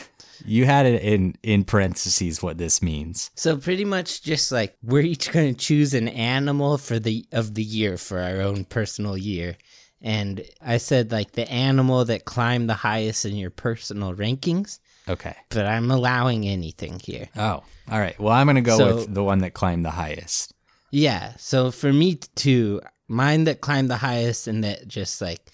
You 0.46 0.66
had 0.66 0.86
it 0.88 1.04
in 1.04 1.36
in 1.44 1.64
parentheses 1.64 2.42
what 2.42 2.58
this 2.58 2.82
means. 2.82 3.30
So 3.36 3.56
pretty 3.58 3.86
much 3.86 4.24
just 4.24 4.52
like 4.52 4.76
we're 4.82 5.02
each 5.04 5.32
gonna 5.32 5.54
choose 5.54 5.94
an 5.94 6.08
animal 6.08 6.78
for 6.80 6.98
the 6.98 7.26
of 7.32 7.54
the 7.54 7.64
year 7.64 7.98
for 7.98 8.20
our 8.20 8.42
own 8.42 8.66
personal 8.66 9.16
year. 9.18 9.56
And 10.02 10.42
I 10.62 10.78
said 10.78 11.12
like 11.12 11.34
the 11.34 11.50
animal 11.52 12.04
that 12.06 12.26
climbed 12.26 12.68
the 12.70 12.74
highest 12.76 13.26
in 13.26 13.36
your 13.36 13.52
personal 13.52 14.16
rankings, 14.16 14.80
Okay. 15.10 15.36
but 15.50 15.66
I'm 15.66 15.90
allowing 15.92 16.48
anything 16.48 17.00
here. 17.00 17.28
Oh, 17.36 17.64
all 17.92 18.00
right. 18.00 18.18
Well, 18.20 18.34
I'm 18.34 18.46
going 18.46 18.56
to 18.56 18.62
go 18.62 18.78
So- 18.78 18.96
with 18.98 19.14
the 19.14 19.24
one 19.24 19.40
that 19.40 19.54
climbed 19.54 19.84
the 19.84 19.92
highest. 19.92 20.54
Yeah. 20.92 21.34
So 21.38 21.72
for 21.72 21.92
me 21.92 22.16
too, 22.36 22.82
mine 23.08 23.44
that 23.46 23.62
climbed 23.62 23.90
the 23.90 23.98
highest 23.98 24.48
and 24.48 24.64
that 24.64 24.88
just 24.88 25.22
like 25.22 25.52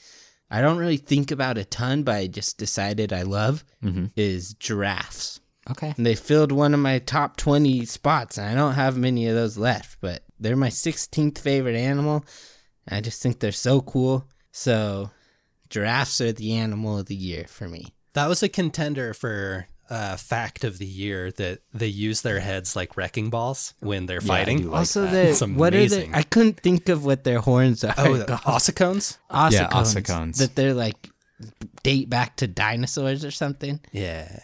I 0.52 0.62
don't 0.62 0.78
really 0.78 0.98
think 0.98 1.32
about 1.32 1.58
a 1.58 1.66
ton, 1.66 2.04
but 2.04 2.16
I 2.16 2.28
just 2.28 2.58
decided 2.60 3.12
I 3.12 3.24
love 3.24 3.66
Mhm. 3.84 4.12
is 4.16 4.54
giraffes. 4.54 5.40
Okay. 5.72 5.94
And 5.98 6.06
they 6.06 6.14
filled 6.14 6.52
one 6.52 6.76
of 6.76 6.80
my 6.80 7.00
top 7.00 7.36
20 7.38 7.84
spots, 7.86 8.38
and 8.38 8.48
I 8.48 8.54
don't 8.54 8.76
have 8.76 8.96
many 8.98 9.26
of 9.28 9.34
those 9.34 9.58
left, 9.58 9.98
but 10.02 10.22
they're 10.40 10.56
my 10.56 10.70
16th 10.70 11.40
favorite 11.40 11.76
animal. 11.76 12.24
I 12.88 13.02
just 13.02 13.24
think 13.24 13.40
they're 13.40 13.52
so 13.52 13.82
cool. 13.82 14.28
So, 14.52 15.10
giraffes 15.72 16.22
are 16.22 16.32
the 16.32 16.54
animal 16.54 17.00
of 17.00 17.08
the 17.08 17.16
year 17.16 17.46
for 17.48 17.68
me. 17.68 17.95
That 18.16 18.28
was 18.28 18.42
a 18.44 18.50
contender 18.50 19.14
for 19.14 19.68
uh, 19.90 20.16
fact 20.18 20.64
of 20.64 20.80
the 20.80 20.86
year 20.86 21.32
that 21.34 21.60
they 21.74 21.88
use 21.88 22.22
their 22.24 22.40
heads 22.40 22.76
like 22.76 22.98
wrecking 22.98 23.30
balls 23.30 23.76
when 23.80 24.08
they're 24.08 24.20
Yeah, 24.22 24.28
fighting. 24.28 24.70
like 24.72 24.80
also, 24.80 25.04
that. 25.06 25.12
they're 25.38 25.48
what 25.50 25.76
are 25.76 25.88
they? 25.88 26.10
I 26.12 26.24
couldn't 26.24 26.60
think 26.60 26.90
of 26.90 27.06
what 27.06 27.24
their 27.24 27.40
horns 27.40 27.84
are. 27.84 27.94
oh, 28.00 28.18
the 28.18 28.26
called. 28.26 28.42
ossicones? 28.62 29.18
Yeah, 29.30 29.68
ossicones. 29.70 30.02
ossicones. 30.02 30.38
That 30.38 30.56
they're 30.56 30.74
like 30.74 31.10
date 31.84 32.10
back 32.10 32.38
to 32.38 32.48
dinosaurs 32.48 33.24
or 33.24 33.32
something. 33.32 33.80
Yeah. 33.92 34.40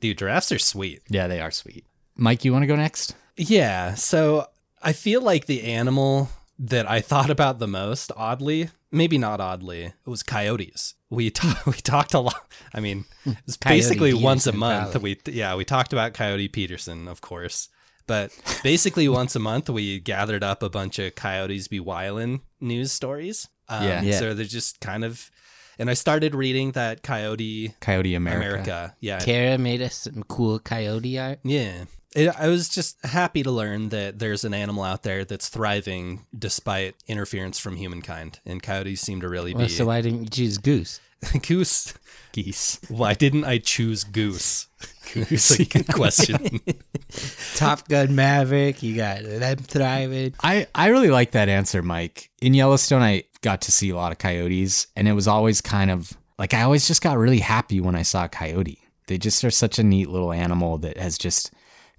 Dude, 0.00 0.18
giraffes 0.18 0.50
are 0.50 0.58
sweet. 0.58 1.02
Yeah, 1.08 1.28
they 1.28 1.40
are 1.40 1.50
sweet. 1.52 1.84
Mike, 2.16 2.44
you 2.44 2.52
want 2.52 2.62
to 2.62 2.66
go 2.66 2.76
next? 2.76 3.14
Yeah. 3.36 3.94
So 3.94 4.46
I 4.82 4.92
feel 4.92 5.20
like 5.20 5.46
the 5.46 5.62
animal 5.64 6.30
that 6.58 6.90
I 6.90 7.00
thought 7.10 7.30
about 7.30 7.58
the 7.58 7.68
most, 7.68 8.10
oddly, 8.16 8.70
maybe 8.92 9.18
not 9.18 9.40
oddly, 9.40 9.84
it 9.84 9.94
was 10.04 10.22
coyotes. 10.22 10.94
We 11.08 11.32
we 11.66 11.72
talked 11.74 12.14
a 12.14 12.20
lot. 12.20 12.52
I 12.74 12.80
mean, 12.80 13.04
it's 13.24 13.56
Coyote 13.56 13.78
basically 13.78 14.14
once 14.14 14.46
a 14.46 14.52
month. 14.52 14.92
probably. 14.92 15.18
We 15.24 15.32
yeah 15.32 15.54
we 15.56 15.64
talked 15.64 15.92
about 15.92 16.14
Coyote 16.14 16.48
Peterson, 16.48 17.08
of 17.08 17.20
course, 17.20 17.68
but 18.06 18.30
basically 18.62 19.08
once 19.08 19.34
a 19.36 19.40
month 19.40 19.68
we 19.68 19.98
gathered 20.00 20.44
up 20.44 20.62
a 20.62 20.70
bunch 20.70 20.98
of 20.98 21.14
coyotes 21.14 21.68
be 21.68 21.80
wildin' 21.80 22.40
news 22.60 22.92
stories. 22.92 23.48
Um, 23.68 23.84
Yeah. 23.84 24.02
Yeah. 24.02 24.18
So 24.18 24.34
they're 24.34 24.44
just 24.44 24.80
kind 24.80 25.04
of, 25.04 25.30
and 25.78 25.88
I 25.90 25.94
started 25.94 26.34
reading 26.34 26.72
that 26.72 27.02
Coyote 27.02 27.74
Coyote 27.80 28.14
America. 28.14 28.46
America. 28.46 28.96
Yeah. 29.00 29.18
Kara 29.20 29.58
made 29.58 29.80
us 29.82 29.94
some 29.94 30.22
cool 30.24 30.58
coyote 30.58 31.18
art. 31.18 31.40
Yeah. 31.44 31.84
It, 32.14 32.28
I 32.28 32.48
was 32.48 32.68
just 32.68 33.04
happy 33.04 33.42
to 33.44 33.50
learn 33.50 33.90
that 33.90 34.18
there's 34.18 34.44
an 34.44 34.52
animal 34.54 34.82
out 34.82 35.02
there 35.04 35.24
that's 35.24 35.48
thriving 35.48 36.26
despite 36.36 36.96
interference 37.06 37.58
from 37.58 37.76
humankind, 37.76 38.40
and 38.44 38.62
coyotes 38.62 39.00
seem 39.00 39.20
to 39.20 39.28
really 39.28 39.54
Well, 39.54 39.66
be. 39.66 39.72
so 39.72 39.86
why 39.86 40.00
didn't 40.00 40.22
you 40.24 40.28
choose 40.28 40.58
goose? 40.58 41.00
goose. 41.46 41.94
Geese. 42.32 42.80
Why 42.88 43.14
didn't 43.14 43.44
I 43.44 43.58
choose 43.58 44.04
goose? 44.04 44.66
It's 45.12 45.58
a 45.58 45.64
good 45.64 45.88
question. 45.88 46.60
Top 47.56 47.88
Gun 47.88 48.14
Maverick, 48.14 48.80
you 48.80 48.94
got 48.94 49.24
them 49.24 49.58
thriving. 49.58 50.34
I, 50.40 50.68
I 50.72 50.86
really 50.88 51.10
like 51.10 51.32
that 51.32 51.48
answer, 51.48 51.82
Mike. 51.82 52.30
In 52.40 52.54
Yellowstone, 52.54 53.02
I 53.02 53.24
got 53.42 53.62
to 53.62 53.72
see 53.72 53.90
a 53.90 53.96
lot 53.96 54.12
of 54.12 54.18
coyotes, 54.18 54.86
and 54.94 55.08
it 55.08 55.12
was 55.14 55.26
always 55.26 55.60
kind 55.60 55.90
of 55.90 56.16
like 56.38 56.54
I 56.54 56.62
always 56.62 56.86
just 56.86 57.02
got 57.02 57.18
really 57.18 57.40
happy 57.40 57.80
when 57.80 57.96
I 57.96 58.02
saw 58.02 58.26
a 58.26 58.28
coyote. 58.28 58.78
They 59.08 59.18
just 59.18 59.42
are 59.44 59.50
such 59.50 59.80
a 59.80 59.82
neat 59.82 60.08
little 60.08 60.32
animal 60.32 60.78
that 60.78 60.96
has 60.96 61.18
just 61.18 61.50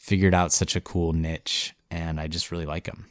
figured 0.02 0.34
out 0.34 0.52
such 0.52 0.76
a 0.76 0.82
cool 0.82 1.14
niche, 1.14 1.76
and 1.92 2.20
I 2.20 2.28
just 2.28 2.52
really 2.52 2.66
like 2.66 2.86
them. 2.86 3.06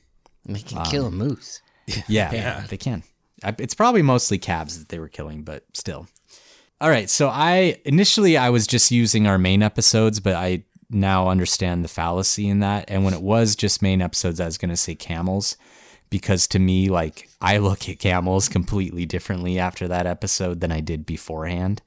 They 0.45 0.59
can 0.59 0.79
um, 0.79 0.85
kill 0.87 1.07
a 1.07 1.11
moose. 1.11 1.63
Yeah, 2.07 2.33
Yeah. 2.33 2.67
they 2.69 2.77
can. 2.77 3.03
I- 3.43 3.55
It's 3.59 3.75
probably 3.75 4.03
mostly 4.03 4.39
calves 4.39 4.79
that 4.79 4.91
they 4.91 4.99
were 4.99 5.09
killing, 5.09 5.43
but 5.43 5.65
still. 5.73 6.07
All 6.81 6.91
right, 6.91 7.09
so 7.11 7.29
I 7.29 7.79
initially 7.85 8.37
I 8.37 8.51
was 8.51 8.67
just 8.67 8.91
using 8.91 9.27
our 9.27 9.39
main 9.39 9.63
episodes, 9.63 10.19
but 10.21 10.35
I 10.35 10.65
now 10.89 11.29
understand 11.29 11.85
the 11.85 11.89
fallacy 11.89 12.49
in 12.49 12.61
that. 12.61 12.85
And 12.89 13.05
when 13.05 13.15
it 13.15 13.23
was 13.23 13.55
just 13.55 13.83
main 13.83 14.03
episodes, 14.03 14.41
I 14.41 14.47
was 14.47 14.59
going 14.59 14.71
to 14.71 14.77
say 14.77 14.95
camels 14.95 15.57
because 16.11 16.47
to 16.49 16.59
me, 16.59 16.89
like 16.89 17.29
I 17.41 17.59
look 17.59 17.89
at 17.89 17.99
camels 17.99 18.49
completely 18.49 19.07
differently 19.07 19.59
after 19.59 19.87
that 19.89 20.07
episode 20.07 20.61
than 20.61 20.73
I 20.73 20.81
did 20.81 21.07
beforehand, 21.07 21.83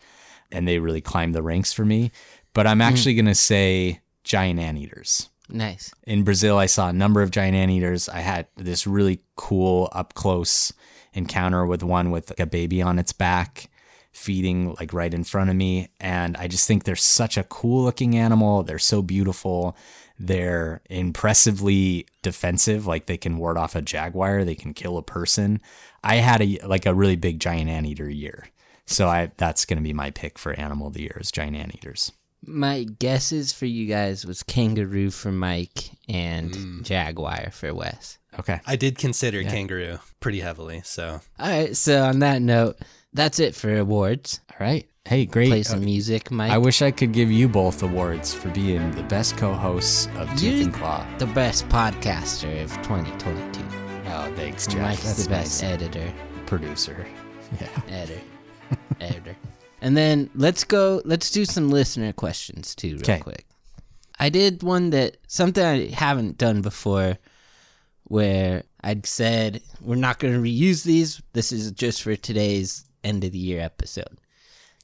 and 0.51 0.67
they 0.67 0.79
really 0.79 1.01
climbed 1.01 1.35
the 1.35 1.43
ranks 1.43 1.73
for 1.73 1.85
me. 1.85 2.11
But 2.53 2.67
I'm 2.67 2.77
hmm. 2.77 2.83
actually 2.83 3.15
going 3.15 3.25
to 3.25 3.35
say 3.35 3.99
giant 4.24 4.59
anteaters 4.59 5.30
Nice. 5.49 5.93
in 6.03 6.24
Brazil, 6.24 6.57
I 6.57 6.65
saw 6.67 6.89
a 6.89 6.93
number 6.93 7.21
of 7.21 7.32
giant 7.32 7.55
anteaters. 7.55 8.07
I 8.09 8.19
had 8.19 8.47
this 8.55 8.88
really 8.88 9.21
cool 9.36 9.89
up 9.91 10.13
close 10.13 10.71
encounter 11.13 11.65
with 11.65 11.84
one 11.84 12.11
with 12.11 12.30
like 12.30 12.39
a 12.39 12.45
baby 12.45 12.82
on 12.82 12.97
its 12.97 13.13
back 13.13 13.69
feeding 14.11 14.74
like 14.80 14.93
right 14.93 15.13
in 15.13 15.24
front 15.24 15.49
of 15.49 15.55
me. 15.55 15.89
And 15.99 16.38
I 16.38 16.47
just 16.47 16.67
think 16.67 16.84
they're 16.84 16.95
such 16.95 17.36
a 17.38 17.43
cool 17.43 17.84
looking 17.84 18.15
animal. 18.15 18.63
They're 18.63 18.80
so 18.80 19.01
beautiful. 19.01 19.76
They're 20.19 20.82
impressively 20.89 22.05
defensive. 22.21 22.86
Like 22.86 23.07
they 23.07 23.17
can 23.17 23.38
ward 23.38 23.57
off 23.57 23.76
a 23.76 23.82
jaguar. 23.82 24.43
They 24.45 24.55
can 24.55 24.74
kill 24.74 24.97
a 24.97 25.03
person. 25.03 25.61
I 26.03 26.15
had 26.17 26.41
a 26.41 26.59
like 26.65 26.86
a 26.86 26.93
really 26.93 27.15
big 27.15 27.39
giant 27.39 27.69
anteater 27.69 28.09
year. 28.09 28.47
So 28.86 29.07
I 29.07 29.32
that's 29.38 29.65
gonna 29.65 29.82
be 29.82 29.93
my 29.93 30.11
pick 30.11 30.38
for 30.38 30.53
animal 30.53 30.88
of 30.88 30.93
the 30.93 31.01
year 31.01 31.17
is 31.19 31.32
giant 31.32 31.55
anteaters. 31.55 32.11
My 32.45 32.83
guesses 32.83 33.53
for 33.53 33.65
you 33.65 33.87
guys 33.87 34.25
was 34.25 34.43
kangaroo 34.43 35.11
for 35.11 35.31
Mike 35.31 35.91
and 36.09 36.51
mm. 36.51 36.83
jaguar 36.83 37.51
for 37.51 37.73
Wes. 37.73 38.17
Okay. 38.39 38.59
I 38.65 38.75
did 38.75 38.97
consider 38.97 39.43
kangaroo 39.43 39.99
pretty 40.19 40.39
heavily. 40.39 40.81
So 40.83 41.21
All 41.39 41.49
right, 41.49 41.75
so 41.75 42.03
on 42.03 42.19
that 42.19 42.41
note, 42.41 42.77
that's 43.13 43.39
it 43.39 43.55
for 43.55 43.77
awards. 43.77 44.41
All 44.51 44.57
right. 44.65 44.87
Hey, 45.05 45.25
great. 45.25 45.49
Play 45.49 45.63
some 45.63 45.79
uh, 45.79 45.83
music, 45.83 46.31
Mike. 46.31 46.51
I 46.51 46.57
wish 46.57 46.81
I 46.81 46.89
could 46.89 47.11
give 47.11 47.29
you 47.29 47.49
both 47.49 47.83
awards 47.83 48.33
for 48.33 48.49
being 48.49 48.91
the 48.91 49.03
best 49.03 49.35
co-hosts 49.35 50.07
of 50.15 50.29
Tooth 50.31 50.43
You- 50.43 50.63
and 50.63 50.73
Claw. 50.73 51.05
the 51.17 51.25
best 51.27 51.67
podcaster 51.67 52.63
of 52.63 52.71
2022. 52.83 53.61
Oh, 54.07 54.33
thanks, 54.35 54.65
Jeff. 54.65 54.81
Mike's 54.81 55.03
That's 55.03 55.23
the 55.25 55.29
best 55.29 55.61
nice. 55.61 55.71
editor. 55.71 56.13
producer. 56.45 57.05
Yeah. 57.61 57.67
Editor. 57.87 58.21
editor. 58.99 59.35
And 59.84 59.97
then 59.97 60.29
let's 60.34 60.63
go 60.63 61.01
let's 61.05 61.29
do 61.29 61.45
some 61.45 61.69
listener 61.69 62.13
questions 62.13 62.73
too 62.73 62.93
real 62.93 63.01
'Kay. 63.01 63.19
quick. 63.19 63.45
I 64.19 64.29
did 64.29 64.63
one 64.63 64.91
that 64.91 65.17
something 65.27 65.63
I 65.63 65.89
haven't 65.89 66.38
done 66.38 66.61
before 66.61 67.17
where 68.05 68.63
I'd 68.81 69.05
said 69.05 69.61
we're 69.81 69.95
not 69.95 70.19
going 70.19 70.34
to 70.34 70.39
reuse 70.39 70.84
these. 70.84 71.21
This 71.34 71.51
is 71.51 71.71
just 71.71 72.01
for 72.01 72.15
today's 72.15 72.86
end 73.03 73.23
of 73.23 73.31
the 73.34 73.38
year 73.38 73.59
episode. 73.59 74.19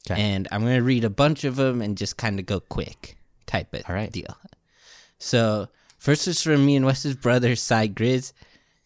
Okay. 0.09 0.19
And 0.21 0.47
I'm 0.51 0.61
going 0.61 0.77
to 0.77 0.83
read 0.83 1.03
a 1.03 1.09
bunch 1.09 1.43
of 1.43 1.55
them 1.55 1.81
and 1.81 1.97
just 1.97 2.17
kind 2.17 2.39
of 2.39 2.45
go 2.45 2.59
quick 2.59 3.17
type 3.45 3.73
it 3.73 3.89
All 3.89 3.95
right. 3.95 4.11
deal. 4.11 4.37
So, 5.19 5.67
first 5.97 6.27
is 6.27 6.41
from 6.41 6.65
me 6.65 6.75
and 6.75 6.85
Wes's 6.85 7.15
brother, 7.15 7.55
Cy 7.55 7.87
Grizz. 7.87 8.33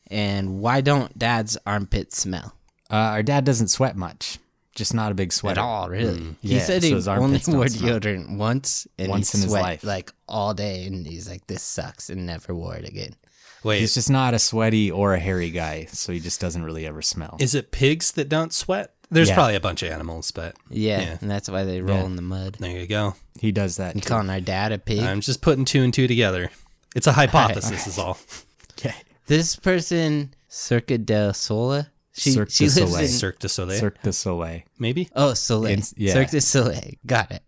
And 0.07 0.59
why 0.59 0.82
don't 0.82 1.18
dad's 1.18 1.57
armpits 1.66 2.18
smell? 2.20 2.53
Uh, 2.91 2.95
our 2.95 3.24
dad 3.24 3.45
doesn't 3.45 3.70
sweat 3.70 3.95
much, 3.95 4.38
just 4.76 4.93
not 4.93 5.11
a 5.11 5.15
big 5.15 5.32
sweater. 5.34 5.59
At 5.59 5.63
all, 5.63 5.89
really. 5.89 6.13
he 6.17 6.19
Mm. 6.19 6.36
Yeah, 6.41 6.59
said 6.65 6.82
so 6.82 6.88
he 6.88 6.93
his 6.93 7.07
only 7.07 7.21
armpits 7.24 7.45
don't 7.45 7.55
wore 7.57 7.67
smell. 7.67 7.99
deodorant 7.99 8.38
once 8.38 8.88
and 8.97 9.09
Once 9.09 9.32
he 9.32 9.38
in 9.38 9.41
his 9.43 9.51
sweat 9.51 9.63
life. 9.63 9.84
like 9.84 10.11
all 10.28 10.53
day. 10.53 10.86
And 10.86 11.05
he's 11.05 11.30
like, 11.30 11.45
this 11.47 11.61
sucks, 11.63 12.09
and 12.09 12.26
never 12.26 12.53
wore 12.55 12.76
it 12.76 12.88
again. 12.88 13.15
Wait, 13.63 13.80
He's 13.80 13.93
just 13.93 14.09
not 14.09 14.34
a 14.34 14.39
sweaty 14.39 14.91
or 14.91 15.13
a 15.13 15.19
hairy 15.19 15.49
guy, 15.49 15.86
so 15.86 16.11
he 16.11 16.19
just 16.19 16.41
doesn't 16.41 16.63
really 16.63 16.86
ever 16.86 17.01
smell. 17.01 17.38
is 17.39 17.55
it 17.55 17.71
pigs 17.71 18.11
that 18.13 18.28
don't 18.30 18.51
sweat? 18.53 18.93
There's 19.09 19.30
Yeah. 19.30 19.36
probably 19.36 19.55
a 19.55 19.59
bunch 19.61 19.84
of 19.84 19.91
animals, 19.91 20.32
but 20.32 20.55
Yeah, 20.69 20.99
Yeah. 21.01 21.17
and 21.21 21.30
that's 21.32 21.47
why 21.49 21.63
they 21.63 21.80
roll 21.82 21.99
Yeah. 21.99 22.05
in 22.05 22.15
the 22.15 22.21
mud. 22.24 22.57
there 22.59 22.71
you 22.80 22.88
go. 22.88 23.15
he 23.39 23.51
does 23.51 23.78
that. 23.78 23.95
You 23.95 24.01
too. 24.01 24.09
calling 24.09 24.30
our 24.30 24.41
dad 24.41 24.71
a 24.71 24.78
pig? 24.80 24.99
I'm 25.01 25.21
just 25.21 25.39
putting 25.41 25.65
two 25.65 25.84
and 25.84 25.93
two 25.93 26.07
together. 26.07 26.49
It's 26.95 27.07
a 27.07 27.11
hypothesis, 27.21 27.88
is 27.88 27.97
all. 27.99 28.17
Okay. 28.78 28.95
this 29.28 29.55
person, 29.55 30.34
Circa 30.49 30.97
del 30.97 31.34
Sola, 31.34 31.89
she 32.14 32.32
Cirque 32.32 32.51
she 32.51 32.66
du 32.68 32.72
lives 32.82 32.91
Soleil. 32.91 33.03
in 33.05 33.07
Cirque 33.09 33.39
du 33.39 33.47
Soleil, 33.49 33.80
Cirque 33.80 34.01
du 34.03 34.11
Soleil. 34.14 34.64
maybe. 34.80 35.09
oh 35.16 35.34
Soleil, 35.34 35.74
It's- 35.74 35.93
yeah. 35.97 36.14
Cirque 36.14 36.30
du 36.32 36.39
Soleil. 36.39 36.93
Got 37.05 37.32
it. 37.32 37.43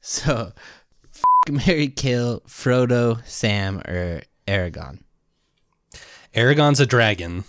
So, 0.00 0.52
f- 1.14 1.22
marry 1.66 1.88
kill 1.88 2.40
Frodo, 2.48 3.24
Sam, 3.26 3.78
or 3.80 4.22
Aragon. 4.46 5.04
Aragon's 6.34 6.80
a 6.80 6.86
dragon, 6.86 7.44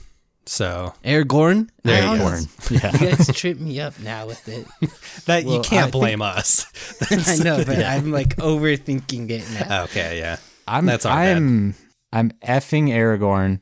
so 0.45 0.93
Aragorn. 1.03 1.69
There 1.83 2.01
I 2.03 2.15
you 2.15 2.21
Yeah. 2.69 2.91
You 2.93 3.15
guys 3.15 3.27
trip 3.35 3.59
me 3.59 3.79
up 3.79 3.99
now 3.99 4.25
with 4.27 4.47
it. 4.47 4.67
that 5.25 5.45
you 5.45 5.59
can't 5.61 5.73
I 5.73 5.81
think- 5.83 5.91
blame 5.91 6.21
us. 6.21 6.65
I 7.11 7.37
know, 7.43 7.63
but 7.65 7.79
I'm 7.83 8.11
like 8.11 8.35
overthinking 8.37 9.29
it 9.29 9.43
now. 9.67 9.83
okay, 9.83 10.17
yeah. 10.19 10.37
I'm 10.67 10.85
That's 10.85 11.05
our 11.05 11.15
bad. 11.15 11.37
I'm 11.37 11.75
I'm 12.13 12.31
effing 12.43 12.89
Aragorn. 12.89 13.61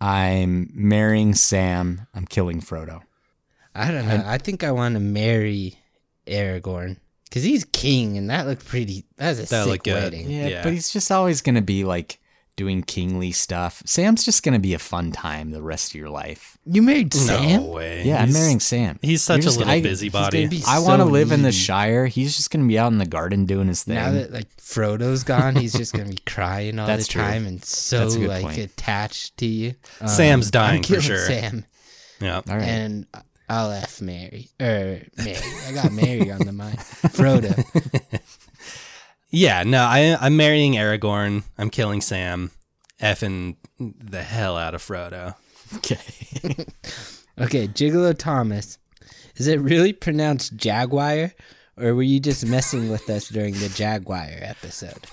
I'm 0.00 0.70
marrying 0.72 1.34
Sam. 1.34 2.06
I'm 2.14 2.24
killing 2.26 2.60
Frodo. 2.60 3.02
I 3.74 3.90
don't 3.90 4.06
know. 4.08 4.22
I 4.26 4.38
think 4.38 4.64
I 4.64 4.72
want 4.72 4.94
to 4.94 5.00
marry 5.00 5.76
Aragorn 6.26 6.96
because 7.24 7.42
he's 7.42 7.64
king, 7.66 8.16
and 8.16 8.30
that 8.30 8.46
looked 8.46 8.66
pretty. 8.66 9.04
That's 9.16 9.38
a 9.38 9.46
That 9.46 9.66
sick 9.66 9.82
good. 9.82 9.94
wedding. 9.94 10.30
Yeah, 10.30 10.46
Yeah. 10.48 10.62
but 10.62 10.72
he's 10.72 10.90
just 10.92 11.10
always 11.10 11.40
gonna 11.42 11.62
be 11.62 11.84
like 11.84 12.18
doing 12.60 12.82
kingly 12.82 13.32
stuff. 13.32 13.82
Sam's 13.86 14.22
just 14.22 14.42
gonna 14.42 14.58
be 14.58 14.74
a 14.74 14.78
fun 14.78 15.12
time 15.12 15.50
the 15.50 15.62
rest 15.62 15.92
of 15.92 15.94
your 15.94 16.10
life. 16.10 16.58
You 16.66 16.82
married 16.82 17.14
Sam? 17.14 17.62
No 17.62 17.68
way. 17.70 18.02
Yeah, 18.04 18.20
I'm 18.22 18.34
marrying 18.34 18.60
Sam. 18.60 18.98
He's 19.00 19.22
such 19.22 19.36
You're 19.38 19.40
a 19.40 19.44
just- 19.44 19.58
little 19.58 19.72
I- 19.72 19.80
busybody. 19.80 20.46
be 20.46 20.62
I 20.68 20.80
want 20.80 21.00
to 21.00 21.06
so 21.06 21.10
live 21.10 21.32
in 21.32 21.40
the. 21.40 21.52
Shire. 21.52 22.04
He's 22.06 22.36
just 22.36 22.50
gonna 22.50 22.66
be 22.68 22.78
out 22.78 22.92
in 22.92 22.98
the 22.98 23.06
garden 23.06 23.46
doing 23.46 23.66
his 23.68 23.84
thing. 23.84 23.94
Now 23.94 24.10
that 24.12 24.30
like 24.30 24.54
Frodo's 24.58 25.24
gone, 25.24 25.56
he's 25.56 25.72
just 25.72 25.94
gonna 25.94 26.10
be 26.10 26.18
crying 26.26 26.78
all 26.78 26.86
That's 26.86 27.06
the 27.06 27.12
true. 27.14 27.22
time 27.22 27.46
and 27.46 27.64
so 27.64 28.00
That's 28.00 28.14
a 28.16 28.18
good 28.18 28.28
like 28.28 28.42
point. 28.42 28.58
attached 28.58 29.38
to 29.38 29.46
you. 29.46 29.74
Um, 30.02 30.08
Sam's 30.08 30.50
dying 30.50 30.78
I'm 30.78 30.82
for 30.84 31.00
sure. 31.00 31.24
Sam, 31.26 31.64
Yeah. 32.20 32.36
All 32.46 32.56
right. 32.56 32.62
and 32.62 33.06
I'll 33.48 33.72
f 33.72 34.00
Mary 34.02 34.48
or 34.60 35.00
Mary. 35.16 35.36
I 35.66 35.72
got 35.72 35.90
Mary 35.92 36.30
on 36.30 36.38
the 36.46 36.52
mind. 36.52 36.78
Frodo. 36.78 37.56
Yeah, 39.30 39.62
no, 39.62 39.82
I, 39.82 40.16
I'm 40.20 40.36
marrying 40.36 40.74
Aragorn. 40.74 41.44
I'm 41.56 41.70
killing 41.70 42.00
Sam. 42.00 42.50
Effing 43.00 43.56
the 43.78 44.22
hell 44.22 44.56
out 44.56 44.74
of 44.74 44.82
Frodo. 44.82 45.34
okay. 45.76 46.66
Okay, 47.40 47.68
Gigolo 47.68 48.16
Thomas. 48.16 48.78
Is 49.36 49.46
it 49.46 49.60
really 49.60 49.92
pronounced 49.92 50.56
Jaguar, 50.56 51.32
or 51.78 51.94
were 51.94 52.02
you 52.02 52.20
just 52.20 52.44
messing 52.44 52.90
with 52.90 53.08
us 53.08 53.28
during 53.28 53.54
the 53.54 53.70
Jaguar 53.70 54.26
episode? 54.40 55.06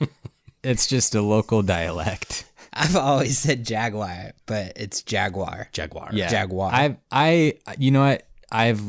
it's 0.62 0.86
just 0.86 1.14
a 1.14 1.20
local 1.20 1.62
dialect. 1.62 2.46
I've 2.72 2.96
always 2.96 3.38
said 3.38 3.64
Jaguar, 3.64 4.32
but 4.46 4.72
it's 4.76 5.02
Jaguar. 5.02 5.68
Jaguar. 5.72 6.10
Yeah. 6.12 6.28
Jaguar. 6.28 6.70
I 6.72 6.96
I 7.10 7.54
you 7.78 7.90
know 7.90 8.00
what? 8.00 8.26
I've 8.50 8.82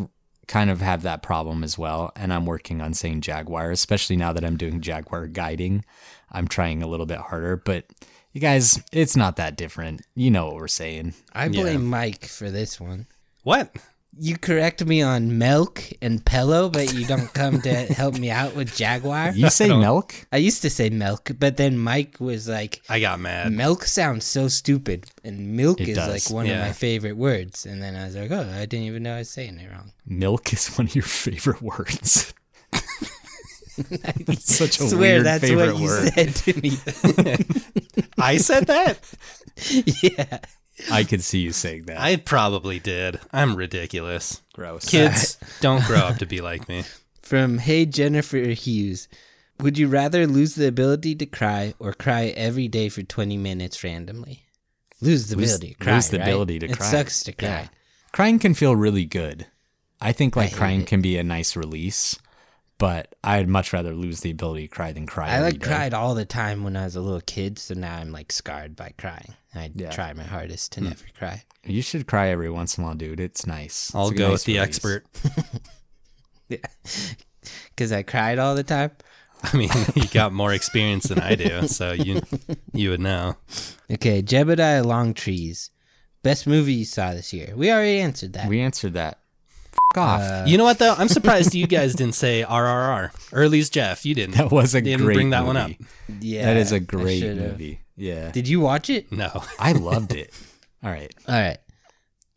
kind 0.48 0.70
of 0.70 0.82
have 0.82 1.02
that 1.04 1.22
problem 1.24 1.64
as 1.64 1.78
well 1.78 2.12
and 2.16 2.32
I'm 2.34 2.46
working 2.46 2.82
on 2.82 2.94
saying 2.94 3.22
jaguar, 3.22 3.72
especially 3.72 4.16
now 4.18 4.34
that 4.34 4.44
I'm 4.46 4.58
doing 4.58 4.82
jaguar 4.82 5.28
guiding. 5.28 5.84
I'm 6.32 6.48
trying 6.48 6.84
a 6.84 6.88
little 6.88 7.06
bit 7.06 7.18
harder, 7.20 7.56
but 7.56 7.86
you 8.32 8.42
guys, 8.42 8.82
it's 8.92 9.16
not 9.16 9.38
that 9.38 9.56
different. 9.56 10.02
You 10.16 10.30
know 10.32 10.48
what 10.48 10.56
we're 10.56 10.68
saying. 10.68 11.14
I 11.34 11.46
Yeah. 11.46 11.62
blame 11.62 11.86
Mike 11.86 12.26
for 12.26 12.52
this 12.52 12.80
one. 12.80 13.08
What? 13.44 13.74
You 14.18 14.38
correct 14.38 14.86
me 14.86 15.02
on 15.02 15.38
milk 15.38 15.84
and 16.02 16.24
pillow, 16.26 16.70
but 16.70 16.94
you 16.94 17.06
don't 17.06 17.34
come 17.34 17.62
to 17.64 17.74
help 17.94 18.18
me 18.18 18.32
out 18.32 18.56
with 18.56 18.74
Jaguar. 18.76 19.32
You 19.32 19.50
say 19.50 19.68
milk? 19.68 20.16
I 20.32 20.38
used 20.38 20.62
to 20.62 20.70
say 20.70 20.90
milk, 20.90 21.32
but 21.38 21.58
then 21.58 21.78
Mike 21.78 22.18
was 22.20 22.48
like, 22.48 22.82
I 22.88 23.02
got 23.02 23.20
mad. 23.20 23.52
milk 23.52 23.84
sounds 23.84 24.24
so 24.24 24.48
stupid, 24.48 25.12
and 25.26 25.58
milk 25.58 25.82
It 25.82 25.90
is 25.90 25.98
does, 25.98 26.30
like 26.30 26.34
one 26.34 26.46
yeah. 26.46 26.62
of 26.62 26.68
my 26.68 26.72
favorite 26.72 27.18
words. 27.18 27.66
And 27.66 27.84
then 27.84 27.96
I 27.96 28.06
was 28.06 28.16
like, 28.16 28.32
oh, 28.32 28.50
I 28.54 28.66
didn't 28.66 28.86
even 28.86 29.04
know 29.04 29.16
I 29.16 29.20
was 29.20 29.30
saying 29.30 29.60
it 29.60 29.70
wrong. 29.70 29.92
Milk 30.06 30.54
is 30.54 30.68
one 30.78 30.88
of 30.88 30.96
your 30.96 31.04
favorite 31.04 31.62
words. 31.62 32.34
That's 33.78 34.56
such 34.56 34.80
a 34.80 34.88
swear 34.88 35.00
weird 35.00 35.26
that's 35.26 35.44
favorite 35.44 35.74
what 35.74 35.82
you 35.82 35.88
word. 35.88 36.14
said 36.14 36.36
to 36.36 36.62
me. 36.62 36.78
I 38.18 38.38
said 38.38 38.68
that? 38.68 39.00
yeah. 40.02 40.40
I 40.92 41.04
could 41.04 41.24
see 41.24 41.40
you 41.40 41.52
saying 41.54 41.84
that. 41.84 42.00
I 42.00 42.18
probably 42.18 42.80
did. 42.80 43.20
I'm 43.32 43.56
ridiculous. 43.56 44.42
Gross. 44.54 44.86
Kids, 44.90 45.38
don't 45.62 45.84
grow 45.86 45.98
up 46.00 46.18
to 46.18 46.26
be 46.26 46.42
like 46.42 46.68
me. 46.68 46.84
From 47.22 47.58
Hey 47.60 47.86
Jennifer 47.86 48.38
Hughes. 48.38 49.08
Would 49.62 49.78
you 49.78 49.88
rather 49.88 50.28
lose 50.28 50.56
the 50.56 50.68
ability 50.68 51.16
to 51.16 51.26
cry 51.26 51.74
or 51.80 51.94
cry 51.94 52.26
every 52.36 52.68
day 52.68 52.90
for 52.90 53.04
20 53.04 53.38
minutes 53.38 53.84
randomly? 53.84 54.44
Lose 55.02 55.28
the 55.28 55.38
Lose- 55.38 55.56
ability 55.56 55.74
to 55.76 55.80
cry. 55.84 55.94
lose 55.96 56.10
the 56.10 56.20
right? 56.20 56.28
ability 56.28 56.60
to 56.60 56.66
it 56.68 56.78
cry. 56.78 56.88
sucks 56.88 57.24
to 57.24 57.32
cry. 57.32 57.48
Yeah. 57.48 57.68
Crying 58.12 58.38
can 58.40 58.54
feel 58.54 58.76
really 58.76 59.06
good. 59.06 59.46
I 60.02 60.12
think 60.12 60.36
like 60.36 60.50
hate 60.50 60.58
crying 60.58 60.82
it. 60.82 60.88
can 60.88 61.02
be 61.02 61.18
a 61.18 61.24
nice 61.24 61.56
release, 61.56 62.20
but 62.78 63.16
I'd 63.24 63.48
much 63.48 63.72
rather 63.74 63.94
lose 63.94 64.20
the 64.22 64.32
ability 64.32 64.68
to 64.68 64.74
cry 64.74 64.92
than 64.92 65.06
cry. 65.06 65.30
I 65.30 65.40
like 65.42 65.60
day. 65.60 65.68
cried 65.68 65.94
all 65.94 66.16
the 66.16 66.26
time 66.26 66.64
when 66.64 66.76
I 66.76 66.84
was 66.86 66.96
a 66.96 67.02
little 67.02 67.22
kid, 67.22 67.58
so 67.60 67.74
now 67.74 67.96
I'm 67.98 68.12
like 68.12 68.32
scarred 68.32 68.76
by 68.76 68.94
crying. 68.98 69.34
I 69.54 69.72
Yeah. 69.74 69.92
try 69.92 70.12
my 70.14 70.24
hardest 70.24 70.74
to 70.74 70.82
hmm. 70.82 70.88
never 70.88 71.06
cry. 71.18 71.44
You 71.64 71.82
should 71.82 72.06
cry 72.08 72.28
every 72.30 72.50
once 72.50 72.78
in 72.78 72.84
a 72.84 72.88
while, 72.88 72.96
dude. 72.96 73.20
It's 73.20 73.48
nice. 73.48 73.94
I'll 73.96 74.10
It's 74.10 74.18
go 74.20 74.26
nice 74.30 74.32
with 74.34 74.44
the 74.46 74.54
release. 74.56 74.68
expert. 74.68 75.06
Because 77.70 77.92
I 77.92 78.02
cried 78.02 78.40
all 78.40 78.56
the 78.56 78.64
time. 78.64 78.92
I 79.44 79.56
mean, 79.56 79.70
you 79.96 80.08
got 80.08 80.34
more 80.34 80.52
experience 80.54 81.06
than 81.06 81.20
I 81.20 81.36
do, 81.36 81.68
so 81.68 81.92
you 81.92 82.22
you 82.74 82.90
would 82.90 83.02
know. 83.02 83.36
Okay, 83.92 84.24
Jebediah 84.24 84.84
Longtrees. 84.84 85.70
Best 86.24 86.48
movie 86.48 86.74
you 86.74 86.86
saw 86.86 87.14
this 87.14 87.34
year. 87.34 87.54
We 87.56 87.72
already 87.72 88.00
answered 88.00 88.34
that. 88.34 88.48
We 88.50 88.62
answered 88.62 88.94
that. 88.94 89.20
F- 89.94 89.98
off. 89.98 90.22
Uh, 90.22 90.44
You 90.48 90.58
know 90.58 90.64
what 90.64 90.80
though? 90.80 90.94
I'm 90.98 91.08
surprised 91.08 91.54
you 91.56 91.68
guys 91.80 91.94
didn't 91.96 92.16
say 92.16 92.44
RRR. 92.48 93.12
Early's 93.34 93.70
Jeff. 93.70 94.06
You 94.06 94.16
didn't. 94.16 94.36
that 94.36 94.52
was 94.52 94.76
a 94.76 94.82
didn't 94.82 95.06
great 95.06 95.16
bring 95.16 95.30
that 95.32 95.42
movie. 95.44 95.48
one 95.48 95.58
up. 95.58 95.72
yeah, 96.22 96.46
that 96.46 96.58
is 96.58 96.72
a 96.72 96.80
great 96.80 97.24
movie. 97.24 97.80
Yeah, 97.98 98.32
Did 98.32 98.48
you 98.50 98.60
watch 98.60 98.90
it? 98.90 99.10
No. 99.12 99.44
I 99.58 99.72
loved 99.72 100.14
it. 100.14 100.34
All 100.84 100.90
right. 100.92 101.14
All 101.30 101.34
right. 101.36 101.58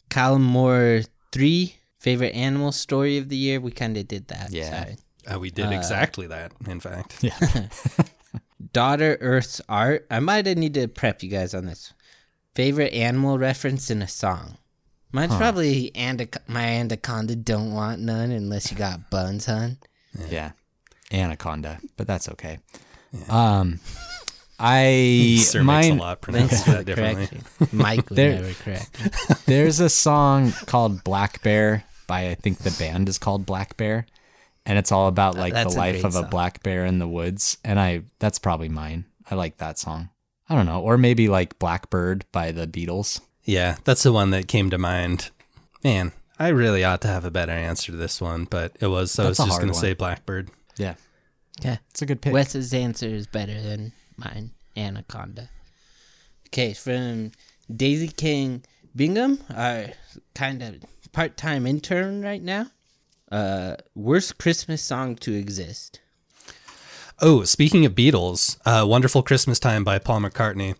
Column 0.08 0.44
Moore 0.44 1.02
three 1.32 1.74
favorite 1.98 2.34
animal 2.34 2.70
story 2.72 3.18
of 3.18 3.28
the 3.28 3.36
year. 3.36 3.60
We 3.60 3.72
kind 3.72 3.96
of 3.96 4.06
did 4.06 4.28
that. 4.28 4.52
Yeah. 4.52 4.94
Uh, 5.30 5.38
we 5.40 5.50
did 5.50 5.72
exactly 5.72 6.26
that. 6.28 6.52
In 6.66 6.78
fact. 6.80 7.22
Yeah. 7.22 7.36
Daughter 8.72 9.18
Earth's 9.20 9.60
art. 9.68 10.06
I 10.10 10.20
might 10.20 10.46
need 10.46 10.74
to 10.74 10.88
prep 10.88 11.22
you 11.22 11.28
guys 11.28 11.54
on 11.54 11.66
this. 11.66 11.92
Favorite 12.54 12.92
animal 12.92 13.38
reference 13.38 13.90
in 13.90 14.00
a 14.02 14.08
song. 14.08 14.58
Mine's 15.12 15.34
probably 15.36 15.90
Anac- 15.94 16.36
my 16.48 16.62
anaconda 16.62 17.34
don't 17.36 17.72
want 17.72 18.00
none 18.00 18.30
unless 18.30 18.70
you 18.70 18.76
got 18.76 19.10
buns, 19.10 19.46
hun. 19.46 19.78
yeah. 20.28 20.52
Anaconda, 21.10 21.78
but 21.96 22.06
that's 22.06 22.28
okay. 22.28 22.58
Um, 23.30 23.80
I 24.58 25.38
Sir 25.42 25.62
mine. 25.62 25.80
makes 25.80 25.96
a 25.96 26.02
lot 26.02 26.22
Thanks 26.22 26.62
pronounce 26.62 26.64
that 26.64 26.84
differently. 26.86 27.26
correction. 27.26 27.78
Mike 27.78 28.10
would 28.10 28.16
There- 28.16 28.34
never 28.34 28.52
correct. 28.54 29.46
There's 29.46 29.80
a 29.80 29.88
song 29.88 30.52
called 30.66 31.04
Black 31.04 31.42
Bear 31.42 31.84
by 32.06 32.28
I 32.30 32.34
think 32.34 32.58
the 32.58 32.70
band 32.78 33.08
is 33.08 33.18
called 33.18 33.46
Black 33.46 33.76
Bear, 33.76 34.06
and 34.66 34.78
it's 34.78 34.92
all 34.92 35.08
about 35.08 35.36
like 35.36 35.52
the 35.54 35.60
that's 35.64 35.74
a 35.74 35.78
life 35.78 35.94
great 36.02 36.04
of 36.04 36.16
a 36.16 36.22
black 36.24 36.62
bear 36.62 36.84
in 36.86 36.98
the 36.98 37.08
woods. 37.08 37.56
And 37.64 37.78
I 37.80 38.02
that's 38.18 38.38
probably 38.38 38.68
mine. 38.68 39.04
I 39.30 39.34
like 39.34 39.58
that 39.58 39.78
song. 39.78 40.10
I 40.48 40.54
don't 40.54 40.66
know, 40.66 40.80
or 40.80 40.96
maybe 40.98 41.28
like 41.28 41.58
Blackbird 41.58 42.24
by 42.32 42.52
the 42.52 42.66
Beatles. 42.66 43.20
Yeah, 43.48 43.76
that's 43.84 44.02
the 44.02 44.12
one 44.12 44.28
that 44.32 44.46
came 44.46 44.68
to 44.68 44.76
mind. 44.76 45.30
Man, 45.82 46.12
I 46.38 46.48
really 46.48 46.84
ought 46.84 47.00
to 47.00 47.08
have 47.08 47.24
a 47.24 47.30
better 47.30 47.52
answer 47.52 47.92
to 47.92 47.96
this 47.98 48.20
one, 48.20 48.44
but 48.44 48.76
it 48.78 48.88
was 48.88 49.10
so 49.10 49.24
I 49.24 49.28
was 49.30 49.38
a 49.38 49.42
just 49.44 49.48
hard 49.48 49.60
going 49.62 49.72
to 49.72 49.74
one. 49.74 49.80
say 49.80 49.94
Blackbird. 49.94 50.50
Yeah, 50.76 50.96
Yeah. 51.62 51.78
it's 51.88 52.02
a 52.02 52.06
good 52.06 52.20
pick. 52.20 52.34
Wes's 52.34 52.74
answer 52.74 53.06
is 53.08 53.26
better 53.26 53.58
than 53.62 53.92
mine, 54.18 54.50
Anaconda. 54.76 55.48
Okay, 56.48 56.74
from 56.74 57.32
Daisy 57.74 58.08
King 58.08 58.64
Bingham, 58.94 59.40
our 59.56 59.86
kind 60.34 60.62
of 60.62 60.74
part-time 61.12 61.66
intern 61.66 62.20
right 62.20 62.42
now. 62.42 62.66
Uh, 63.32 63.76
worst 63.94 64.36
Christmas 64.36 64.82
song 64.82 65.16
to 65.16 65.32
exist. 65.32 66.00
Oh, 67.20 67.44
speaking 67.44 67.86
of 67.86 67.94
Beatles, 67.94 68.58
uh, 68.66 68.86
"Wonderful 68.86 69.22
Christmas 69.22 69.58
Time" 69.58 69.84
by 69.84 69.98
Paul 69.98 70.20
McCartney. 70.20 70.74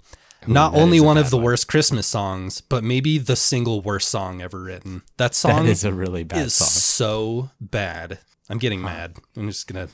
Not 0.48 0.74
only 0.74 1.00
one 1.00 1.18
of 1.18 1.30
the 1.30 1.36
one. 1.36 1.44
worst 1.44 1.68
Christmas 1.68 2.06
songs, 2.06 2.60
but 2.60 2.82
maybe 2.84 3.18
the 3.18 3.36
single 3.36 3.80
worst 3.80 4.08
song 4.08 4.40
ever 4.42 4.60
written. 4.60 5.02
That 5.16 5.34
song 5.34 5.64
That 5.64 5.70
is 5.70 5.84
a 5.84 5.92
really 5.92 6.24
bad 6.24 6.46
is 6.46 6.54
song. 6.54 6.68
so 6.68 7.50
bad. 7.60 8.18
I'm 8.48 8.58
getting 8.58 8.80
mad. 8.80 9.16
I'm 9.36 9.48
just 9.48 9.66
gonna 9.66 9.88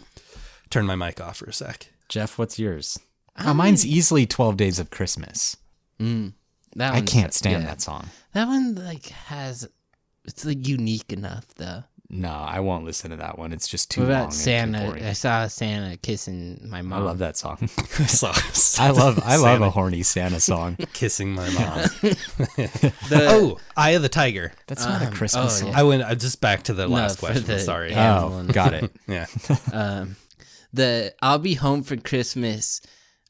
turn 0.71 0.87
my 0.87 0.95
mic 0.97 1.21
off 1.21 1.39
for 1.39 1.47
a 1.47 1.53
sec. 1.53 1.89
Jeff, 2.09 2.39
what's 2.39 2.59
yours? 2.59 2.99
Oh, 3.39 3.53
mine's 3.55 3.85
easily 3.85 4.27
12 4.27 4.57
Days 4.57 4.79
of 4.79 4.91
Christmas. 4.91 5.57
Mm, 6.01 6.35
that 6.77 6.95
I 6.95 7.01
can't 7.01 7.35
stand 7.35 7.63
yeah. 7.63 7.69
that 7.71 7.81
song. 7.81 8.11
That 8.33 8.47
one 8.47 8.75
like 8.75 9.07
has 9.07 9.69
it's 10.25 10.45
like 10.45 10.67
unique 10.67 11.13
enough 11.13 11.47
though. 11.57 11.85
No, 12.17 12.31
I 12.31 12.61
won't 12.61 12.85
listen 12.85 13.11
to 13.11 13.17
that 13.17 13.39
one. 13.41 13.53
It's 13.53 13.67
just 13.67 13.91
too 13.91 14.03
What 14.03 14.11
long. 14.11 14.17
about 14.17 14.25
and 14.27 14.33
too 14.33 14.39
Santa? 14.39 15.09
I 15.09 15.13
saw 15.15 15.49
Santa 15.49 15.97
kissing 15.97 16.61
my 16.69 16.81
mom. 16.81 17.03
I 17.03 17.05
love 17.05 17.19
that 17.19 17.37
song. 17.37 17.67
so, 18.07 18.31
I 18.79 18.91
love 18.91 19.19
I 19.25 19.35
love 19.35 19.41
Santa 19.59 19.65
a 19.67 19.71
horny 19.71 20.05
Santa 20.05 20.39
song. 20.39 20.77
kissing 20.93 21.33
my 21.35 21.51
mom. 21.51 21.81
The- 23.09 23.27
oh, 23.31 23.59
Eye 23.77 23.91
of 23.91 24.03
the 24.03 24.09
Tiger. 24.09 24.53
That's 24.69 24.85
not 24.85 25.03
a 25.03 25.07
Um, 25.09 25.13
Christmas 25.13 25.57
oh, 25.57 25.61
song. 25.65 25.69
yeah. 25.73 25.81
I 25.81 25.83
went 25.83 26.03
I 26.05 26.15
just 26.15 26.41
back 26.41 26.63
to 26.65 26.73
the 26.75 26.87
No, 26.87 26.95
last 26.95 27.19
question. 27.19 27.45
the- 27.45 27.59
Sorry. 27.59 27.91
yeah. 27.91 28.21
Oh, 28.23 28.29
one. 28.31 28.47
got 28.47 28.75
it. 28.75 28.93
Yeah. 29.09 29.27
um, 29.73 30.17
the 30.73 31.15
I'll 31.21 31.39
be 31.39 31.55
home 31.55 31.83
for 31.83 31.97
Christmas. 31.97 32.81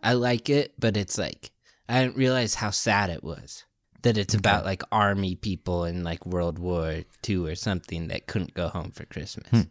I 0.03 0.13
like 0.13 0.51
it, 0.51 0.75
but 0.79 0.97
it's 0.99 1.17
like 1.17 1.51
I 1.89 2.03
didn't 2.03 2.17
realize 2.17 2.55
how 2.57 2.71
sad 2.71 3.09
it 3.09 3.25
was. 3.25 3.65
That 4.05 4.17
it's 4.17 4.35
about 4.35 4.65
like 4.65 4.83
army 4.93 5.35
people 5.35 5.85
in 5.85 6.03
like 6.05 6.25
World 6.25 6.59
War 6.59 7.03
II 7.29 7.37
or 7.49 7.55
something 7.55 8.09
that 8.09 8.27
couldn't 8.27 8.55
go 8.55 8.69
home 8.69 8.91
for 8.93 9.05
Christmas. 9.07 9.67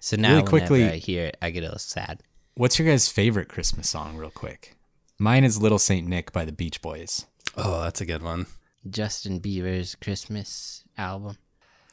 So 0.00 0.16
now, 0.16 0.28
Hmm. 0.28 0.34
Really 0.36 0.46
quickly- 0.48 0.88
I 0.88 0.96
hear 0.96 1.26
it, 1.26 1.36
I 1.42 1.50
get 1.50 1.60
a 1.60 1.66
little 1.66 1.78
sad. 1.78 2.22
What's 2.54 2.78
your 2.78 2.88
guys' 2.88 3.08
favorite 3.08 3.48
Christmas 3.48 3.88
song, 3.88 4.16
real 4.16 4.30
quick? 4.30 4.76
Mine 5.18 5.44
is 5.44 5.60
Little 5.60 5.78
Saint 5.78 6.06
Nick 6.08 6.32
by 6.32 6.44
the 6.44 6.52
Beach 6.52 6.80
Boys. 6.80 7.26
Oh, 7.56 7.82
that's 7.82 8.00
a 8.00 8.06
good 8.06 8.22
one. 8.22 8.46
Justin 8.88 9.40
Bieber's 9.40 9.94
Christmas 9.96 10.84
album. 10.96 11.36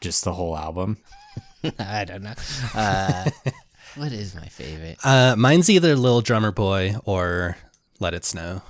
Just 0.01 0.23
the 0.23 0.33
whole 0.33 0.55
album. 0.57 0.97
I 1.79 2.05
don't 2.05 2.21
know. 2.23 2.33
Uh, 2.75 3.29
what 3.95 4.11
is 4.11 4.35
my 4.35 4.45
favorite? 4.47 4.97
Uh, 5.03 5.35
mine's 5.35 5.69
either 5.69 5.95
Little 5.95 6.21
Drummer 6.21 6.51
Boy 6.51 6.95
or 7.05 7.57
Let 7.99 8.13
It 8.13 8.23
Snow. 8.23 8.61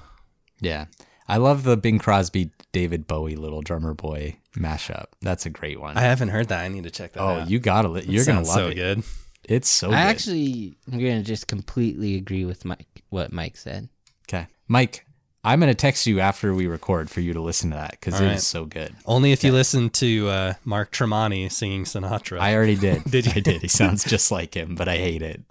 Yeah. 0.61 0.85
I 1.27 1.37
love 1.37 1.63
the 1.63 1.75
Bing 1.77 1.99
Crosby, 1.99 2.51
David 2.71 3.07
Bowie, 3.07 3.35
Little 3.35 3.61
Drummer 3.61 3.93
Boy 3.93 4.37
mashup. 4.55 5.05
That's 5.21 5.45
a 5.45 5.49
great 5.49 5.79
one. 5.79 5.97
I 5.97 6.01
haven't 6.01 6.29
heard 6.29 6.49
that. 6.49 6.61
I 6.63 6.67
need 6.67 6.83
to 6.83 6.91
check 6.91 7.13
that 7.13 7.21
oh, 7.21 7.27
out. 7.41 7.49
you 7.49 7.59
gotta. 7.59 7.87
Li- 7.87 8.05
you're 8.07 8.25
gonna 8.25 8.45
Sounds 8.45 8.49
love 8.49 8.57
so 8.57 8.67
it. 8.67 8.75
good. 8.75 9.03
It's 9.43 9.69
so 9.69 9.87
I 9.87 9.91
good. 9.91 9.97
actually, 9.97 10.77
I'm 10.91 10.99
gonna 10.99 11.23
just 11.23 11.47
completely 11.47 12.15
agree 12.15 12.45
with 12.45 12.65
Mike. 12.65 13.03
What 13.09 13.31
Mike 13.31 13.57
said. 13.57 13.89
okay, 14.27 14.47
Mike. 14.67 15.05
I'm 15.43 15.59
gonna 15.59 15.75
text 15.75 16.07
you 16.07 16.21
after 16.21 16.55
we 16.55 16.65
record 16.65 17.07
for 17.11 17.21
you 17.21 17.33
to 17.33 17.39
listen 17.39 17.69
to 17.69 17.75
that 17.75 17.91
because 17.91 18.15
it 18.15 18.23
is 18.23 18.27
All 18.27 18.29
right. 18.29 18.41
so 18.41 18.65
good. 18.65 18.95
Only 19.05 19.31
if 19.31 19.43
you 19.43 19.51
listen 19.51 19.91
to 19.91 20.27
uh, 20.27 20.53
Mark 20.63 20.91
Tremonti 20.91 21.51
singing 21.51 21.83
Sinatra. 21.83 22.39
I 22.39 22.55
already 22.55 22.75
did. 22.75 23.03
Did 23.11 23.27
you? 23.27 23.33
I 23.35 23.39
did. 23.41 23.61
He 23.61 23.67
sounds 23.67 24.03
just 24.03 24.31
like 24.31 24.55
him, 24.55 24.73
but 24.73 24.87
I 24.87 24.97
hate 24.97 25.21
it. 25.21 25.43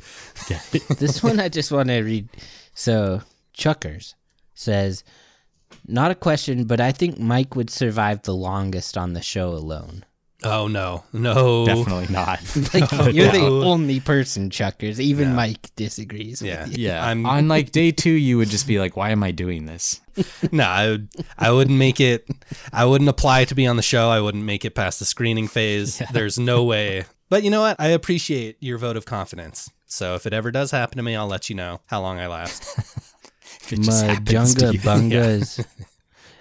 this 0.98 1.22
one 1.22 1.38
I 1.38 1.48
just 1.48 1.70
want 1.70 1.90
to 1.90 2.02
read. 2.02 2.28
So 2.74 3.22
Chuckers 3.52 4.16
says, 4.54 5.04
not 5.86 6.10
a 6.10 6.14
question, 6.14 6.64
but 6.64 6.80
I 6.80 6.92
think 6.92 7.18
Mike 7.18 7.54
would 7.56 7.70
survive 7.70 8.22
the 8.22 8.34
longest 8.34 8.96
on 8.98 9.12
the 9.12 9.22
show 9.22 9.50
alone. 9.50 10.04
oh 10.42 10.66
no, 10.68 11.04
no, 11.12 11.64
Definitely 11.64 12.08
not. 12.12 12.40
Like 12.74 13.14
you're 13.14 13.30
the 13.32 13.46
only 13.64 14.00
person, 14.00 14.50
Chuckers. 14.50 15.00
Even 15.00 15.34
Mike 15.34 15.74
disagrees. 15.76 16.42
Yeah, 16.42 16.64
with 16.64 16.76
you. 16.76 16.88
Yeah. 16.88 17.06
I'm 17.06 17.24
On 17.24 17.48
like 17.48 17.70
day 17.72 17.90
two, 17.92 18.10
you 18.10 18.36
would 18.38 18.50
just 18.50 18.66
be 18.66 18.78
like, 18.78 18.96
"Why 18.96 19.10
am 19.10 19.22
I 19.22 19.30
doing 19.30 19.64
this?" 19.66 20.00
no. 20.52 20.64
I 20.64 20.90
would. 20.90 21.08
I 21.38 21.50
wouldn't 21.50 21.78
make 21.78 21.98
it. 22.00 22.28
I 22.72 22.84
wouldn't 22.84 23.08
apply 23.08 23.44
to 23.46 23.54
be 23.54 23.66
on 23.66 23.76
the 23.76 23.82
show. 23.82 24.10
I 24.10 24.20
wouldn't 24.20 24.44
make 24.44 24.64
it 24.64 24.74
past 24.74 24.98
the 24.98 25.04
screening 25.06 25.48
phase. 25.48 26.02
There's 26.12 26.38
no 26.38 26.64
way. 26.64 27.04
But 27.30 27.42
you 27.42 27.50
know 27.50 27.62
what? 27.62 27.76
I 27.80 27.88
appreciate 27.88 28.58
your 28.60 28.76
vote 28.78 28.96
of 28.98 29.06
confidence. 29.06 29.70
So 29.86 30.14
if 30.14 30.26
it 30.26 30.32
ever 30.32 30.50
does 30.50 30.70
happen 30.72 30.98
to 30.98 31.02
me, 31.02 31.16
I'll 31.16 31.26
let 31.26 31.48
you 31.48 31.56
know 31.56 31.80
how 31.86 32.00
long 32.02 32.18
I 32.18 32.26
last. 32.26 32.78
If 33.72 33.86
My 33.86 33.94
happens 33.94 34.54
Junga 34.54 34.72
you. 34.72 34.78
Bungas. 34.80 35.64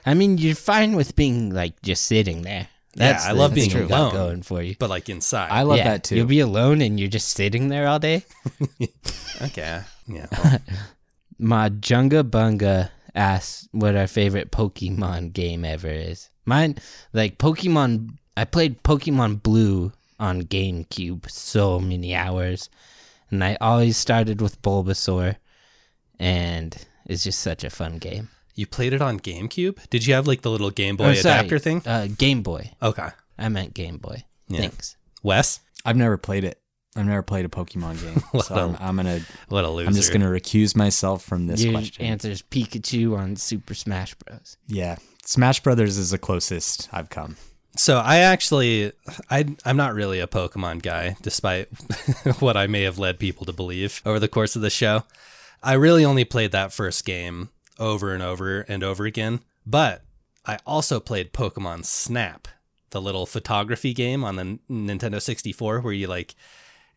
I 0.05 0.13
mean, 0.13 0.37
you're 0.37 0.55
fine 0.55 0.95
with 0.95 1.15
being 1.15 1.49
like 1.51 1.81
just 1.81 2.05
sitting 2.05 2.41
there. 2.41 2.67
That's 2.95 3.25
I 3.25 3.33
the 3.33 3.39
love 3.39 3.53
thing 3.53 3.69
being 3.69 3.83
you 3.83 3.87
got 3.87 3.99
alone. 3.99 4.13
going 4.13 4.41
for 4.43 4.61
you. 4.61 4.75
but 4.77 4.89
like 4.89 5.09
inside. 5.09 5.49
I 5.49 5.63
love 5.63 5.77
yeah, 5.77 5.85
that 5.85 6.03
too. 6.03 6.15
You'll 6.15 6.27
be 6.27 6.41
alone 6.41 6.81
and 6.81 6.99
you're 6.99 7.09
just 7.09 7.29
sitting 7.29 7.69
there 7.69 7.87
all 7.87 7.99
day. 7.99 8.23
okay. 9.41 9.81
Yeah. 10.07 10.27
My 11.39 11.69
Junga 11.69 12.23
Bunga 12.23 12.91
asks 13.15 13.67
what 13.71 13.95
our 13.95 14.07
favorite 14.07 14.51
Pokemon 14.51 15.33
game 15.33 15.65
ever 15.65 15.89
is. 15.89 16.29
Mine, 16.45 16.77
like 17.13 17.37
Pokemon, 17.37 18.17
I 18.37 18.45
played 18.45 18.83
Pokemon 18.83 19.41
Blue 19.41 19.91
on 20.19 20.43
GameCube 20.43 21.29
so 21.29 21.79
many 21.79 22.13
hours, 22.13 22.69
and 23.31 23.43
I 23.43 23.57
always 23.59 23.97
started 23.97 24.41
with 24.41 24.61
Bulbasaur, 24.61 25.37
and 26.19 26.77
it's 27.05 27.23
just 27.23 27.39
such 27.39 27.63
a 27.63 27.69
fun 27.69 27.97
game. 27.97 28.29
You 28.55 28.67
played 28.67 28.93
it 28.93 29.01
on 29.01 29.19
GameCube? 29.19 29.89
Did 29.89 30.05
you 30.05 30.13
have 30.13 30.27
like 30.27 30.41
the 30.41 30.51
little 30.51 30.69
Game 30.69 30.95
Boy 30.95 31.11
Oh, 31.11 31.13
sorry, 31.13 31.39
adapter 31.39 31.59
thing? 31.59 31.81
Uh, 31.85 32.07
Game 32.15 32.43
Boy. 32.43 32.71
Okay. 32.81 33.09
I 33.37 33.49
meant 33.49 33.73
Game 33.73 33.97
Boy. 33.97 34.23
Yeah. 34.47 34.59
Thanks. 34.61 34.95
Wes? 35.23 35.59
I've 35.85 35.97
never 35.97 36.17
played 36.17 36.43
it. 36.43 36.59
I've 36.95 37.05
never 37.07 37.23
played 37.23 37.45
a 37.45 37.49
Pokemon 37.49 37.99
game, 38.03 38.41
so 38.43 38.55
I'm, 38.55 38.77
I'm 38.79 38.95
gonna. 38.97 39.21
What 39.49 39.63
a 39.65 39.69
loser. 39.69 39.87
I'm 39.87 39.95
just 39.95 40.13
gonna 40.13 40.29
recuse 40.29 40.75
myself 40.75 41.23
from 41.23 41.47
this 41.47 41.63
Your 41.63 41.73
question. 41.73 42.05
answer's 42.05 42.43
Pikachu 42.43 43.17
on 43.17 43.35
Super 43.35 43.73
Smash 43.73 44.13
Bros. 44.13 44.57
Yeah, 44.67 44.97
Smash 45.25 45.61
Brothers 45.61 45.97
is 45.97 46.11
the 46.11 46.19
closest 46.19 46.89
I've 46.93 47.09
come. 47.09 47.35
So 47.75 47.97
I 47.97 48.17
actually, 48.17 48.91
I, 49.31 49.45
I'm 49.65 49.77
not 49.77 49.95
really 49.95 50.19
a 50.19 50.27
Pokemon 50.27 50.83
guy, 50.83 51.15
despite 51.23 51.69
what 52.39 52.55
I 52.55 52.67
may 52.67 52.83
have 52.83 52.99
led 52.99 53.17
people 53.17 53.47
to 53.47 53.53
believe 53.53 53.99
over 54.05 54.19
the 54.19 54.27
course 54.27 54.55
of 54.55 54.61
the 54.61 54.69
show. 54.69 55.01
I 55.63 55.73
really 55.73 56.03
only 56.05 56.25
played 56.25 56.51
that 56.51 56.73
first 56.73 57.05
game 57.05 57.49
over 57.79 58.13
and 58.13 58.21
over 58.21 58.61
and 58.61 58.83
over 58.83 59.05
again. 59.05 59.39
But 59.65 60.03
I 60.45 60.59
also 60.65 60.99
played 60.99 61.31
Pokemon 61.33 61.85
Snap, 61.85 62.47
the 62.89 63.01
little 63.01 63.25
photography 63.25 63.93
game 63.93 64.23
on 64.23 64.35
the 64.35 64.59
Nintendo 64.69 65.21
64, 65.21 65.79
where 65.81 65.93
you 65.93 66.07
like, 66.07 66.35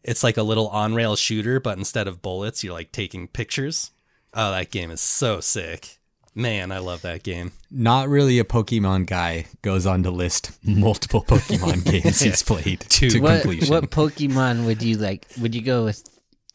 it's 0.03 0.25
like 0.25 0.37
a 0.37 0.43
little 0.43 0.69
on-rail 0.69 1.17
shooter, 1.17 1.61
but 1.61 1.79
instead 1.79 2.09
of 2.09 2.23
bullets, 2.23 2.65
you're 2.65 2.73
like 2.75 2.91
taking 2.93 3.29
pictures. 3.29 3.93
Oh, 4.35 4.51
that 4.51 4.71
game 4.71 4.91
is 4.91 5.01
so 5.01 5.41
sick. 5.41 5.99
Man, 6.35 6.71
I 6.71 6.79
love 6.79 7.01
that 7.03 7.23
game. 7.23 7.53
Not 7.71 8.09
really 8.11 8.39
a 8.39 8.45
Pokemon 8.45 9.07
guy 9.07 9.47
goes 9.63 9.87
on 9.87 10.03
to 10.03 10.11
list 10.11 10.51
multiple 10.63 11.23
Pokemon 11.23 11.85
games 11.91 12.21
he's 12.21 12.43
played 12.43 12.81
Two. 12.89 13.09
to 13.11 13.21
What 13.21 13.41
completion. 13.43 13.69
what 13.73 13.91
Pokemon 13.91 14.67
would 14.67 14.83
you 14.83 14.99
like? 14.99 15.27
Would 15.41 15.55
you 15.55 15.63
go 15.63 15.85
with 15.85 16.07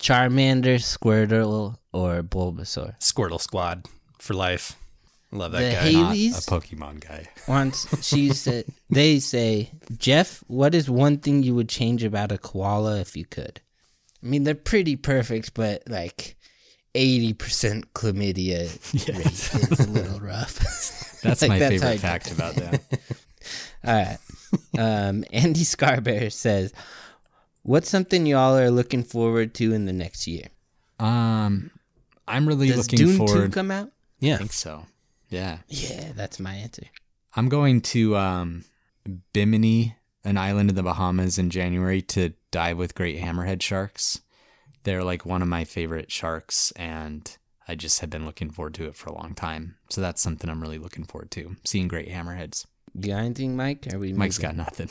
Charmander, 0.02 0.76
Squirtle, 0.80 1.78
or 1.94 2.22
Bulbasaur? 2.24 3.00
Squirtle 3.00 3.40
Squad 3.40 3.86
for 4.20 4.34
life. 4.34 4.76
Love 5.32 5.54
that 5.54 5.84
The 5.84 5.92
guy. 5.94 6.02
Not 6.02 6.14
a 6.16 6.52
Pokemon 6.52 7.08
guy. 7.08 7.28
once 7.48 7.88
she 8.06 8.30
said 8.34 8.66
they 8.90 9.20
say, 9.20 9.72
Jeff, 9.98 10.44
what 10.48 10.76
is 10.76 10.90
one 10.90 11.18
thing 11.20 11.44
you 11.44 11.56
would 11.56 11.70
change 11.70 12.04
about 12.04 12.32
a 12.34 12.38
koala 12.38 13.00
if 13.00 13.16
you 13.16 13.26
could? 13.26 13.62
I 14.24 14.28
mean, 14.28 14.44
they're 14.44 14.56
pretty 14.56 14.96
perfect, 14.98 15.54
but 15.54 15.84
like 15.88 16.36
eighty 16.96 17.34
percent 17.34 17.94
chlamydia 17.94 18.68
rate 19.08 19.72
is 19.72 19.80
a 19.80 19.90
little 19.90 20.20
rough. 20.20 20.60
That's 21.22 21.42
Like, 21.44 21.50
my 21.50 21.60
that's 21.60 21.82
favorite 21.82 22.00
fact 22.00 22.32
about 22.32 22.56
them. 22.56 22.80
All 23.86 23.94
right. 23.94 24.18
Um, 24.78 25.24
Andy 25.32 25.62
Scarbear 25.64 26.32
says, 26.32 26.74
"What's 27.64 27.90
something 27.90 28.26
y'all 28.26 28.58
are 28.58 28.72
looking 28.72 29.04
forward 29.04 29.54
to 29.56 29.74
in 29.74 29.86
the 29.86 29.94
next 29.94 30.28
year? 30.28 30.48
Um, 31.00 31.72
I'm 32.28 32.48
really 32.48 32.68
Does 32.68 32.78
looking 32.78 32.98
Dune 32.98 33.18
forward. 33.18 33.48
two 33.48 33.50
come 33.52 33.72
out? 33.72 33.92
Yeah, 34.20 34.36
I 34.36 34.38
think 34.38 34.54
so. 34.54 34.86
Yeah, 35.30 35.60
Yeah, 35.70 36.12
that's 36.14 36.40
my 36.40 36.56
answer. 36.56 36.84
I'm 37.36 37.48
going 37.48 37.80
to 37.82 38.18
um, 38.18 38.66
Bimini, 39.34 39.96
an 40.26 40.38
island 40.38 40.70
in 40.70 40.76
the 40.76 40.84
Bahamas, 40.84 41.40
in 41.40 41.50
January 41.50 42.02
to 42.04 42.34
dive 42.52 42.78
with 42.78 42.96
great 42.96 43.20
hammerhead 43.20 43.62
sharks. 43.62 44.22
They're 44.84 45.04
like 45.04 45.26
one 45.26 45.42
of 45.42 45.48
my 45.48 45.64
favorite 45.64 46.12
sharks, 46.12 46.72
and 46.72 47.38
I 47.68 47.76
just 47.76 48.02
have 48.02 48.10
been 48.10 48.26
looking 48.26 48.52
forward 48.52 48.74
to 48.76 48.88
it 48.88 48.96
for 48.96 49.10
a 49.10 49.16
long 49.16 49.34
time. 49.34 49.78
So 49.90 50.02
that's 50.02 50.22
something 50.22 50.50
I'm 50.50 50.62
really 50.62 50.80
looking 50.80 51.06
forward 51.06 51.32
to, 51.32 51.56
seeing 51.64 51.88
great 51.88 52.10
hammerheads. 52.10 52.66
You 52.94 53.08
got 53.14 53.20
anything, 53.20 53.56
Mike? 53.56 53.88
Are 53.94 54.00
we 54.00 54.12
Mike's 54.14 54.38
moving? 54.42 54.58
got 54.58 54.66
nothing. 54.66 54.90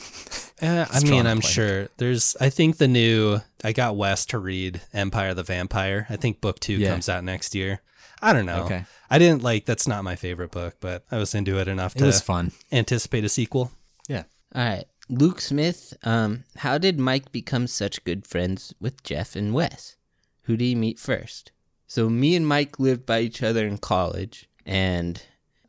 Uh, 0.61 0.85
I 0.91 0.99
mean, 1.03 1.25
I'm 1.27 1.39
play. 1.41 1.49
sure 1.51 1.87
there's. 1.97 2.35
I 2.39 2.49
think 2.49 2.77
the 2.77 2.87
new. 2.87 3.39
I 3.63 3.71
got 3.73 3.95
Wes 3.95 4.25
to 4.27 4.39
read 4.39 4.81
Empire 4.93 5.33
the 5.33 5.43
Vampire. 5.43 6.07
I 6.09 6.15
think 6.15 6.41
book 6.41 6.59
two 6.59 6.73
Yeah. 6.73 6.89
comes 6.91 7.09
out 7.09 7.23
next 7.23 7.53
year. 7.55 7.81
I 8.21 8.33
don't 8.33 8.45
know. 8.45 8.63
Okay. 8.65 8.85
I 9.09 9.17
didn't 9.19 9.43
like. 9.43 9.65
That's 9.65 9.87
not 9.87 10.03
my 10.03 10.15
favorite 10.15 10.51
book, 10.51 10.75
but 10.79 11.03
I 11.11 11.17
was 11.17 11.33
into 11.35 11.57
it 11.59 11.67
enough 11.67 11.95
It 11.95 11.99
to 11.99 12.05
was 12.05 12.21
fun. 12.21 12.51
anticipate 12.71 13.23
a 13.23 13.29
sequel. 13.29 13.71
Yeah. 14.07 14.23
All 14.53 14.63
right. 14.63 14.85
Luke 15.09 15.41
Smith, 15.41 15.93
um, 16.03 16.43
how 16.57 16.77
did 16.77 16.99
Mike 16.99 17.31
become 17.31 17.67
such 17.67 18.03
good 18.03 18.25
friends 18.25 18.73
with 18.79 19.03
Jeff 19.03 19.35
and 19.35 19.53
Wes? 19.53 19.95
Who 20.43 20.55
did 20.55 20.65
he 20.65 20.75
meet 20.75 20.99
first? 20.99 21.51
So 21.87 22.09
me 22.09 22.35
and 22.35 22.47
Mike 22.47 22.79
lived 22.79 23.05
by 23.05 23.19
each 23.19 23.43
other 23.43 23.67
in 23.67 23.77
college, 23.79 24.47
and 24.65 25.21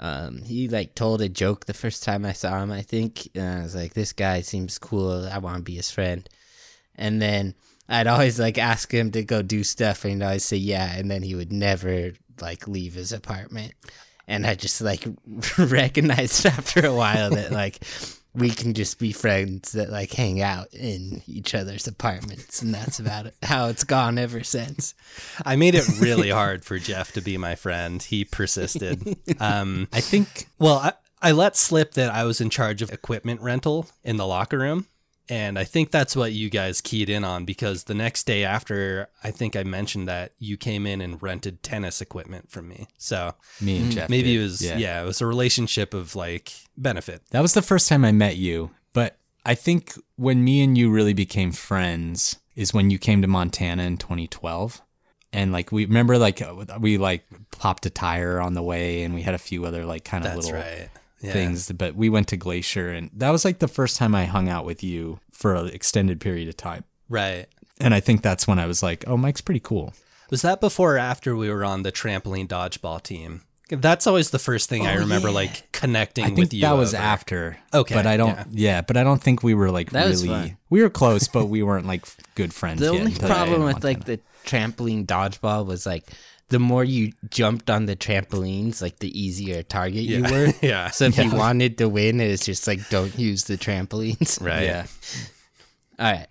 um, 0.03 0.43
he 0.43 0.69
like 0.69 0.97
told 0.97 1.23
a 1.23 1.29
joke 1.29 1.65
the 1.65 1.73
first 1.73 2.03
time 2.03 2.27
I 2.27 2.33
saw 2.33 2.61
him. 2.61 2.73
I 2.73 2.83
think, 2.83 3.29
and 3.37 3.61
I 3.61 3.63
was 3.63 3.77
like, 3.77 3.95
"This 3.95 4.13
guy 4.13 4.41
seems 4.41 4.77
cool. 4.77 5.29
I 5.29 5.39
want 5.39 5.59
to 5.59 5.63
be 5.63 5.77
his 5.77 5.93
friend." 5.93 6.29
And 6.97 7.23
then 7.23 7.55
I'd 7.89 8.09
always 8.09 8.41
like 8.41 8.59
ask 8.59 8.93
him 8.93 9.13
to 9.13 9.23
go 9.23 9.43
do 9.43 9.63
stuff, 9.63 10.05
and 10.05 10.15
he'd 10.15 10.23
always 10.25 10.45
say 10.45 10.57
yeah, 10.57 10.93
and 10.97 11.09
then 11.09 11.23
he 11.23 11.37
would 11.37 11.53
never 11.53 12.15
like 12.41 12.67
leave 12.67 12.95
his 12.95 13.13
apartment. 13.13 13.75
And 14.27 14.45
I 14.45 14.57
just 14.57 14.81
like 14.81 15.07
recognized 15.59 16.47
after 16.47 16.85
a 16.85 16.95
while 16.95 17.31
that 17.31 17.53
like 17.53 17.85
we 18.35 18.51
can 18.51 18.73
just 18.73 18.99
be 18.99 19.13
friends 19.13 19.73
that 19.73 19.91
like 19.91 20.13
hang 20.13 20.41
out 20.41 20.73
in 20.73 21.23
each 21.27 21.55
other's 21.55 21.87
apartments, 21.87 22.63
and 22.63 22.75
that's 22.75 22.99
about 22.99 23.27
it. 23.27 23.35
How 23.43 23.69
it's 23.69 23.85
gone 23.85 24.19
ever 24.19 24.43
since. 24.43 24.95
I 25.45 25.57
made 25.57 25.75
it 25.75 25.87
really 26.01 26.31
hard 26.31 26.65
for 26.65 26.79
Jeff 26.79 27.13
to 27.13 27.21
be 27.21 27.37
my 27.37 27.55
friend. 27.55 28.03
He 28.03 28.25
persisted. 28.25 29.17
Um, 29.41 29.89
I 29.93 30.01
think 30.01 30.47
well, 30.59 30.77
I, 30.77 30.93
I 31.21 31.33
let 31.33 31.57
slip 31.57 31.95
that 31.95 32.13
I 32.13 32.25
was 32.25 32.41
in 32.41 32.51
charge 32.51 32.83
of 32.83 32.93
equipment 32.93 33.41
rental 33.41 33.87
in 34.05 34.17
the 34.17 34.27
locker 34.27 34.59
room. 34.59 34.87
And 35.29 35.59
I 35.59 35.65
think 35.65 35.91
that's 35.91 36.17
what 36.17 36.33
you 36.33 36.51
guys 36.51 36.81
keyed 36.81 37.09
in 37.09 37.25
on 37.25 37.45
because 37.45 37.85
the 37.85 37.95
next 37.95 38.25
day 38.25 38.45
after, 38.45 39.09
I 39.23 39.31
think 39.31 39.57
I 39.57 39.63
mentioned 39.63 40.09
that 40.09 40.33
you 40.39 40.57
came 40.57 40.87
in 40.87 41.01
and 41.01 41.23
rented 41.23 41.63
tennis 41.63 42.01
equipment 42.01 42.51
from 42.51 42.69
me. 42.69 42.89
So 42.99 43.35
me 43.61 43.79
and 43.79 43.91
mm. 43.91 43.95
Jeff. 43.95 44.11
maybe 44.11 44.33
did. 44.33 44.41
it 44.41 44.43
was, 44.43 44.63
yeah. 44.63 45.03
it 45.03 45.07
was 45.07 45.21
a 45.21 45.27
relationship 45.27 45.95
of 45.95 46.17
like 46.17 46.53
benefit. 46.77 47.23
That 47.31 47.41
was 47.41 47.55
the 47.55 47.63
first 47.63 47.89
time 47.89 48.05
I 48.05 48.13
met 48.13 48.37
you, 48.37 48.73
but 48.93 49.17
I 49.45 49.55
think 49.55 49.95
when 50.17 50.45
me 50.45 50.63
and 50.63 50.77
you 50.77 50.91
really 50.91 51.15
became 51.15 51.53
friends 51.53 52.37
is 52.55 52.75
when 52.75 52.91
you 52.91 52.99
came 52.99 53.23
to 53.23 53.29
Montana 53.29 53.83
in 53.85 53.97
2012. 53.97 54.83
And 55.33 55.51
like 55.51 55.73
we 55.73 55.87
remember 55.87 56.19
like 56.19 56.43
uh, 56.43 56.67
we 56.79 56.99
like 56.99 57.25
popped 57.53 57.87
a 57.87 57.91
tire 57.91 58.39
on 58.39 58.53
the 58.53 58.63
way 58.63 59.03
and 59.03 59.15
we 59.15 59.23
had 59.23 59.35
a 59.35 59.39
few 59.39 59.65
other 59.65 59.87
like 59.87 60.05
kind 60.05 60.27
of 60.27 60.35
That's 60.35 60.47
little 60.47 60.61
right. 60.61 60.91
Yeah. 61.23 61.33
things, 61.33 61.71
but 61.73 61.95
we 61.95 62.09
went 62.11 62.29
to 62.29 62.37
Glacier 62.37 62.89
and 62.91 63.09
that 63.15 63.31
was 63.31 63.45
like 63.45 63.61
the 63.61 63.69
first 63.69 63.97
time 63.97 64.15
I 64.15 64.25
hung 64.27 64.49
out 64.49 64.65
with 64.65 64.83
you 64.83 65.21
for 65.31 65.55
an 65.55 65.69
extended 65.69 66.21
period 66.21 66.49
of 66.49 66.57
time. 66.57 66.85
Right. 67.09 67.47
And 67.81 67.95
I 67.95 68.01
think 68.01 68.23
that's 68.23 68.47
when 68.47 68.59
I 68.59 68.67
was 68.67 68.83
like, 68.83 69.05
"Oh, 69.07 69.17
Mike's 69.17 69.41
pretty 69.41 69.61
cool." 69.61 69.93
Was 70.31 70.43
that 70.43 70.61
before 70.61 70.97
or 70.97 70.99
after 70.99 71.35
we 71.37 71.51
were 71.51 71.65
on 71.65 71.83
the 71.83 71.93
trampoline 71.93 72.49
dodgeball 72.49 73.03
team? 73.03 73.43
That's 73.71 74.07
always 74.07 74.31
the 74.31 74.39
first 74.39 74.69
thing 74.69 74.87
oh, 74.87 74.91
I 74.91 74.97
Oh, 74.97 75.01
remember, 75.01 75.29
yeah. 75.29 75.35
like 75.35 75.73
connecting 75.73 76.25
I 76.25 76.27
think 76.29 76.39
with 76.39 76.55
you. 76.55 76.61
that 76.63 76.73
was 76.73 76.93
over. 76.95 77.03
after. 77.03 77.59
Okay, 77.73 77.95
but 77.95 78.07
I 78.07 78.17
don't. 78.17 78.37
yeah. 78.37 78.45
Yeah. 78.51 78.81
but 78.83 78.97
I 78.97 79.05
don't 79.05 79.23
think 79.23 79.43
we 79.43 79.55
were 79.55 79.71
like 79.71 79.91
That 79.91 80.07
was 80.09 80.27
really. 80.27 80.49
fun. 80.49 80.57
We 80.71 80.83
were 80.83 80.91
close, 80.91 81.29
but 81.29 81.47
we 81.47 81.63
weren't 81.63 81.87
like 81.87 82.05
good 82.35 82.53
friends. 82.61 82.81
The 82.81 82.93
yet 82.93 83.01
only 83.01 83.15
problem 83.15 83.61
got 83.61 83.69
in 83.69 83.75
with 83.75 83.85
like 83.85 84.05
the 84.05 84.21
trampoline 84.45 85.07
dodgeball 85.07 85.65
was 85.67 85.87
like 85.87 86.05
the 86.53 86.59
more 86.59 86.85
you 86.85 87.13
jumped 87.31 87.71
on 87.71 87.87
the 87.87 87.97
trampolines, 87.97 88.83
like 88.83 88.99
the 88.99 89.11
easier 89.19 89.63
target 89.63 90.03
you 90.03 90.23
were. 90.23 90.53
Yeah. 90.63 90.91
So 90.91 91.07
if 91.07 91.17
you 91.17 91.31
wanted 91.31 91.79
to 91.79 91.89
win, 91.89 92.21
it's 92.21 92.45
just 92.45 92.67
like 92.67 92.89
don't 92.91 93.19
use 93.19 93.45
the 93.45 93.57
trampolines. 93.57 94.41
Right. 94.43 94.65
yeah, 94.65 94.87
All 95.99 96.13
right. 96.13 96.27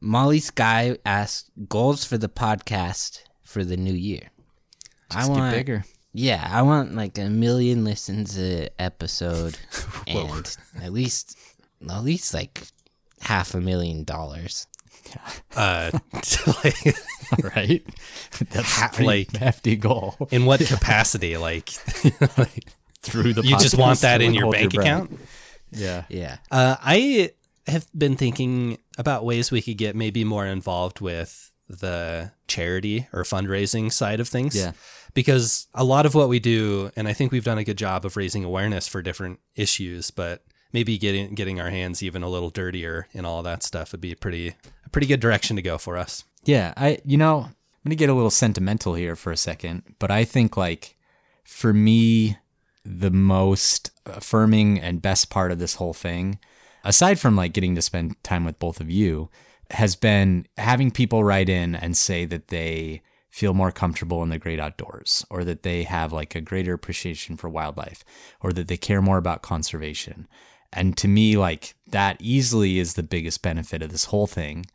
Molly 0.00 0.40
Sky 0.40 0.96
asked 1.04 1.50
goals 1.68 2.04
for 2.04 2.16
the 2.18 2.28
podcast 2.28 3.20
for 3.44 3.64
the 3.64 3.76
new 3.76 3.92
year. 3.94 4.30
just 5.12 5.32
get 5.32 5.50
bigger. 5.50 5.84
Yeah, 6.12 6.48
I 6.50 6.62
want 6.62 6.94
like 6.94 7.18
a 7.18 7.28
million 7.28 7.84
listens 7.84 8.38
a 8.38 8.68
episode, 8.80 9.58
and 10.06 10.56
at 10.82 10.92
least 10.92 11.36
at 11.90 12.02
least 12.02 12.32
like 12.32 12.62
half 13.20 13.54
a 13.54 13.60
million 13.60 14.04
dollars. 14.04 14.66
Uh, 15.54 15.90
like, 16.64 16.96
right? 17.56 17.84
That's 18.50 18.98
a 18.98 19.02
like- 19.04 19.32
hefty 19.36 19.76
goal. 19.76 20.16
in 20.30 20.44
what 20.46 20.60
capacity? 20.66 21.36
Like, 21.36 21.68
Through 23.02 23.34
the 23.34 23.42
you 23.44 23.56
just 23.58 23.78
want 23.78 24.00
that 24.00 24.20
in 24.20 24.34
your 24.34 24.50
bank 24.50 24.74
breath. 24.74 24.84
account? 24.86 25.20
Yeah, 25.70 26.04
Yeah. 26.08 26.38
Uh, 26.50 26.76
I 26.80 27.30
have 27.66 27.86
been 27.96 28.16
thinking 28.16 28.78
about 28.98 29.24
ways 29.24 29.50
we 29.50 29.62
could 29.62 29.76
get 29.78 29.94
maybe 29.96 30.24
more 30.24 30.46
involved 30.46 31.00
with 31.00 31.50
the 31.68 32.30
charity 32.48 33.08
or 33.12 33.22
fundraising 33.24 33.92
side 33.92 34.20
of 34.20 34.28
things. 34.28 34.56
Yeah. 34.56 34.72
Because 35.14 35.66
a 35.74 35.82
lot 35.84 36.04
of 36.06 36.14
what 36.14 36.28
we 36.28 36.38
do, 36.40 36.90
and 36.96 37.08
I 37.08 37.12
think 37.12 37.32
we've 37.32 37.44
done 37.44 37.58
a 37.58 37.64
good 37.64 37.78
job 37.78 38.04
of 38.04 38.16
raising 38.16 38.44
awareness 38.44 38.86
for 38.86 39.02
different 39.02 39.40
issues, 39.54 40.10
but 40.10 40.42
maybe 40.72 40.98
getting 40.98 41.34
getting 41.34 41.60
our 41.60 41.70
hands 41.70 42.02
even 42.02 42.22
a 42.22 42.28
little 42.28 42.50
dirtier 42.50 43.08
in 43.12 43.24
all 43.24 43.42
that 43.42 43.62
stuff 43.62 43.92
would 43.92 44.00
be 44.00 44.12
a 44.12 44.16
pretty 44.16 44.48
a 44.84 44.90
pretty 44.90 45.06
good 45.06 45.20
direction 45.20 45.56
to 45.56 45.62
go 45.62 45.78
for 45.78 45.96
us. 45.96 46.24
Yeah. 46.46 46.72
I, 46.76 46.98
you 47.04 47.16
know, 47.16 47.40
I'm 47.40 47.54
gonna 47.84 47.96
get 47.96 48.08
a 48.08 48.14
little 48.14 48.30
sentimental 48.30 48.94
here 48.94 49.16
for 49.16 49.32
a 49.32 49.36
second, 49.36 49.82
but 49.98 50.10
I 50.10 50.24
think 50.24 50.56
like 50.56 50.96
for 51.44 51.72
me, 51.72 52.38
the 52.84 53.10
most 53.10 53.90
affirming 54.06 54.80
and 54.80 55.02
best 55.02 55.28
part 55.28 55.52
of 55.52 55.58
this 55.58 55.74
whole 55.74 55.94
thing, 55.94 56.38
aside 56.84 57.18
from 57.18 57.36
like 57.36 57.52
getting 57.52 57.74
to 57.74 57.82
spend 57.82 58.22
time 58.22 58.44
with 58.44 58.58
both 58.58 58.80
of 58.80 58.90
you, 58.90 59.28
has 59.72 59.96
been 59.96 60.46
having 60.56 60.90
people 60.90 61.24
write 61.24 61.48
in 61.48 61.74
and 61.74 61.96
say 61.96 62.24
that 62.24 62.48
they 62.48 63.02
feel 63.28 63.52
more 63.52 63.72
comfortable 63.72 64.22
in 64.22 64.30
the 64.30 64.38
great 64.38 64.60
outdoors 64.60 65.26
or 65.28 65.44
that 65.44 65.62
they 65.62 65.82
have 65.82 66.12
like 66.12 66.34
a 66.34 66.40
greater 66.40 66.72
appreciation 66.72 67.36
for 67.36 67.50
wildlife 67.50 68.04
or 68.40 68.52
that 68.52 68.68
they 68.68 68.76
care 68.76 69.02
more 69.02 69.18
about 69.18 69.42
conservation. 69.42 70.26
And 70.72 70.96
to 70.98 71.08
me, 71.08 71.36
like 71.36 71.74
that 71.88 72.16
easily 72.20 72.78
is 72.78 72.94
the 72.94 73.02
biggest 73.02 73.42
benefit 73.42 73.82
of 73.82 73.90
this 73.90 74.06
whole 74.06 74.26
thing 74.26 74.66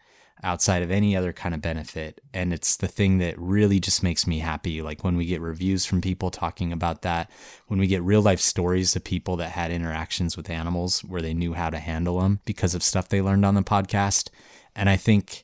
outside 0.43 0.81
of 0.81 0.91
any 0.91 1.15
other 1.15 1.33
kind 1.33 1.53
of 1.53 1.61
benefit. 1.61 2.19
And 2.33 2.51
it's 2.51 2.77
the 2.77 2.87
thing 2.87 3.19
that 3.19 3.37
really 3.37 3.79
just 3.79 4.01
makes 4.01 4.25
me 4.25 4.39
happy. 4.39 4.81
Like 4.81 5.03
when 5.03 5.15
we 5.15 5.25
get 5.25 5.41
reviews 5.41 5.85
from 5.85 6.01
people 6.01 6.31
talking 6.31 6.71
about 6.71 7.03
that, 7.03 7.29
when 7.67 7.79
we 7.79 7.87
get 7.87 8.01
real 8.01 8.21
life 8.21 8.39
stories 8.39 8.95
of 8.95 9.03
people 9.03 9.35
that 9.37 9.49
had 9.51 9.71
interactions 9.71 10.35
with 10.35 10.49
animals 10.49 11.03
where 11.03 11.21
they 11.21 11.33
knew 11.33 11.53
how 11.53 11.69
to 11.69 11.79
handle 11.79 12.19
them 12.19 12.39
because 12.45 12.73
of 12.73 12.83
stuff 12.83 13.09
they 13.09 13.21
learned 13.21 13.45
on 13.45 13.55
the 13.55 13.61
podcast. 13.61 14.29
And 14.75 14.89
I 14.89 14.97
think 14.97 15.43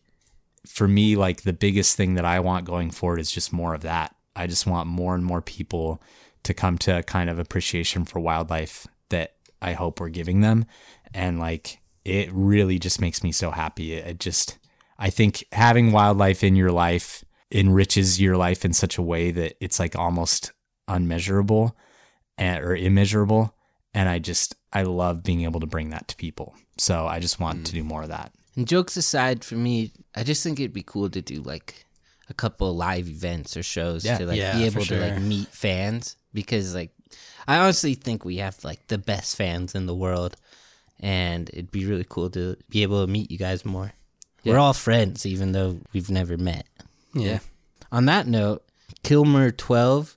for 0.66 0.88
me, 0.88 1.16
like 1.16 1.44
the 1.44 1.54
biggest 1.54 1.96
thing 1.96 2.16
that 2.16 2.26
I 2.26 2.40
want 2.40 2.66
going 2.66 2.92
forward 2.92 3.20
is 3.20 3.32
just 3.32 3.54
more 3.54 3.74
of 3.74 3.82
that. 3.82 4.16
I 4.36 4.48
just 4.48 4.68
want 4.68 4.88
more 4.88 5.16
and 5.16 5.24
more 5.24 5.42
people 5.42 6.02
to 6.44 6.54
come 6.54 6.78
to 6.80 6.98
a 6.98 7.04
kind 7.04 7.30
of 7.30 7.40
appreciation 7.40 8.06
for 8.06 8.20
wildlife 8.20 8.88
that 9.10 9.34
I 9.62 9.74
hope 9.74 10.00
we're 10.00 10.10
giving 10.10 10.42
them. 10.42 10.66
And 11.14 11.40
like 11.40 11.80
it 12.08 12.30
really 12.32 12.80
just 12.80 13.02
makes 13.02 13.22
me 13.22 13.32
so 13.32 13.52
happy. 13.52 13.94
It, 13.94 14.20
just, 14.20 14.58
I 15.00 15.10
think 15.10 15.46
having 15.52 15.92
wildlife 15.92 16.44
in 16.44 16.56
your 16.56 16.72
life 16.72 17.24
enriches 17.52 18.20
your 18.20 18.36
life 18.36 18.66
in 18.66 18.74
such 18.74 18.98
a 18.98 19.02
way 19.02 19.32
that 19.32 19.56
it's 19.64 19.80
like 19.80 19.96
almost 19.96 20.52
unmeasurable 20.88 21.78
and, 22.38 22.64
or 22.64 22.76
immeasurable. 22.76 23.56
And 23.94 24.10
I 24.10 24.20
just, 24.20 24.56
I 24.74 24.84
love 24.84 25.24
being 25.24 25.44
able 25.44 25.60
to 25.60 25.66
bring 25.66 25.90
that 25.92 26.08
to 26.10 26.16
people. 26.16 26.56
So 26.78 27.08
I 27.08 27.20
just 27.20 27.40
want 27.40 27.66
to 27.68 27.72
mm. 27.72 27.76
do 27.76 27.84
more 27.84 28.04
of 28.04 28.10
that. 28.10 28.34
And 28.56 28.68
jokes 28.68 28.98
aside, 28.98 29.44
for 29.44 29.56
me, 29.56 29.92
I 30.16 30.24
just 30.24 30.44
think 30.44 30.60
it'd 30.60 30.74
be 30.74 30.84
cool 30.84 31.10
to 31.12 31.22
do 31.22 31.42
like 31.42 31.86
a 32.30 32.34
couple 32.34 32.76
live 32.76 33.08
events 33.08 33.56
or 33.56 33.64
shows 33.64 34.04
Yeah. 34.04 34.18
to 34.18 34.26
like 34.26 34.38
Yeah, 34.38 34.58
be 34.58 34.70
for 34.70 34.80
able 34.80 34.86
to 34.88 35.00
like 35.00 35.22
meet 35.22 35.48
fans 35.50 36.18
because 36.34 36.76
like 36.76 36.92
I 37.48 37.58
honestly 37.60 37.94
think 37.94 38.26
we 38.26 38.38
have 38.38 38.64
like 38.64 38.88
the 38.88 38.98
best 38.98 39.38
fans 39.38 39.74
in 39.74 39.86
the 39.86 39.96
world, 39.96 40.36
and 41.00 41.50
it'd 41.50 41.72
be 41.72 41.86
really 41.86 42.06
cool 42.08 42.30
to 42.32 42.58
be 42.70 42.84
able 42.84 43.06
to 43.06 43.12
meet 43.12 43.32
you 43.32 43.38
guys 43.38 43.64
more. 43.64 43.94
We're 44.52 44.60
all 44.60 44.74
friends, 44.74 45.26
even 45.26 45.52
though 45.52 45.80
we've 45.94 46.10
never 46.10 46.38
met. 46.38 46.66
Yeah. 47.14 47.40
On 47.92 48.06
that 48.06 48.28
note, 48.28 48.64
Kilmer12 49.04 50.16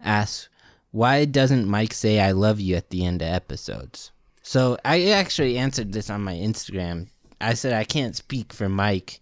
asks, 0.00 0.48
Why 0.90 1.24
doesn't 1.24 1.68
Mike 1.68 1.92
say 1.92 2.20
I 2.20 2.32
love 2.32 2.60
you 2.60 2.76
at 2.76 2.90
the 2.90 3.04
end 3.04 3.22
of 3.22 3.28
episodes? 3.28 4.12
So 4.42 4.78
I 4.84 5.10
actually 5.10 5.58
answered 5.58 5.92
this 5.92 6.08
on 6.08 6.22
my 6.22 6.34
Instagram. 6.34 7.08
I 7.40 7.54
said 7.54 7.72
I 7.72 7.84
can't 7.84 8.16
speak 8.16 8.52
for 8.52 8.68
Mike, 8.68 9.20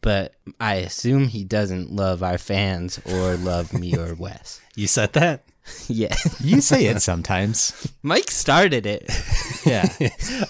but 0.00 0.34
I 0.60 0.76
assume 0.76 1.28
he 1.28 1.44
doesn't 1.44 1.92
love 1.94 2.22
our 2.22 2.38
fans 2.38 3.00
or 3.06 3.36
love 3.36 3.72
me 3.72 3.96
or 3.96 4.14
Wes. 4.18 4.60
You 4.74 4.86
said 4.86 5.12
that? 5.14 5.44
Yeah. 5.88 6.14
You 6.40 6.60
say 6.60 6.86
it 6.86 7.00
sometimes. 7.02 7.92
Mike 8.02 8.30
started 8.30 8.86
it. 8.86 9.10
Yeah. 9.64 9.88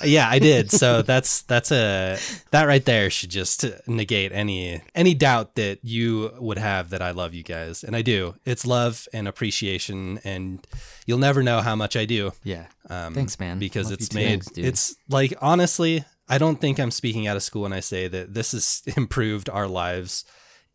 yeah, 0.04 0.28
I 0.28 0.40
did. 0.40 0.72
So 0.72 1.00
that's 1.02 1.42
that's 1.42 1.70
a 1.70 2.18
that 2.50 2.64
right 2.64 2.84
there 2.84 3.10
should 3.10 3.30
just 3.30 3.64
negate 3.86 4.32
any 4.32 4.82
any 4.92 5.14
doubt 5.14 5.54
that 5.54 5.78
you 5.84 6.32
would 6.40 6.58
have 6.58 6.90
that 6.90 7.00
I 7.00 7.12
love 7.12 7.32
you 7.32 7.44
guys, 7.44 7.84
and 7.84 7.94
I 7.94 8.02
do. 8.02 8.34
It's 8.44 8.66
love 8.66 9.06
and 9.12 9.28
appreciation, 9.28 10.18
and 10.24 10.66
you'll 11.06 11.18
never 11.18 11.44
know 11.44 11.60
how 11.60 11.76
much 11.76 11.94
I 11.96 12.06
do. 12.06 12.32
Yeah. 12.42 12.66
Um, 12.90 13.14
Thanks, 13.14 13.38
man. 13.38 13.60
Because 13.60 13.90
Love 13.90 14.00
it's 14.00 14.12
made. 14.12 14.42
Dude. 14.46 14.64
it's 14.64 14.96
like 15.08 15.32
honestly, 15.40 16.04
I 16.28 16.38
don't 16.38 16.60
think 16.60 16.80
I'm 16.80 16.90
speaking 16.90 17.28
out 17.28 17.36
of 17.36 17.44
school 17.44 17.62
when 17.62 17.72
I 17.72 17.80
say 17.80 18.08
that 18.08 18.34
this 18.34 18.50
has 18.50 18.82
improved 18.96 19.48
our 19.48 19.68
lives 19.68 20.24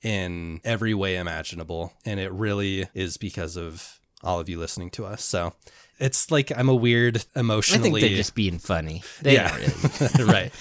in 0.01 0.61
every 0.63 0.93
way 0.93 1.17
imaginable, 1.17 1.91
and 2.05 2.21
it 2.21 2.31
really 2.31 2.87
is 2.93 3.17
because 3.17 3.57
of 3.57 3.98
all 4.23 4.39
of 4.39 4.49
you 4.49 4.59
listening 4.59 4.89
to 4.91 5.05
us. 5.05 5.23
So 5.23 5.53
it's 5.99 6.31
like 6.31 6.51
I'm 6.57 6.69
a 6.69 6.75
weird 6.75 7.23
emotionally. 7.35 7.79
I 7.79 7.83
think 7.93 7.99
they're 8.01 8.17
just 8.17 8.35
being 8.35 8.59
funny. 8.59 9.03
They 9.21 9.33
yeah, 9.35 9.55
really. 9.55 10.23
right. 10.31 10.51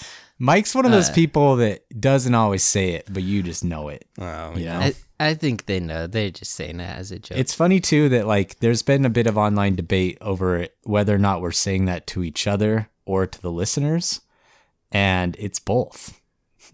Mike's 0.40 0.72
one 0.74 0.84
of 0.84 0.92
those 0.92 1.10
Uh, 1.10 1.14
people 1.14 1.56
that 1.56 1.82
doesn't 2.00 2.34
always 2.34 2.62
say 2.62 2.90
it, 2.90 3.08
but 3.10 3.24
you 3.24 3.42
just 3.42 3.64
know 3.64 3.88
it. 3.88 4.04
Oh, 4.20 4.54
You 4.54 4.64
yeah. 4.66 4.78
know? 4.78 4.86
I, 4.86 4.94
I 5.30 5.34
think 5.34 5.66
they 5.66 5.80
know. 5.80 6.06
They're 6.06 6.30
just 6.30 6.52
saying 6.52 6.76
that 6.76 6.96
as 6.96 7.10
a 7.10 7.18
joke. 7.18 7.36
It's 7.36 7.52
funny 7.54 7.80
too 7.80 8.08
that 8.10 8.24
like 8.26 8.60
there's 8.60 8.82
been 8.82 9.04
a 9.04 9.10
bit 9.10 9.26
of 9.26 9.36
online 9.36 9.74
debate 9.74 10.16
over 10.20 10.68
whether 10.84 11.12
or 11.12 11.18
not 11.18 11.40
we're 11.40 11.50
saying 11.50 11.86
that 11.86 12.06
to 12.08 12.22
each 12.22 12.46
other 12.46 12.88
or 13.04 13.26
to 13.26 13.42
the 13.42 13.50
listeners, 13.50 14.20
and 14.92 15.34
it's 15.40 15.58
both. 15.58 16.17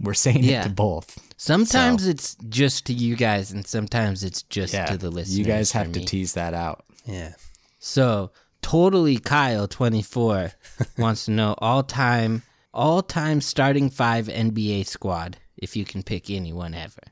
We're 0.01 0.15
saying 0.15 0.45
Yeah. 0.45 0.61
it 0.61 0.65
to 0.65 0.71
both. 0.71 1.19
sometimes 1.37 2.07
it's 2.07 2.37
just 2.49 2.87
to 2.87 2.93
you 2.93 3.17
guys, 3.17 3.53
and 3.53 3.67
sometimes 3.67 4.25
it's 4.25 4.43
just 4.45 4.73
Yeah, 4.75 4.87
to 4.87 4.97
the 4.99 5.11
listeners. 5.11 5.39
you 5.39 5.45
guys 5.45 5.73
have 5.73 5.93
to 5.93 6.01
me. 6.01 6.05
tease 6.05 6.33
that 6.35 6.55
out. 6.55 6.85
Yeah. 7.07 7.35
So 7.79 8.31
totally 8.63 9.19
Kyle 9.19 9.69
twenty 9.69 10.03
four 10.03 10.53
wants 10.99 11.27
to 11.27 11.31
know 11.33 11.55
all 11.59 11.83
time 11.83 12.43
all 12.73 13.03
time 13.03 13.41
starting 13.41 13.91
five 13.91 14.27
NBA 14.27 14.87
squad 14.87 15.37
if 15.57 15.77
you 15.77 15.85
can 15.85 16.03
pick 16.03 16.31
anyone 16.31 16.75
ever. 16.75 17.03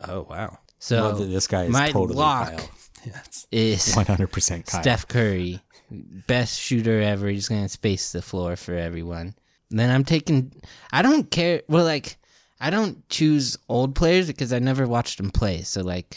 Oh 0.00 0.26
wow. 0.28 0.58
So 0.78 1.12
this 1.14 1.46
guy 1.46 1.64
is 1.64 1.70
my 1.70 1.90
totally 1.90 2.18
Kyle. 2.18 2.70
Yeah. 3.04 3.20
It's, 3.24 3.48
is 3.50 3.94
100% 3.96 4.64
Kyle. 4.66 4.80
Steph 4.80 5.08
Curry, 5.08 5.60
best 5.90 6.56
shooter 6.60 7.00
ever. 7.02 7.26
He's 7.26 7.48
gonna 7.48 7.68
space 7.68 8.12
the 8.12 8.22
floor 8.22 8.54
for 8.54 8.74
everyone. 8.76 9.34
Then 9.70 9.90
I'm 9.90 10.04
taking. 10.04 10.52
I 10.92 11.02
don't 11.02 11.28
care. 11.28 11.62
Well, 11.68 11.84
like 11.84 12.16
I 12.62 12.70
don't 12.70 13.06
choose 13.08 13.58
old 13.68 13.96
players 13.96 14.28
because 14.28 14.52
I 14.52 14.60
never 14.60 14.86
watched 14.86 15.18
them 15.18 15.30
play. 15.32 15.62
So 15.62 15.82
like, 15.82 16.16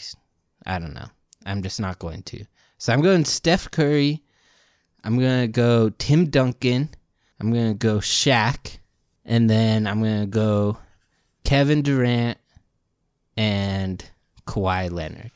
I 0.66 0.78
don't 0.78 0.94
know. 0.94 1.08
I'm 1.44 1.64
just 1.64 1.80
not 1.80 1.98
going 1.98 2.22
to. 2.24 2.46
So 2.78 2.94
I'm 2.94 3.02
going 3.02 3.26
Steph 3.26 3.72
Curry. 3.72 4.24
I'm 5.04 5.18
gonna 5.18 5.48
go 5.48 5.90
Tim 5.90 6.30
Duncan. 6.30 6.90
I'm 7.40 7.52
gonna 7.52 7.74
go 7.74 7.98
Shaq, 7.98 8.78
and 9.26 9.50
then 9.50 9.88
I'm 9.88 10.02
gonna 10.02 10.28
go 10.28 10.78
Kevin 11.44 11.82
Durant 11.82 12.38
and 13.38 14.04
Kawhi 14.48 14.92
Leonard. 14.92 15.32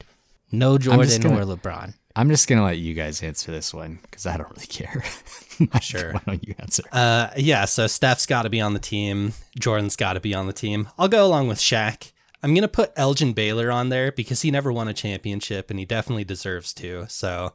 No 0.52 0.78
Jordan 0.78 1.00
gonna- 1.22 1.42
or 1.42 1.58
LeBron. 1.58 1.94
I'm 2.20 2.28
just 2.28 2.50
gonna 2.50 2.66
let 2.66 2.78
you 2.78 2.94
guys 2.96 3.24
answer 3.24 3.50
this 3.50 3.74
one 3.74 4.00
because 4.02 4.26
I 4.26 4.36
don't 4.36 4.50
really 4.50 4.68
care. 4.68 5.04
Sure. 5.82 6.14
Why 6.14 6.22
don't 6.26 6.48
you 6.48 6.56
answer? 6.60 6.84
uh, 6.94 7.30
yeah. 7.36 7.66
So 7.66 7.86
Steph's 7.88 8.26
got 8.26 8.44
to 8.44 8.50
be 8.50 8.62
on 8.62 8.74
the 8.74 8.80
team. 8.80 9.34
Jordan's 9.60 9.98
got 9.98 10.14
to 10.14 10.22
be 10.22 10.34
on 10.34 10.48
the 10.48 10.54
team. 10.54 10.88
I'll 10.98 11.10
go 11.10 11.26
along 11.26 11.50
with 11.50 11.58
Shaq. 11.60 12.14
I'm 12.42 12.54
gonna 12.54 12.70
put 12.70 12.94
Elgin 12.96 13.34
Baylor 13.34 13.70
on 13.70 13.90
there 13.90 14.14
because 14.14 14.42
he 14.42 14.52
never 14.52 14.72
won 14.72 14.88
a 14.88 14.94
championship 14.94 15.70
and 15.70 15.78
he 15.78 15.86
definitely 15.86 16.24
deserves 16.24 16.74
to. 16.76 17.08
So, 17.10 17.54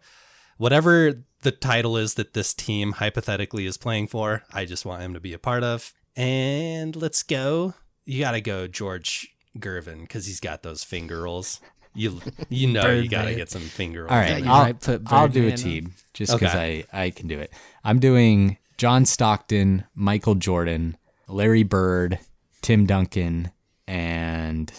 whatever 0.59 1.15
the 1.43 1.51
title 1.51 1.97
is 1.97 2.15
that 2.15 2.35
this 2.35 2.53
team 2.53 2.93
hypothetically 2.93 3.65
is 3.65 3.79
playing 3.79 4.09
for, 4.09 4.43
I 4.53 4.67
just 4.67 4.85
want 4.85 5.03
him 5.03 5.15
to 5.15 5.21
be 5.21 5.33
a 5.33 5.39
part 5.39 5.63
of. 5.63 5.95
And 6.17 6.95
let's 6.97 7.23
go. 7.23 7.73
You 8.05 8.21
got 8.21 8.33
to 8.33 8.43
go 8.43 8.67
George 8.67 9.35
Gervin 9.59 10.03
because 10.03 10.27
he's 10.27 10.41
got 10.41 10.63
those 10.63 10.85
finger 10.85 11.23
rolls. 11.23 11.61
You 11.95 12.21
you 12.49 12.69
know 12.69 12.91
you 12.91 13.09
got 13.09 13.19
to 13.19 13.25
Birdman. 13.29 13.37
get 13.37 13.51
some 13.51 13.63
finger 13.63 14.01
rolls. 14.03 14.13
All 14.13 14.19
Yeah, 14.19 14.33
right, 14.35 14.45
you 14.45 14.51
I'll, 14.51 14.63
might 14.65 14.81
put 14.81 15.03
I'll 15.07 15.29
do 15.29 15.41
a 15.47 15.51
Birdman 15.51 15.53
on. 15.53 15.57
team 15.59 15.93
just 16.13 16.33
because 16.33 16.55
Okay. 16.55 16.85
I, 16.93 17.05
I 17.05 17.11
can 17.11 17.29
do 17.29 17.39
it. 17.39 17.53
I'm 17.85 17.99
doing 18.01 18.59
John 18.79 19.05
Stockton, 19.05 19.85
Michael 19.95 20.35
Jordan, 20.35 20.97
Larry 21.29 21.63
Bird, 21.63 22.19
Tim 22.63 22.87
Duncan, 22.87 23.51
and 23.87 24.73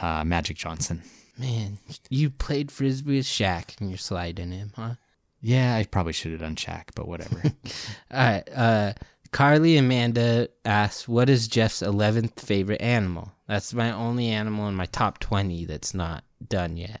uh, 0.00 0.24
Magic 0.24 0.56
Johnson. 0.56 1.02
Man, 1.38 1.78
you 2.08 2.30
played 2.30 2.70
frisbee 2.72 3.16
with 3.18 3.26
Shaq 3.26 3.78
and 3.80 3.90
you're 3.90 3.98
sliding 3.98 4.52
him, 4.52 4.72
huh? 4.74 4.94
Yeah, 5.42 5.76
I 5.76 5.84
probably 5.84 6.14
should 6.14 6.30
have 6.32 6.40
done 6.40 6.56
Shaq, 6.56 6.84
but 6.94 7.06
whatever. 7.06 7.42
All 8.10 8.18
right. 8.18 8.48
Uh, 8.54 8.92
Carly 9.32 9.76
Amanda 9.76 10.48
asks, 10.64 11.06
"What 11.06 11.28
is 11.28 11.46
Jeff's 11.46 11.82
eleventh 11.82 12.40
favorite 12.40 12.80
animal?" 12.80 13.32
That's 13.46 13.74
my 13.74 13.90
only 13.92 14.28
animal 14.28 14.66
in 14.68 14.74
my 14.74 14.86
top 14.86 15.18
twenty 15.18 15.66
that's 15.66 15.92
not 15.92 16.24
done 16.46 16.76
yet, 16.76 17.00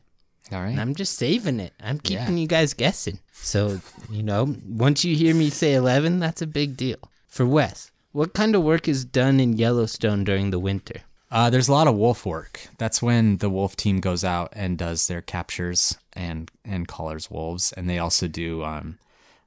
All 0.52 0.60
right. 0.60 0.70
and. 0.70 0.80
I'm 0.80 0.94
just 0.94 1.16
saving 1.16 1.60
it. 1.60 1.72
I'm 1.80 1.98
keeping 1.98 2.36
Yeah. 2.36 2.42
you 2.42 2.46
guys 2.46 2.74
guessing. 2.74 3.18
So 3.32 3.80
you 4.10 4.22
know, 4.22 4.56
once 4.66 5.04
you 5.04 5.14
hear 5.16 5.34
me 5.34 5.50
say 5.50 5.74
eleven, 5.74 6.18
that's 6.20 6.42
a 6.42 6.46
big 6.46 6.76
deal. 6.76 6.98
For 7.28 7.44
Wes, 7.46 7.90
what 8.12 8.32
kind 8.34 8.54
of 8.54 8.62
work 8.62 8.88
is 8.88 9.04
done 9.04 9.40
in 9.40 9.56
Yellowstone 9.58 10.24
during 10.24 10.50
the 10.50 10.58
winter? 10.58 11.00
Uh, 11.30 11.50
there's 11.50 11.68
a 11.68 11.72
lot 11.72 11.88
of 11.88 11.96
wolf 11.96 12.24
work. 12.24 12.68
That's 12.78 13.02
when 13.02 13.38
the 13.38 13.50
wolf 13.50 13.74
team 13.76 13.98
goes 14.00 14.22
out 14.24 14.52
and 14.52 14.78
does 14.78 15.06
their 15.08 15.20
captures 15.20 15.98
and 16.12 16.50
and 16.64 16.86
collars 16.88 17.30
wolves, 17.30 17.72
and 17.72 17.90
they 17.90 17.98
also 17.98 18.26
do 18.28 18.62
um, 18.64 18.98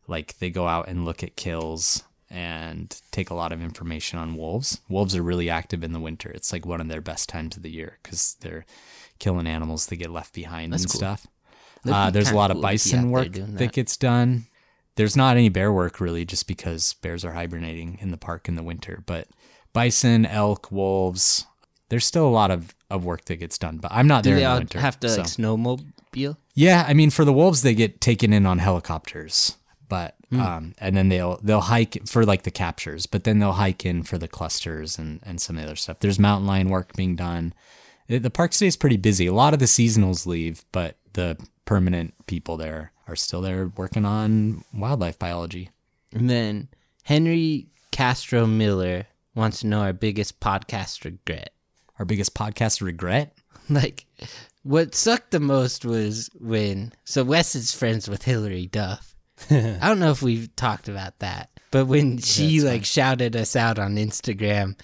like 0.07 0.37
they 0.39 0.49
go 0.49 0.67
out 0.67 0.87
and 0.89 1.05
look 1.05 1.23
at 1.23 1.35
kills 1.35 2.03
and 2.31 3.01
take 3.11 3.29
a 3.29 3.33
lot 3.33 3.51
of 3.51 3.61
information 3.61 4.19
on 4.19 4.35
wolves. 4.35 4.81
Wolves 4.87 5.15
are 5.15 5.23
really 5.23 5.49
active 5.49 5.83
in 5.83 5.93
the 5.93 5.99
winter. 5.99 6.29
It's 6.29 6.53
like 6.53 6.65
one 6.65 6.79
of 6.81 6.87
their 6.87 7.01
best 7.01 7.27
times 7.29 7.57
of 7.57 7.63
the 7.63 7.71
year 7.71 7.97
because 8.03 8.37
they're 8.41 8.65
killing 9.17 9.47
animals 9.47 9.87
that 9.87 9.95
get 9.97 10.11
left 10.11 10.33
behind 10.33 10.73
and 10.73 10.81
cool. 10.83 10.97
stuff. 10.97 11.27
Uh, 11.87 12.11
there's 12.11 12.29
a 12.29 12.35
lot 12.35 12.51
cool 12.51 12.57
of 12.57 12.57
to 12.57 12.61
be 12.61 12.67
out 12.67 12.71
bison 12.71 13.11
work 13.11 13.31
that. 13.33 13.57
that. 13.57 13.71
gets 13.71 13.97
done. 13.97 14.45
There's 14.95 15.15
not 15.15 15.37
any 15.37 15.49
bear 15.49 15.71
work 15.71 15.99
really, 15.99 16.25
just 16.25 16.45
because 16.47 16.93
bears 17.01 17.23
are 17.23 17.31
hibernating 17.33 17.97
in 18.01 18.11
the 18.11 18.17
park 18.17 18.47
in 18.49 18.55
the 18.55 18.63
winter. 18.63 19.01
But 19.05 19.27
bison, 19.71 20.25
elk, 20.25 20.71
wolves, 20.71 21.45
there's 21.87 22.05
still 22.05 22.27
a 22.27 22.29
lot 22.29 22.51
of, 22.51 22.75
of 22.89 23.05
work 23.05 23.25
that 23.25 23.37
gets 23.37 23.57
done. 23.57 23.77
But 23.77 23.91
I'm 23.93 24.07
not 24.07 24.23
Do 24.23 24.31
there 24.31 24.39
they 24.39 24.45
in 24.45 24.51
the 24.51 24.57
winter. 24.59 24.79
have 24.79 24.99
to 24.99 25.09
so- 25.09 25.17
like 25.21 25.27
snowmobile? 25.27 26.35
yeah, 26.53 26.85
I 26.87 26.93
mean 26.93 27.09
for 27.11 27.23
the 27.23 27.31
wolves 27.33 27.61
they 27.61 27.73
get 27.73 28.01
taken 28.01 28.33
in 28.33 28.45
on 28.45 28.57
helicopters, 28.59 29.55
but 29.87 30.15
Hmm. 30.29 30.39
um, 30.39 30.75
and 30.77 30.95
then 30.95 31.09
they'll 31.09 31.39
they'll 31.41 31.61
hike 31.61 32.07
for 32.07 32.23
like 32.25 32.43
the 32.43 32.51
captures, 32.51 33.05
but 33.07 33.23
then 33.23 33.39
they'll 33.39 33.53
hike 33.53 33.85
in 33.85 34.03
for 34.03 34.17
the 34.17 34.27
clusters 34.27 34.99
and 34.99 35.19
and 35.23 35.41
some 35.41 35.55
of 35.55 35.61
the 35.63 35.67
other 35.67 35.75
stuff. 35.75 35.99
There's 35.99 36.19
mountain 36.19 36.47
lion 36.47 36.69
work 36.69 36.95
being 36.95 37.15
done. 37.15 37.53
The 38.07 38.29
park 38.29 38.53
stays 38.53 38.75
pretty 38.75 38.97
busy. 38.97 39.27
A 39.27 39.33
lot 39.33 39.53
of 39.53 39.59
the 39.59 39.65
seasonals 39.65 40.25
leave, 40.25 40.65
but 40.71 40.97
the 41.13 41.37
permanent 41.65 42.13
people 42.25 42.57
there 42.57 42.91
are 43.07 43.15
still 43.15 43.41
there 43.41 43.67
working 43.75 44.05
on 44.05 44.63
wildlife 44.73 45.19
biology. 45.19 45.69
And 46.11 46.29
then 46.29 46.69
Henry 47.03 47.67
Castro 47.91 48.45
Miller 48.47 49.05
wants 49.35 49.59
to 49.59 49.67
know 49.67 49.81
our 49.81 49.93
biggest 49.93 50.39
podcast 50.39 51.03
regret. 51.05 51.53
Our 51.97 52.05
biggest 52.05 52.33
podcast 52.33 52.81
regret. 52.81 53.35
Like, 53.71 54.07
what 54.63 54.95
sucked 54.95 55.29
the 55.29 55.39
most 55.39 55.85
was 55.85 56.27
when. 56.39 56.91
So, 57.03 57.23
Wes 57.23 57.53
is 57.53 57.71
friends 57.71 58.09
with 58.09 58.23
Hilary 58.23 58.65
Duff. 58.65 59.13
I 59.51 59.87
don't 59.87 59.99
know 59.99 60.11
if 60.11 60.21
we've 60.21 60.53
talked 60.55 60.89
about 60.89 61.19
that, 61.19 61.49
but 61.71 61.85
when 61.85 62.17
she 62.17 62.61
like 62.61 62.85
shouted 62.85 63.35
us 63.35 63.55
out 63.55 63.79
on 63.79 63.95
Instagram, 63.95 64.79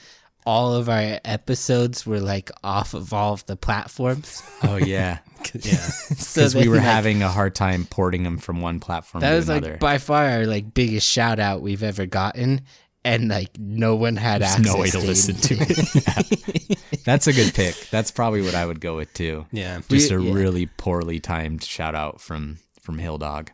all 0.46 0.76
of 0.76 0.90
our 0.90 1.20
episodes 1.26 2.06
were 2.06 2.20
like 2.20 2.52
off 2.64 2.94
of 2.94 3.14
all 3.14 3.34
of 3.34 3.46
the 3.46 3.56
platforms. 3.56 4.44
Oh 4.64 4.78
yeah, 4.78 5.20
yeah. 5.54 5.76
So 5.76 6.42
because 6.42 6.56
we 6.56 6.68
were 6.68 6.78
like, 6.78 6.86
having 6.86 7.24
a 7.24 7.30
hard 7.30 7.56
time 7.56 7.86
porting 7.86 8.24
them 8.24 8.38
from 8.38 8.62
one 8.62 8.80
platform 8.80 9.22
that 9.22 9.32
to 9.32 9.36
was 9.36 9.50
another. 9.50 9.72
like 9.72 9.80
by 9.80 9.98
far 9.98 10.26
our 10.26 10.46
like 10.46 10.74
biggest 10.74 11.10
shout 11.10 11.40
out 11.40 11.62
we've 11.62 11.84
ever 11.84 12.06
gotten, 12.06 12.62
and 13.04 13.30
like 13.30 13.58
no 13.60 13.96
one 13.96 14.16
had 14.16 14.42
There's 14.42 14.56
access 14.56 14.74
no 14.74 14.82
way 14.82 14.90
to 14.90 15.00
listen 15.00 15.36
to 15.36 15.56
it. 15.60 15.96
Yeah. 15.96 16.76
That's 17.06 17.28
a 17.28 17.34
good 17.34 17.54
pick. 17.54 17.76
That's 17.92 18.10
probably 18.12 18.42
what 18.42 18.56
I 18.56 18.66
would 18.66 18.82
go 18.82 18.98
with 18.98 19.14
too. 19.14 19.46
Yeah. 19.52 19.82
Just 19.88 20.12
a 20.12 20.22
yeah. 20.22 20.34
really 20.34 20.66
poorly 20.66 21.20
timed 21.20 21.64
shout 21.64 21.96
out 21.96 22.20
from 22.20 22.58
from 22.82 22.98
Hill 22.98 23.20
Dog. 23.20 23.52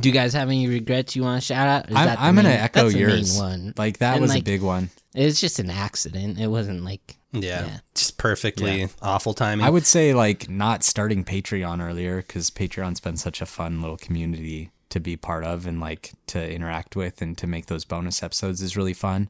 Do 0.00 0.08
you 0.08 0.12
guys 0.14 0.32
have 0.34 0.48
any 0.48 0.68
regrets 0.68 1.16
you 1.16 1.22
want 1.22 1.40
to 1.40 1.46
shout 1.46 1.66
out? 1.68 1.90
Is 1.90 1.96
I'm, 1.96 2.06
that 2.06 2.20
I'm 2.20 2.34
gonna 2.36 2.48
main- 2.50 2.58
echo 2.58 2.82
that's 2.84 2.94
the 2.94 3.00
main 3.04 3.08
yours. 3.16 3.38
one. 3.38 3.74
Like 3.76 3.98
that 3.98 4.14
And, 4.14 4.22
was 4.22 4.34
a 4.36 4.40
big 4.40 4.62
one. 4.62 4.90
It's 5.14 5.40
just 5.40 5.58
an 5.58 5.70
accident. 5.70 6.38
It 6.38 6.48
wasn't 6.48 6.84
like 6.84 7.16
Yeah. 7.32 7.66
Yeah. 7.66 7.78
Just 7.94 8.18
perfectly 8.18 8.80
Yeah. 8.80 8.86
awful 9.02 9.32
timing. 9.34 9.64
I 9.66 9.70
would 9.70 9.86
say 9.86 10.12
like 10.14 10.48
not 10.50 10.84
starting 10.84 11.24
Patreon 11.24 11.82
earlier 11.86 12.18
because 12.18 12.50
Patreon's 12.50 13.00
been 13.00 13.16
such 13.16 13.40
a 13.40 13.46
fun 13.46 13.80
little 13.80 13.96
community 13.96 14.70
to 14.90 15.00
be 15.00 15.16
part 15.16 15.44
of 15.44 15.66
and 15.66 15.80
like 15.80 16.12
to 16.28 16.50
interact 16.52 16.94
with 16.96 17.20
and 17.20 17.36
to 17.38 17.46
make 17.46 17.66
those 17.66 17.84
bonus 17.84 18.22
episodes 18.22 18.60
is 18.62 18.76
really 18.76 18.94
fun. 18.94 19.28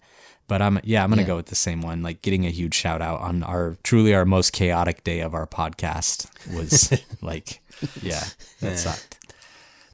But 0.49 0.63
I'm 0.63 0.79
yeah, 0.85 1.03
I'm 1.03 1.11
gonna 1.11 1.23
Yeah. 1.23 1.29
go 1.29 1.37
with 1.37 1.47
the 1.47 1.55
same 1.57 1.81
one. 1.81 2.03
Like 2.03 2.23
getting 2.23 2.45
a 2.47 2.51
huge 2.51 2.75
shout 2.75 3.01
out 3.03 3.21
on 3.21 3.43
our 3.45 3.77
truly 3.83 4.15
our 4.15 4.25
most 4.25 4.53
chaotic 4.53 5.03
day 5.05 5.21
of 5.21 5.35
our 5.35 5.47
podcast 5.47 6.27
was 6.55 6.93
like 7.23 7.61
yeah, 8.03 8.25
that 8.61 8.79
sucked. 8.79 9.19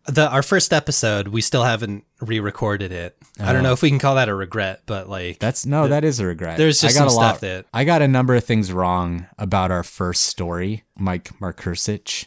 The 0.06 0.28
our 0.28 0.42
first 0.42 0.72
episode, 0.72 1.28
we 1.28 1.40
still 1.40 1.62
haven't 1.62 2.04
re-recorded 2.20 2.90
it. 2.90 3.16
I 3.38 3.50
Oh. 3.50 3.52
don't 3.52 3.62
know 3.62 3.72
if 3.72 3.82
we 3.82 3.88
can 3.88 3.98
call 4.00 4.16
that 4.16 4.28
a 4.28 4.34
regret, 4.34 4.82
but 4.86 5.08
like 5.08 5.38
That's 5.38 5.64
no, 5.64 5.86
that 5.88 6.02
is 6.04 6.18
a 6.18 6.26
regret. 6.26 6.58
there's 6.58 6.80
just 6.80 6.96
I 6.96 6.98
got 7.00 7.08
some 7.10 7.16
a 7.16 7.20
lot, 7.20 7.28
stuff 7.36 7.40
that 7.42 7.66
I 7.72 7.84
got 7.84 8.02
a 8.02 8.08
number 8.08 8.34
of 8.34 8.42
things 8.44 8.72
wrong 8.72 9.26
about 9.38 9.70
our 9.70 9.82
first 9.84 10.24
story. 10.24 10.82
Mike 10.98 11.30
Markursich, 11.40 12.26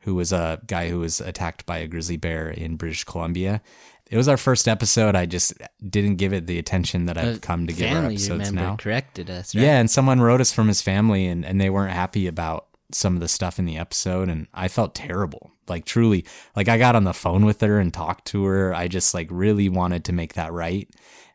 who 0.00 0.14
was 0.14 0.32
a 0.32 0.60
guy 0.66 0.90
who 0.90 1.00
was 1.00 1.20
attacked 1.20 1.64
by 1.64 1.78
a 1.78 1.86
grizzly 1.88 2.18
bear 2.18 2.50
in 2.50 2.76
British 2.76 3.04
Columbia. 3.04 3.62
It 4.10 4.18
was 4.18 4.28
our 4.28 4.36
first 4.36 4.68
episode. 4.68 5.16
I 5.16 5.24
just 5.24 5.54
didn't 5.88 6.16
give 6.16 6.34
it 6.34 6.46
the 6.46 6.58
attention 6.58 7.06
that 7.06 7.16
I've 7.16 7.40
come 7.40 7.66
to 7.66 7.72
give 7.72 7.88
our 7.90 7.94
family 8.02 8.14
episodes 8.16 8.52
member 8.52 8.60
now. 8.70 8.76
corrected 8.76 9.30
us. 9.30 9.54
Right? 9.54 9.62
Yeah, 9.64 9.78
and 9.80 9.90
someone 9.90 10.20
wrote 10.20 10.42
us 10.42 10.52
from 10.52 10.68
his 10.68 10.82
family 10.82 11.26
and, 11.26 11.42
and 11.44 11.58
they 11.58 11.70
weren't 11.70 11.94
happy 11.94 12.26
about 12.26 12.66
some 12.94 13.14
of 13.14 13.20
the 13.20 13.28
stuff 13.28 13.58
in 13.58 13.64
the 13.66 13.76
episode 13.76 14.28
and 14.28 14.46
I 14.54 14.68
felt 14.68 14.94
terrible. 14.94 15.52
Like 15.68 15.84
truly, 15.84 16.24
like 16.54 16.68
I 16.68 16.78
got 16.78 16.94
on 16.96 17.04
the 17.04 17.12
phone 17.14 17.44
with 17.44 17.60
her 17.62 17.78
and 17.80 17.92
talked 17.92 18.26
to 18.26 18.44
her. 18.44 18.74
I 18.74 18.86
just 18.88 19.14
like 19.14 19.28
really 19.30 19.68
wanted 19.68 20.04
to 20.04 20.12
make 20.12 20.34
that 20.34 20.52
right. 20.52 20.88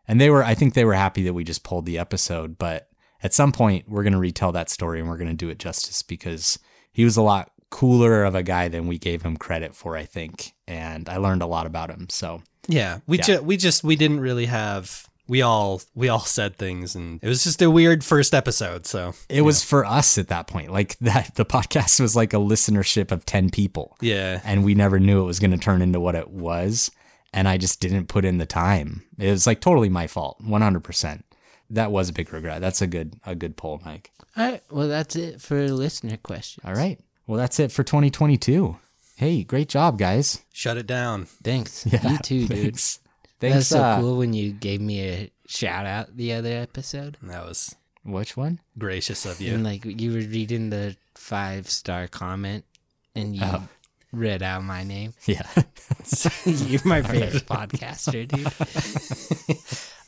And 0.08 0.20
they 0.22 0.30
were 0.30 0.44
I 0.44 0.54
think 0.56 0.74
they 0.74 0.86
were 0.86 0.94
happy 0.94 1.24
that 1.24 1.34
we 1.34 1.44
just 1.44 1.64
pulled 1.64 1.86
the 1.86 1.98
episode, 1.98 2.58
but 2.58 2.88
at 3.22 3.34
some 3.34 3.52
point 3.52 3.90
we're 3.90 4.04
going 4.04 4.14
to 4.14 4.20
retell 4.20 4.52
that 4.54 4.70
story 4.70 5.00
and 5.00 5.10
we're 5.10 5.18
going 5.18 5.28
to 5.30 5.34
do 5.34 5.50
it 5.50 5.60
justice 5.60 6.02
because 6.02 6.58
he 6.92 7.04
was 7.04 7.18
a 7.18 7.22
lot 7.22 7.52
cooler 7.70 8.24
of 8.24 8.34
a 8.36 8.42
guy 8.44 8.68
than 8.68 8.88
we 8.88 8.98
gave 8.98 9.22
him 9.24 9.36
credit 9.38 9.76
for, 9.76 9.98
I 9.98 10.06
think. 10.06 10.54
And 10.68 11.10
I 11.10 11.18
learned 11.18 11.42
a 11.42 11.48
lot 11.48 11.66
about 11.68 11.90
him. 11.92 12.08
So, 12.10 12.42
yeah, 12.68 13.00
we 13.08 13.18
Yeah. 13.18 13.24
ju- 13.24 13.42
we 13.42 13.58
just 13.58 13.84
we 13.84 13.96
didn't 13.96 14.22
really 14.22 14.46
have 14.46 15.09
we 15.30 15.42
all 15.42 15.82
we 15.96 16.10
all 16.10 16.20
said 16.20 16.58
things 16.58 16.96
and 16.96 17.24
it 17.24 17.28
was 17.28 17.44
just 17.46 17.62
a 17.62 17.70
weird 17.72 18.04
first 18.04 18.34
episode. 18.34 18.86
So 18.86 19.14
it 19.30 19.44
was 19.44 19.64
for 19.64 19.86
us 19.86 20.18
at 20.18 20.28
that 20.28 20.48
point. 20.48 20.72
Like 20.74 20.98
that 21.02 21.36
the 21.36 21.46
podcast 21.46 22.00
was 22.02 22.16
like 22.16 22.34
a 22.34 22.38
listenership 22.38 23.12
of 23.12 23.26
10 23.26 23.52
people. 23.52 23.96
yeah, 24.02 24.42
and 24.44 24.66
we 24.66 24.76
never 24.76 25.00
knew 25.00 25.22
it 25.22 25.26
was 25.26 25.40
going 25.40 25.52
to 25.52 25.58
turn 25.58 25.82
into 25.82 26.00
what 26.02 26.16
it 26.16 26.30
was 26.30 26.92
and 27.32 27.48
i 27.48 27.58
just 27.60 27.80
didn't 27.80 28.08
put 28.08 28.26
in 28.26 28.40
the 28.40 28.46
time 28.48 29.04
it 29.20 29.30
was 29.30 29.46
like 29.46 29.62
totally 29.62 29.88
my 29.88 30.08
fault 30.08 30.42
100% 30.44 31.22
that 31.70 31.92
was 31.92 32.10
a 32.10 32.14
big 32.14 32.34
regret 32.34 32.60
that's 32.60 32.82
a 32.82 32.88
good 32.88 33.16
a 33.24 33.36
good 33.36 33.56
poll 33.56 33.80
mike 33.86 34.10
All 34.36 34.50
right. 34.52 34.64
Well, 34.72 34.88
that's 34.88 35.16
it 35.16 35.40
for 35.40 35.70
listener 35.70 36.18
questions. 36.18 36.66
all 36.66 36.74
right 36.74 37.00
well 37.28 37.38
that's 37.38 37.60
it 37.60 37.72
for 37.72 37.84
2022 37.84 38.78
hey 39.18 39.44
great 39.44 39.70
job 39.70 40.00
guys 40.00 40.44
shut 40.52 40.78
it 40.78 40.88
down. 40.88 41.26
Thanks. 41.44 41.86
you 42.04 42.18
too, 42.18 42.48
dude. 42.48 42.82
Thanks 43.40 43.56
That's 43.56 43.70
thanks 43.70 43.70
so 43.70 43.82
uh, 43.82 44.00
cool 44.00 44.18
when 44.18 44.34
you 44.34 44.52
gave 44.52 44.82
me 44.82 45.02
a 45.02 45.32
shout 45.48 45.86
out 45.86 46.16
the 46.16 46.34
other 46.34 46.52
episode. 46.54 47.18
That 47.24 47.46
was 47.46 47.76
which 48.04 48.36
one 48.38 48.60
gracious 48.78 49.26
of 49.26 49.40
you. 49.42 49.54
And 49.54 49.64
like 49.64 49.84
you 49.86 50.12
were 50.12 50.18
reading 50.20 50.70
the 50.70 50.96
five 51.16 51.70
star 51.70 52.08
comment 52.08 52.66
and 53.16 53.36
you 53.36 53.42
Oh. 53.44 53.68
read 54.12 54.42
out 54.42 54.64
my 54.64 54.84
name. 54.84 55.14
yeah 55.26 55.42
You're 56.46 56.82
my 56.86 57.02
favorite 57.04 57.46
podcaster, 57.46 58.28
dude. 58.28 59.58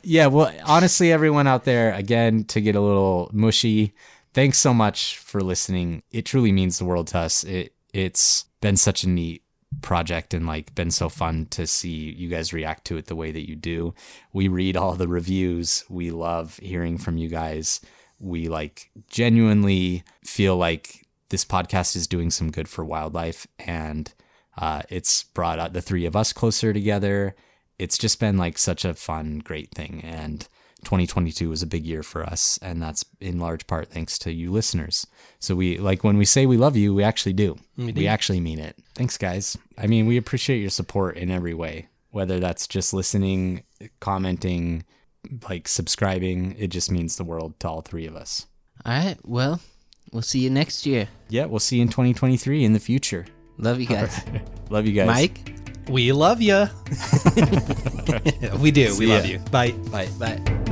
yeah 0.02 0.26
well 0.26 0.52
honestly 0.64 1.12
everyone 1.12 1.46
out 1.46 1.64
there 1.64 1.92
again 1.94 2.44
to 2.44 2.60
get 2.60 2.74
a 2.74 2.80
little 2.80 3.30
mushy 3.32 3.94
thanks 4.34 4.58
so 4.58 4.72
much 4.74 5.18
for 5.18 5.40
listening 5.40 6.02
it 6.10 6.24
truly 6.24 6.50
means 6.52 6.78
the 6.78 6.84
world 6.84 7.06
to 7.08 7.18
us 7.18 7.44
it 7.44 7.72
it's 7.92 8.46
been 8.60 8.76
such 8.76 9.04
a 9.04 9.08
neat 9.08 9.41
project 9.80 10.34
and 10.34 10.46
like 10.46 10.74
been 10.74 10.90
so 10.90 11.08
fun 11.08 11.46
to 11.46 11.66
see 11.66 12.12
you 12.12 12.28
guys 12.28 12.52
react 12.52 12.84
to 12.84 12.96
it 12.96 13.06
the 13.06 13.16
way 13.16 13.32
that 13.32 13.48
you 13.48 13.56
do 13.56 13.94
we 14.32 14.46
read 14.48 14.76
all 14.76 14.94
the 14.94 15.08
reviews 15.08 15.84
we 15.88 16.10
love 16.10 16.58
hearing 16.58 16.98
from 16.98 17.16
you 17.16 17.28
guys 17.28 17.80
we 18.20 18.48
like 18.48 18.90
genuinely 19.08 20.04
feel 20.24 20.56
like 20.56 21.06
this 21.30 21.44
podcast 21.44 21.96
is 21.96 22.06
doing 22.06 22.30
some 22.30 22.50
good 22.50 22.68
for 22.68 22.84
wildlife 22.84 23.46
and 23.58 24.12
uh, 24.58 24.82
it's 24.90 25.24
brought 25.24 25.72
the 25.72 25.80
three 25.80 26.04
of 26.04 26.14
us 26.14 26.32
closer 26.32 26.72
together 26.72 27.34
it's 27.82 27.98
just 27.98 28.20
been 28.20 28.38
like 28.38 28.58
such 28.58 28.84
a 28.84 28.94
fun, 28.94 29.40
great 29.40 29.72
thing. 29.72 30.02
And 30.04 30.46
2022 30.84 31.48
was 31.48 31.62
a 31.62 31.66
big 31.66 31.84
year 31.84 32.04
for 32.04 32.22
us. 32.22 32.56
And 32.62 32.80
that's 32.80 33.04
in 33.20 33.40
large 33.40 33.66
part 33.66 33.88
thanks 33.88 34.18
to 34.20 34.32
you 34.32 34.52
listeners. 34.52 35.06
So 35.42 35.56
we 35.56 35.78
like 35.78 36.04
when 36.04 36.18
we 36.18 36.24
say 36.24 36.46
we 36.46 36.56
love 36.56 36.76
you, 36.76 36.94
we 36.94 37.02
actually 37.02 37.32
do. 37.32 37.58
We, 37.76 38.06
actually 38.06 38.38
mean 38.38 38.60
it. 38.60 38.78
Thanks, 38.94 39.18
guys. 39.18 39.58
I 39.76 39.88
mean, 39.88 40.06
we 40.06 40.16
appreciate 40.16 40.60
your 40.60 40.70
support 40.70 41.16
in 41.16 41.32
every 41.32 41.52
way, 41.52 41.88
whether 42.12 42.38
that's 42.38 42.68
just 42.68 42.94
listening, 42.94 43.64
commenting, 43.98 44.84
like 45.50 45.66
subscribing. 45.66 46.54
It 46.56 46.68
just 46.68 46.92
means 46.92 47.16
the 47.16 47.24
world 47.24 47.58
to 47.58 47.68
all 47.68 47.80
three 47.80 48.06
of 48.06 48.14
us. 48.14 48.46
All 48.86 48.92
right. 48.92 49.16
Well, 49.24 49.60
we'll 50.12 50.22
see 50.22 50.38
you 50.38 50.48
next 50.48 50.86
year. 50.86 51.08
Yeah, 51.28 51.46
we'll 51.46 51.58
see 51.58 51.76
you 51.76 51.82
in 51.82 51.88
2023 51.88 52.64
in 52.64 52.72
the 52.72 52.78
future. 52.78 53.26
Love 53.58 53.80
you 53.80 53.86
guys. 53.86 54.20
Love 54.70 54.86
you 54.86 54.92
guys. 54.92 55.08
Mike? 55.08 55.58
We 55.88 56.12
love 56.12 56.40
you. 56.40 56.54
we 58.60 58.70
do. 58.70 58.90
We 58.90 58.94
See 58.94 59.06
ya. 59.06 59.14
love 59.14 59.26
you. 59.26 59.38
Bye. 59.50 59.72
Bye. 59.90 60.06
Bye. 60.20 60.71